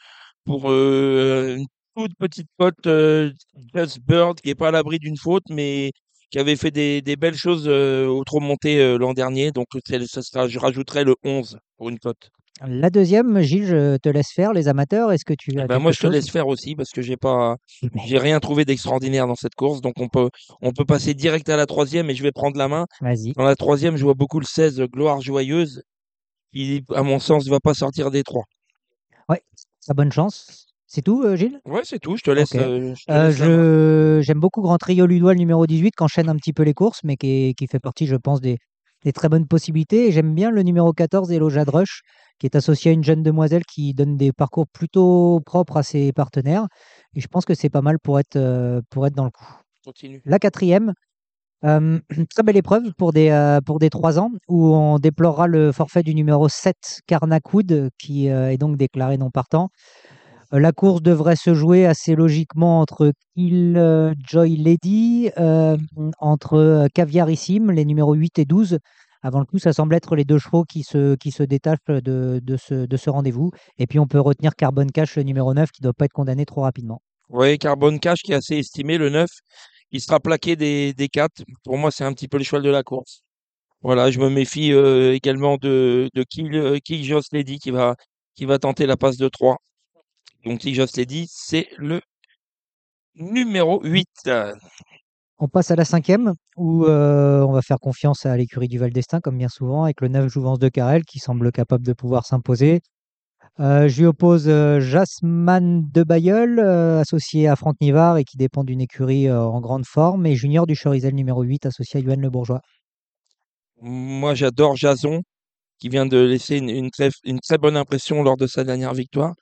pour 0.46 0.70
euh, 0.72 1.56
une 1.58 1.68
toute 1.96 2.16
petite 2.18 2.48
pote, 2.58 2.88
euh, 2.88 3.32
Just 3.76 4.00
Bird, 4.02 4.40
qui 4.42 4.50
n'est 4.50 4.56
pas 4.56 4.70
à 4.70 4.72
l'abri 4.72 5.00
d'une 5.00 5.18
faute, 5.18 5.44
mais 5.50 5.92
qui 6.34 6.40
avait 6.40 6.56
fait 6.56 6.72
des, 6.72 7.04
des 7.04 7.16
belles 7.16 7.36
choses 7.36 7.68
au 7.68 8.24
trop 8.24 8.40
monté 8.40 8.98
l'an 8.98 9.14
dernier. 9.14 9.52
Donc, 9.52 9.68
ça 10.08 10.24
sera, 10.24 10.48
je 10.48 10.58
rajouterai 10.58 11.04
le 11.04 11.16
11 11.24 11.60
pour 11.78 11.90
une 11.90 12.00
cote. 12.00 12.32
La 12.66 12.90
deuxième, 12.90 13.42
Gilles, 13.42 13.66
je 13.66 13.98
te 13.98 14.10
laisse 14.10 14.32
faire 14.32 14.54
les 14.54 14.68
amateurs. 14.68 15.12
Est-ce 15.12 15.26
que 15.26 15.34
tu 15.34 15.60
as 15.60 15.68
ben 15.68 15.80
moi, 15.80 15.92
je 15.92 16.00
te 16.00 16.08
laisse 16.08 16.30
faire 16.30 16.48
aussi 16.48 16.76
parce 16.76 16.92
que 16.92 17.02
j'ai 17.02 17.18
pas, 17.18 17.58
j'ai 18.08 18.18
rien 18.18 18.40
trouvé 18.40 18.64
d'extraordinaire 18.64 19.28
dans 19.28 19.36
cette 19.36 19.56
course. 19.56 19.82
Donc 19.82 19.96
on 20.00 20.08
peut, 20.08 20.30
on 20.62 20.72
peut 20.72 20.86
passer 20.86 21.14
direct 21.14 21.50
à 21.50 21.58
la 21.58 21.66
troisième 21.66 22.10
et 22.10 22.16
je 22.16 22.24
vais 22.24 22.32
prendre 22.32 22.58
la 22.58 22.68
main. 22.68 22.86
Vas-y. 23.02 23.34
Dans 23.34 23.44
la 23.44 23.56
troisième, 23.56 23.98
je 23.98 24.04
vois 24.04 24.14
beaucoup 24.14 24.40
le 24.40 24.46
16 24.46 24.82
Gloire 24.92 25.22
joyeuse 25.22 25.84
qui, 26.54 26.84
à 26.94 27.04
mon 27.04 27.20
sens, 27.20 27.46
ne 27.46 27.52
va 27.52 27.60
pas 27.60 27.74
sortir 27.74 28.12
des 28.12 28.24
trois. 28.24 28.44
Ouais, 29.28 29.42
ça 29.80 29.94
bonne 29.94 30.12
chance. 30.12 30.68
C'est 30.94 31.02
tout, 31.02 31.24
euh, 31.24 31.36
Gilles? 31.36 31.60
Ouais, 31.66 31.82
c'est 31.84 31.98
tout. 31.98 32.18
Je 32.18 32.22
te 32.22 32.30
laisse. 32.30 32.54
Euh, 32.54 32.94
euh, 33.10 34.22
j'aime 34.22 34.40
beaucoup 34.40 34.62
Grand 34.62 34.78
Trio 34.78 35.08
Ludois, 35.08 35.34
le 35.34 35.40
numéro 35.40 35.66
18, 35.66 35.96
qui 35.98 36.04
enchaîne 36.04 36.30
un 36.30 36.36
petit 36.36 36.54
peu 36.54 36.62
les 36.62 36.76
courses, 36.76 37.00
mais 37.04 37.18
qui, 37.18 37.56
qui 37.58 37.66
fait 37.66 37.80
partie, 37.80 38.06
je 38.06 38.16
pense, 38.16 38.42
des, 38.42 38.60
des 39.04 39.12
très 39.12 39.28
bonnes 39.28 39.48
possibilités. 39.48 40.08
Et 40.08 40.12
j'aime 40.12 40.36
bien 40.36 40.52
le 40.52 40.62
numéro 40.62 40.94
14, 40.94 41.32
Elo 41.32 41.50
Jadrush, 41.50 42.02
qui 42.38 42.46
est 42.46 42.56
associé 42.56 42.92
à 42.92 42.94
une 42.94 43.04
jeune 43.04 43.24
demoiselle 43.24 43.64
qui 43.66 43.96
donne 43.96 44.18
des 44.18 44.32
parcours 44.32 44.68
plutôt 44.72 45.42
propres 45.44 45.78
à 45.78 45.84
ses 45.84 46.14
partenaires. 46.14 46.68
Et 47.16 47.22
je 47.22 47.28
pense 47.28 47.46
que 47.46 47.56
c'est 47.56 47.72
pas 47.72 47.82
mal 47.82 47.98
pour 47.98 48.20
être, 48.20 48.38
pour 48.92 49.08
être 49.08 49.16
dans 49.16 49.26
le 49.26 49.32
coup. 49.32 49.52
Continue. 49.84 50.22
La 50.26 50.38
quatrième, 50.38 50.94
très 51.64 52.44
belle 52.44 52.58
épreuve 52.58 52.94
pour 53.00 53.14
des, 53.14 53.58
pour 53.66 53.80
des 53.80 53.90
3 53.90 54.20
ans 54.20 54.30
où 54.48 54.76
on 54.76 55.00
déplorera 55.00 55.48
le 55.48 55.72
forfait 55.72 56.04
du 56.04 56.14
numéro 56.14 56.48
7 56.50 56.76
Carnacoud 57.08 57.90
qui 57.98 58.28
est 58.28 58.58
donc 58.60 58.78
déclaré 58.78 59.18
non 59.18 59.32
partant. 59.32 59.70
La 60.56 60.72
course 60.72 61.02
devrait 61.02 61.36
se 61.36 61.56
jouer 61.56 61.88
assez 61.88 62.14
logiquement 62.14 62.80
entre 62.80 63.12
Kill 63.34 64.14
Joy 64.24 64.56
Lady, 64.58 65.32
entre 66.20 66.88
Caviarissime, 66.94 67.72
les 67.72 67.86
numéros 67.86 68.14
8 68.14 68.38
et 68.38 68.46
12. 68.46 68.78
Avant 69.24 69.40
le 69.40 69.46
coup, 69.46 69.58
ça 69.58 69.74
semble 69.74 69.96
être 69.96 70.16
les 70.16 70.26
deux 70.26 70.38
chevaux 70.38 70.64
qui 70.64 70.84
se, 70.84 71.16
qui 71.16 71.32
se 71.32 71.42
détachent 71.44 71.80
de, 71.88 72.40
de 72.44 72.58
ce, 72.58 72.86
de 72.86 72.98
ce 72.98 73.10
rendez-vous. 73.10 73.52
Et 73.80 73.88
puis, 73.88 73.98
on 73.98 74.06
peut 74.06 74.20
retenir 74.20 74.54
Carbon 74.56 74.86
Cash, 74.86 75.16
le 75.16 75.24
numéro 75.24 75.54
9, 75.54 75.72
qui 75.72 75.82
ne 75.82 75.86
doit 75.86 75.94
pas 75.94 76.06
être 76.06 76.14
condamné 76.14 76.46
trop 76.46 76.62
rapidement. 76.62 77.02
Oui, 77.30 77.58
Carbon 77.58 77.98
Cash 77.98 78.20
qui 78.22 78.34
est 78.34 78.36
assez 78.36 78.58
estimé, 78.58 78.98
le 78.98 79.10
9, 79.10 79.28
il 79.92 80.02
sera 80.02 80.20
plaqué 80.20 80.56
des, 80.56 80.94
des 80.94 81.08
4. 81.08 81.42
Pour 81.64 81.78
moi, 81.78 81.90
c'est 81.90 82.04
un 82.04 82.14
petit 82.14 82.28
peu 82.28 82.38
le 82.38 82.44
cheval 82.44 82.62
de 82.62 82.70
la 82.70 82.84
course. 82.84 83.24
Voilà, 83.82 84.12
je 84.12 84.20
me 84.20 84.30
méfie 84.30 84.74
euh, 84.74 85.14
également 85.14 85.58
de, 85.58 86.10
de 86.14 86.24
Kill, 86.24 86.54
euh, 86.56 86.80
Joss 86.86 87.28
Lady 87.32 87.60
qui 87.60 87.72
va, 87.72 87.96
qui 88.36 88.46
va 88.46 88.60
tenter 88.60 88.86
la 88.86 88.98
passe 88.98 89.18
de 89.18 89.30
3. 89.30 89.58
Donc 90.46 90.60
Kill 90.60 90.76
Joss 90.76 90.98
Lady, 90.98 91.28
c'est 91.30 91.68
le 91.78 92.02
numéro 93.16 93.82
8. 93.84 94.30
On 95.40 95.48
passe 95.48 95.72
à 95.72 95.76
la 95.76 95.86
cinquième, 95.86 96.34
où 96.58 96.86
euh, 96.86 97.42
on 97.42 97.52
va 97.52 97.62
faire 97.62 97.80
confiance 97.80 98.26
à 98.26 98.36
l'écurie 98.38 98.68
du 98.68 98.78
Val 98.78 98.92
d'Estaing, 98.92 99.20
comme 99.20 99.38
bien 99.38 99.50
souvent, 99.50 99.84
avec 99.84 100.02
le 100.02 100.08
9 100.08 100.28
Jouvence 100.28 100.60
de 100.60 100.70
Carrel, 100.70 101.04
qui 101.06 101.20
semble 101.20 101.52
capable 101.52 101.86
de 101.86 101.94
pouvoir 101.94 102.26
s'imposer. 102.26 102.82
Euh, 103.60 103.88
je 103.88 104.00
lui 104.00 104.08
oppose 104.08 104.48
euh, 104.48 104.80
Jasmine 104.80 105.88
de 105.92 106.04
Bayeul, 106.04 106.60
euh, 106.60 107.02
associé 107.02 107.48
à 107.48 107.56
Franck 107.56 107.76
Nivard 107.82 108.18
et 108.18 108.24
qui 108.24 108.36
dépend 108.36 108.64
d'une 108.64 108.82
écurie 108.82 109.32
en 109.32 109.60
grande 109.62 109.86
forme, 109.86 110.26
et 110.26 110.36
Junior 110.36 110.66
du 110.66 110.76
Chorizel 110.76 111.14
numéro 111.14 111.44
8, 111.44 111.68
associé 111.68 112.00
à 112.00 112.04
Yoann 112.04 112.20
Le 112.20 112.30
Bourgeois. 112.32 112.62
Moi, 113.82 114.34
j'adore 114.34 114.76
Jason, 114.76 115.22
qui 115.78 115.90
vient 115.90 116.06
de 116.08 116.18
laisser 116.18 116.58
une, 116.58 116.90
très, 116.90 117.10
une, 117.26 117.40
très, 117.40 117.58
bonne 117.58 117.78
impression 117.78 118.24
lors 118.24 118.38
de 118.38 118.48
sa 118.48 118.64
dernière 118.64 118.94
victoire. 118.94 119.34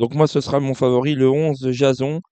Donc 0.00 0.14
moi, 0.14 0.26
ce 0.26 0.40
sera 0.40 0.60
mon 0.60 0.72
favori, 0.72 1.14
le 1.14 1.28
11 1.28 1.72
Jason. 1.72 2.22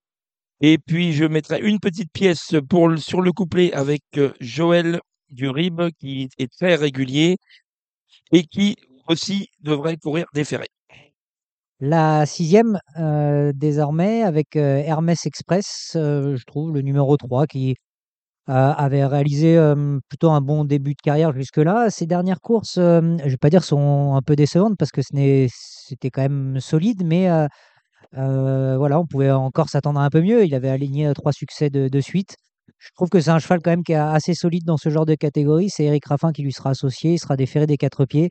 Et 0.62 0.78
puis, 0.78 1.12
je 1.12 1.26
mettrai 1.26 1.60
une 1.60 1.78
petite 1.80 2.10
pièce 2.10 2.54
sur 2.96 3.20
le 3.20 3.32
couplet 3.32 3.74
avec 3.74 4.02
Joël 4.40 5.00
Durib, 5.28 5.82
qui 6.00 6.30
est 6.38 6.50
très 6.50 6.76
régulier 6.76 7.36
et 8.32 8.44
qui 8.44 8.76
aussi 9.06 9.48
devrait 9.60 9.98
courir 9.98 10.24
déféré. 10.32 10.68
La 11.80 12.24
sixième, 12.24 12.80
euh, 12.98 13.52
désormais, 13.54 14.22
avec 14.22 14.56
euh, 14.56 14.78
Hermès 14.78 15.26
Express, 15.26 15.92
euh, 15.94 16.36
je 16.36 16.44
trouve, 16.46 16.72
le 16.72 16.80
numéro 16.80 17.18
3, 17.18 17.46
qui 17.46 17.76
avait 18.48 19.04
réalisé 19.04 19.58
plutôt 20.08 20.30
un 20.30 20.40
bon 20.40 20.64
début 20.64 20.94
de 20.94 21.00
carrière 21.02 21.32
jusque-là. 21.32 21.90
Ces 21.90 22.06
dernières 22.06 22.40
courses, 22.40 22.76
je 22.76 23.00
ne 23.00 23.28
vais 23.28 23.36
pas 23.36 23.50
dire 23.50 23.62
sont 23.64 24.14
un 24.14 24.22
peu 24.22 24.36
décevantes 24.36 24.76
parce 24.78 24.90
que 24.90 25.02
c'était 25.02 26.10
quand 26.10 26.22
même 26.22 26.58
solide, 26.60 27.02
mais 27.04 27.28
voilà, 28.12 29.00
on 29.00 29.06
pouvait 29.06 29.30
encore 29.30 29.68
s'attendre 29.68 30.00
un 30.00 30.10
peu 30.10 30.22
mieux. 30.22 30.44
Il 30.44 30.54
avait 30.54 30.70
aligné 30.70 31.12
trois 31.14 31.32
succès 31.32 31.70
de, 31.70 31.88
de 31.88 32.00
suite. 32.00 32.36
Je 32.78 32.90
trouve 32.94 33.08
que 33.08 33.20
c'est 33.20 33.30
un 33.30 33.38
cheval 33.38 33.60
quand 33.62 33.70
même 33.70 33.82
qui 33.84 33.92
est 33.92 33.96
assez 33.96 34.34
solide 34.34 34.64
dans 34.64 34.76
ce 34.76 34.88
genre 34.88 35.06
de 35.06 35.14
catégorie. 35.14 35.68
C'est 35.70 35.84
Eric 35.84 36.06
Raffin 36.06 36.32
qui 36.32 36.42
lui 36.42 36.52
sera 36.52 36.70
associé. 36.70 37.14
Il 37.14 37.18
sera 37.18 37.36
déféré 37.36 37.66
des 37.66 37.76
quatre 37.76 38.04
pieds. 38.06 38.30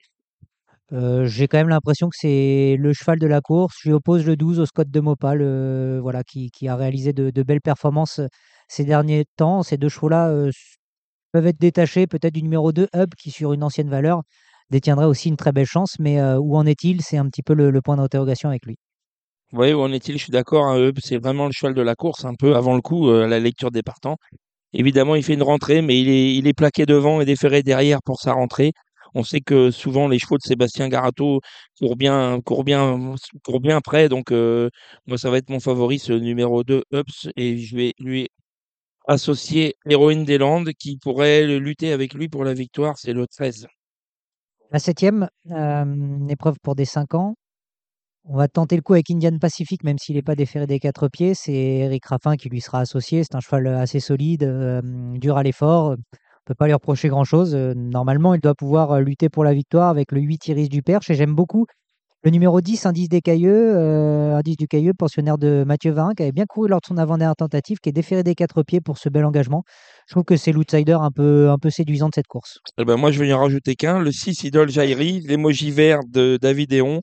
J'ai 0.92 1.48
quand 1.48 1.58
même 1.58 1.70
l'impression 1.70 2.08
que 2.10 2.16
c'est 2.18 2.78
le 2.80 2.94
cheval 2.94 3.20
de 3.20 3.28
la 3.28 3.42
course. 3.42 3.76
Je 3.82 3.90
lui 3.90 3.94
oppose 3.94 4.26
le 4.26 4.36
12 4.38 4.60
au 4.60 4.66
Scott 4.66 4.90
de 4.90 5.00
Mopal, 5.00 5.40
euh, 5.42 6.00
voilà, 6.02 6.24
qui, 6.24 6.50
a 6.68 6.76
réalisé 6.76 7.14
de, 7.14 7.44
belles 7.44 7.62
performances 7.62 8.22
ces 8.70 8.86
derniers 8.86 9.26
temps. 9.36 9.64
Ces 9.64 9.78
deux 9.78 9.90
chevaux-là 9.90 10.50
peuvent 11.32 11.48
être 11.48 11.60
détachés, 11.60 12.08
peut-être 12.08 12.34
du 12.34 12.44
numéro 12.44 12.72
2, 12.72 12.88
Hub, 12.96 13.10
qui 13.18 13.32
sur 13.32 13.54
une 13.54 13.64
ancienne 13.64 13.90
valeur 13.90 14.22
détiendrait 14.70 15.06
aussi 15.06 15.30
une 15.30 15.38
très 15.38 15.52
belle 15.52 15.66
chance. 15.66 15.96
Mais 16.00 16.22
où 16.36 16.56
en 16.56 16.66
est-il? 16.66 17.02
C'est 17.02 17.18
un 17.18 17.28
petit 17.28 17.44
peu 17.44 17.54
le, 17.54 17.82
point 17.82 17.98
d'interrogation 17.98 18.50
avec 18.50 18.66
lui. 18.66 18.78
Oui, 19.54 19.74
où 19.74 19.82
en 19.82 19.92
est-il? 19.92 20.18
Je 20.18 20.24
suis 20.24 20.32
d'accord, 20.32 20.66
hein, 20.66 20.78
Hub, 20.78 20.98
c'est 21.02 21.18
vraiment 21.18 21.46
le 21.46 21.52
cheval 21.54 21.74
de 21.74 21.82
la 21.82 21.96
course, 21.96 22.26
un 22.26 22.36
peu 22.36 22.56
avant 22.56 22.76
le 22.76 22.82
coup, 22.82 23.10
euh, 23.10 23.28
la 23.28 23.40
lecture 23.40 23.72
des 23.72 23.84
partants. 23.84 24.18
Évidemment, 24.74 25.16
il 25.16 25.24
fait 25.24 25.34
une 25.34 25.44
rentrée, 25.44 25.82
mais 25.82 26.00
il 26.00 26.10
est, 26.10 26.36
il 26.36 26.48
est 26.48 26.54
plaqué 26.54 26.86
devant 26.86 27.22
et 27.22 27.26
déféré 27.26 27.64
derrière 27.64 28.00
pour 28.04 28.20
sa 28.20 28.34
rentrée. 28.34 28.74
On 29.16 29.24
sait 29.24 29.42
que 29.42 29.72
souvent 29.72 30.08
les 30.08 30.20
chevaux 30.20 30.38
de 30.38 30.44
Sébastien 30.44 30.90
Garato 30.90 31.42
courent 31.80 31.96
bien, 31.96 32.42
courent 32.42 32.64
bien, 32.64 33.16
courent 33.44 33.60
bien 33.60 33.82
près. 33.82 34.10
Donc, 34.10 34.32
euh, 34.32 34.70
moi, 35.06 35.18
ça 35.18 35.30
va 35.30 35.38
être 35.38 35.50
mon 35.50 35.60
favori, 35.60 36.00
ce 36.00 36.14
numéro 36.14 36.64
2, 36.64 36.84
Ups, 36.92 37.30
et 37.36 37.58
je 37.58 37.76
vais 37.76 37.94
lui 38.00 38.30
associer 39.08 39.76
Héroïne 39.90 40.26
des 40.26 40.38
Landes 40.38 40.72
qui 40.78 40.98
pourrait 40.98 41.46
lutter 41.60 41.92
avec 41.92 42.14
lui 42.14 42.28
pour 42.30 42.44
la 42.44 42.54
victoire. 42.54 42.98
C'est 42.98 43.14
le 43.14 43.26
13. 43.28 43.68
La 44.72 44.80
septième, 44.80 45.30
euh, 45.52 46.28
épreuve 46.28 46.58
pour 46.62 46.76
des 46.76 46.86
5 46.86 47.14
ans. 47.16 47.36
On 48.26 48.36
va 48.36 48.50
tenter 48.50 48.76
le 48.76 48.82
coup 48.82 48.94
avec 48.94 49.10
Indian 49.10 49.38
Pacific, 49.40 49.86
même 49.86 49.98
s'il 49.98 50.16
n'est 50.16 50.22
pas 50.22 50.36
déféré 50.36 50.68
des 50.68 50.80
quatre 50.80 51.08
pieds. 51.08 51.34
C'est 51.34 51.54
Eric 51.54 52.06
Raffin 52.06 52.36
qui 52.36 52.50
lui 52.50 52.60
sera 52.60 52.82
associé. 52.82 53.24
C'est 53.24 53.36
un 53.36 53.40
cheval 53.40 53.68
assez 53.68 54.02
solide, 54.02 54.44
euh, 54.44 54.82
dur 55.18 55.38
à 55.38 55.44
l'effort. 55.44 55.96
On 56.48 56.54
peut 56.54 56.56
pas 56.56 56.68
lui 56.68 56.74
reprocher 56.74 57.10
grand-chose. 57.10 57.56
Euh, 57.56 57.74
Normalement, 57.76 58.34
il 58.34 58.40
doit 58.40 58.56
pouvoir 58.56 58.94
euh, 58.94 59.02
lutter 59.02 59.28
pour 59.28 59.44
la 59.44 59.54
victoire 59.54 59.90
avec 59.90 60.14
le 60.14 60.22
8 60.22 60.48
Iris 60.48 60.70
du 60.70 60.82
Perche. 60.82 61.10
Et 61.10 61.14
j'aime 61.14 61.36
beaucoup 61.36 61.66
le 62.24 62.32
numéro 62.32 62.62
10, 62.62 62.86
Indice 62.86 63.10
des 63.10 63.20
Cailleux, 63.20 63.76
euh, 63.76 64.38
Indice 64.38 64.56
du 64.56 64.66
Cailleux, 64.66 64.94
pensionnaire 64.98 65.38
de 65.38 65.66
Mathieu 65.68 65.92
Varin, 65.92 66.14
qui 66.16 66.24
avait 66.24 66.32
bien 66.32 66.46
couru 66.46 66.70
lors 66.70 66.80
de 66.80 66.86
son 66.86 66.96
avant-dernière 66.96 67.36
tentative, 67.36 67.80
qui 67.84 67.90
est 67.90 67.92
déféré 67.92 68.24
des 68.24 68.34
quatre 68.34 68.64
pieds 68.64 68.80
pour 68.80 68.98
ce 68.98 69.10
bel 69.10 69.26
engagement. 69.26 69.64
Je 70.08 70.14
trouve 70.14 70.24
que 70.24 70.38
c'est 70.38 70.54
l'outsider 70.54 70.94
un 70.94 71.12
peu, 71.12 71.50
un 71.50 71.58
peu 71.58 71.70
séduisant 71.70 72.08
de 72.08 72.14
cette 72.16 72.28
course. 72.28 72.60
Eh 72.78 72.86
ben, 72.86 72.96
moi, 72.96 73.12
je 73.12 73.20
vais 73.20 73.28
y 73.28 73.34
en 73.34 73.40
rajouter 73.40 73.76
qu'un. 73.76 74.00
Le 74.00 74.14
6, 74.14 74.46
Idole 74.46 74.70
Jairi, 74.70 75.20
l'émoji 75.28 75.72
vert 75.72 76.00
de 76.08 76.40
David 76.42 76.72
Héon, 76.72 77.02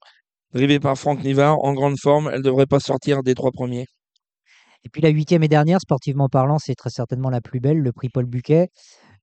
drivé 0.54 0.80
par 0.80 0.96
Franck 0.96 1.22
Nivard, 1.22 1.62
en 1.62 1.74
grande 1.74 1.98
forme. 2.00 2.30
Elle 2.32 2.42
devrait 2.42 2.64
pas 2.64 2.80
sortir 2.80 3.22
des 3.22 3.34
trois 3.34 3.50
premiers. 3.52 3.84
Et 4.84 4.88
puis 4.90 5.00
la 5.00 5.08
huitième 5.10 5.42
et 5.42 5.48
dernière, 5.48 5.80
sportivement 5.80 6.28
parlant, 6.28 6.58
c'est 6.58 6.74
très 6.74 6.90
certainement 6.90 7.30
la 7.30 7.40
plus 7.40 7.60
belle, 7.60 7.78
le 7.78 7.92
prix 7.92 8.08
Paul 8.08 8.26
Buquet. 8.26 8.68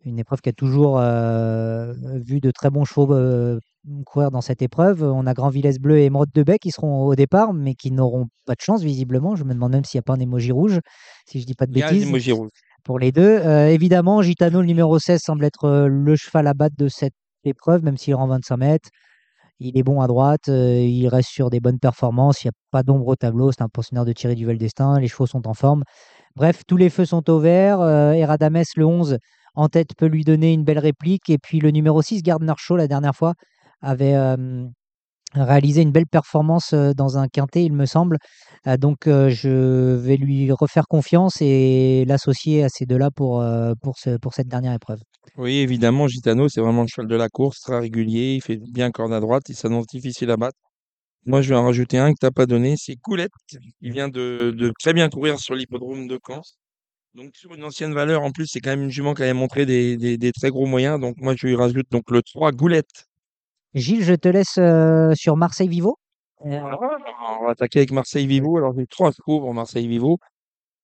Une 0.04 0.18
épreuve 0.18 0.42
qui 0.42 0.50
a 0.50 0.54
toujours 0.54 0.98
euh, 1.00 1.94
vu 2.26 2.40
de 2.40 2.50
très 2.50 2.72
bons 2.72 2.86
chevaux 2.86 3.14
euh, 3.14 3.60
courir 4.06 4.32
dans 4.32 4.42
cette 4.42 4.64
épreuve. 4.64 5.04
On 5.04 5.28
a 5.28 5.34
Grand 5.34 5.50
Villesse 5.50 5.78
Bleu 5.78 6.00
et 6.00 6.06
Émeraude 6.06 6.32
de 6.34 6.44
qui 6.58 6.72
seront 6.72 7.06
au 7.06 7.16
départ, 7.16 7.54
mais 7.54 7.76
qui 7.76 7.92
n'auront 7.92 8.28
pas 8.46 8.54
de 8.54 8.62
chance 8.62 8.82
visiblement. 8.82 9.36
Je 9.36 9.44
me 9.44 9.54
demande 9.54 9.74
même 9.74 9.86
s'il 9.86 10.00
n'y 10.00 10.02
a 10.02 10.04
pas 10.04 10.14
un 10.14 10.20
émoji 10.20 10.52
rouge, 10.52 10.80
si 11.28 11.40
je 11.40 11.46
dis 11.46 11.54
pas 11.54 11.68
de 11.68 11.74
Il 11.74 11.80
y 11.80 11.84
a 11.84 11.92
bêtises, 11.92 12.34
rouge. 12.34 12.50
pour 12.84 12.98
les 12.98 13.12
deux. 13.12 13.22
Euh, 13.22 13.68
évidemment, 13.68 14.24
Gitano, 14.24 14.62
le 14.62 14.68
numéro 14.68 14.98
16, 14.98 15.22
semble 15.22 15.46
être 15.46 15.88
le 15.88 16.16
cheval 16.16 16.48
à 16.48 16.56
battre 16.56 16.76
de 16.78 16.88
cette 16.88 17.14
épreuve, 17.44 17.84
même 17.84 17.98
s'il 17.98 18.16
rend 18.16 18.28
25 18.28 18.58
mètres. 18.58 18.90
Il 19.60 19.78
est 19.78 19.84
bon 19.84 20.02
à 20.02 20.08
droite, 20.08 20.48
il 20.48 21.08
reste 21.08 21.30
sur 21.30 21.52
des 21.52 21.60
bonnes 21.60 21.78
performances, 21.78 22.44
il 22.44 22.48
n'y 22.48 22.50
a 22.50 22.58
pas 22.72 22.82
d'ombre 22.82 23.06
au 23.10 23.16
tableau, 23.16 23.52
c'est 23.52 23.62
un 23.62 23.70
pensionnaire 23.70 24.06
de 24.06 24.12
Thierry 24.12 24.34
Duvel 24.34 24.58
d'Estaing, 24.58 25.00
les 25.00 25.08
chevaux 25.08 25.28
sont 25.28 25.48
en 25.48 25.54
forme. 25.54 25.84
Bref, 26.36 26.64
tous 26.66 26.78
les 26.78 26.90
feux 26.90 27.06
sont 27.06 27.30
au 27.30 27.38
vert. 27.38 27.80
Eradames, 27.80 28.64
le 28.76 28.86
11, 28.88 29.20
en 29.56 29.68
tête, 29.70 29.90
peut 29.98 30.06
lui 30.08 30.24
donner 30.24 30.54
une 30.54 30.64
belle 30.64 30.80
réplique. 30.80 31.30
Et 31.30 31.38
puis 31.38 31.60
le 31.60 31.72
numéro 31.72 32.02
6, 32.02 32.24
Gardner 32.24 32.54
Shaw, 32.58 32.76
la 32.78 32.88
dernière 32.88 33.16
fois, 33.16 33.34
avait 33.82 34.16
réalisé 35.34 35.82
une 35.82 35.92
belle 35.92 36.08
performance 36.08 36.74
dans 36.74 37.18
un 37.18 37.28
quintet, 37.28 37.64
il 37.64 37.74
me 37.74 37.86
semble. 37.86 38.18
Euh, 38.68 38.76
donc 38.78 38.98
je 39.06 39.96
vais 39.96 40.18
lui 40.18 40.52
refaire 40.52 40.88
confiance 40.88 41.38
et 41.42 42.04
l'associer 42.06 42.64
à 42.64 42.70
ces 42.70 42.86
deux-là 42.86 43.12
pour, 43.12 43.44
pour, 43.82 43.98
ce- 43.98 44.18
pour 44.18 44.34
cette 44.34 44.48
dernière 44.48 44.74
épreuve. 44.74 45.00
Oui, 45.38 45.58
évidemment, 45.60 46.08
Gitano, 46.08 46.50
c'est 46.50 46.60
vraiment 46.62 46.82
le 46.82 46.88
cheval 46.88 47.08
de 47.08 47.16
la 47.16 47.30
course, 47.30 47.60
très 47.62 47.80
régulier, 47.80 48.36
il 48.36 48.42
fait 48.42 48.58
bien 48.58 48.92
corde 48.92 49.14
à 49.14 49.20
droite, 49.22 49.44
il 49.48 49.56
s'annonce 49.56 49.88
difficile 49.88 50.32
à 50.32 50.38
battre. 50.38 50.58
Moi, 51.26 51.42
je 51.42 51.50
vais 51.50 51.56
en 51.56 51.64
rajouter 51.66 51.98
un 52.00 52.10
que 52.12 52.18
tu 52.20 52.26
n'as 52.26 52.32
pas 52.32 52.46
donné, 52.48 52.76
c'est 52.78 52.96
Coulette. 52.96 53.32
Il 53.82 53.94
vient 53.94 54.10
de 54.10 54.74
très 54.80 54.94
bien 54.94 55.08
courir 55.10 55.40
sur 55.40 55.56
l'hippodrome 55.56 56.08
de 56.08 56.20
Caen. 56.28 56.42
Donc, 57.14 57.36
sur 57.36 57.54
une 57.54 57.64
ancienne 57.64 57.94
valeur, 57.94 58.22
en 58.24 58.32
plus, 58.32 58.48
c'est 58.48 58.62
quand 58.62 58.70
même 58.70 58.84
une 58.84 58.90
jument 58.90 59.14
qui 59.14 59.24
avait 59.24 59.34
montré 59.34 59.66
des, 59.66 59.98
des, 59.98 60.18
des 60.18 60.32
très 60.32 60.50
gros 60.50 60.66
moyens. 60.66 61.00
Donc, 61.00 61.16
moi, 61.18 61.36
je 61.36 61.46
lui 61.48 61.56
rajoute 61.56 61.88
donc 61.92 62.10
le 62.10 62.22
3 62.22 62.52
Goulette. 62.54 63.06
Gilles, 63.74 64.04
je 64.04 64.14
te 64.14 64.30
laisse 64.30 64.58
euh, 64.58 65.14
sur 65.16 65.36
Marseille 65.36 65.68
Vivo. 65.68 65.98
Euh, 66.46 66.60
On 67.40 67.46
va 67.46 67.52
attaquer 67.52 67.80
avec 67.80 67.92
Marseille 67.92 68.28
Vivo. 68.28 68.58
Alors, 68.58 68.74
j'ai 68.78 68.88
trois 68.88 69.12
chevaux 69.12 69.40
pour 69.42 69.54
Marseille 69.54 69.88
Vivo. 69.88 70.18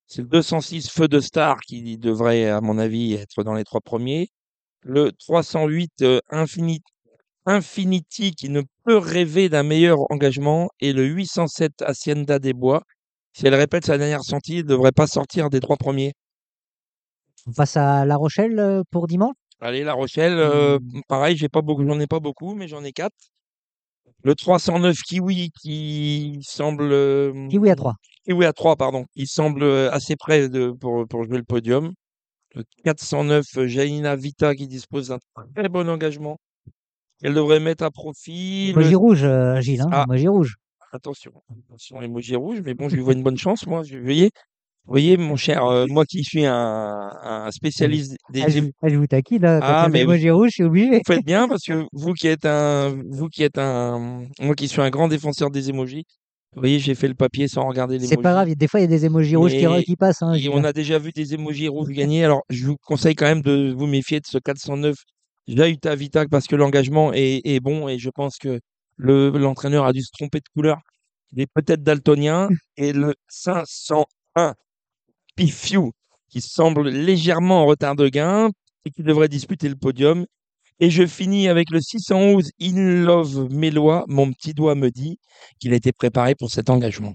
C'est 0.05 0.21
le 0.21 0.27
206 0.27 0.89
Feu 0.89 1.07
de 1.07 1.19
Star 1.19 1.59
qui 1.61 1.97
devrait, 1.97 2.49
à 2.49 2.61
mon 2.61 2.77
avis, 2.77 3.13
être 3.13 3.43
dans 3.43 3.53
les 3.55 3.63
trois 3.63 3.81
premiers. 3.81 4.27
Le 4.81 5.11
308 5.13 5.91
euh, 6.01 6.19
Infini- 6.31 6.81
Infinity 7.45 8.31
qui 8.35 8.49
ne 8.49 8.61
peut 8.83 8.97
rêver 8.97 9.47
d'un 9.49 9.63
meilleur 9.63 9.99
engagement. 10.11 10.69
Et 10.81 10.91
le 10.93 11.05
807 11.05 11.81
Hacienda 11.81 12.39
des 12.39 12.53
Bois. 12.53 12.83
Si 13.37 13.45
elle 13.45 13.53
répète 13.53 13.85
sa 13.85 13.99
dernière 13.99 14.23
sortie, 14.23 14.53
il 14.53 14.63
ne 14.63 14.69
devrait 14.69 14.91
pas 14.91 15.05
sortir 15.05 15.51
des 15.51 15.59
trois 15.59 15.77
premiers. 15.77 16.13
on 17.45 17.51
passe 17.51 17.77
à 17.77 18.03
La 18.03 18.15
Rochelle 18.15 18.57
euh, 18.57 18.81
pour 18.89 19.05
dimanche? 19.05 19.35
Allez, 19.61 19.83
La 19.83 19.93
Rochelle, 19.93 20.33
euh, 20.39 20.79
Mmh. 20.79 21.01
pareil, 21.07 21.37
j'ai 21.37 21.47
pas 21.47 21.61
beaucoup, 21.61 21.85
j'en 21.85 21.99
ai 21.99 22.07
pas 22.07 22.19
beaucoup, 22.19 22.55
mais 22.55 22.67
j'en 22.67 22.83
ai 22.83 22.91
quatre. 22.91 23.13
Le 24.23 24.33
309 24.33 24.97
Kiwi 25.03 25.51
qui 25.61 26.39
semble. 26.41 26.89
euh, 26.91 27.47
Kiwi 27.49 27.69
à 27.69 27.75
3. 27.75 27.93
Kiwi 28.25 28.43
à 28.43 28.53
3, 28.53 28.75
pardon. 28.75 29.05
Il 29.13 29.27
semble 29.27 29.63
assez 29.91 30.15
près 30.15 30.49
de, 30.49 30.71
pour, 30.71 31.07
pour 31.07 31.23
jouer 31.23 31.37
le 31.37 31.43
podium. 31.43 31.93
Le 32.55 32.63
409 32.85 33.45
euh, 33.57 33.67
Jaina 33.67 34.15
Vita 34.15 34.55
qui 34.55 34.67
dispose 34.67 35.09
d'un 35.09 35.19
très 35.53 35.69
bon 35.69 35.87
engagement. 35.87 36.37
Elle 37.21 37.35
devrait 37.35 37.59
mettre 37.59 37.83
à 37.83 37.91
profit. 37.91 38.71
Emoji 38.71 38.91
Le... 38.91 38.97
rouge, 38.97 39.23
euh, 39.23 39.61
Gilles. 39.61 39.81
Hein, 39.81 39.89
Ah. 39.91 40.05
rouge. 40.09 40.55
Attention, 40.93 41.31
attention, 41.67 42.01
emoji 42.01 42.35
rouge, 42.35 42.61
mais 42.63 42.73
bon, 42.73 42.89
je 42.89 42.95
lui 42.95 43.03
vois 43.03 43.13
une 43.13 43.23
bonne 43.23 43.37
chance, 43.37 43.67
moi. 43.67 43.83
Je, 43.83 43.97
vous 43.97 44.03
voyez, 44.03 44.31
vous 44.85 44.93
voyez, 44.93 45.17
mon 45.17 45.35
cher, 45.35 45.65
euh, 45.65 45.85
moi 45.89 46.05
qui 46.05 46.23
suis 46.23 46.45
un, 46.45 46.53
un 46.53 47.51
spécialiste 47.51 48.15
des, 48.31 48.43
Ah, 48.43 48.47
je, 48.47 48.61
ah, 48.81 48.87
je 48.87 48.95
vous 48.95 49.07
taquine, 49.07 49.41
là. 49.41 49.59
Ah, 49.61 49.89
mais 49.91 49.99
l'emoji 49.99 50.29
rouge, 50.29 50.49
je 50.51 50.53
suis 50.53 50.63
obligé. 50.63 50.91
Vous 50.91 51.01
faites 51.05 51.25
bien 51.25 51.49
parce 51.49 51.63
que 51.63 51.85
vous 51.91 52.13
qui 52.13 52.27
êtes 52.27 52.45
un, 52.45 52.95
vous 53.09 53.27
qui 53.27 53.43
êtes 53.43 53.57
un, 53.57 54.23
moi 54.39 54.55
qui 54.55 54.69
suis 54.69 54.81
un 54.81 54.89
grand 54.89 55.09
défenseur 55.09 55.51
des 55.51 55.69
emojis, 55.69 56.05
vous 56.55 56.61
voyez, 56.61 56.79
j'ai 56.79 56.95
fait 56.95 57.09
le 57.09 57.15
papier 57.15 57.49
sans 57.49 57.67
regarder 57.67 57.99
les 57.99 58.07
C'est 58.07 58.15
pas 58.15 58.31
grave, 58.31 58.55
des 58.55 58.67
fois 58.67 58.79
il 58.79 58.83
y 58.83 58.85
a 58.85 58.87
des 58.87 59.05
emojis 59.05 59.35
rouges 59.35 59.51
qui, 59.83 59.95
passent. 59.97 60.21
Hein, 60.21 60.33
Et 60.35 60.47
on 60.47 60.63
a 60.63 60.71
déjà 60.71 60.97
vu 60.99 61.11
des 61.11 61.33
emojis 61.33 61.67
rouges 61.67 61.89
gagner. 61.89 62.23
Alors, 62.23 62.43
je 62.49 62.65
vous 62.65 62.77
conseille 62.85 63.15
quand 63.15 63.25
même 63.25 63.41
de 63.41 63.75
vous 63.77 63.87
méfier 63.87 64.21
de 64.21 64.25
ce 64.25 64.37
409 64.37 64.95
Jahuta 65.49 65.95
Vita 65.95 66.25
parce 66.31 66.47
que 66.47 66.55
l'engagement 66.55 67.11
est, 67.13 67.41
est 67.43 67.59
bon 67.59 67.89
et 67.89 67.99
je 67.99 68.09
pense 68.09 68.37
que 68.37 68.59
le, 68.97 69.29
l'entraîneur 69.31 69.85
a 69.85 69.93
dû 69.93 70.01
se 70.01 70.11
tromper 70.11 70.39
de 70.39 70.49
couleur. 70.53 70.79
Il 71.31 71.41
est 71.41 71.47
peut-être 71.47 71.83
daltonien 71.83 72.49
et 72.77 72.93
le 72.93 73.15
501 73.29 74.53
Pifiu 75.35 75.91
qui 76.29 76.41
semble 76.41 76.89
légèrement 76.89 77.61
en 77.63 77.65
retard 77.65 77.95
de 77.95 78.09
gain 78.09 78.49
et 78.85 78.91
qui 78.91 79.03
devrait 79.03 79.29
disputer 79.29 79.69
le 79.69 79.75
podium. 79.75 80.25
Et 80.79 80.89
je 80.89 81.05
finis 81.05 81.47
avec 81.47 81.69
le 81.71 81.79
611 81.81 82.51
In 82.61 83.03
Love 83.03 83.51
Mélois. 83.51 84.05
Mon 84.07 84.31
petit 84.31 84.53
doigt 84.53 84.75
me 84.75 84.91
dit 84.91 85.17
qu'il 85.59 85.73
a 85.73 85.75
été 85.75 85.91
préparé 85.91 86.35
pour 86.35 86.51
cet 86.51 86.69
engagement. 86.69 87.13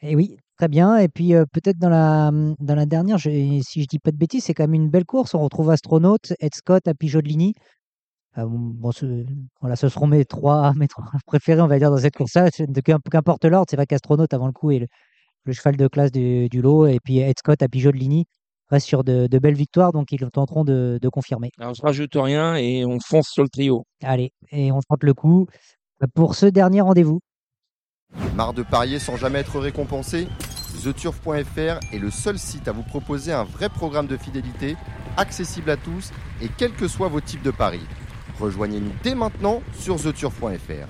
Et 0.00 0.16
oui, 0.16 0.36
très 0.56 0.68
bien. 0.68 0.96
Et 0.96 1.08
puis 1.08 1.34
euh, 1.34 1.44
peut-être 1.52 1.78
dans 1.78 1.90
la, 1.90 2.30
dans 2.58 2.74
la 2.74 2.86
dernière, 2.86 3.18
je- 3.18 3.60
si 3.62 3.82
je 3.82 3.86
dis 3.86 3.98
pas 3.98 4.12
de 4.12 4.16
bêtises, 4.16 4.44
c'est 4.44 4.54
quand 4.54 4.64
même 4.64 4.74
une 4.74 4.88
belle 4.90 5.04
course. 5.04 5.34
On 5.34 5.40
retrouve 5.40 5.70
Astronaute, 5.70 6.32
Ed 6.40 6.54
Scott, 6.54 6.86
Happy 6.88 7.08
Bon, 8.36 8.92
ce, 8.92 9.24
voilà, 9.60 9.76
ce 9.76 9.88
seront 9.88 10.06
mes 10.06 10.24
trois, 10.24 10.72
mes 10.76 10.88
trois 10.88 11.04
préférés, 11.26 11.60
on 11.60 11.66
va 11.66 11.78
dire, 11.78 11.90
dans 11.90 11.98
cette 11.98 12.16
course-là. 12.16 12.48
De- 12.58 12.80
Qu'importe 12.80 13.44
l'ordre, 13.44 13.66
c'est 13.68 13.76
vrai 13.76 13.86
qu'Astronaute, 13.86 14.32
avant 14.32 14.46
le 14.46 14.52
coup, 14.52 14.70
est 14.70 14.78
le, 14.80 14.86
le 15.44 15.52
cheval 15.52 15.76
de 15.76 15.88
classe 15.88 16.12
du, 16.12 16.48
du 16.48 16.62
lot. 16.62 16.86
Et 16.86 16.98
puis 17.02 17.18
Ed 17.18 17.38
Scott, 17.38 17.62
Happy 17.62 17.80
Ligny 17.92 18.26
reste 18.68 18.86
sur 18.86 19.02
de, 19.02 19.26
de 19.26 19.38
belles 19.40 19.54
victoires, 19.54 19.92
donc 19.92 20.12
ils 20.12 20.20
tenteront 20.30 20.62
de, 20.64 20.98
de 21.02 21.08
confirmer. 21.08 21.50
Alors, 21.58 21.74
je 21.74 21.82
rajoute 21.82 22.12
rien 22.14 22.54
et 22.54 22.84
on 22.84 22.98
fonce 23.00 23.28
sur 23.28 23.42
le 23.42 23.48
trio. 23.48 23.84
Allez, 24.02 24.32
et 24.52 24.70
on 24.70 24.80
tente 24.80 25.02
le 25.02 25.12
coup 25.12 25.46
pour 26.14 26.36
ce 26.36 26.46
dernier 26.46 26.80
rendez-vous. 26.80 27.20
Marre 28.36 28.54
de 28.54 28.62
parier 28.62 28.98
sans 29.00 29.16
jamais 29.16 29.40
être 29.40 29.58
récompensé? 29.58 30.28
TheTurf.fr 30.82 31.80
est 31.92 31.98
le 31.98 32.10
seul 32.10 32.38
site 32.38 32.68
à 32.68 32.72
vous 32.72 32.82
proposer 32.84 33.32
un 33.32 33.44
vrai 33.44 33.68
programme 33.68 34.06
de 34.06 34.16
fidélité, 34.16 34.76
accessible 35.16 35.70
à 35.70 35.76
tous 35.76 36.10
et 36.40 36.48
quels 36.56 36.72
que 36.72 36.88
soient 36.88 37.08
vos 37.08 37.20
types 37.20 37.42
de 37.42 37.50
paris. 37.50 37.82
Rejoignez-nous 38.40 38.92
dès 39.02 39.14
maintenant 39.14 39.62
sur 39.78 39.96
TheTurf.fr. 39.96 40.88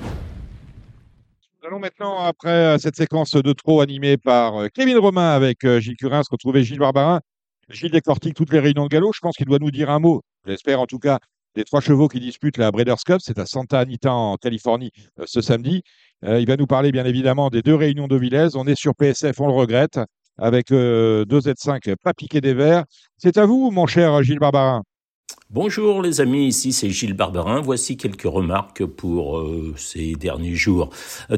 Nous 1.61 1.67
allons 1.67 1.81
maintenant, 1.81 2.21
après 2.21 2.49
euh, 2.49 2.79
cette 2.79 2.95
séquence 2.95 3.33
de 3.33 3.53
trop 3.53 3.81
animée 3.81 4.17
par 4.17 4.63
euh, 4.63 4.69
Kevin 4.73 4.99
Romain 4.99 5.31
avec 5.31 5.65
euh, 5.65 5.81
Gilles 5.81 5.97
Curins, 5.97 6.23
retrouver 6.31 6.63
Gilles 6.63 6.79
Barbarin. 6.79 7.21
Gilles 7.69 7.91
décortique 7.91 8.35
toutes 8.35 8.53
les 8.53 8.61
réunions 8.61 8.85
de 8.85 8.89
galop. 8.89 9.11
Je 9.13 9.19
pense 9.21 9.37
qu'il 9.37 9.47
doit 9.47 9.59
nous 9.59 9.73
dire 9.73 9.91
un 9.91 9.99
mot, 9.99 10.23
j'espère 10.47 10.81
en 10.81 10.87
tout 10.87 11.01
cas, 11.01 11.19
des 11.57 11.65
trois 11.65 11.81
chevaux 11.81 12.07
qui 12.07 12.21
disputent 12.21 12.57
la 12.57 12.71
Breeders' 12.71 13.03
Cup. 13.05 13.19
C'est 13.21 13.39
à 13.41 13.47
Santa 13.47 13.81
Anita 13.81 14.13
en 14.13 14.37
Californie 14.37 14.93
ce 15.25 15.41
samedi. 15.41 15.83
il 16.23 16.47
va 16.47 16.57
nous 16.57 16.67
parler 16.67 16.93
bien 16.93 17.05
évidemment 17.05 17.51
des 17.51 17.63
deux 17.63 17.75
réunions 17.75 18.07
de 18.07 18.17
Villez. 18.17 18.49
On 18.55 18.67
est 18.67 18.79
sur 18.79 18.95
PSF, 18.95 19.41
on 19.41 19.49
le 19.49 19.53
regrette, 19.53 20.01
avec 20.39 20.69
deux 20.71 21.25
Z5 21.27 21.97
pas 22.03 22.15
piqué 22.15 22.41
des 22.41 22.55
verres. 22.55 22.85
C'est 23.19 23.39
à 23.39 23.47
vous, 23.47 23.71
mon 23.71 23.87
cher 23.87 24.23
Gilles 24.23 24.39
Barbarin. 24.39 24.83
Bonjour 25.51 26.03
les 26.03 26.21
amis, 26.21 26.47
ici 26.47 26.73
c'est 26.73 26.91
Gilles 26.91 27.15
Barberin. 27.15 27.61
Voici 27.61 27.97
quelques 27.97 28.23
remarques 28.23 28.85
pour 28.85 29.45
ces 29.77 30.13
derniers 30.13 30.55
jours. 30.55 30.91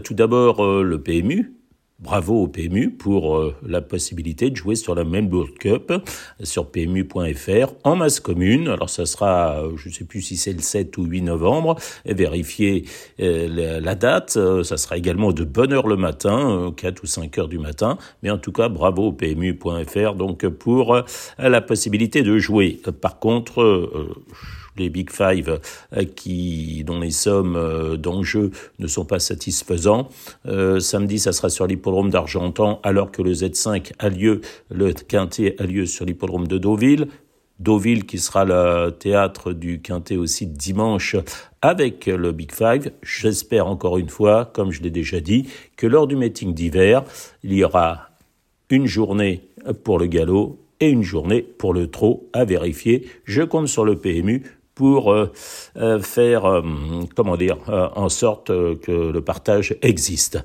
tout 0.05 0.15
d'abord, 0.15 0.65
le 0.65 1.03
PMU, 1.03 1.55
Bravo 2.03 2.43
au 2.43 2.49
PMU 2.49 2.91
pour 2.91 3.37
euh, 3.37 3.55
la 3.65 3.81
possibilité 3.81 4.51
de 4.51 4.57
jouer 4.57 4.75
sur 4.75 4.97
la 4.97 5.05
même 5.05 5.33
World 5.33 5.57
Cup 5.57 5.93
sur 6.43 6.69
PMU.fr 6.69 7.75
en 7.85 7.95
masse 7.95 8.19
commune. 8.19 8.67
Alors 8.67 8.91
ça 8.91 9.07
sera, 9.07 9.63
euh, 9.63 9.77
je 9.77 9.89
ne 9.89 9.95
sais 9.95 10.05
plus 10.05 10.21
si 10.21 10.37
c'est 10.37 10.53
le 10.53 10.61
7 10.61 10.99
ou 10.99 11.05
8 11.05 11.23
novembre, 11.23 11.77
et 12.05 12.13
vérifier 12.13 12.87
euh, 13.21 13.81
la, 13.81 13.95
date. 13.95 14.37
Ça 14.65 14.77
sera 14.79 14.97
également 14.97 15.33
de 15.33 15.45
bonne 15.45 15.73
heure 15.73 15.87
le 15.87 15.97
matin, 15.97 16.75
4 16.77 17.05
ou 17.05 17.07
5 17.07 17.39
heures 17.39 17.49
du 17.49 17.61
matin. 17.61 17.99
Mais 18.25 18.31
en 18.31 18.39
tout 18.39 18.53
cas, 18.53 18.69
bravo 18.69 19.09
au 19.09 19.13
PMU.fr 19.13 20.15
donc 20.15 20.49
pour 20.49 21.05
la 21.39 21.61
possibilité 21.61 22.23
de 22.23 22.37
jouer. 22.39 22.81
Par 23.01 23.21
contre, 23.21 23.63
les 24.77 24.89
Big 24.89 25.11
Five 25.11 25.61
euh, 25.97 26.05
qui, 26.05 26.85
dont 26.85 27.01
les 27.01 27.11
sommes 27.11 27.57
euh, 27.57 27.97
d'enjeu 27.97 28.51
ne 28.79 28.87
sont 28.87 29.05
pas 29.05 29.19
satisfaisants. 29.19 30.09
Euh, 30.47 30.81
samedi, 30.81 31.19
ça 31.19 31.33
sera 31.33 31.51
sur 31.51 31.67
l'hippodrome 31.67 32.11
d'Argentan, 32.11 32.81
alors 32.83 33.11
que 33.11 33.23
le 33.23 33.33
Z5 33.33 33.93
a 33.99 34.09
lieu, 34.09 34.41
le 34.71 34.93
Quintet 34.93 35.57
a 35.59 35.65
lieu 35.65 35.87
sur 35.87 36.05
l'hippodrome 36.05 36.47
de 36.47 36.59
Deauville. 36.59 37.09
Deauville 37.61 38.07
qui 38.07 38.19
sera 38.19 38.45
le 38.45 38.91
théâtre 38.91 39.53
du 39.53 39.81
Quintet 39.81 40.17
aussi 40.17 40.47
dimanche 40.47 41.17
avec 41.61 42.07
le 42.07 42.33
Big 42.33 42.51
Five. 42.51 42.91
J'espère 43.03 43.69
encore 43.69 43.99
une 43.99 44.09
fois, 44.09 44.51
comme 44.53 44.73
je 44.73 44.83
l'ai 44.83 44.91
déjà 44.91 45.21
dit, 45.21 45.47
que 45.77 45.87
lors 45.87 46.09
du 46.09 46.17
meeting 46.17 46.55
d'hiver, 46.55 47.05
il 47.45 47.53
y 47.53 47.63
aura 47.63 48.09
une 48.69 48.87
journée 48.87 49.43
pour 49.85 49.99
le 49.99 50.07
galop 50.07 50.59
et 50.81 50.89
une 50.89 51.03
journée 51.03 51.43
pour 51.43 51.73
le 51.73 51.87
trot 51.87 52.29
à 52.33 52.45
vérifier. 52.45 53.07
Je 53.25 53.43
compte 53.43 53.69
sur 53.69 53.85
le 53.85 53.97
PMU 53.97 54.43
pour 54.83 55.13
euh, 55.13 55.31
euh, 55.77 56.01
faire, 56.01 56.45
euh, 56.45 56.61
comment 57.15 57.37
dire, 57.37 57.57
en 57.69 58.09
sorte 58.09 58.49
que 58.49 59.13
le 59.13 59.21
partage 59.21 59.77
existe. 59.81 60.41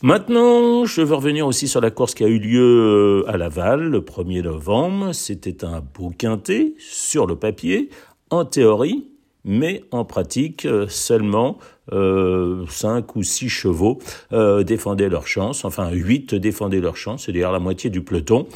Maintenant, 0.00 0.84
je 0.84 1.02
veux 1.02 1.16
revenir 1.16 1.44
aussi 1.44 1.66
sur 1.66 1.80
la 1.80 1.90
course 1.90 2.14
qui 2.14 2.22
a 2.22 2.28
eu 2.28 2.38
lieu 2.38 3.24
à 3.26 3.36
Laval 3.36 3.80
le 3.80 4.00
1er 4.00 4.42
novembre. 4.42 5.12
C'était 5.12 5.64
un 5.64 5.80
beau 5.80 6.12
quintet 6.16 6.74
sur 6.78 7.26
le 7.26 7.34
papier, 7.34 7.88
en 8.30 8.44
théorie, 8.44 9.08
mais 9.44 9.82
en 9.90 10.04
pratique, 10.04 10.68
seulement 10.86 11.58
euh, 11.92 12.64
5 12.68 13.16
ou 13.16 13.24
6 13.24 13.48
chevaux 13.48 13.98
défendaient 14.30 15.08
leur 15.08 15.26
chance, 15.26 15.64
enfin 15.64 15.90
8 15.90 16.36
défendaient 16.36 16.80
leur 16.80 16.96
chance, 16.96 17.24
c'est-à-dire 17.24 17.50
la 17.50 17.58
moitié 17.58 17.90
du 17.90 18.02
peloton. 18.02 18.46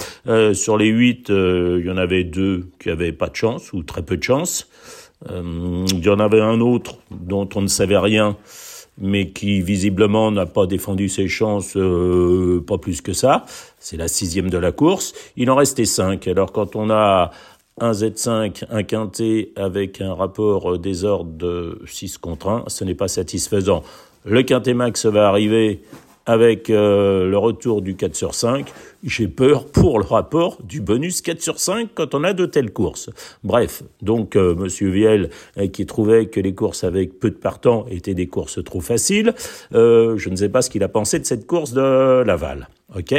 sur 0.53 0.79
les 0.79 0.87
8, 0.87 1.29
il 1.31 1.85
y 1.85 1.91
en 1.91 1.97
avait 1.97 2.23
deux 2.23 2.71
qui 2.79 2.89
avaient 2.89 3.11
pas 3.11 3.31
de 3.31 3.35
chance 3.35 3.73
ou 3.73 3.83
très 3.83 4.03
peu 4.03 4.17
de 4.17 4.23
chance. 4.23 4.69
Euh, 5.31 5.85
il 5.93 6.05
y 6.05 6.09
en 6.09 6.21
avait 6.21 6.41
un 6.41 6.61
autre 6.61 6.99
dont 7.11 7.49
on 7.55 7.63
ne 7.63 7.67
savait 7.67 7.99
rien, 7.99 8.37
mais 8.99 9.31
qui 9.31 9.61
visiblement 9.61 10.31
n'a 10.31 10.47
pas 10.47 10.67
défendu 10.67 11.09
ses 11.09 11.29
chances 11.29 11.77
euh, 11.77 12.65
pas 12.67 12.79
plus 12.79 13.01
que 13.01 13.13
ça. 13.13 13.45
C'est 13.79 13.97
la 13.97 14.09
sixième 14.09 14.51
de 14.51 14.59
la 14.59 14.73
course. 14.73 15.15
Il 15.37 15.51
en 15.51 15.57
restait 15.57 15.85
cinq. 15.85 16.29
Alors 16.29 16.53
quand 16.53 16.77
on 16.77 16.91
a 16.91 17.31
un 17.81 17.93
Z5, 17.93 18.65
un 18.71 18.83
quintet 18.83 19.51
avec 19.57 20.01
un 20.01 20.15
rapport 20.15 20.79
désordre 20.79 21.31
de 21.31 21.81
6 21.87 22.19
contre 22.19 22.49
1, 22.49 22.65
ce 22.67 22.85
n'est 22.85 22.97
pas 22.97 23.09
satisfaisant. 23.09 23.85
Le 24.25 24.43
quintet 24.43 24.75
max 24.75 25.07
va 25.07 25.29
arriver 25.29 25.83
avec 26.29 26.69
euh, 26.69 27.27
le 27.27 27.39
retour 27.39 27.81
du 27.81 27.97
4 27.97 28.15
sur 28.15 28.35
5, 28.35 28.71
j'ai 29.03 29.29
peur 29.29 29.65
pour 29.65 29.99
le 29.99 30.05
rapport 30.05 30.59
du 30.63 30.83
bonus 30.83 31.23
4 31.23 31.41
sur 31.41 31.59
5 31.59 31.89
quand 31.95 32.15
on 32.15 32.23
a 32.23 32.35
de 32.35 32.45
telles 32.45 32.71
courses. 32.71 33.09
Bref, 33.45 33.83
donc 34.03 34.37
euh, 34.37 34.55
Monsieur 34.55 34.91
Viel 34.91 35.31
euh, 35.57 35.69
qui 35.69 35.87
trouvait 35.87 36.27
que 36.27 36.39
les 36.39 36.55
courses 36.55 36.85
avec 36.85 37.19
peu 37.19 37.31
de 37.31 37.37
partants 37.37 37.87
étaient 37.91 38.13
des 38.13 38.27
courses 38.27 38.63
trop 38.63 38.81
faciles, 38.81 39.33
je 39.73 40.29
ne 40.29 40.37
sais 40.37 40.51
pas 40.51 40.61
ce 40.61 40.69
qu'il 40.69 40.83
a 40.83 40.89
pensé 40.89 41.19
de 41.19 41.25
cette 41.25 41.47
course 41.47 41.73
de 41.73 42.23
Laval. 42.23 42.69
Ok? 42.95 43.15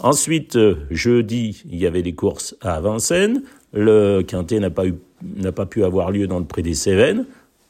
Ensuite, 0.00 0.58
jeudi, 0.90 1.62
il 1.70 1.78
y 1.78 1.86
avait 1.86 2.02
des 2.02 2.14
courses 2.14 2.56
à 2.60 2.80
Vincennes. 2.80 3.42
Le 3.72 4.22
quintet 4.22 4.58
n'a 4.58 4.70
pas 4.70 4.86
eu 4.86 4.94
n'a 5.36 5.52
pas 5.52 5.66
pu 5.66 5.84
avoir 5.84 6.10
lieu 6.10 6.26
dans 6.26 6.38
le 6.38 6.44
Prix 6.44 6.62
des 6.62 6.74
Cévennes 6.74 7.24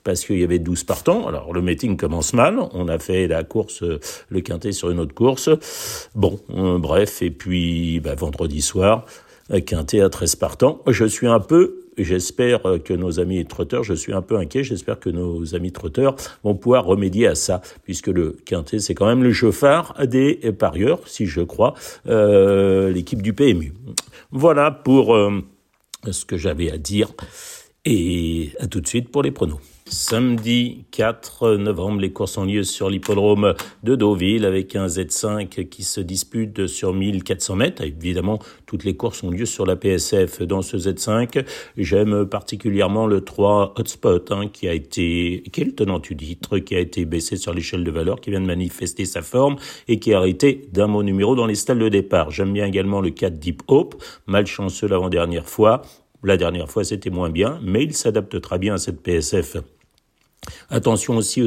parce 0.09 0.25
qu'il 0.25 0.39
y 0.39 0.43
avait 0.43 0.59
12 0.59 0.85
partants. 0.85 1.29
Alors 1.29 1.53
le 1.53 1.61
meeting 1.61 1.99
commence 1.99 2.33
mal, 2.33 2.59
on 2.73 2.89
a 2.89 2.99
fait 2.99 3.27
la 3.27 3.45
course, 3.45 3.83
euh, 3.83 4.01
le 4.31 4.41
quintet 4.41 4.73
sur 4.73 4.89
une 4.89 5.01
autre 5.01 5.13
course. 5.13 5.51
Bon, 6.15 6.41
euh, 6.57 6.79
bref, 6.79 7.21
et 7.21 7.31
puis 7.31 8.01
bah, 8.01 8.15
vendredi 8.15 8.63
soir, 8.63 9.05
quintet 9.67 10.01
à 10.01 10.09
13 10.09 10.37
partants. 10.37 10.81
Je 10.87 11.05
suis 11.05 11.27
un 11.27 11.41
peu 11.41 11.85
J'espère 11.99 12.63
que 12.85 12.95
nos 12.95 13.19
amis 13.19 13.45
trotteurs, 13.45 13.83
je 13.83 13.93
suis 13.93 14.13
un 14.13 14.23
peu 14.23 14.39
inquiet, 14.39 14.63
j'espère 14.63 15.01
que 15.01 15.11
nos 15.11 15.57
amis 15.57 15.73
trotteurs 15.73 16.15
vont 16.45 16.55
pouvoir 16.55 16.85
remédier 16.85 17.27
à 17.27 17.35
ça, 17.35 17.61
puisque 17.83 18.07
le 18.07 18.37
quintet, 18.47 18.79
c'est 18.79 18.95
quand 18.95 19.07
même 19.07 19.25
le 19.25 19.33
jeu 19.33 19.51
phare 19.51 19.95
des 20.07 20.37
parieurs, 20.57 21.01
si 21.07 21.27
je 21.27 21.41
crois, 21.41 21.75
euh, 22.07 22.93
l'équipe 22.93 23.21
du 23.21 23.33
PMU. 23.33 23.75
Voilà 24.31 24.71
pour 24.71 25.19
ce 26.09 26.25
que 26.25 26.37
j'avais 26.37 26.71
à 26.71 26.79
dire, 26.79 27.09
et 27.85 28.51
à 28.61 28.69
tout 28.69 28.81
de 28.81 28.87
suite 28.87 29.11
pour 29.11 29.25
les 29.25 29.33
pronos. 29.33 29.59
Samedi 29.91 30.85
4 30.91 31.57
novembre, 31.57 32.01
les 32.01 32.13
courses 32.13 32.37
ont 32.37 32.45
lieu 32.45 32.63
sur 32.63 32.91
l'hippodrome 32.91 33.55
de 33.83 33.97
Deauville 33.97 34.45
avec 34.45 34.77
un 34.77 34.87
Z5 34.87 35.69
qui 35.69 35.83
se 35.83 36.01
dispute 36.01 36.67
sur 36.67 36.93
1400 36.93 37.57
mètres. 37.57 37.83
Évidemment, 37.83 38.39
toutes 38.67 38.85
les 38.85 38.97
courses 38.97 39.23
ont 39.23 39.31
lieu 39.31 39.47
sur 39.47 39.65
la 39.65 39.77
PSF 39.77 40.43
dans 40.43 40.61
ce 40.61 40.77
Z5. 40.77 41.43
J'aime 41.79 42.27
particulièrement 42.27 43.07
le 43.07 43.23
3 43.23 43.75
Hotspot 43.79 44.31
hein, 44.31 44.49
qui 44.53 44.69
a 44.69 44.75
été, 44.75 45.43
qui 45.53 45.61
est 45.63 45.65
le 45.65 45.75
tenant 45.75 46.01
du 46.01 46.15
titre, 46.15 46.59
qui 46.59 46.75
a 46.75 46.81
été 46.81 47.07
baissé 47.07 47.37
sur 47.37 47.55
l'échelle 47.55 47.85
de 47.85 47.91
valeur, 47.91 48.21
qui 48.21 48.29
vient 48.31 48.43
de 48.43 48.47
manifester 48.47 49.07
sa 49.07 49.23
forme 49.23 49.57
et 49.89 49.99
qui 49.99 50.13
a 50.13 50.19
arrêté 50.19 50.69
d'un 50.71 50.87
mot 50.87 51.03
numéro 51.03 51.35
dans 51.35 51.47
les 51.47 51.55
stalles 51.55 51.79
de 51.79 51.89
départ. 51.89 52.31
J'aime 52.31 52.53
bien 52.53 52.67
également 52.67 53.01
le 53.01 53.11
4 53.11 53.39
Deep 53.39 53.63
Hope, 53.69 53.95
malchanceux 54.27 54.87
l'avant-dernière 54.87 55.49
fois. 55.49 55.81
La 56.23 56.37
dernière 56.37 56.69
fois, 56.69 56.85
c'était 56.85 57.11
moins 57.11 57.31
bien, 57.31 57.59
mais 57.63 57.85
il 57.85 57.95
s'adapte 57.95 58.39
très 58.41 58.59
bien 58.59 58.75
à 58.75 58.79
cette 58.79 59.01
PSF. 59.03 59.57
Attention 60.71 61.17
aussi 61.17 61.43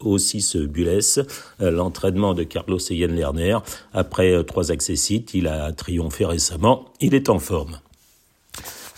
au 0.00 0.18
6 0.18 0.56
Bulès, 0.56 1.20
euh, 1.60 1.70
l'entraînement 1.70 2.34
de 2.34 2.42
Carlos 2.42 2.78
Eyen 2.78 3.08
Lerner. 3.08 3.58
Après 3.92 4.32
euh, 4.32 4.42
trois 4.42 4.72
accessites, 4.72 5.34
il 5.34 5.46
a 5.46 5.72
triomphé 5.72 6.24
récemment. 6.24 6.86
Il 7.00 7.14
est 7.14 7.28
en 7.28 7.38
forme. 7.38 7.78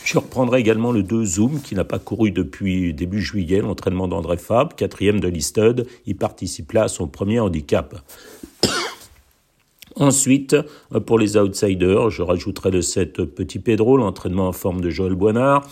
Je 0.06 0.18
reprendrai 0.18 0.60
également 0.60 0.92
le 0.92 1.02
2 1.02 1.24
Zoom 1.24 1.60
qui 1.60 1.74
n'a 1.74 1.84
pas 1.84 1.98
couru 1.98 2.30
depuis 2.30 2.94
début 2.94 3.20
juillet, 3.20 3.60
l'entraînement 3.60 4.06
d'André 4.06 4.36
Fab, 4.36 4.72
quatrième 4.74 5.18
de 5.18 5.26
Listed. 5.26 5.86
Il 6.06 6.16
participe 6.16 6.72
là 6.72 6.84
à 6.84 6.88
son 6.88 7.08
premier 7.08 7.40
handicap. 7.40 7.96
Ensuite, 9.96 10.54
euh, 10.94 11.00
pour 11.00 11.18
les 11.18 11.36
outsiders, 11.36 12.10
je 12.10 12.22
rajouterai 12.22 12.70
le 12.70 12.82
7 12.82 13.24
Petit 13.24 13.58
Pedro, 13.58 13.96
l'entraînement 13.96 14.46
en 14.46 14.52
forme 14.52 14.80
de 14.80 14.90
Joël 14.90 15.16
Boinard. 15.16 15.68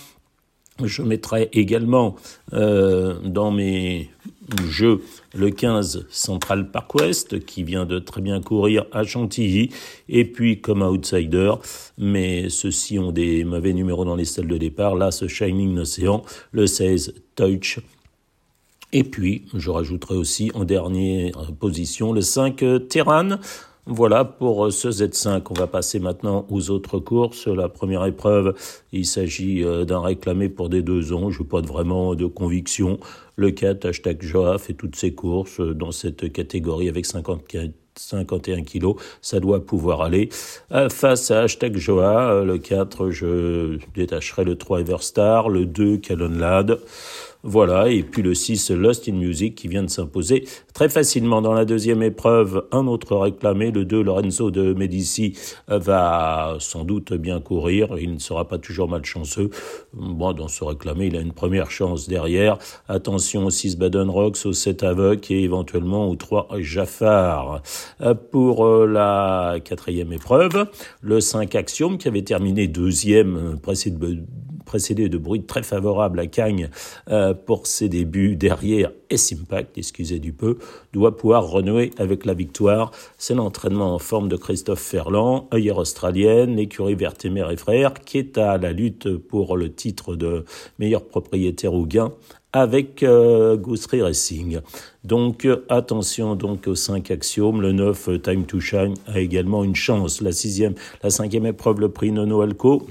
Je 0.82 1.02
mettrai 1.02 1.50
également 1.52 2.16
euh, 2.52 3.20
dans 3.22 3.52
mes 3.52 4.10
jeux 4.68 5.02
le 5.32 5.50
15 5.50 6.06
Central 6.10 6.68
Park 6.72 6.96
West 6.96 7.44
qui 7.46 7.62
vient 7.62 7.86
de 7.86 8.00
très 8.00 8.20
bien 8.20 8.40
courir 8.40 8.84
à 8.90 9.04
Chantilly 9.04 9.70
et 10.08 10.24
puis 10.24 10.60
comme 10.60 10.82
outsider 10.82 11.52
mais 11.96 12.48
ceux-ci 12.48 12.98
ont 12.98 13.12
des 13.12 13.44
mauvais 13.44 13.72
numéros 13.72 14.04
dans 14.04 14.16
les 14.16 14.24
salles 14.24 14.48
de 14.48 14.58
départ. 14.58 14.96
Là 14.96 15.12
ce 15.12 15.28
Shining 15.28 15.78
Ocean 15.78 16.24
le 16.50 16.66
16 16.66 17.14
Touch. 17.36 17.78
Et 18.92 19.04
puis 19.04 19.44
je 19.54 19.70
rajouterai 19.70 20.16
aussi 20.16 20.50
en 20.54 20.64
dernière 20.64 21.52
position 21.52 22.12
le 22.12 22.20
5 22.20 22.64
Terran 22.88 23.38
voilà 23.86 24.24
pour 24.24 24.66
euh, 24.66 24.70
ce 24.70 24.88
Z5. 24.88 25.42
On 25.50 25.54
va 25.54 25.66
passer 25.66 25.98
maintenant 25.98 26.46
aux 26.48 26.70
autres 26.70 26.98
courses. 26.98 27.46
La 27.46 27.68
première 27.68 28.06
épreuve, 28.06 28.54
il 28.92 29.04
s'agit 29.04 29.62
euh, 29.62 29.84
d'un 29.84 30.00
réclamé 30.00 30.48
pour 30.48 30.70
des 30.70 30.80
deux 30.80 31.12
ans. 31.12 31.30
Je 31.30 31.42
n'ai 31.42 31.48
pas 31.48 31.60
vraiment 31.60 32.14
de 32.14 32.24
conviction. 32.24 32.98
Le 33.36 33.50
4, 33.50 33.84
hashtag 33.84 34.22
Joa, 34.22 34.56
fait 34.56 34.72
toutes 34.72 34.96
ses 34.96 35.12
courses 35.12 35.60
euh, 35.60 35.74
dans 35.74 35.92
cette 35.92 36.32
catégorie 36.32 36.88
avec 36.88 37.04
51 37.04 38.62
kilos, 38.62 38.96
ça 39.20 39.38
doit 39.38 39.64
pouvoir 39.64 40.00
aller. 40.00 40.28
face 40.90 41.30
à 41.30 41.42
hashtag 41.42 41.76
Joa, 41.76 42.42
le 42.42 42.58
4, 42.58 43.10
je 43.10 43.78
détacherai 43.94 44.44
le 44.44 44.56
3 44.56 44.80
Everstar, 44.80 45.48
le 45.48 45.66
2 45.66 46.00
Lad. 46.30 46.80
Voilà, 47.46 47.90
et 47.90 48.02
puis 48.02 48.22
le 48.22 48.32
6, 48.32 48.70
Lost 48.70 49.06
in 49.06 49.12
Music, 49.12 49.54
qui 49.54 49.68
vient 49.68 49.82
de 49.82 49.90
s'imposer 49.90 50.48
très 50.72 50.88
facilement. 50.88 51.42
Dans 51.42 51.52
la 51.52 51.66
deuxième 51.66 52.02
épreuve, 52.02 52.64
un 52.72 52.86
autre 52.86 53.16
réclamé, 53.16 53.70
le 53.70 53.84
2, 53.84 54.02
Lorenzo 54.02 54.50
de 54.50 54.72
Medici, 54.72 55.36
va 55.68 56.56
sans 56.58 56.84
doute 56.84 57.12
bien 57.12 57.40
courir. 57.40 57.98
Il 58.00 58.14
ne 58.14 58.18
sera 58.18 58.48
pas 58.48 58.56
toujours 58.56 58.88
malchanceux. 58.88 59.50
Bon, 59.92 60.32
dans 60.32 60.48
ce 60.48 60.64
réclamé, 60.64 61.08
il 61.08 61.16
a 61.16 61.20
une 61.20 61.34
première 61.34 61.70
chance 61.70 62.08
derrière. 62.08 62.56
Attention 62.88 63.44
au 63.44 63.50
6, 63.50 63.76
Baden 63.76 64.08
Rocks, 64.08 64.38
au 64.46 64.54
7, 64.54 64.82
Avoc 64.82 65.30
et 65.30 65.42
éventuellement 65.42 66.08
au 66.08 66.16
3, 66.16 66.48
Jaffar. 66.60 67.60
Pour 68.30 68.64
euh, 68.64 68.86
la 68.86 69.56
quatrième 69.62 70.14
épreuve, 70.14 70.66
le 71.02 71.20
5, 71.20 71.54
Axiom, 71.56 71.98
qui 71.98 72.08
avait 72.08 72.22
terminé 72.22 72.68
deuxième, 72.68 73.58
précédé 73.60 74.22
précédé 74.64 75.08
de 75.08 75.18
bruit 75.18 75.42
très 75.42 75.62
favorable 75.62 76.20
à 76.20 76.26
Cagnes 76.26 76.70
euh, 77.10 77.34
pour 77.34 77.66
ses 77.66 77.88
débuts 77.88 78.36
derrière 78.36 78.90
S-Impact, 79.10 79.78
excusez 79.78 80.18
du 80.18 80.32
peu, 80.32 80.58
doit 80.92 81.16
pouvoir 81.16 81.48
renouer 81.48 81.90
avec 81.98 82.24
la 82.24 82.34
victoire. 82.34 82.90
C'est 83.18 83.34
l'entraînement 83.34 83.94
en 83.94 83.98
forme 83.98 84.28
de 84.28 84.36
Christophe 84.36 84.80
Ferland, 84.80 85.48
œillère 85.52 85.78
australienne, 85.78 86.56
l'écurie 86.56 86.94
Vertemer 86.94 87.46
et 87.52 87.56
frères, 87.56 87.94
qui 87.94 88.18
est 88.18 88.38
à 88.38 88.58
la 88.58 88.72
lutte 88.72 89.16
pour 89.16 89.56
le 89.56 89.72
titre 89.72 90.16
de 90.16 90.44
meilleur 90.78 91.04
propriétaire 91.04 91.74
au 91.74 91.86
gain 91.86 92.12
avec 92.54 93.02
euh, 93.02 93.58
Racing. 93.92 94.60
Donc 95.02 95.46
attention 95.68 96.36
donc 96.36 96.68
aux 96.68 96.76
cinq 96.76 97.10
axiomes. 97.10 97.60
Le 97.60 97.72
9 97.72 98.22
Time 98.22 98.46
to 98.46 98.60
Shine 98.60 98.94
a 99.06 99.18
également 99.18 99.64
une 99.64 99.74
chance. 99.74 100.20
La 100.20 100.32
sixième, 100.32 100.74
la 101.02 101.10
cinquième 101.10 101.46
épreuve, 101.46 101.80
le 101.80 101.88
prix 101.88 102.12
Nono 102.12 102.40
Alco 102.40 102.86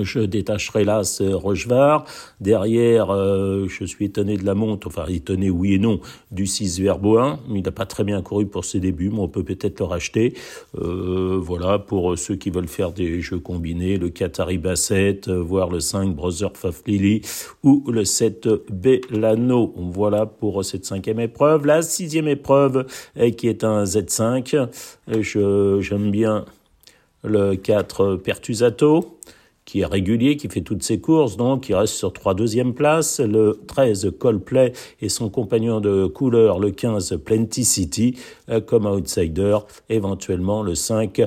je 0.00 0.20
détacherai 0.20 0.84
là 0.84 1.04
ce 1.04 1.24
Rochevard. 1.24 2.04
Derrière, 2.40 3.10
euh, 3.10 3.66
je 3.68 3.84
suis 3.84 4.06
étonné 4.06 4.36
de 4.36 4.44
la 4.46 4.54
monte, 4.54 4.86
enfin 4.86 5.04
étonné 5.06 5.50
oui 5.50 5.74
et 5.74 5.78
non, 5.78 6.00
du 6.30 6.46
6 6.46 6.80
Verboin. 6.80 7.40
Il 7.50 7.62
n'a 7.62 7.72
pas 7.72 7.84
très 7.84 8.02
bien 8.04 8.22
couru 8.22 8.46
pour 8.46 8.64
ses 8.64 8.80
débuts, 8.80 9.10
mais 9.10 9.18
on 9.18 9.28
peut 9.28 9.44
peut-être 9.44 9.80
le 9.80 9.84
racheter. 9.84 10.34
Euh, 10.78 11.38
voilà, 11.38 11.78
pour 11.78 12.16
ceux 12.16 12.36
qui 12.36 12.48
veulent 12.48 12.68
faire 12.68 12.92
des 12.92 13.20
jeux 13.20 13.38
combinés, 13.38 13.98
le 13.98 14.08
4 14.08 14.56
Basset, 14.56 15.20
voire 15.26 15.68
le 15.68 15.80
5 15.80 16.14
Brother 16.14 16.52
Faflili 16.54 17.20
ou 17.62 17.84
le 17.90 18.04
7 18.04 18.48
Bellano. 18.70 19.74
Voilà 19.76 20.24
pour 20.24 20.64
cette 20.64 20.86
cinquième 20.86 21.20
épreuve. 21.20 21.66
La 21.66 21.82
sixième 21.82 22.28
épreuve, 22.28 22.86
qui 23.36 23.48
est 23.48 23.62
un 23.64 23.84
Z5. 23.84 24.68
J'aime 25.80 26.10
bien 26.10 26.46
le 27.24 27.54
4 27.56 28.16
Pertusato 28.16 29.18
qui 29.64 29.80
est 29.80 29.86
régulier, 29.86 30.36
qui 30.36 30.48
fait 30.48 30.60
toutes 30.60 30.82
ses 30.82 31.00
courses, 31.00 31.36
donc 31.36 31.68
il 31.68 31.74
reste 31.74 31.94
sur 31.94 32.12
trois 32.12 32.34
deuxième 32.34 32.74
place. 32.74 33.20
Le 33.20 33.60
13, 33.66 34.12
Coldplay 34.18 34.72
et 35.00 35.08
son 35.08 35.30
compagnon 35.30 35.80
de 35.80 36.06
couleur, 36.06 36.58
le 36.58 36.70
15, 36.70 37.18
Plenty 37.24 37.64
City, 37.64 38.18
euh, 38.48 38.60
comme 38.60 38.86
outsider. 38.86 39.58
Éventuellement, 39.88 40.62
le 40.62 40.74
5, 40.74 41.22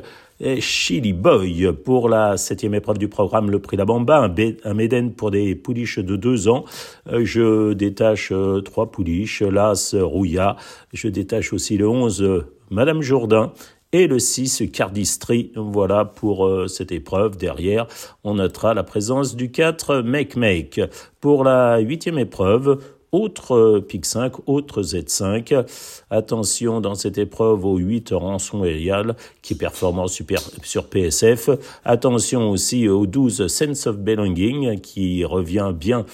Chili 0.59 1.13
Boy 1.13 1.71
pour 1.85 2.09
la 2.09 2.35
septième 2.35 2.73
épreuve 2.73 2.97
du 2.97 3.07
programme, 3.07 3.49
le 3.49 3.59
prix 3.59 3.77
La 3.77 3.85
Bamba, 3.85 4.17
un, 4.17 4.35
un 4.65 4.73
Méden 4.73 5.13
pour 5.13 5.31
des 5.31 5.55
pouliches 5.55 5.99
de 5.99 6.17
deux 6.17 6.49
ans. 6.49 6.65
Euh, 7.07 7.23
je 7.23 7.71
détache 7.71 8.33
euh, 8.33 8.59
trois 8.59 8.91
pouliches, 8.91 9.41
l'As 9.41 9.95
Rouilla. 9.97 10.57
Je 10.93 11.07
détache 11.07 11.53
aussi 11.53 11.77
le 11.77 11.87
11, 11.87 12.45
Madame 12.69 13.01
Jourdain 13.01 13.53
et 13.95 14.07
le 14.07 14.19
6 14.19 14.63
Cardistry. 14.73 15.53
Voilà 15.55 16.03
pour 16.03 16.45
euh, 16.45 16.67
cette 16.67 16.91
épreuve. 16.91 17.37
Derrière, 17.37 17.87
on 18.25 18.33
notera 18.33 18.73
la 18.73 18.83
présence 18.83 19.37
du 19.37 19.51
4 19.51 20.01
Make 20.01 20.35
Make. 20.35 20.81
Pour 21.21 21.45
la 21.45 21.77
huitième 21.79 22.19
épreuve, 22.19 22.83
autre 23.13 23.55
euh, 23.55 23.79
PIC 23.79 24.05
5, 24.05 24.33
autre 24.47 24.81
Z5. 24.81 25.65
Attention 26.09 26.81
dans 26.81 26.95
cette 26.95 27.17
épreuve 27.17 27.63
au 27.63 27.77
8 27.77 28.09
Rançon 28.11 28.65
Aerial 28.65 29.15
qui 29.41 29.53
est 29.53 29.57
performant 29.57 30.07
super, 30.07 30.41
sur 30.63 30.89
PSF. 30.89 31.49
Attention 31.85 32.51
aussi 32.51 32.89
au 32.89 33.05
12 33.05 33.47
Sense 33.47 33.87
of 33.87 33.97
Belonging 33.99 34.81
qui 34.81 35.23
revient 35.23 35.71
bien 35.73 36.05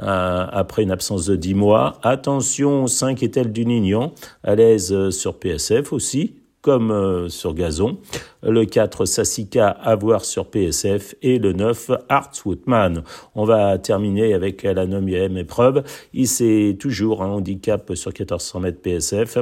euh, 0.00 0.46
après 0.52 0.84
une 0.84 0.92
absence 0.92 1.26
de 1.26 1.34
10 1.34 1.54
mois. 1.54 1.98
Attention 2.04 2.84
au 2.84 2.86
5 2.86 3.24
Etel 3.24 3.50
du 3.50 3.66
Nignon, 3.66 4.12
à 4.44 4.54
l'aise 4.54 5.10
sur 5.10 5.34
PSF 5.40 5.92
aussi 5.92 6.43
comme 6.64 6.90
euh, 6.90 7.28
sur 7.28 7.52
gazon. 7.52 7.98
Le 8.42 8.64
4, 8.64 9.04
Sassika 9.04 9.68
à 9.68 9.94
voir 9.96 10.24
sur 10.24 10.46
PSF. 10.46 11.14
Et 11.20 11.38
le 11.38 11.52
9, 11.52 11.90
Arts 12.08 12.32
Woodman. 12.46 13.02
On 13.34 13.44
va 13.44 13.76
terminer 13.76 14.32
avec 14.32 14.62
la 14.62 14.86
neuvième 14.86 15.36
épreuve. 15.36 15.84
Il 16.14 16.26
s'est 16.26 16.76
toujours 16.80 17.22
un 17.22 17.28
handicap 17.28 17.94
sur 17.94 18.10
1400 18.10 18.60
mètres 18.60 18.80
PSF. 18.80 19.38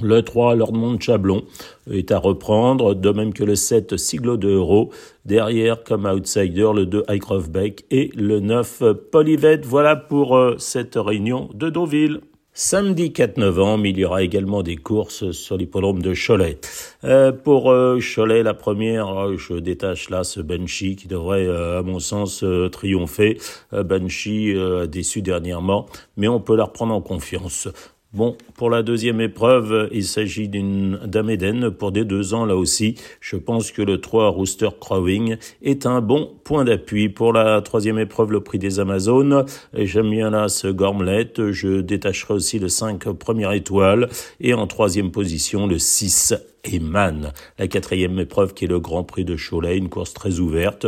Le 0.00 0.22
3, 0.22 0.54
Lord 0.54 0.72
Chablon 0.98 1.44
est 1.90 2.10
à 2.10 2.18
reprendre, 2.18 2.94
de 2.94 3.10
même 3.10 3.34
que 3.34 3.44
le 3.44 3.54
7, 3.54 3.98
Siglo 3.98 4.38
de 4.38 4.48
Euro. 4.48 4.90
Derrière, 5.26 5.84
comme 5.84 6.06
outsider, 6.06 6.70
le 6.74 6.86
2, 6.86 7.04
Highcroft 7.06 7.50
Beck 7.50 7.84
et 7.90 8.10
le 8.16 8.40
9, 8.40 8.82
Polyvet. 9.12 9.60
Voilà 9.64 9.94
pour 9.94 10.36
euh, 10.36 10.54
cette 10.56 10.94
réunion 10.96 11.50
de 11.52 11.68
Deauville. 11.68 12.20
Samedi 12.62 13.10
4 13.14 13.38
novembre, 13.38 13.86
il 13.86 13.98
y 13.98 14.04
aura 14.04 14.22
également 14.22 14.62
des 14.62 14.76
courses 14.76 15.30
sur 15.30 15.56
l'hippodrome 15.56 16.02
de 16.02 16.12
Cholet. 16.12 16.58
Euh, 17.04 17.32
pour 17.32 17.70
euh, 17.70 17.98
Cholet, 18.00 18.42
la 18.42 18.52
première, 18.52 19.08
euh, 19.18 19.36
je 19.38 19.54
détache 19.54 20.10
là 20.10 20.24
ce 20.24 20.40
Banshee 20.42 20.94
qui 20.94 21.08
devrait, 21.08 21.48
à 21.48 21.80
mon 21.80 22.00
sens, 22.00 22.44
triompher. 22.70 23.38
Banshee 23.72 24.54
déçu 24.88 25.22
dernièrement, 25.22 25.86
mais 26.18 26.28
on 26.28 26.38
peut 26.38 26.54
la 26.54 26.64
reprendre 26.64 26.92
en 26.92 27.00
confiance. 27.00 27.66
Bon, 28.12 28.36
pour 28.56 28.70
la 28.70 28.82
deuxième 28.82 29.20
épreuve, 29.20 29.88
il 29.92 30.02
s'agit 30.02 30.48
d'une 30.48 30.98
dame 31.06 31.30
Eden 31.30 31.70
pour 31.70 31.92
des 31.92 32.04
deux 32.04 32.34
ans 32.34 32.44
là 32.44 32.56
aussi. 32.56 32.96
Je 33.20 33.36
pense 33.36 33.70
que 33.70 33.82
le 33.82 34.00
3 34.00 34.30
Rooster 34.30 34.70
Crowing 34.80 35.36
est 35.62 35.86
un 35.86 36.00
bon 36.00 36.28
point 36.42 36.64
d'appui. 36.64 37.08
Pour 37.08 37.32
la 37.32 37.62
troisième 37.62 38.00
épreuve, 38.00 38.32
le 38.32 38.40
prix 38.40 38.58
des 38.58 38.80
Amazones, 38.80 39.44
j'aime 39.74 40.10
bien 40.10 40.30
là 40.30 40.48
ce 40.48 40.66
Gormlet. 40.66 41.30
Je 41.52 41.82
détacherai 41.82 42.34
aussi 42.34 42.58
le 42.58 42.68
5 42.68 43.12
première 43.12 43.52
étoile. 43.52 44.08
Et 44.40 44.54
en 44.54 44.66
troisième 44.66 45.12
position, 45.12 45.68
le 45.68 45.78
6 45.78 46.34
Eman. 46.64 47.32
La 47.58 47.68
quatrième 47.68 48.18
épreuve 48.18 48.54
qui 48.54 48.64
est 48.64 48.68
le 48.68 48.80
Grand 48.80 49.04
Prix 49.04 49.24
de 49.24 49.36
Cholet, 49.36 49.76
une 49.76 49.88
course 49.88 50.14
très 50.14 50.38
ouverte. 50.38 50.86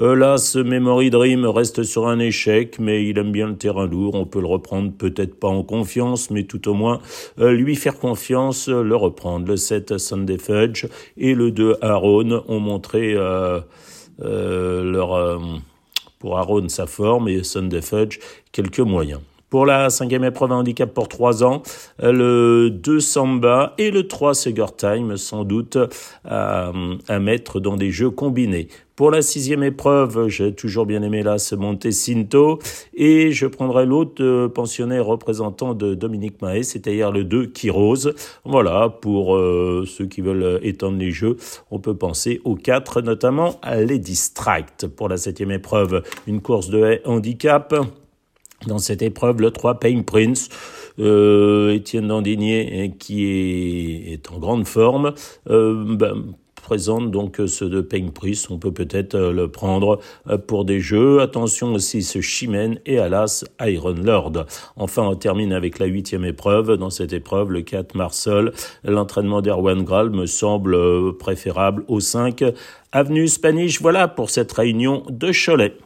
Euh, 0.00 0.14
là, 0.14 0.38
ce 0.38 0.58
Memory 0.58 1.10
Dream 1.10 1.44
reste 1.44 1.82
sur 1.82 2.06
un 2.06 2.18
échec, 2.18 2.78
mais 2.78 3.04
il 3.04 3.18
aime 3.18 3.32
bien 3.32 3.48
le 3.48 3.56
terrain 3.56 3.86
lourd. 3.86 4.14
On 4.14 4.26
peut 4.26 4.40
le 4.40 4.46
reprendre 4.46 4.92
peut-être 4.92 5.38
pas 5.38 5.48
en 5.48 5.62
confiance, 5.62 6.30
mais 6.30 6.44
tout 6.44 6.68
au 6.68 6.74
moins 6.74 7.00
euh, 7.38 7.52
lui 7.52 7.76
faire 7.76 7.98
confiance, 7.98 8.68
le 8.68 8.96
reprendre. 8.96 9.46
Le 9.46 9.56
7 9.56 9.98
Sunday 9.98 10.38
Fudge 10.38 10.86
et 11.16 11.34
le 11.34 11.50
2 11.50 11.76
Aaron 11.80 12.44
ont 12.48 12.60
montré 12.60 13.14
euh, 13.16 13.60
leur 14.18 15.40
pour 16.18 16.38
Aaron 16.38 16.68
sa 16.68 16.86
forme 16.86 17.28
et 17.28 17.44
Sunday 17.44 17.82
Fudge 17.82 18.18
quelques 18.52 18.80
moyens. 18.80 19.20
Pour 19.48 19.64
la 19.64 19.90
cinquième 19.90 20.24
épreuve 20.24 20.52
handicap 20.52 20.92
pour 20.92 21.08
trois 21.08 21.44
ans, 21.44 21.62
euh, 22.02 22.12
le 22.12 22.70
2 22.70 22.98
Samba 22.98 23.74
et 23.78 23.92
le 23.92 24.08
3 24.08 24.34
Sugar 24.34 24.74
Time, 24.74 25.16
sans 25.16 25.44
doute 25.44 25.78
à, 26.24 26.72
à 27.08 27.18
mettre 27.20 27.60
dans 27.60 27.76
des 27.76 27.90
jeux 27.92 28.10
combinés. 28.10 28.68
Pour 28.96 29.10
la 29.10 29.20
sixième 29.20 29.62
épreuve, 29.62 30.28
j'ai 30.28 30.54
toujours 30.54 30.86
bien 30.86 31.02
aimé 31.02 31.22
là 31.22 31.36
ce 31.36 31.54
Cinto 31.90 32.58
et 32.94 33.30
je 33.30 33.46
prendrai 33.46 33.84
l'autre 33.84 34.22
euh, 34.24 34.48
pensionnaire 34.48 35.04
représentant 35.04 35.74
de 35.74 35.94
Dominique 35.94 36.40
Mahé, 36.40 36.62
c'est-à-dire 36.62 37.12
le 37.12 37.22
2 37.22 37.46
Kirose. 37.46 38.14
Voilà, 38.46 38.88
pour 38.88 39.36
euh, 39.36 39.84
ceux 39.86 40.06
qui 40.06 40.22
veulent 40.22 40.60
étendre 40.62 40.96
les 40.96 41.10
jeux, 41.10 41.36
on 41.70 41.78
peut 41.78 41.94
penser 41.94 42.40
aux 42.44 42.56
4, 42.56 43.02
notamment 43.02 43.60
à 43.60 43.76
les 43.76 43.98
Distract. 43.98 44.86
Pour 44.86 45.10
la 45.10 45.18
septième 45.18 45.50
épreuve, 45.50 46.02
une 46.26 46.40
course 46.40 46.70
de 46.70 47.00
handicap. 47.04 47.74
Dans 48.66 48.78
cette 48.78 49.02
épreuve, 49.02 49.40
le 49.40 49.50
3 49.52 49.78
Pain 49.78 50.02
Prince, 50.02 50.48
euh, 50.98 51.72
Étienne 51.72 52.08
Dandinier, 52.08 52.94
qui 52.98 53.24
est, 53.24 54.30
en 54.30 54.38
grande 54.38 54.66
forme, 54.66 55.14
euh, 55.48 55.84
ben, 55.96 56.34
présente 56.56 57.12
donc 57.12 57.40
ce 57.46 57.64
de 57.64 57.80
Pain 57.80 58.08
Prince. 58.12 58.50
On 58.50 58.58
peut 58.58 58.72
peut-être 58.72 59.14
euh, 59.14 59.30
le 59.30 59.46
prendre 59.46 60.00
pour 60.48 60.64
des 60.64 60.80
jeux. 60.80 61.20
Attention 61.20 61.74
aussi 61.74 62.02
ce 62.02 62.20
Chimène 62.20 62.80
et 62.86 62.98
Alas 62.98 63.44
Iron 63.60 63.94
Lord. 63.94 64.46
Enfin, 64.74 65.02
on 65.02 65.14
termine 65.14 65.52
avec 65.52 65.78
la 65.78 65.86
huitième 65.86 66.24
épreuve. 66.24 66.76
Dans 66.76 66.90
cette 66.90 67.12
épreuve, 67.12 67.52
le 67.52 67.62
4 67.62 67.94
Marcel, 67.94 68.50
l'entraînement 68.82 69.42
d'Erwan 69.42 69.84
Graal 69.84 70.10
me 70.10 70.26
semble 70.26 71.16
préférable 71.18 71.84
au 71.86 72.00
5 72.00 72.42
Avenue 72.90 73.28
Spanish. 73.28 73.80
Voilà 73.80 74.08
pour 74.08 74.30
cette 74.30 74.50
réunion 74.52 75.04
de 75.08 75.30
Cholet. 75.30 75.76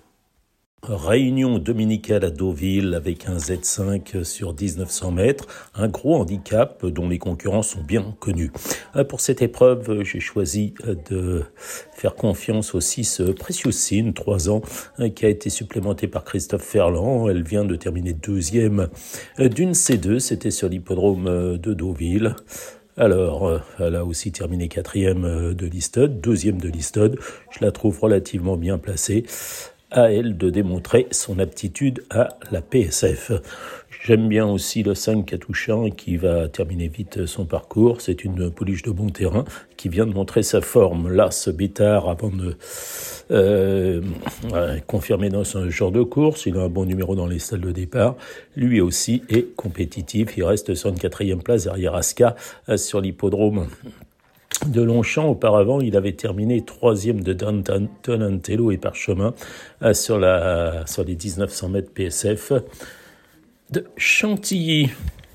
Réunion 0.83 1.59
dominicale 1.59 2.25
à 2.25 2.31
Deauville 2.31 2.95
avec 2.95 3.29
un 3.29 3.37
Z5 3.37 4.25
sur 4.25 4.55
1900 4.55 5.13
mètres, 5.13 5.47
un 5.75 5.89
gros 5.89 6.17
handicap 6.17 6.87
dont 6.87 7.07
les 7.07 7.19
concurrents 7.19 7.63
sont 7.63 7.83
bien 7.83 8.17
connus. 8.19 8.51
Euh, 8.97 9.05
pour 9.05 9.21
cette 9.21 9.43
épreuve, 9.43 10.03
j'ai 10.05 10.21
choisi 10.21 10.73
euh, 10.87 10.95
de 11.11 11.45
faire 11.93 12.15
confiance 12.15 12.75
au 12.75 12.81
6 12.81 13.21
Precious 13.39 13.73
Sin, 13.73 14.13
3 14.13 14.49
ans, 14.49 14.63
euh, 15.01 15.11
qui 15.11 15.27
a 15.27 15.29
été 15.29 15.51
supplémenté 15.51 16.09
par 16.09 16.25
Christophe 16.25 16.65
Ferland. 16.65 17.29
Elle 17.29 17.43
vient 17.43 17.67
de 17.67 17.77
terminer 17.77 18.15
deuxième 18.15 18.89
d'une 19.39 19.73
C2, 19.73 20.19
c'était 20.19 20.51
sur 20.51 20.71
l'hippodrome 20.71 21.59
de 21.59 21.75
Deauville. 21.75 22.37
Alors, 22.97 23.61
elle 23.79 23.97
a 23.97 24.05
aussi 24.05 24.33
terminé 24.33 24.69
quatrième 24.69 25.55
de 25.55 25.67
Listod, 25.67 26.21
deuxième 26.21 26.61
de 26.61 26.69
Listod. 26.69 27.19
Je 27.51 27.65
la 27.65 27.71
trouve 27.71 27.99
relativement 28.01 28.57
bien 28.57 28.79
placée 28.79 29.25
à 29.91 30.13
elle 30.13 30.37
de 30.37 30.51
démontrer 30.51 31.07
son 31.11 31.39
aptitude 31.39 32.05
à 32.11 32.29
la 32.51 32.63
PSF. 32.63 33.33
J'aime 34.03 34.29
bien 34.29 34.47
aussi 34.47 34.83
le 34.83 34.95
5 34.95 35.27
Catouchan 35.27 35.91
qui 35.91 36.17
va 36.17 36.49
terminer 36.49 36.89
vite 36.89 37.27
son 37.27 37.45
parcours. 37.45 38.01
C'est 38.01 38.25
une 38.25 38.51
pouliche 38.51 38.83
de 38.83 38.91
bon 38.91 39.11
terrain 39.11 39.45
qui 39.77 39.91
vient 39.91 40.07
de 40.07 40.15
montrer 40.15 40.43
sa 40.43 40.63
forme. 40.63 41.13
Là, 41.13 41.31
ce 41.31 41.51
bêtard, 41.51 42.09
avant 42.09 42.31
de 42.31 42.57
euh, 43.31 44.01
confirmer 44.87 45.29
dans 45.29 45.45
ce 45.45 45.69
genre 45.69 45.93
de 45.93 46.03
course, 46.03 46.47
il 46.47 46.57
a 46.57 46.63
un 46.63 46.69
bon 46.69 46.87
numéro 46.87 47.15
dans 47.15 47.27
les 47.27 47.39
salles 47.39 47.61
de 47.61 47.73
départ. 47.73 48.17
Lui 48.57 48.81
aussi 48.81 49.23
est 49.29 49.55
compétitif. 49.55 50.37
Il 50.37 50.45
reste 50.45 50.75
sur 50.75 50.89
une 50.89 50.99
quatrième 50.99 51.43
place 51.43 51.65
derrière 51.65 51.95
Aska 51.95 52.37
euh, 52.69 52.79
sur 52.79 53.01
l'hippodrome 53.03 53.69
de 54.67 54.83
Longchamp. 54.83 55.29
Auparavant, 55.29 55.81
il 55.81 55.97
avait 55.97 56.13
terminé 56.13 56.65
troisième 56.65 57.23
de 57.23 57.33
Donatello 57.33 58.71
et 58.71 58.77
Parchemin 58.77 59.35
euh, 59.83 59.95
sur, 59.95 60.17
sur 60.87 61.05
les 61.05 61.17
1900 61.17 61.69
mètres 61.69 61.93
PSF. 61.93 62.53
De 63.71 63.85
Chantilly, 63.97 64.91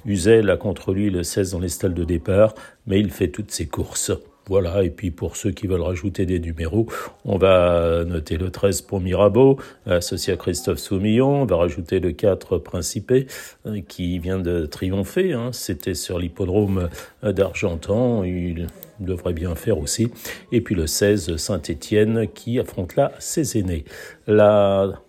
Uzel 0.05 0.49
a 0.49 0.57
contre 0.57 0.93
lui 0.93 1.09
le 1.09 1.23
16 1.23 1.51
dans 1.51 1.59
les 1.59 1.69
stalles 1.69 1.93
de 1.93 2.03
départ, 2.03 2.53
mais 2.85 2.99
il 2.99 3.11
fait 3.11 3.29
toutes 3.29 3.51
ses 3.51 3.65
courses. 3.65 4.11
Voilà, 4.47 4.83
et 4.83 4.91
puis 4.91 5.09
pour 5.09 5.37
ceux 5.37 5.49
qui 5.49 5.65
veulent 5.65 5.81
rajouter 5.81 6.27
des 6.27 6.39
numéros, 6.39 6.85
on 7.23 7.39
va 7.39 8.03
noter 8.05 8.37
le 8.37 8.51
13 8.51 8.83
pour 8.83 9.01
Mirabeau, 9.01 9.57
associé 9.87 10.33
à 10.33 10.37
Christophe 10.37 10.77
Soumillon, 10.77 11.41
on 11.41 11.45
va 11.45 11.55
rajouter 11.55 11.99
le 11.99 12.11
4 12.11 12.59
Principé, 12.59 13.25
euh, 13.65 13.81
qui 13.87 14.19
vient 14.19 14.37
de 14.37 14.67
triompher, 14.67 15.33
hein. 15.33 15.49
c'était 15.51 15.95
sur 15.95 16.19
l'hippodrome 16.19 16.89
d'Argentan, 17.23 18.23
devrait 18.99 19.33
bien 19.33 19.55
faire 19.55 19.79
aussi, 19.79 20.11
et 20.51 20.61
puis 20.61 20.75
le 20.75 20.87
16 20.87 21.37
Saint-Étienne, 21.37 22.27
qui 22.33 22.59
affronte 22.59 22.95
là 22.95 23.11
ses 23.19 23.57
aînés. 23.57 23.85
La 24.27 25.01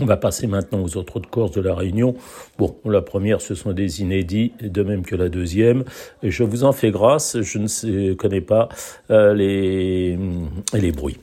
on 0.00 0.06
va 0.06 0.16
passer 0.16 0.48
maintenant 0.48 0.82
aux 0.82 0.96
autres 0.96 1.20
courses 1.20 1.52
de 1.52 1.60
la 1.60 1.72
Réunion. 1.72 2.16
Bon, 2.58 2.74
la 2.84 3.00
première, 3.00 3.40
ce 3.40 3.54
sont 3.54 3.72
des 3.72 4.02
inédits, 4.02 4.52
de 4.60 4.82
même 4.82 5.04
que 5.04 5.14
la 5.14 5.28
deuxième. 5.28 5.84
Je 6.24 6.42
vous 6.42 6.64
en 6.64 6.72
fais 6.72 6.90
grâce, 6.90 7.40
je 7.40 7.58
ne 7.58 8.14
connais 8.14 8.40
pas 8.40 8.68
euh, 9.12 9.34
les, 9.34 10.18
les 10.72 10.90
bruits. 10.90 11.18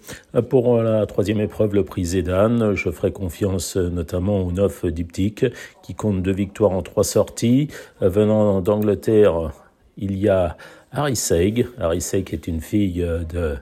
Pour 0.50 0.78
la 0.78 1.06
troisième 1.06 1.42
épreuve, 1.42 1.76
le 1.76 1.84
prix 1.84 2.06
Zédan, 2.06 2.74
je 2.74 2.90
ferai 2.92 3.12
confiance 3.12 3.76
notamment 3.76 4.40
au 4.40 4.54
9 4.54 4.86
diptyque, 4.86 5.46
qui 5.84 5.94
compte 5.94 6.22
deux 6.22 6.32
victoires 6.32 6.72
en 6.72 6.82
trois 6.82 7.04
sorties. 7.04 7.68
Venant 8.00 8.62
d'Angleterre, 8.62 9.52
il 9.98 10.18
y 10.18 10.30
a 10.30 10.56
Harry 10.94 11.16
Seig. 11.16 11.68
Harry 11.80 12.02
Seig 12.02 12.34
est 12.34 12.48
une 12.48 12.60
fille 12.60 13.02
de 13.30 13.58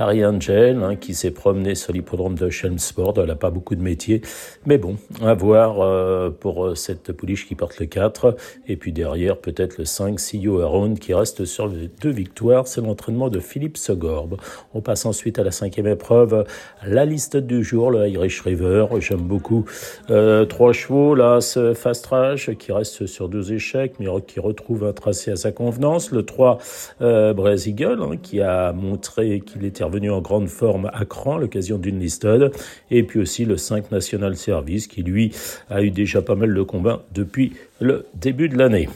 Harry 0.00 0.24
Angel, 0.24 0.82
hein, 0.82 0.96
qui 0.96 1.12
s'est 1.12 1.30
promené 1.30 1.74
sur 1.74 1.92
l'hippodrome 1.92 2.34
de 2.34 2.48
Chelmsford. 2.48 3.14
Elle 3.18 3.26
n'a 3.26 3.34
pas 3.34 3.50
beaucoup 3.50 3.74
de 3.74 3.82
métier. 3.82 4.22
Mais 4.64 4.78
bon, 4.78 4.96
à 5.22 5.34
voir 5.34 5.80
euh, 5.80 6.30
pour 6.30 6.64
euh, 6.64 6.74
cette 6.74 7.12
pouliche 7.12 7.46
qui 7.46 7.54
porte 7.54 7.78
le 7.78 7.84
4. 7.84 8.34
Et 8.66 8.76
puis 8.76 8.92
derrière, 8.92 9.36
peut-être 9.36 9.76
le 9.76 9.84
5, 9.84 10.18
CEO 10.18 10.60
Aaron, 10.60 10.94
qui 10.94 11.12
reste 11.12 11.44
sur 11.44 11.68
deux 11.68 12.10
victoires. 12.10 12.66
C'est 12.66 12.80
l'entraînement 12.80 13.28
de 13.28 13.40
Philippe 13.40 13.76
Segorbe. 13.76 14.38
On 14.72 14.80
passe 14.80 15.04
ensuite 15.04 15.38
à 15.38 15.44
la 15.44 15.50
cinquième 15.50 15.86
épreuve. 15.86 16.44
La 16.86 17.04
liste 17.04 17.36
du 17.36 17.62
jour, 17.62 17.90
le 17.90 18.08
Irish 18.08 18.40
River. 18.40 18.86
J'aime 19.00 19.20
beaucoup. 19.20 19.66
Euh, 20.08 20.46
trois 20.46 20.72
chevaux, 20.72 21.14
là, 21.14 21.42
ce 21.42 21.74
Fast 21.74 22.04
Trash, 22.04 22.50
qui 22.54 22.72
reste 22.72 23.04
sur 23.04 23.28
deux 23.28 23.52
échecs, 23.52 23.94
mais 24.00 24.06
qui 24.26 24.40
retrouve 24.40 24.84
un 24.84 24.94
tracé 24.94 25.30
à 25.30 25.36
sa 25.36 25.52
convenance. 25.52 26.10
Le 26.10 26.24
3, 26.24 26.56
euh, 27.02 27.56
Eagle, 27.66 27.98
hein, 28.00 28.16
qui 28.22 28.40
a 28.40 28.72
montré 28.72 29.40
qu'il 29.40 29.66
était 29.66 29.84
revenu 29.90 30.10
en 30.10 30.20
grande 30.20 30.48
forme 30.48 30.90
à 30.94 31.04
Cran 31.04 31.36
l'occasion 31.36 31.78
d'une 31.78 31.98
listade. 31.98 32.52
Et 32.90 33.02
puis 33.02 33.20
aussi 33.20 33.44
le 33.44 33.56
5 33.56 33.90
National 33.90 34.36
Service 34.36 34.86
qui, 34.86 35.02
lui, 35.02 35.32
a 35.68 35.82
eu 35.82 35.90
déjà 35.90 36.22
pas 36.22 36.34
mal 36.34 36.54
de 36.54 36.62
combats 36.62 37.02
depuis 37.12 37.52
le 37.80 38.06
début 38.14 38.48
de 38.48 38.56
l'année. 38.56 38.88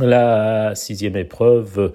La 0.00 0.74
sixième 0.74 1.14
épreuve, 1.14 1.92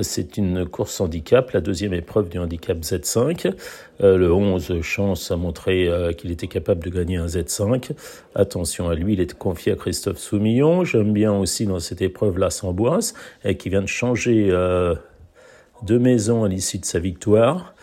c'est 0.00 0.36
une 0.36 0.66
course 0.66 1.00
handicap, 1.00 1.52
la 1.52 1.60
deuxième 1.60 1.94
épreuve 1.94 2.28
du 2.28 2.40
handicap 2.40 2.78
Z5. 2.78 3.54
Euh, 4.02 4.16
le 4.16 4.32
11, 4.32 4.80
Chance 4.82 5.30
a 5.30 5.36
montré 5.36 5.86
euh, 5.86 6.12
qu'il 6.12 6.32
était 6.32 6.48
capable 6.48 6.82
de 6.82 6.90
gagner 6.90 7.18
un 7.18 7.26
Z5. 7.26 7.92
Attention 8.34 8.88
à 8.88 8.96
lui, 8.96 9.12
il 9.12 9.20
est 9.20 9.32
confié 9.34 9.70
à 9.70 9.76
Christophe 9.76 10.18
Soumillon. 10.18 10.84
J'aime 10.84 11.12
bien 11.12 11.32
aussi 11.32 11.66
dans 11.66 11.78
cette 11.78 12.02
épreuve 12.02 12.36
la 12.36 12.50
Samboise, 12.50 13.14
qui 13.60 13.68
vient 13.68 13.82
de 13.82 13.86
changer 13.86 14.48
euh, 14.50 14.96
de 15.82 15.98
maison 15.98 16.44
à 16.44 16.48
l'issue 16.48 16.78
de 16.78 16.84
sa 16.84 16.98
victoire. 16.98 17.74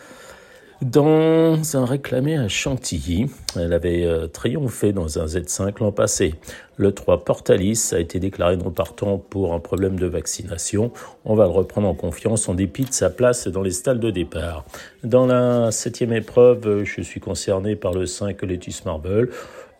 Dans 0.82 1.76
un 1.76 1.84
réclamé 1.86 2.36
à 2.36 2.48
Chantilly, 2.48 3.30
elle 3.56 3.72
avait 3.72 4.04
euh, 4.04 4.26
triomphé 4.26 4.92
dans 4.92 5.18
un 5.18 5.24
Z5 5.24 5.80
l'an 5.80 5.92
passé. 5.92 6.34
Le 6.76 6.92
3 6.92 7.24
Portalis 7.24 7.92
a 7.92 8.00
été 8.00 8.18
déclaré 8.18 8.56
non 8.56 8.70
partant 8.70 9.16
pour 9.16 9.54
un 9.54 9.60
problème 9.60 9.98
de 9.98 10.06
vaccination. 10.06 10.92
On 11.24 11.36
va 11.36 11.44
le 11.44 11.52
reprendre 11.52 11.88
en 11.88 11.94
confiance 11.94 12.48
en 12.48 12.54
dépit 12.54 12.84
de 12.84 12.92
sa 12.92 13.08
place 13.08 13.48
dans 13.48 13.62
les 13.62 13.70
stalles 13.70 14.00
de 14.00 14.10
départ. 14.10 14.66
Dans 15.04 15.26
la 15.26 15.70
septième 15.70 16.12
épreuve, 16.12 16.82
je 16.84 17.00
suis 17.00 17.20
concerné 17.20 17.76
par 17.76 17.94
le 17.94 18.04
5 18.04 18.42
Letus 18.42 18.84
Marble. 18.84 19.30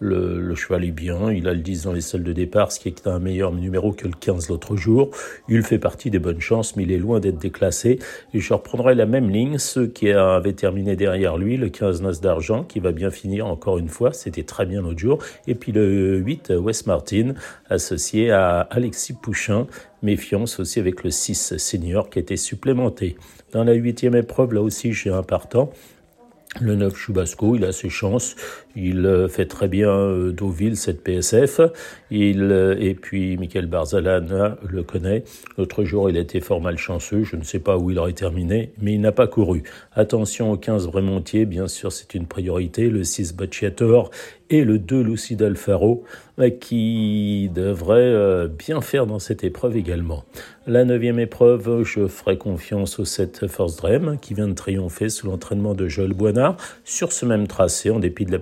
Le, 0.04 0.54
cheval 0.54 0.84
est 0.84 0.90
bien, 0.90 1.32
il 1.32 1.48
a 1.48 1.54
le 1.54 1.60
10 1.60 1.84
dans 1.84 1.92
les 1.94 2.02
salles 2.02 2.24
de 2.24 2.32
départ, 2.34 2.70
ce 2.72 2.78
qui 2.78 2.88
est 2.88 3.06
un 3.06 3.18
meilleur 3.18 3.52
numéro 3.52 3.92
que 3.92 4.06
le 4.06 4.12
15 4.12 4.50
l'autre 4.50 4.76
jour. 4.76 5.10
Il 5.48 5.62
fait 5.62 5.78
partie 5.78 6.10
des 6.10 6.18
bonnes 6.18 6.42
chances, 6.42 6.76
mais 6.76 6.82
il 6.82 6.92
est 6.92 6.98
loin 6.98 7.20
d'être 7.20 7.38
déclassé. 7.38 7.98
Et 8.34 8.40
je 8.40 8.52
reprendrai 8.52 8.94
la 8.94 9.06
même 9.06 9.30
ligne, 9.30 9.56
ceux 9.56 9.86
qui 9.86 10.10
avaient 10.10 10.52
terminé 10.52 10.94
derrière 10.94 11.38
lui, 11.38 11.56
le 11.56 11.70
15 11.70 12.02
Nas 12.02 12.20
d'Argent, 12.20 12.64
qui 12.64 12.80
va 12.80 12.92
bien 12.92 13.10
finir 13.10 13.46
encore 13.46 13.78
une 13.78 13.88
fois, 13.88 14.12
c'était 14.12 14.42
très 14.42 14.66
bien 14.66 14.82
l'autre 14.82 14.98
jour. 14.98 15.18
Et 15.46 15.54
puis 15.54 15.72
le 15.72 16.18
8 16.18 16.52
West 16.58 16.86
Martin, 16.86 17.32
associé 17.70 18.30
à 18.30 18.60
Alexis 18.60 19.14
Pouchin, 19.14 19.66
méfiance 20.02 20.60
aussi 20.60 20.80
avec 20.80 21.02
le 21.02 21.10
6 21.10 21.56
Senior 21.56 22.10
qui 22.10 22.18
était 22.18 22.36
supplémenté. 22.36 23.16
Dans 23.52 23.64
la 23.64 23.72
huitième 23.72 24.14
épreuve, 24.14 24.52
là 24.52 24.60
aussi, 24.60 24.92
j'ai 24.92 25.10
un 25.10 25.22
partant. 25.22 25.70
Le 26.60 26.76
9 26.76 26.94
Chubasco, 26.94 27.56
il 27.56 27.64
a 27.64 27.72
ses 27.72 27.88
chances. 27.88 28.36
Il 28.76 29.06
euh, 29.06 29.28
fait 29.28 29.46
très 29.46 29.68
bien 29.68 29.90
euh, 29.90 30.32
Deauville, 30.32 30.76
cette 30.76 31.02
PSF. 31.02 31.60
Euh, 31.60 32.76
et 32.78 32.94
puis, 32.94 33.36
Michael 33.36 33.66
Barzalana 33.66 34.58
le 34.68 34.82
connaît. 34.82 35.24
L'autre 35.56 35.84
jour, 35.84 36.10
il 36.10 36.16
a 36.16 36.20
été 36.20 36.40
fort 36.40 36.60
malchanceux. 36.60 37.22
Je 37.22 37.36
ne 37.36 37.42
sais 37.42 37.60
pas 37.60 37.76
où 37.76 37.90
il 37.90 37.98
aurait 37.98 38.12
terminé, 38.12 38.72
mais 38.80 38.94
il 38.94 39.00
n'a 39.00 39.12
pas 39.12 39.26
couru. 39.26 39.62
Attention 39.92 40.50
au 40.52 40.56
15 40.56 40.88
Brémontier, 40.88 41.44
bien 41.44 41.68
sûr, 41.68 41.92
c'est 41.92 42.14
une 42.14 42.26
priorité. 42.26 42.88
Le 42.90 43.04
6 43.04 43.34
Bacciator 43.34 44.10
et 44.50 44.64
le 44.64 44.78
2 44.78 45.02
Lucide 45.02 45.42
Alfaro, 45.42 46.04
qui 46.60 47.50
devrait 47.54 48.46
bien 48.48 48.82
faire 48.82 49.06
dans 49.06 49.18
cette 49.18 49.42
épreuve 49.42 49.76
également. 49.76 50.24
La 50.66 50.84
neuvième 50.84 51.18
épreuve, 51.18 51.82
je 51.82 52.06
ferai 52.06 52.36
confiance 52.36 52.98
au 52.98 53.04
7 53.04 53.46
Force 53.48 53.76
Dream, 53.76 54.18
qui 54.20 54.34
vient 54.34 54.48
de 54.48 54.54
triompher 54.54 55.08
sous 55.08 55.26
l'entraînement 55.26 55.74
de 55.74 55.88
Joël 55.88 56.12
Boinard 56.12 56.56
sur 56.84 57.12
ce 57.12 57.26
même 57.26 57.46
tracé, 57.46 57.90
en 57.90 57.98
dépit 57.98 58.24
de 58.24 58.32
la 58.32 58.38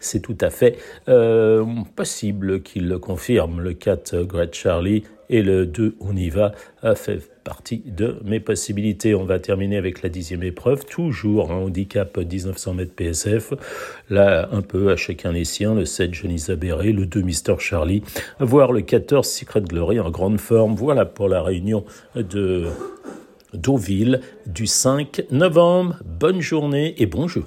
C'est 0.00 0.20
tout 0.20 0.38
à 0.40 0.50
fait 0.50 0.78
euh, 1.08 1.64
possible 1.94 2.62
qu'il 2.62 2.88
le 2.88 2.98
confirme. 2.98 3.60
Le 3.60 3.72
4 3.72 4.22
Great 4.22 4.54
Charlie 4.54 5.04
et 5.28 5.42
le 5.42 5.66
2 5.66 5.96
On 6.00 6.16
y 6.16 6.30
va 6.30 6.52
fait 6.94 7.20
partie 7.46 7.82
de 7.86 8.16
mes 8.24 8.40
possibilités. 8.40 9.14
On 9.14 9.24
va 9.24 9.38
terminer 9.38 9.76
avec 9.76 10.02
la 10.02 10.08
dixième 10.08 10.42
épreuve, 10.42 10.84
toujours 10.84 11.52
un 11.52 11.56
handicap 11.56 12.16
1900 12.16 12.74
mètres 12.74 12.94
PSF. 12.94 13.54
Là, 14.10 14.48
un 14.50 14.62
peu 14.62 14.90
à 14.90 14.96
chacun 14.96 15.30
les 15.30 15.44
siens, 15.44 15.74
le 15.74 15.84
7 15.84 16.12
Johnny 16.12 16.38
Zabéré, 16.38 16.92
le 16.92 17.06
2 17.06 17.22
Mister 17.22 17.54
Charlie, 17.58 18.02
voire 18.40 18.72
le 18.72 18.80
14 18.80 19.26
Secret 19.26 19.62
Glory 19.62 20.00
en 20.00 20.10
grande 20.10 20.40
forme. 20.40 20.74
Voilà 20.74 21.04
pour 21.04 21.28
la 21.28 21.42
réunion 21.42 21.84
de 22.16 22.64
Deauville 23.54 24.20
du 24.46 24.66
5 24.66 25.26
novembre. 25.30 25.96
Bonne 26.04 26.40
journée 26.40 26.94
et 26.98 27.06
bon 27.06 27.28
jeu. 27.28 27.44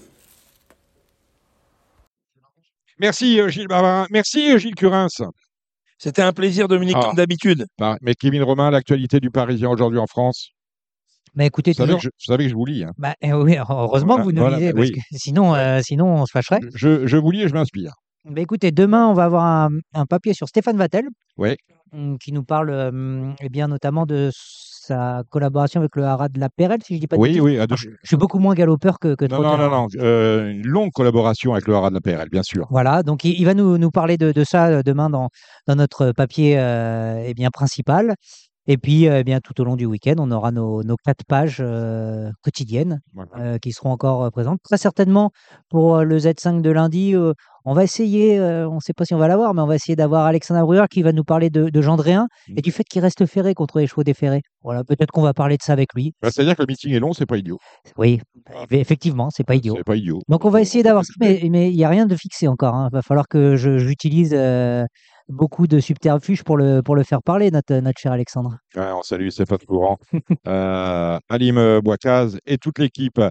Merci 3.00 3.40
euh, 3.40 3.50
Gilles 3.50 3.68
Barbarin. 3.68 4.08
Merci 4.12 4.52
euh, 4.52 4.58
Gilles 4.58 4.76
Curins. 4.76 5.08
C'était 5.98 6.22
un 6.22 6.32
plaisir, 6.34 6.68
Dominique, 6.68 6.96
Ah. 7.00 7.06
comme 7.08 7.16
d'habitude. 7.16 7.66
Bah, 7.78 7.98
mais 8.02 8.14
Kevin 8.16 8.44
Romain, 8.44 8.72
l'actualité 8.72 9.20
du 9.20 9.30
Parisien 9.32 9.70
aujourd'hui 9.70 10.00
en 10.00 10.08
France. 10.08 10.50
Bah 11.36 11.46
écoutez, 11.46 11.72
Vous 11.72 11.76
savez, 11.78 11.88
toujours. 11.94 12.00
que 12.00 12.04
je, 12.06 12.10
vous 12.10 12.34
savez 12.34 12.44
que 12.46 12.50
je 12.50 12.56
vous 12.56 12.66
lis. 12.66 12.84
hein. 12.84 12.92
Bah, 12.98 13.14
eh 13.22 13.34
oui, 13.34 13.58
heureusement 13.58 14.18
que 14.18 14.24
vous 14.24 14.32
nous 14.32 14.42
Voilà, 14.42 14.58
lisez, 14.58 14.74
parce 14.74 14.88
oui. 14.88 14.92
que 14.94 15.00
sinon, 15.12 15.54
euh, 15.56 15.80
sinon 15.84 16.08
on 16.22 16.26
se 16.26 16.32
fâcherait. 16.32 16.60
Je, 16.74 17.06
je 17.06 17.18
vous 17.18 17.32
lis 17.32 17.44
et 17.44 17.48
je 17.48 17.54
m'inspire. 17.54 17.92
Bah, 18.26 18.42
écoutez, 18.42 18.72
demain, 18.72 19.08
on 19.08 19.14
va 19.14 19.26
avoir 19.26 19.44
un, 19.46 19.70
un 19.94 20.06
papier 20.06 20.34
sur 20.34 20.48
Stéphane 20.48 20.78
Vattel, 20.78 21.06
Oui. 21.38 21.56
hum, 21.94 22.18
qui 22.18 22.32
nous 22.32 22.44
parle 22.44 23.34
eh 23.42 23.50
bien, 23.50 23.68
notamment 23.68 24.06
de 24.06 24.32
sa 24.90 25.24
collaboration 25.30 25.80
avec 25.80 25.96
le 25.96 26.04
Haras 26.04 26.30
de 26.30 26.40
la 26.40 26.50
Pérelle, 26.50 26.80
si 26.84 26.96
je 26.96 27.00
dis 27.00 27.08
pas 27.08 27.16
de 27.16 27.22
Oui, 27.22 27.30
bêtises. 27.30 27.42
oui. 27.42 27.58
de- 27.58 27.76
Je 27.76 27.88
suis 28.08 28.18
beaucoup 28.18 28.40
moins 28.40 28.54
galopeur 28.54 29.00
que, 29.00 29.16
que 29.16 29.26
Non, 29.26 29.42
non, 29.42 29.58
non, 29.58 29.70
non. 29.70 29.88
euh, 29.98 30.50
une 30.52 30.68
longue 30.68 30.92
collaboration 30.92 31.54
avec 31.54 31.68
le 31.68 31.76
Haras 31.76 31.90
de 31.90 31.96
la 31.96 32.02
PRL, 32.02 32.30
bien 32.30 32.44
sûr. 32.44 32.68
Voilà, 32.70 33.04
donc 33.04 33.24
il, 33.24 33.40
il 33.40 33.46
va 33.46 33.54
nous, 33.54 33.78
nous 33.78 33.92
parler 33.92 34.18
de, 34.18 34.32
de 34.32 34.44
ça 34.44 34.68
euh, 34.68 34.84
demain 34.84 35.10
dans, 35.10 35.30
dans 35.68 35.76
notre 35.76 36.12
papier 36.12 36.56
euh, 36.60 37.24
eh 37.26 37.34
bien, 37.34 37.50
principal. 37.52 38.16
Et 38.72 38.78
puis, 38.78 39.08
euh, 39.08 39.22
eh 39.22 39.24
bien, 39.24 39.40
tout 39.40 39.60
au 39.60 39.64
long 39.64 39.76
du 39.76 39.88
week-end, 39.88 40.14
on 40.20 40.30
aura 40.30 40.52
nos, 40.52 40.84
nos 40.84 40.96
quatre 41.04 41.24
pages 41.28 41.58
euh, 41.60 42.30
quotidiennes 42.44 43.00
Voilà. 43.16 43.32
euh, 43.40 43.58
qui 43.58 43.72
seront 43.72 43.90
encore 43.90 44.32
présentes. 44.32 44.60
Très 44.64 44.78
certainement, 44.78 45.32
pour 45.70 46.02
le 46.04 46.20
Z5 46.20 46.62
de 46.62 46.70
lundi, 46.70 47.16
euh, 47.16 47.34
on 47.66 47.74
va 47.74 47.84
essayer, 47.84 48.40
on 48.40 48.76
ne 48.76 48.80
sait 48.80 48.94
pas 48.94 49.06
si 49.06 49.16
on 49.16 49.18
va 49.18 49.28
l'avoir, 49.28 49.56
mais 49.56 49.62
on 49.64 49.66
va 49.66 49.74
essayer 49.74 49.96
d'avoir 49.96 50.26
Alexandre 50.28 50.62
Breuer 50.62 50.86
qui 50.90 51.02
va 51.02 51.12
nous 51.14 51.24
parler 51.24 51.50
de, 51.50 51.70
de 51.70 51.82
Gendréen 51.82 52.28
Mm. 52.48 52.54
et 52.58 52.62
du 52.62 52.72
fait 52.72 52.84
qu'il 52.84 53.02
reste 53.02 53.26
ferré 53.26 53.56
contre 53.56 53.80
les 53.80 53.88
chevaux 53.88 54.04
déferrés. 54.04 54.42
Voilà, 54.64 54.84
peut-être 54.84 55.10
qu'on 55.12 55.24
va 55.24 55.34
parler 55.34 55.58
de 55.58 55.64
ça 55.64 55.74
avec 55.74 55.94
lui. 55.96 56.14
Bah, 56.22 56.30
C'est-à-dire 56.32 56.56
que 56.56 56.62
le 56.62 56.68
meeting 56.68 56.94
est 56.94 57.00
long, 57.00 57.12
c'est 57.14 57.26
pas 57.26 57.38
idiot. 57.38 57.58
Oui, 57.98 58.22
effectivement, 58.70 59.30
c'est 59.32 59.44
pas 59.44 59.56
idiot. 59.56 59.74
C'est 59.78 59.84
pas 59.84 59.96
idiot. 59.96 60.20
Donc 60.28 60.46
on 60.46 60.50
va 60.52 60.62
essayer 60.62 60.84
d'avoir 60.84 61.06
ça, 61.06 61.14
mais 61.20 61.40
il 61.42 61.52
n'y 61.52 61.84
a 61.84 61.90
rien 61.90 62.06
de 62.06 62.16
fixé 62.16 62.48
encore. 62.48 62.88
Il 62.92 62.94
va 62.94 63.02
falloir 63.02 63.28
que 63.28 63.56
j'utilise 63.56 64.34
beaucoup 65.30 65.68
de 65.68 65.80
subterfuges 65.80 66.44
pour 66.44 66.58
le, 66.58 66.82
pour 66.82 66.96
le 66.96 67.04
faire 67.04 67.22
parler, 67.22 67.52
notre, 67.52 67.76
notre 67.76 68.00
cher 68.00 68.12
Alexandre. 68.12 68.58
On 68.76 69.02
salue 69.04 69.30
Stéphane 69.30 69.60
Courant, 69.68 69.98
euh, 70.48 71.20
Alim 71.30 71.58
euh, 71.58 71.82
Boicaz 71.82 72.40
et 72.46 72.58
toute 72.58 72.80
l'équipe. 72.80 73.22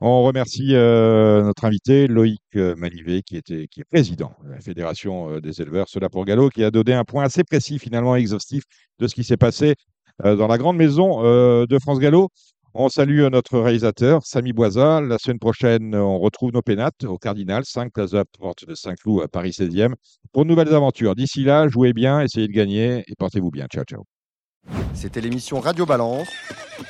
On 0.00 0.22
remercie 0.22 0.74
euh, 0.74 1.42
notre 1.42 1.64
invité 1.64 2.06
Loïc 2.06 2.40
Manivet, 2.54 3.22
qui, 3.22 3.36
était, 3.36 3.66
qui 3.68 3.80
est 3.80 3.84
président 3.84 4.32
de 4.44 4.50
la 4.50 4.60
Fédération 4.60 5.40
des 5.40 5.60
éleveurs, 5.60 5.88
cela 5.88 6.08
pour 6.08 6.24
Gallo, 6.24 6.48
qui 6.48 6.64
a 6.64 6.70
donné 6.70 6.94
un 6.94 7.04
point 7.04 7.24
assez 7.24 7.44
précis, 7.44 7.78
finalement 7.78 8.16
exhaustif, 8.16 8.62
de 8.98 9.06
ce 9.06 9.14
qui 9.14 9.24
s'est 9.24 9.36
passé 9.36 9.74
dans 10.22 10.48
la 10.48 10.58
grande 10.58 10.76
maison 10.76 11.22
de 11.22 11.78
France 11.78 11.98
Gallo. 12.00 12.28
On 12.80 12.88
salue 12.88 13.22
euh, 13.22 13.28
notre 13.28 13.58
réalisateur, 13.58 14.24
Samy 14.24 14.52
Boisa. 14.52 15.00
La 15.00 15.18
semaine 15.18 15.40
prochaine, 15.40 15.96
euh, 15.96 16.00
on 16.00 16.20
retrouve 16.20 16.52
nos 16.52 16.62
pénates 16.62 17.02
au 17.02 17.18
Cardinal, 17.18 17.64
5 17.64 17.92
Place 17.92 18.12
de 18.12 18.18
la 18.18 18.24
Porte 18.24 18.68
de 18.68 18.76
Saint-Cloud 18.76 19.20
à 19.24 19.26
Paris 19.26 19.50
16e, 19.50 19.94
pour 20.32 20.44
de 20.44 20.48
nouvelles 20.48 20.72
aventures. 20.72 21.16
D'ici 21.16 21.42
là, 21.42 21.66
jouez 21.66 21.92
bien, 21.92 22.20
essayez 22.20 22.46
de 22.46 22.52
gagner 22.52 23.02
et 23.08 23.14
portez-vous 23.18 23.50
bien. 23.50 23.66
Ciao, 23.66 23.82
ciao. 23.82 24.04
C'était 24.94 25.20
l'émission 25.20 25.58
Radio 25.58 25.86
Balance. 25.86 26.28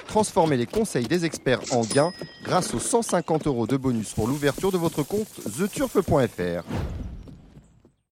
Transformez 0.08 0.58
les 0.58 0.66
conseils 0.66 1.06
des 1.06 1.24
experts 1.24 1.62
en 1.72 1.80
gains 1.80 2.12
grâce 2.44 2.74
aux 2.74 2.80
150 2.80 3.46
euros 3.46 3.66
de 3.66 3.78
bonus 3.78 4.12
pour 4.12 4.28
l'ouverture 4.28 4.70
de 4.70 4.76
votre 4.76 5.02
compte 5.02 5.28
theturf.fr. 5.56 6.64